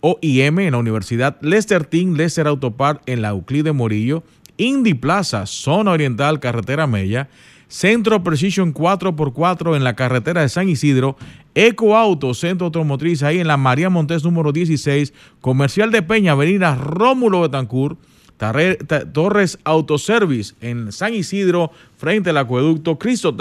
OIM 0.00 0.58
en 0.60 0.72
la 0.72 0.78
Universidad, 0.78 1.38
Lester 1.40 1.84
Team, 1.84 2.14
Lester 2.14 2.46
Autopart 2.46 3.08
en 3.08 3.22
la 3.22 3.30
Euclide 3.30 3.72
Morillo, 3.72 4.22
Indy 4.56 4.94
Plaza, 4.94 5.46
Zona 5.46 5.92
Oriental, 5.92 6.40
Carretera 6.40 6.86
Mella, 6.86 7.28
Centro 7.68 8.22
Precision 8.22 8.74
4x4 8.74 9.76
en 9.76 9.82
la 9.82 9.96
carretera 9.96 10.42
de 10.42 10.50
San 10.50 10.68
Isidro, 10.68 11.16
Eco 11.54 11.96
Auto, 11.96 12.34
Centro 12.34 12.66
Automotriz 12.66 13.22
ahí 13.22 13.38
en 13.38 13.46
la 13.46 13.56
María 13.56 13.88
Montes 13.88 14.24
número 14.24 14.52
16, 14.52 15.14
Comercial 15.40 15.90
de 15.90 16.02
Peña, 16.02 16.32
Avenida 16.32 16.74
Rómulo 16.74 17.40
Betancourt, 17.40 17.98
Torres 19.12 19.58
Autoservice 19.64 20.54
en 20.60 20.90
San 20.90 21.14
Isidro, 21.14 21.70
frente 21.96 22.30
al 22.30 22.38
acueducto, 22.38 22.98
Cristo 22.98 23.36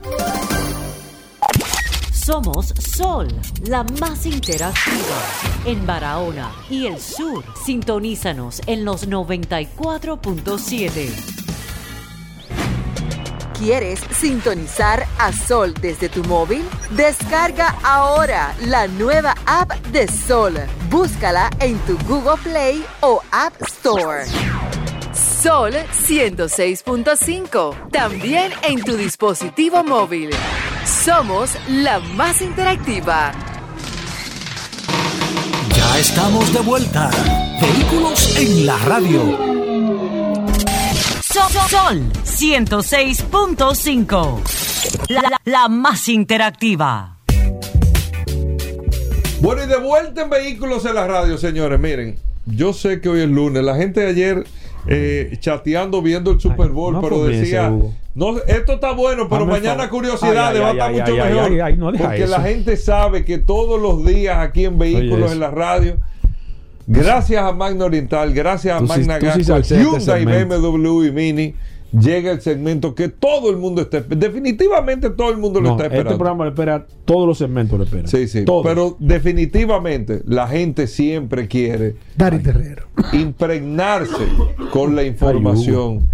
Somos 2.28 2.74
Sol, 2.94 3.26
la 3.68 3.82
más 4.00 4.26
interactiva 4.26 5.16
en 5.64 5.86
Barahona 5.86 6.52
y 6.68 6.84
el 6.84 7.00
sur. 7.00 7.42
Sintonízanos 7.64 8.60
en 8.66 8.84
los 8.84 9.08
94.7. 9.08 11.08
¿Quieres 13.58 14.00
sintonizar 14.10 15.06
a 15.18 15.32
Sol 15.32 15.72
desde 15.80 16.10
tu 16.10 16.22
móvil? 16.24 16.68
Descarga 16.90 17.74
ahora 17.82 18.54
la 18.66 18.86
nueva 18.88 19.34
app 19.46 19.72
de 19.86 20.06
Sol. 20.06 20.52
Búscala 20.90 21.48
en 21.60 21.78
tu 21.86 21.96
Google 22.06 22.36
Play 22.42 22.84
o 23.00 23.22
App 23.32 23.54
Store. 23.62 24.26
Sol 25.42 25.72
106.5. 25.72 27.90
También 27.92 28.50
en 28.68 28.82
tu 28.82 28.96
dispositivo 28.96 29.84
móvil. 29.84 30.30
Somos 30.84 31.56
la 31.68 32.00
más 32.00 32.42
interactiva. 32.42 33.30
Ya 35.76 35.98
estamos 36.00 36.52
de 36.52 36.58
vuelta. 36.60 37.08
Vehículos 37.60 38.36
en 38.36 38.66
la 38.66 38.76
radio. 38.78 39.20
Sol, 41.22 41.52
Sol 41.68 42.02
106.5. 42.24 44.40
La, 45.08 45.40
la 45.44 45.68
más 45.68 46.08
interactiva. 46.08 47.14
Bueno, 49.40 49.62
y 49.62 49.68
de 49.68 49.78
vuelta 49.78 50.22
en 50.22 50.30
Vehículos 50.30 50.84
en 50.84 50.96
la 50.96 51.06
radio, 51.06 51.38
señores. 51.38 51.78
Miren, 51.78 52.18
yo 52.46 52.72
sé 52.72 53.00
que 53.00 53.08
hoy 53.08 53.20
es 53.20 53.28
lunes. 53.28 53.62
La 53.62 53.76
gente 53.76 54.00
de 54.00 54.08
ayer 54.08 54.44
eh, 54.86 55.36
chateando 55.40 56.00
viendo 56.02 56.30
el 56.30 56.40
Super 56.40 56.70
Bowl, 56.70 56.98
pero 57.00 57.24
decía, 57.24 57.72
no, 58.14 58.38
esto 58.46 58.74
está 58.74 58.92
bueno, 58.92 59.28
pero 59.28 59.46
mañana 59.46 59.88
curiosidades 59.88 60.60
va 60.60 60.68
a 60.68 60.72
estar 60.72 60.92
mucho 60.92 61.16
mejor. 61.16 61.98
porque 61.98 62.26
la 62.26 62.40
gente 62.40 62.76
sabe 62.76 63.24
que 63.24 63.38
todos 63.38 63.80
los 63.80 64.04
días 64.04 64.38
aquí 64.38 64.64
en 64.64 64.78
Vehículos 64.78 65.32
en 65.32 65.40
la 65.40 65.50
radio, 65.50 65.98
gracias 66.86 67.42
a 67.42 67.52
Magna 67.52 67.84
Oriental, 67.84 68.32
gracias 68.32 68.80
a 68.80 68.84
Magna 68.84 69.18
Gas, 69.18 69.68
Hyundai, 69.68 70.24
BMW 70.24 71.04
y 71.04 71.12
Mini 71.12 71.54
llega 71.92 72.30
el 72.30 72.40
segmento 72.40 72.94
que 72.94 73.08
todo 73.08 73.50
el 73.50 73.56
mundo 73.56 73.82
está 73.82 74.00
definitivamente 74.00 75.10
todo 75.10 75.30
el 75.30 75.38
mundo 75.38 75.60
lo 75.60 75.70
está 75.70 75.84
este 75.84 75.96
esperando. 75.96 76.10
Este 76.10 76.18
programa 76.18 76.44
lo 76.44 76.50
espera, 76.50 76.86
todos 77.04 77.26
los 77.26 77.38
segmentos 77.38 77.78
lo 77.78 77.84
esperan. 77.84 78.08
Sí, 78.08 78.28
sí. 78.28 78.44
Pero 78.62 78.96
definitivamente 78.98 80.22
la 80.26 80.46
gente 80.46 80.86
siempre 80.86 81.48
quiere 81.48 81.96
Dari 82.16 82.40
Terrero. 82.40 82.86
impregnarse 83.12 84.26
con 84.70 84.94
la 84.94 85.04
información 85.04 86.08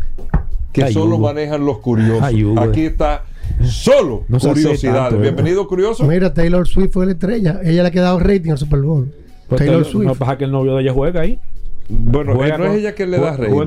que 0.72 0.92
solo 0.92 1.18
manejan 1.18 1.64
los 1.64 1.78
curiosos. 1.78 2.22
Aquí 2.59 2.84
está 2.86 3.24
solo 3.62 4.24
curiosidades. 4.28 5.20
Bienvenido 5.20 5.66
curioso. 5.66 6.05
Mira, 6.05 6.32
Taylor 6.32 6.66
Swift 6.66 6.92
fue 6.92 7.06
la 7.06 7.12
estrella. 7.12 7.60
Ella 7.62 7.82
le 7.82 7.88
ha 7.88 7.92
quedado 7.92 8.18
rating 8.18 8.51
al 8.51 8.59
Super 8.59 8.80
Bowl. 8.80 9.12
Pues 9.48 9.59
Taylor, 9.59 9.84
Swift. 9.84 10.06
No 10.06 10.14
pasa 10.14 10.38
que 10.38 10.44
el 10.44 10.52
novio 10.52 10.76
de 10.76 10.82
ella 10.82 10.92
juega 10.92 11.20
ahí. 11.20 11.38
Bueno, 11.89 12.44
eh, 12.44 12.55
no 12.56 12.65
es 12.65 12.78
ella 12.78 12.94
que 12.94 13.06
le 13.06 13.19
da 13.19 13.36
rating. 13.36 13.66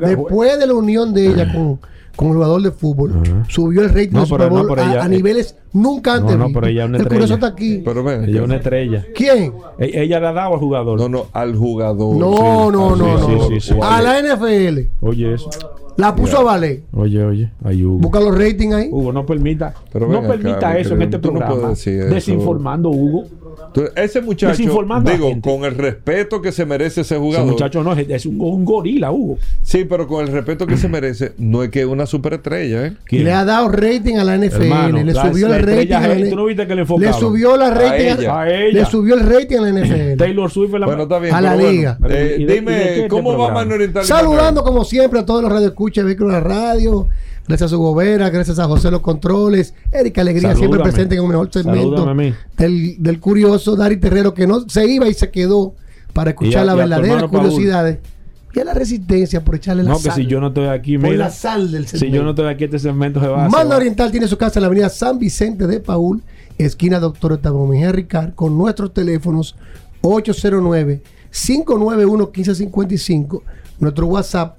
Después 0.00 0.58
de 0.58 0.66
la 0.66 0.74
unión 0.74 1.14
de 1.14 1.26
ella 1.26 1.52
con, 1.52 1.78
con 2.16 2.28
el 2.28 2.34
jugador 2.34 2.62
de 2.62 2.70
fútbol, 2.72 3.44
subió 3.48 3.82
el 3.82 3.88
rating 3.90 4.20
de 4.20 4.26
Super 4.26 4.50
Bowl 4.50 4.78
a, 4.78 5.08
niveles 5.08 5.56
nunca 5.72 6.14
antes. 6.14 6.36
No, 6.36 6.48
no, 6.48 6.54
pero 6.54 6.66
ella 6.66 6.84
es 6.84 6.88
una 6.88 6.98
estrella. 6.98 7.16
curioso 7.16 7.34
está 7.34 7.46
aquí. 7.46 7.82
Pero 7.84 8.10
ella 8.10 8.38
es 8.38 8.44
una 8.44 8.56
estrella. 8.56 9.06
¿Quién? 9.14 9.52
E, 9.78 10.02
ella 10.02 10.20
le 10.20 10.26
ha 10.26 10.32
dado 10.32 10.54
al 10.54 10.60
jugador. 10.60 10.98
No, 10.98 11.08
no, 11.08 11.26
al 11.32 11.56
jugador. 11.56 12.16
No, 12.16 12.70
no, 12.70 12.96
no, 12.96 13.18
no. 13.18 13.84
a 13.84 14.02
la 14.02 14.20
NFL. 14.20 14.88
Oye, 15.00 15.34
eso. 15.34 15.50
La 15.96 16.14
puso 16.14 16.38
a 16.38 16.42
valer. 16.42 16.82
Oye, 16.92 17.22
oye, 17.22 17.50
ahí 17.64 17.84
Hugo. 17.84 17.98
Busca 17.98 18.20
los 18.20 18.36
ratings 18.36 18.74
ahí. 18.74 18.88
Hugo, 18.90 19.12
no 19.12 19.24
permita, 19.26 19.74
no 19.94 20.22
permita 20.22 20.78
eso 20.78 20.94
en 20.94 21.02
este 21.02 21.18
programa. 21.18 21.72
desinformando, 21.74 22.90
Hugo. 22.90 23.24
ese 23.94 24.20
muchacho, 24.20 24.60
digo, 25.04 25.40
con 25.40 25.64
el 25.64 25.76
respeto 25.76 26.40
que 26.40 26.52
se 26.52 26.66
merece 26.66 27.02
ese 27.02 27.16
jugador. 27.16 27.46
Ese 27.46 27.52
muchacho 27.52 27.82
no 27.82 27.92
es, 27.92 28.26
un, 28.26 28.64
gorila, 28.64 29.12
Hugo. 29.12 29.38
Sí, 29.62 29.84
pero 29.84 30.06
con 30.06 30.26
el 30.26 30.32
respeto 30.32 30.66
que 30.66 30.76
se 30.76 30.88
merece, 30.88 31.32
no 31.38 31.62
es 31.62 31.70
que 31.70 31.80
es 31.80 31.86
una 31.86 32.06
superestrella, 32.06 32.86
¿eh? 32.86 32.92
Le 33.10 33.32
ha 33.32 33.44
dado 33.44 33.68
rating 33.68 34.16
a 34.16 34.24
la 34.24 34.36
NFL, 34.36 35.04
le 35.04 35.14
subió 35.14 35.52
el 35.52 35.62
rating. 35.62 35.94
A 35.94 36.30
¿Tú 36.30 36.36
no 36.36 36.44
viste 36.46 36.66
que 36.66 36.74
le, 36.74 36.84
le 36.84 37.12
subió 37.12 37.56
la 37.56 37.70
rating 37.70 38.26
a, 38.28 38.50
ella. 38.50 38.80
Le 38.80 38.84
subió 38.86 39.14
el 39.14 39.20
rating 39.20 39.58
a 39.58 39.60
la 39.60 39.70
NFL. 39.70 40.16
Gracias 40.16 40.52
Swift 40.54 40.72
la 40.74 40.86
bueno, 40.86 41.04
está 41.04 41.18
bien, 41.18 41.34
a 41.34 41.40
la 41.40 41.56
liga. 41.56 41.98
Eh, 42.08 42.44
dime, 42.48 43.08
¿cómo 43.08 43.36
va 43.36 43.52
Manuel 43.52 43.76
Oriental? 43.76 44.04
Saludando 44.04 44.62
como 44.62 44.84
siempre 44.84 45.20
a 45.20 45.26
todos 45.26 45.42
los 45.42 45.50
radioescuchas 45.50 45.83
de 45.92 46.02
Vehículos 46.02 46.34
de 46.34 46.40
la 46.40 46.46
Radio. 46.46 47.08
Gracias 47.46 47.72
a 47.72 47.76
Hugo 47.76 47.94
Vera, 47.94 48.30
gracias 48.30 48.58
a 48.58 48.64
José 48.64 48.90
Los 48.90 49.00
Controles, 49.00 49.74
Erika 49.92 50.22
Alegría 50.22 50.54
siempre 50.56 50.80
presente 50.80 51.14
en 51.14 51.20
un 51.20 51.28
mejor 51.28 51.50
segmento 51.52 52.06
del, 52.56 52.96
del, 52.98 53.20
curioso 53.20 53.76
Dari 53.76 53.98
Terrero 53.98 54.32
que 54.32 54.46
no 54.46 54.66
se 54.66 54.86
iba 54.86 55.08
y 55.08 55.14
se 55.14 55.30
quedó 55.30 55.74
para 56.14 56.30
escuchar 56.30 56.64
las 56.64 56.76
verdaderas 56.76 57.24
curiosidades. 57.24 57.98
Y 58.54 58.60
a 58.60 58.64
la 58.64 58.72
resistencia 58.72 59.44
por 59.44 59.56
echarle 59.56 59.82
la 59.82 59.90
no, 59.90 60.00
que 60.00 60.12
si 60.12 60.26
yo 60.26 60.40
no 60.40 60.46
estoy 60.46 60.68
aquí, 60.68 60.96
por 60.96 61.12
la 61.12 61.28
sal 61.28 61.72
del 61.72 61.88
segmento. 61.88 62.06
Si 62.06 62.12
yo 62.12 62.22
no 62.22 62.30
estoy 62.30 62.46
aquí, 62.46 62.64
este 62.64 62.78
segmento 62.78 63.20
se 63.20 63.26
va 63.26 63.48
Manda 63.48 63.76
Oriental 63.76 64.12
tiene 64.12 64.28
su 64.28 64.38
casa 64.38 64.60
en 64.60 64.62
la 64.62 64.66
avenida 64.68 64.88
San 64.88 65.18
Vicente 65.18 65.66
de 65.66 65.80
Paul, 65.80 66.22
esquina 66.56 67.00
Doctor 67.00 67.32
Octavio 67.32 67.66
Mejía 67.66 67.90
Ricard, 67.90 68.32
con 68.34 68.56
nuestros 68.56 68.94
teléfonos 68.94 69.56
809 70.02 71.02
591 71.30 72.30
1555 72.32 73.42
nuestro 73.80 74.06
WhatsApp 74.06 74.54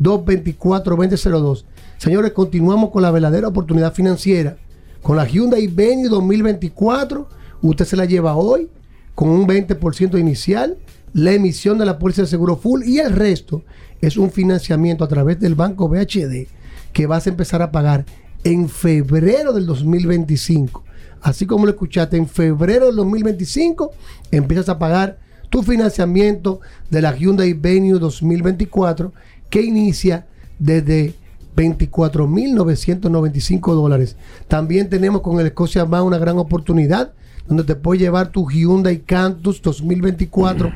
809-224-2002. 0.00 1.64
Señores, 1.98 2.32
continuamos 2.32 2.90
con 2.90 3.02
la 3.02 3.10
verdadera 3.10 3.48
oportunidad 3.48 3.92
financiera. 3.94 4.56
Con 5.02 5.16
la 5.16 5.26
Hyundai 5.26 5.66
Venue 5.66 6.08
2024, 6.08 7.28
usted 7.62 7.84
se 7.84 7.96
la 7.96 8.04
lleva 8.04 8.36
hoy 8.36 8.68
con 9.14 9.30
un 9.30 9.46
20% 9.46 10.18
inicial, 10.18 10.76
la 11.14 11.32
emisión 11.32 11.78
de 11.78 11.86
la 11.86 11.98
póliza 11.98 12.22
de 12.22 12.28
seguro 12.28 12.56
full 12.56 12.82
y 12.84 12.98
el 12.98 13.12
resto 13.12 13.62
es 14.02 14.18
un 14.18 14.30
financiamiento 14.30 15.04
a 15.04 15.08
través 15.08 15.40
del 15.40 15.54
banco 15.54 15.88
BHD 15.88 16.48
que 16.92 17.06
vas 17.06 17.26
a 17.26 17.30
empezar 17.30 17.62
a 17.62 17.70
pagar 17.70 18.04
en 18.44 18.68
febrero 18.68 19.52
del 19.52 19.64
2025. 19.66 20.84
Así 21.22 21.46
como 21.46 21.64
lo 21.64 21.72
escuchaste, 21.72 22.16
en 22.16 22.28
febrero 22.28 22.86
del 22.86 22.96
2025 22.96 23.92
empiezas 24.30 24.68
a 24.68 24.78
pagar 24.78 25.18
tu 25.48 25.62
financiamiento 25.62 26.60
de 26.90 27.02
la 27.02 27.16
Hyundai 27.16 27.54
Venue 27.54 27.98
2024 27.98 29.12
que 29.56 29.62
inicia 29.62 30.26
desde 30.58 31.14
24.995 31.56 33.72
dólares. 33.72 34.16
También 34.48 34.90
tenemos 34.90 35.22
con 35.22 35.40
el 35.40 35.46
Escocia 35.46 35.86
más 35.86 36.02
una 36.02 36.18
gran 36.18 36.36
oportunidad 36.36 37.14
donde 37.48 37.64
te 37.64 37.74
puedes 37.74 38.02
llevar 38.02 38.28
tu 38.28 38.50
Hyundai 38.50 38.98
Cantus 38.98 39.62
2024 39.62 40.70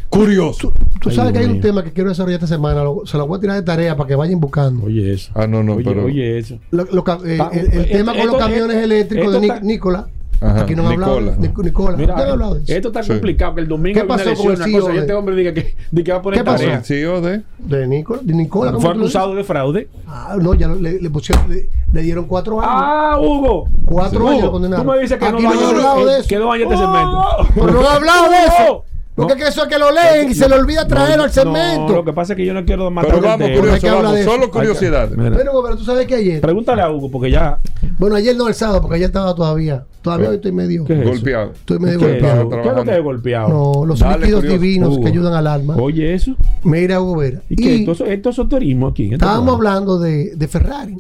Curioso. 0.10 0.72
Tú, 1.02 1.12
sabes 1.12 1.34
que 1.34 1.40
hay 1.40 1.46
un 1.46 1.62
tema 1.62 1.84
que 1.84 1.92
quiero 1.92 2.10
desarrollar 2.10 2.36
esta 2.42 2.48
semana. 2.48 2.82
se 3.06 3.18
lo 3.18 3.28
voy 3.28 3.38
a 3.38 3.42
tirar 3.42 3.56
de 3.58 3.64
tarea 3.64 3.96
para 3.96 4.08
que 4.08 4.16
vayan 4.16 4.40
buscando. 4.40 4.86
Oye, 4.86 5.14
eso. 5.14 5.32
Ah, 5.36 5.48
no, 5.48 5.64
no, 5.64 5.78
pero. 5.78 6.06
Oye, 6.06 6.38
eso. 6.38 6.56
Eh, 6.56 7.40
el, 7.74 7.90
tema 7.90 8.16
con 8.16 8.28
los 8.28 8.38
camiones 8.38 8.78
eléctricos 8.78 9.34
de 9.34 9.62
Nicolás 9.62 10.06
Aquí 10.42 10.76
no 10.76 10.84
me 10.84 10.90
Nicola, 10.90 11.12
hablado 11.16 11.42
de 11.42 11.64
Nicola. 11.64 11.98
Mira, 11.98 12.16
hablado 12.16 12.56
de 12.56 12.64
eso? 12.64 12.74
Esto 12.74 12.88
está 12.90 13.04
complicado. 13.04 13.56
Que 13.56 13.62
el 13.62 13.68
domingo 13.68 14.02
¿Qué 14.02 14.08
pasó 14.08 14.34
con 14.36 14.52
el 14.52 14.58
CEO 14.58 14.94
Y 14.94 14.98
este 14.98 15.14
hombre 15.14 15.36
diga 15.36 15.54
que, 15.54 15.76
de 15.92 16.04
que 16.04 16.12
va 16.12 16.18
a 16.18 16.22
poner 16.22 16.40
¿Qué 16.40 16.46
pasó? 16.46 16.58
tarea. 16.58 16.78
El 16.78 16.84
CEO 16.84 17.22
de, 17.22 17.42
de 17.60 17.88
Nicola. 17.88 18.22
De 18.24 18.34
Nicola 18.34 18.74
Fue 18.80 18.92
acusado 18.92 19.36
de 19.36 19.44
fraude. 19.44 19.88
Ah, 20.08 20.38
no, 20.40 20.54
ya 20.54 20.68
le, 20.68 21.02
le 21.02 21.10
pusieron, 21.10 21.50
le, 21.50 21.70
le, 21.92 22.02
dieron 22.02 22.26
cuatro 22.26 22.60
años. 22.60 22.74
Ah, 22.74 23.18
Hugo. 23.20 23.70
Cuatro 23.86 24.20
Hugo, 24.20 24.30
años 24.30 24.50
condenaron. 24.50 24.86
Tú 24.86 24.92
me 24.92 25.00
dices 25.00 25.18
que 25.18 25.26
Aquí 25.26 25.44
no, 25.44 25.54
no, 25.54 25.68
hablado 25.68 26.06
de 26.06 26.20
eso. 26.20 26.28
Que 26.28 26.38
dos 26.38 26.54
años 26.54 26.72
este 26.72 26.84
segmento. 26.84 27.24
Pero 27.54 27.72
no 27.72 27.82
he 27.82 27.88
hablado 27.88 28.30
de 28.30 28.38
eso. 28.46 28.86
Porque 29.16 29.44
eso 29.44 29.64
es 29.64 29.70
que 29.70 29.80
lo 29.80 29.92
leen 29.92 30.30
y 30.30 30.36
se 30.36 30.50
le 30.50 30.56
olvida 30.56 30.86
traerlo 30.86 31.24
al 31.24 31.32
segmento. 31.32 31.94
lo 31.94 32.04
que 32.04 32.12
pasa 32.12 32.34
es 32.34 32.38
que 32.38 32.46
yo 32.46 32.54
no 32.54 32.66
quiero 32.66 32.92
matar 32.92 33.12
Pero 33.12 33.22
vamos, 33.26 33.50
curioso, 33.50 33.88
vamos, 34.02 34.20
solo 34.26 34.52
curiosidad. 34.52 35.10
Pero, 35.16 35.64
pero 35.64 35.78
tú 35.78 35.86
sabes 35.86 36.06
que 36.06 36.16
ayer. 36.16 36.42
Pregúntale 36.42 36.82
a 36.82 36.92
Hugo, 36.92 37.10
porque 37.10 37.32
ya. 37.32 37.58
Bueno, 37.98 38.18
ayer 38.18 38.36
no 38.36 38.50
el 38.50 38.54
sábado, 38.54 38.82
porque 38.82 38.96
ayer 38.98 39.06
estaba 39.08 39.34
todavía. 39.34 39.86
Todavía 40.02 40.30
hoy 40.30 40.36
estoy 40.36 40.52
medio. 40.52 40.84
golpeado. 40.86 41.52
Estoy 41.54 41.80
medio 41.80 41.98
¿Qué 42.00 42.06
golpeado. 42.10 42.50
¿Qué 42.50 42.60
es 42.70 42.76
lo 42.76 42.84
que 42.84 42.98
es 42.98 43.04
golpeado? 43.04 43.48
No, 43.50 43.86
los 43.86 44.00
Dale, 44.00 44.18
líquidos 44.20 44.42
curioso. 44.42 44.62
divinos 44.62 44.90
Hugo. 44.96 45.02
que 45.04 45.08
ayudan 45.10 45.34
al 45.34 45.48
alma. 45.48 45.76
Oye, 45.78 46.14
eso. 46.14 46.36
Mira, 46.64 47.00
Hugo 47.02 47.16
Vera. 47.18 47.42
¿Y 47.50 47.56
qué? 47.56 47.76
Esto, 47.78 47.92
es- 47.94 48.02
esto 48.02 48.30
es 48.30 48.36
esoterismo 48.36 48.88
aquí. 48.88 49.04
este 49.06 49.16
Estábamos 49.16 49.56
hablando 49.56 49.98
de, 49.98 50.36
de 50.36 50.48
Ferrari. 50.50 50.98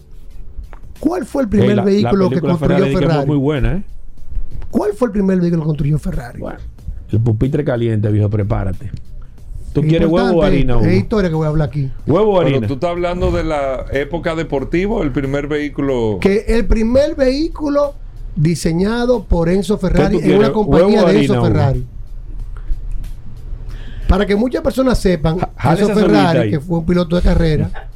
¿Cuál 1.02 1.26
fue 1.26 1.44
el 1.44 1.50
primer 1.50 1.72
Eh, 1.72 1.76
la 1.76 1.84
vehículo 1.84 2.30
que 2.30 2.40
construyó 2.40 2.58
Ferrari 2.78 2.94
que 2.94 2.98
Ferrari? 2.98 3.28
muy 3.28 3.38
buena, 3.38 3.74
¿eh? 3.74 3.84
¿Cuál 4.72 4.94
fue 4.94 5.08
el 5.08 5.12
primer 5.12 5.40
vehículo 5.42 5.64
que 5.64 5.68
construyó 5.68 6.00
Ferrari? 6.00 6.40
Bueno, 6.40 6.60
el 7.12 7.20
pupitre 7.20 7.64
caliente, 7.64 8.10
viejo, 8.10 8.30
prepárate. 8.30 8.92
¿Tú 9.74 9.82
Es 9.82 9.88
quieres 9.88 10.08
huevo 10.08 10.40
o 10.40 10.44
harina, 10.44 10.78
Hugo? 10.78 10.86
Es 10.86 10.98
historia 10.98 11.30
que 11.30 11.36
voy 11.36 11.46
a 11.46 11.50
hablar 11.50 11.68
aquí. 11.68 11.92
¿Huevo 12.08 12.36
o 12.36 12.38
Pero 12.40 12.48
harina? 12.48 12.68
tú 12.68 12.76
estás 12.76 12.92
hablando 12.92 13.32
de 13.32 13.44
la 13.44 13.86
época 13.92 14.34
deportiva, 14.36 15.02
el 15.04 15.12
primer 15.12 15.48
vehículo. 15.48 16.18
Que 16.22 16.46
el 16.48 16.66
primer 16.66 17.16
vehículo 17.16 17.94
diseñado 18.38 19.24
por 19.26 19.50
Enzo 19.50 19.78
Ferrari 19.78 20.18
en 20.22 20.38
una 20.38 20.52
compañía 20.54 21.04
de 21.04 21.20
Enzo 21.22 21.34
Hugo? 21.34 21.44
Ferrari. 21.44 21.86
Para 24.08 24.26
que 24.26 24.36
muchas 24.36 24.62
personas 24.62 25.00
sepan, 25.00 25.40
jale 25.58 25.82
Enzo 25.82 25.94
Ferrari, 25.94 26.50
que 26.52 26.60
fue 26.60 26.78
un 26.80 26.86
piloto 26.86 27.16
de 27.16 27.22
carrera, 27.24 27.70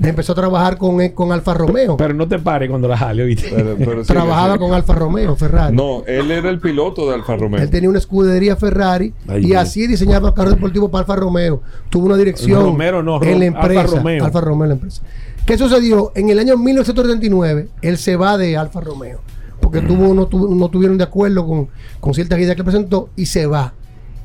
empezó 0.00 0.32
a 0.32 0.34
trabajar 0.36 0.76
con, 0.78 1.06
con 1.10 1.32
Alfa 1.32 1.54
Romeo. 1.54 1.96
Pero 1.96 2.14
no 2.14 2.28
te 2.28 2.38
pares 2.38 2.68
cuando 2.68 2.86
la 2.88 2.96
jale, 2.96 3.24
¿viste? 3.24 3.50
Pero- 3.54 3.76
pero 3.78 4.04
sí, 4.04 4.08
Trabajaba 4.12 4.54
sí. 4.54 4.58
con 4.60 4.72
Alfa 4.72 4.94
Romeo, 4.94 5.34
Ferrari. 5.36 5.76
No, 5.76 6.04
él 6.06 6.30
era 6.30 6.50
el 6.50 6.60
piloto 6.60 7.08
de 7.08 7.14
Alfa 7.14 7.36
Romeo. 7.36 7.60
Él 7.60 7.70
tenía 7.70 7.88
una 7.88 7.98
escudería 7.98 8.56
Ferrari 8.56 9.12
Ay, 9.26 9.46
y 9.46 9.54
así 9.54 9.86
diseñaba 9.86 10.34
carros 10.34 10.54
deportivos 10.54 10.90
para 10.90 11.00
Alfa 11.00 11.16
Romeo. 11.16 11.62
Tuvo 11.90 12.06
una 12.06 12.16
dirección 12.16 12.62
Romero 12.62 13.02
no, 13.02 13.22
en 13.22 13.40
la 13.40 13.46
Rom- 13.46 13.56
Alfa 13.56 13.66
empresa. 13.72 13.96
Romeo. 13.96 14.24
Alfa 14.24 14.40
Romeo, 14.40 14.66
la 14.68 14.74
empresa. 14.74 15.02
¿Qué 15.46 15.56
sucedió? 15.56 16.12
En 16.14 16.28
el 16.28 16.38
año 16.38 16.56
1939, 16.58 17.68
él 17.82 17.96
se 17.98 18.16
va 18.16 18.36
de 18.36 18.56
Alfa 18.56 18.80
Romeo. 18.80 19.20
Porque 19.60 19.80
tuvo, 19.80 20.14
no, 20.14 20.26
tuvo- 20.28 20.54
no 20.54 20.68
tuvieron 20.68 20.96
de 20.98 21.04
acuerdo 21.04 21.46
con, 21.46 21.68
con 22.00 22.14
ciertas 22.14 22.38
ideas 22.38 22.54
que 22.54 22.62
presentó 22.62 23.08
y 23.16 23.26
se 23.26 23.46
va. 23.46 23.72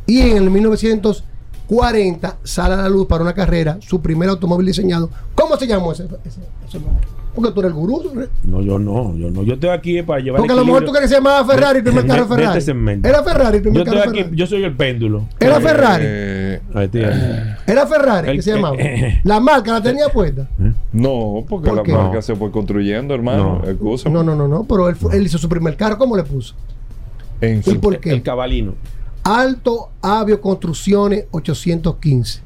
Y 0.06 0.20
en 0.22 0.38
el 0.38 0.50
1940 0.52 1.33
sale 2.44 2.73
a 2.76 2.77
la 2.77 2.90
luz 2.90 3.07
para 3.07 3.23
una 3.23 3.34
carrera 3.34 3.77
su 3.81 4.02
primer 4.02 4.30
automóvil 4.30 4.65
diseñado. 4.68 5.10
¿Cómo 5.35 5.56
se 5.57 5.68
llamó 5.68 5.91
ese, 5.91 6.03
ese- 6.26 6.41
ese 6.68 6.80
nombre? 6.80 7.07
Porque 7.35 7.52
tú 7.52 7.61
eres 7.61 7.72
el 7.72 7.76
gurú. 7.76 8.03
¿no? 8.14 8.22
No, 8.44 8.61
yo 8.61 8.77
no, 8.77 9.15
yo 9.15 9.31
no. 9.31 9.41
Yo 9.41 9.56
estoy 9.56 9.72
aquí 9.72 10.03
para 10.03 10.19
llevar 10.19 10.38
Porque 10.38 10.53
a 10.53 10.56
lo 10.56 10.64
mejor 10.65 10.85
tú 10.85 10.91
se 10.94 11.07
llamaba 11.15 11.44
Ferrari 11.44 11.80
el 11.80 11.84
primer 11.84 12.06
carro 12.06 12.27
Ferrari. 12.27 12.64
Era 13.03 13.23
Ferrari 13.23 13.60
primer 13.60 13.80
Yo 13.80 13.85
carro 13.85 13.98
estoy 13.98 14.11
aquí, 14.11 14.18
Ferrari. 14.19 14.38
yo 14.38 14.45
soy 14.48 14.64
el 14.64 14.76
péndulo. 14.76 15.23
Era 15.40 15.60
Ferrari. 15.60 16.03
Eh, 16.07 16.61
Ahí 16.76 16.88
tiene. 16.90 17.56
Era 17.65 17.88
Ferrari 17.88 18.30
El 18.30 18.35
que 18.35 18.41
se 18.44 18.53
llamaba. 18.53 18.77
La 19.23 19.40
marca 19.40 19.72
la 19.73 19.81
tenía 19.81 20.10
puesta. 20.10 20.48
no, 20.91 21.44
porque 21.49 21.69
¿Por 21.69 21.77
la 21.77 21.84
qué? 21.84 21.91
marca 21.94 22.15
No. 22.18 22.22
se 22.22 22.35
fue 22.35 22.52
construyendo, 22.52 23.15
hermano. 23.15 23.64
No. 23.81 24.11
No, 24.11 24.23
no, 24.23 24.35
no, 24.35 24.48
no. 24.48 24.64
Pero 24.65 24.90
él 24.90 25.26
hizo 25.26 25.40
su 25.40 25.49
primer 25.49 25.76
carro. 25.76 25.98
¿Cómo 25.98 26.15
le 26.15 26.22
puso? 26.23 26.53
En 27.41 27.60
¿Y 27.60 27.64
su- 27.64 27.80
por 27.80 27.98
qué? 27.99 28.11
El 28.11 28.22
cabalino. 28.22 28.76
Alto 29.24 29.91
Avio 30.02 30.41
Construcciones 30.41 31.26
815. 31.32 32.41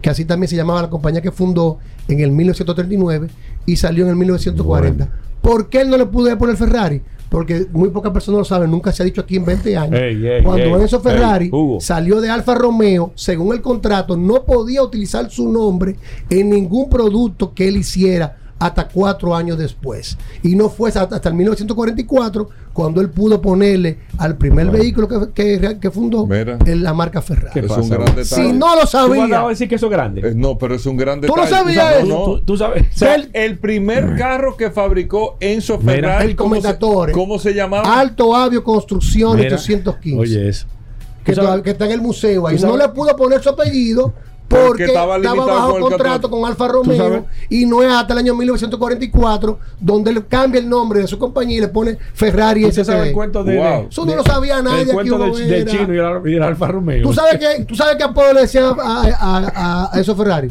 Que 0.00 0.10
así 0.10 0.24
también 0.24 0.48
se 0.48 0.56
llamaba 0.56 0.82
la 0.82 0.90
compañía 0.90 1.20
que 1.20 1.32
fundó 1.32 1.78
en 2.08 2.20
el 2.20 2.30
1939 2.30 3.28
y 3.66 3.76
salió 3.76 4.04
en 4.04 4.10
el 4.10 4.16
1940. 4.16 5.08
¿Por 5.40 5.68
qué 5.68 5.80
él 5.80 5.90
no 5.90 5.96
le 5.96 6.06
pudo 6.06 6.36
poner 6.38 6.56
Ferrari? 6.56 7.02
Porque 7.28 7.66
muy 7.72 7.88
pocas 7.88 8.12
personas 8.12 8.38
lo 8.38 8.44
saben, 8.44 8.70
nunca 8.70 8.92
se 8.92 9.02
ha 9.02 9.06
dicho 9.06 9.22
aquí 9.22 9.36
en 9.36 9.44
20 9.44 9.76
años. 9.76 10.00
Cuando 10.44 10.76
ey, 10.76 10.82
Enzo 10.82 11.00
Ferrari 11.00 11.50
salió 11.80 12.20
de 12.20 12.30
Alfa 12.30 12.54
Romeo, 12.54 13.12
según 13.16 13.54
el 13.54 13.60
contrato, 13.60 14.16
no 14.16 14.44
podía 14.44 14.82
utilizar 14.82 15.28
su 15.30 15.50
nombre 15.50 15.96
en 16.30 16.50
ningún 16.50 16.88
producto 16.88 17.52
que 17.52 17.66
él 17.66 17.78
hiciera 17.78 18.36
hasta 18.66 18.88
cuatro 18.88 19.34
años 19.36 19.58
después. 19.58 20.16
Y 20.42 20.56
no 20.56 20.68
fue 20.70 20.88
hasta, 20.88 21.02
hasta 21.02 21.28
el 21.28 21.34
1944 21.34 22.48
cuando 22.72 23.00
él 23.00 23.10
pudo 23.10 23.40
ponerle 23.40 23.98
al 24.18 24.36
primer 24.36 24.70
vehículo 24.70 25.06
que, 25.06 25.32
que- 25.60 25.78
que 25.78 25.90
fundó 25.90 26.26
Mira. 26.26 26.58
en 26.64 26.82
la 26.82 26.92
marca 26.94 27.20
Ferrari. 27.22 27.50
¿Qué 27.52 27.60
es 27.66 27.70
un 27.70 27.88
gran 27.88 28.06
detalle. 28.06 28.24
Si 28.24 28.52
no 28.52 28.74
lo 28.74 28.80
¿Tú 28.82 28.86
sabía, 28.88 29.26
vas 29.26 29.44
a 29.44 29.48
decir 29.50 29.68
que 29.68 29.74
eso 29.74 29.86
es 29.86 29.92
grande? 29.92 30.20
Eh, 30.28 30.32
no, 30.34 30.56
pero 30.58 30.74
es 30.74 30.86
un 30.86 30.96
gran 30.96 31.20
¿Tú 31.20 31.26
detalle. 31.26 31.50
no 31.50 31.56
sabías 31.56 31.90
No, 31.92 31.98
eso? 31.98 32.06
no. 32.18 32.24
Tú, 32.24 32.40
tú 32.44 32.56
sabes. 32.56 32.82
O 32.94 32.98
sea, 32.98 33.16
el 33.32 33.58
primer 33.58 34.16
carro 34.16 34.56
que 34.56 34.70
fabricó 34.70 35.36
Enzo 35.40 35.78
Mira, 35.78 35.92
Ferrari, 35.92 36.30
el 36.30 36.36
¿cómo 36.36 36.60
se, 36.60 36.78
cómo 37.12 37.38
se 37.38 37.52
llamaba? 37.54 38.00
Alto 38.00 38.34
Avio 38.34 38.64
Construcción 38.64 39.36
Mira, 39.36 39.54
815. 39.56 40.18
Oye, 40.20 40.48
eso. 40.48 40.66
que, 41.24 41.32
¿Tú 41.34 41.42
que 41.62 41.70
está 41.70 41.84
en 41.86 41.92
el 41.92 42.00
museo 42.00 42.46
ahí. 42.46 42.56
¿Tú 42.56 42.66
No 42.66 42.76
le 42.76 42.88
pudo 42.88 43.14
poner 43.14 43.42
su 43.42 43.50
apellido 43.50 44.14
Porque 44.46 44.66
porque, 44.66 44.84
estaba 44.84 45.16
bajo 45.18 45.80
contrato 45.80 46.30
con 46.30 46.44
Alfa? 46.44 46.68
Romeo 46.68 47.24
y 47.48 47.64
no 47.66 47.82
es 47.82 47.90
hasta 47.90 48.12
el 48.12 48.18
año 48.20 48.34
1944 48.34 49.58
donde 49.80 50.10
él 50.10 50.26
cambia 50.26 50.60
el 50.60 50.68
nombre 50.68 51.00
de 51.00 51.06
su 51.06 51.18
compañía 51.18 51.58
y 51.58 51.60
le 51.62 51.68
pone 51.68 51.96
Ferrari 52.12 52.64
¿Usted 52.66 52.84
sabe 52.84 53.08
el 53.08 53.14
cuento 53.14 53.42
de, 53.42 53.56
Wow. 53.56 53.64
de- 53.64 53.86
Eso 53.88 54.04
no 54.04 54.10
de- 54.12 54.16
lo 54.18 54.22
sabía 54.22 54.62
nadie 54.62 54.82
El 54.82 54.92
cuento 54.92 55.18
del 55.18 55.32
Vera. 55.48 55.70
chino 55.70 55.94
y 55.94 55.98
el, 55.98 56.32
y 56.32 56.36
el 56.36 56.42
Alfa 56.42 56.68
Romeo. 56.68 57.02
¿Tú 57.02 57.12
sabes 57.14 57.38
que 57.38 57.64
tú 57.64 57.74
sabes 57.74 57.96
que 57.96 58.04
apodo 58.04 58.32
le 58.34 58.42
decían 58.42 58.64
a, 58.78 59.02
a, 59.02 59.38
a- 59.54 59.90
a 59.96 60.00
esos 60.00 60.16
Ferrari? 60.16 60.50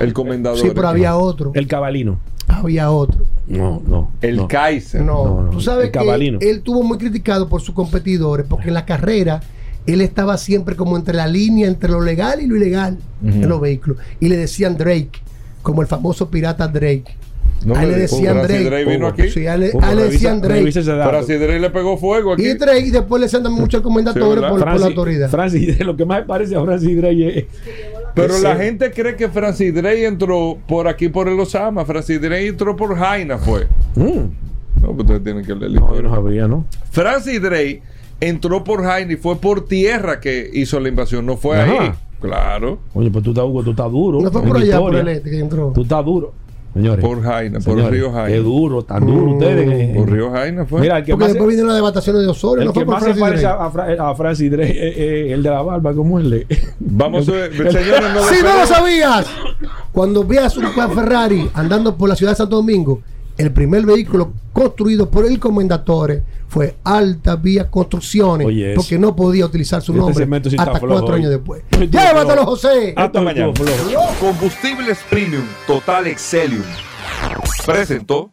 El 0.00 0.12
comendador. 0.12 0.58
Sí, 0.58 0.70
pero 0.74 0.88
había 0.88 1.16
otro. 1.16 1.52
El 1.54 1.66
cabalino. 1.66 2.18
Había 2.48 2.90
otro. 2.90 3.20
No, 3.46 3.82
no. 3.86 4.10
El 4.20 4.36
no. 4.36 4.48
Kaiser. 4.48 5.02
No, 5.02 5.24
No, 5.24 5.42
no, 5.42 5.50
tú 5.50 5.60
sabes 5.60 5.86
el 5.86 5.90
que 5.92 5.98
cabalino. 5.98 6.38
él 6.40 6.62
tuvo 6.62 6.82
muy 6.82 6.96
criticado 6.98 7.48
por 7.48 7.60
sus 7.60 7.74
competidores 7.74 8.46
porque 8.48 8.68
en 8.68 8.74
la 8.74 8.84
carrera 8.86 9.40
él 9.86 10.00
estaba 10.00 10.36
siempre 10.38 10.74
como 10.76 10.96
entre 10.96 11.14
la 11.14 11.26
línea 11.26 11.68
entre 11.68 11.90
lo 11.90 12.00
legal 12.00 12.40
y 12.42 12.46
lo 12.46 12.56
ilegal 12.56 12.98
en 13.24 13.48
los 13.48 13.60
vehículos 13.60 13.98
y 14.20 14.28
le 14.28 14.36
decían 14.36 14.76
Drake 14.76 15.10
como 15.62 15.82
el 15.82 15.88
famoso 15.88 16.30
pirata 16.30 16.68
Drake 16.68 17.04
No 17.64 17.74
a 17.74 17.82
él 17.82 17.90
le 17.92 17.96
decían 17.98 18.34
Francis 18.36 18.48
Drake, 18.48 18.64
Drake 18.64 18.84
vino 18.84 19.06
aquí. 19.06 19.30
Sí, 19.30 19.46
a 19.46 19.54
él, 19.54 19.60
le- 19.60 19.72
a 19.80 19.90
él 19.92 19.96
le 19.96 20.04
decían 20.10 20.40
Drake 20.40 20.70
dato. 20.82 21.10
Francis 21.10 21.40
Drake 21.40 21.58
le 21.60 21.70
pegó 21.70 21.96
fuego 21.96 22.32
aquí. 22.34 22.46
y 22.46 22.54
Drake 22.54 22.86
y 22.86 22.90
después 22.90 23.20
le 23.22 23.28
sentan 23.28 23.52
mucho 23.52 23.76
al 23.78 23.82
comendador 23.82 24.36
¿verdad? 24.36 24.50
por, 24.50 24.60
por 24.64 24.80
la 24.80 24.86
autoridad 24.86 25.30
Francis, 25.30 25.78
lo 25.84 25.96
que 25.96 26.04
más 26.04 26.20
me 26.20 26.26
parece 26.26 26.54
a 26.56 26.62
Francis 26.64 26.96
Drake 26.96 27.38
es. 27.38 27.44
Pero 28.14 28.38
la 28.38 28.56
gente 28.56 28.90
cree 28.92 29.14
que 29.16 29.28
Francis 29.28 29.74
Drake 29.74 30.06
entró 30.06 30.56
por 30.66 30.88
aquí 30.88 31.08
por 31.08 31.28
el 31.28 31.38
Osama. 31.38 31.84
Francis 31.84 32.20
Drake 32.20 32.46
entró 32.48 32.74
por 32.74 32.96
Jaina, 32.96 33.36
fue. 33.38 33.66
Mm. 33.94 34.82
No, 34.82 34.88
pues 34.92 34.98
ustedes 35.00 35.22
tienen 35.24 35.44
que 35.44 35.54
leer 35.54 35.70
la 35.72 35.80
No, 35.80 35.86
yo 35.88 35.92
historia. 35.94 36.08
no 36.10 36.14
sabía, 36.14 36.48
¿no? 36.48 36.64
Francis 36.90 37.42
Drake 37.42 37.82
entró 38.20 38.64
por 38.64 38.82
Jaina 38.84 39.12
y 39.12 39.16
fue 39.16 39.36
por 39.36 39.66
tierra 39.66 40.20
que 40.20 40.48
hizo 40.52 40.80
la 40.80 40.88
invasión. 40.88 41.26
No 41.26 41.36
fue 41.36 41.60
Ajá. 41.60 41.82
ahí. 41.82 41.90
Claro. 42.20 42.78
Oye, 42.94 43.10
pues 43.10 43.22
tú 43.24 43.30
estás, 43.30 43.44
Hugo, 43.44 43.62
tú 43.62 43.70
estás 43.70 43.90
duro. 43.90 44.20
no 44.20 44.30
fue 44.30 44.42
por 44.42 44.56
allá 44.56 44.78
por 44.80 44.96
el 44.96 45.06
este 45.08 45.30
que 45.30 45.38
entró 45.38 45.72
Tú 45.74 45.82
estás 45.82 46.04
duro. 46.04 46.32
Señores. 46.72 47.02
Por 47.02 47.22
Jaina, 47.22 47.54
por 47.58 47.62
señores, 47.74 47.90
Río 47.90 48.12
Jaina. 48.12 48.36
Es 48.36 48.42
duro, 48.44 48.82
tan 48.82 49.06
duro 49.06 49.30
ustedes. 49.32 49.66
eh, 49.70 49.94
Por 49.96 50.10
Río 50.12 50.30
Jaina 50.30 50.66
fue. 50.66 50.82
Mira, 50.82 50.98
el 50.98 51.04
que 51.04 51.12
porque 51.12 51.24
más, 51.24 51.32
después 51.32 51.48
vinieron 51.48 51.68
las 51.68 51.76
devastaciones 51.78 52.22
de 52.22 52.28
Osorio 52.28 52.60
el 52.62 52.66
no 52.66 52.72
que 52.74 52.80
fue 52.80 52.84
por 52.84 52.94
más 52.94 53.04
se 53.04 53.14
parece 53.20 53.46
a, 53.46 53.52
a 53.64 53.70
Fra- 53.70 53.96
a 54.10 54.14
Francis 54.14 54.52
es 54.52 54.70
es 54.76 55.32
el 55.32 55.42
de 55.42 55.48
la 55.50 55.62
barba, 55.62 55.94
como 55.94 56.18
él 56.18 56.28
le. 56.28 56.46
Vamos 56.78 57.26
a 57.30 57.32
ver, 57.32 57.50
el- 57.52 57.72
señores, 57.72 58.02
no 58.14 58.22
Si 58.28 58.42
no 58.42 58.58
lo 58.60 58.66
sabías, 58.66 59.26
cuando 59.92 60.22
veas 60.24 60.54
un 60.58 60.66
Ferrari 60.66 61.48
andando 61.54 61.96
por 61.96 62.10
la 62.10 62.16
ciudad 62.16 62.32
de 62.32 62.36
Santo 62.36 62.56
Domingo, 62.56 63.00
el 63.38 63.52
primer 63.52 63.84
vehículo 63.84 64.32
construido 64.52 65.10
por 65.10 65.26
el 65.26 65.38
comendatore 65.38 66.22
fue 66.48 66.76
Alta 66.84 67.36
Vía 67.36 67.70
Construcciones, 67.70 68.46
Oye, 68.46 68.74
porque 68.74 68.98
no 68.98 69.14
podía 69.14 69.44
utilizar 69.46 69.82
su 69.82 69.92
Este 69.92 70.26
nombre 70.26 70.50
sí 70.50 70.56
hasta 70.58 70.80
cuatro 70.80 71.06
hoy. 71.14 71.20
años 71.20 71.30
después. 71.30 71.62
Llévatelo. 71.90 72.44
José. 72.46 72.94
Hasta 72.96 73.20
mañana. 73.20 73.52
Combustibles 74.20 74.98
Premium 75.10 75.44
Total 75.66 76.06
Excelium. 76.06 76.62
Presentó. 77.64 78.32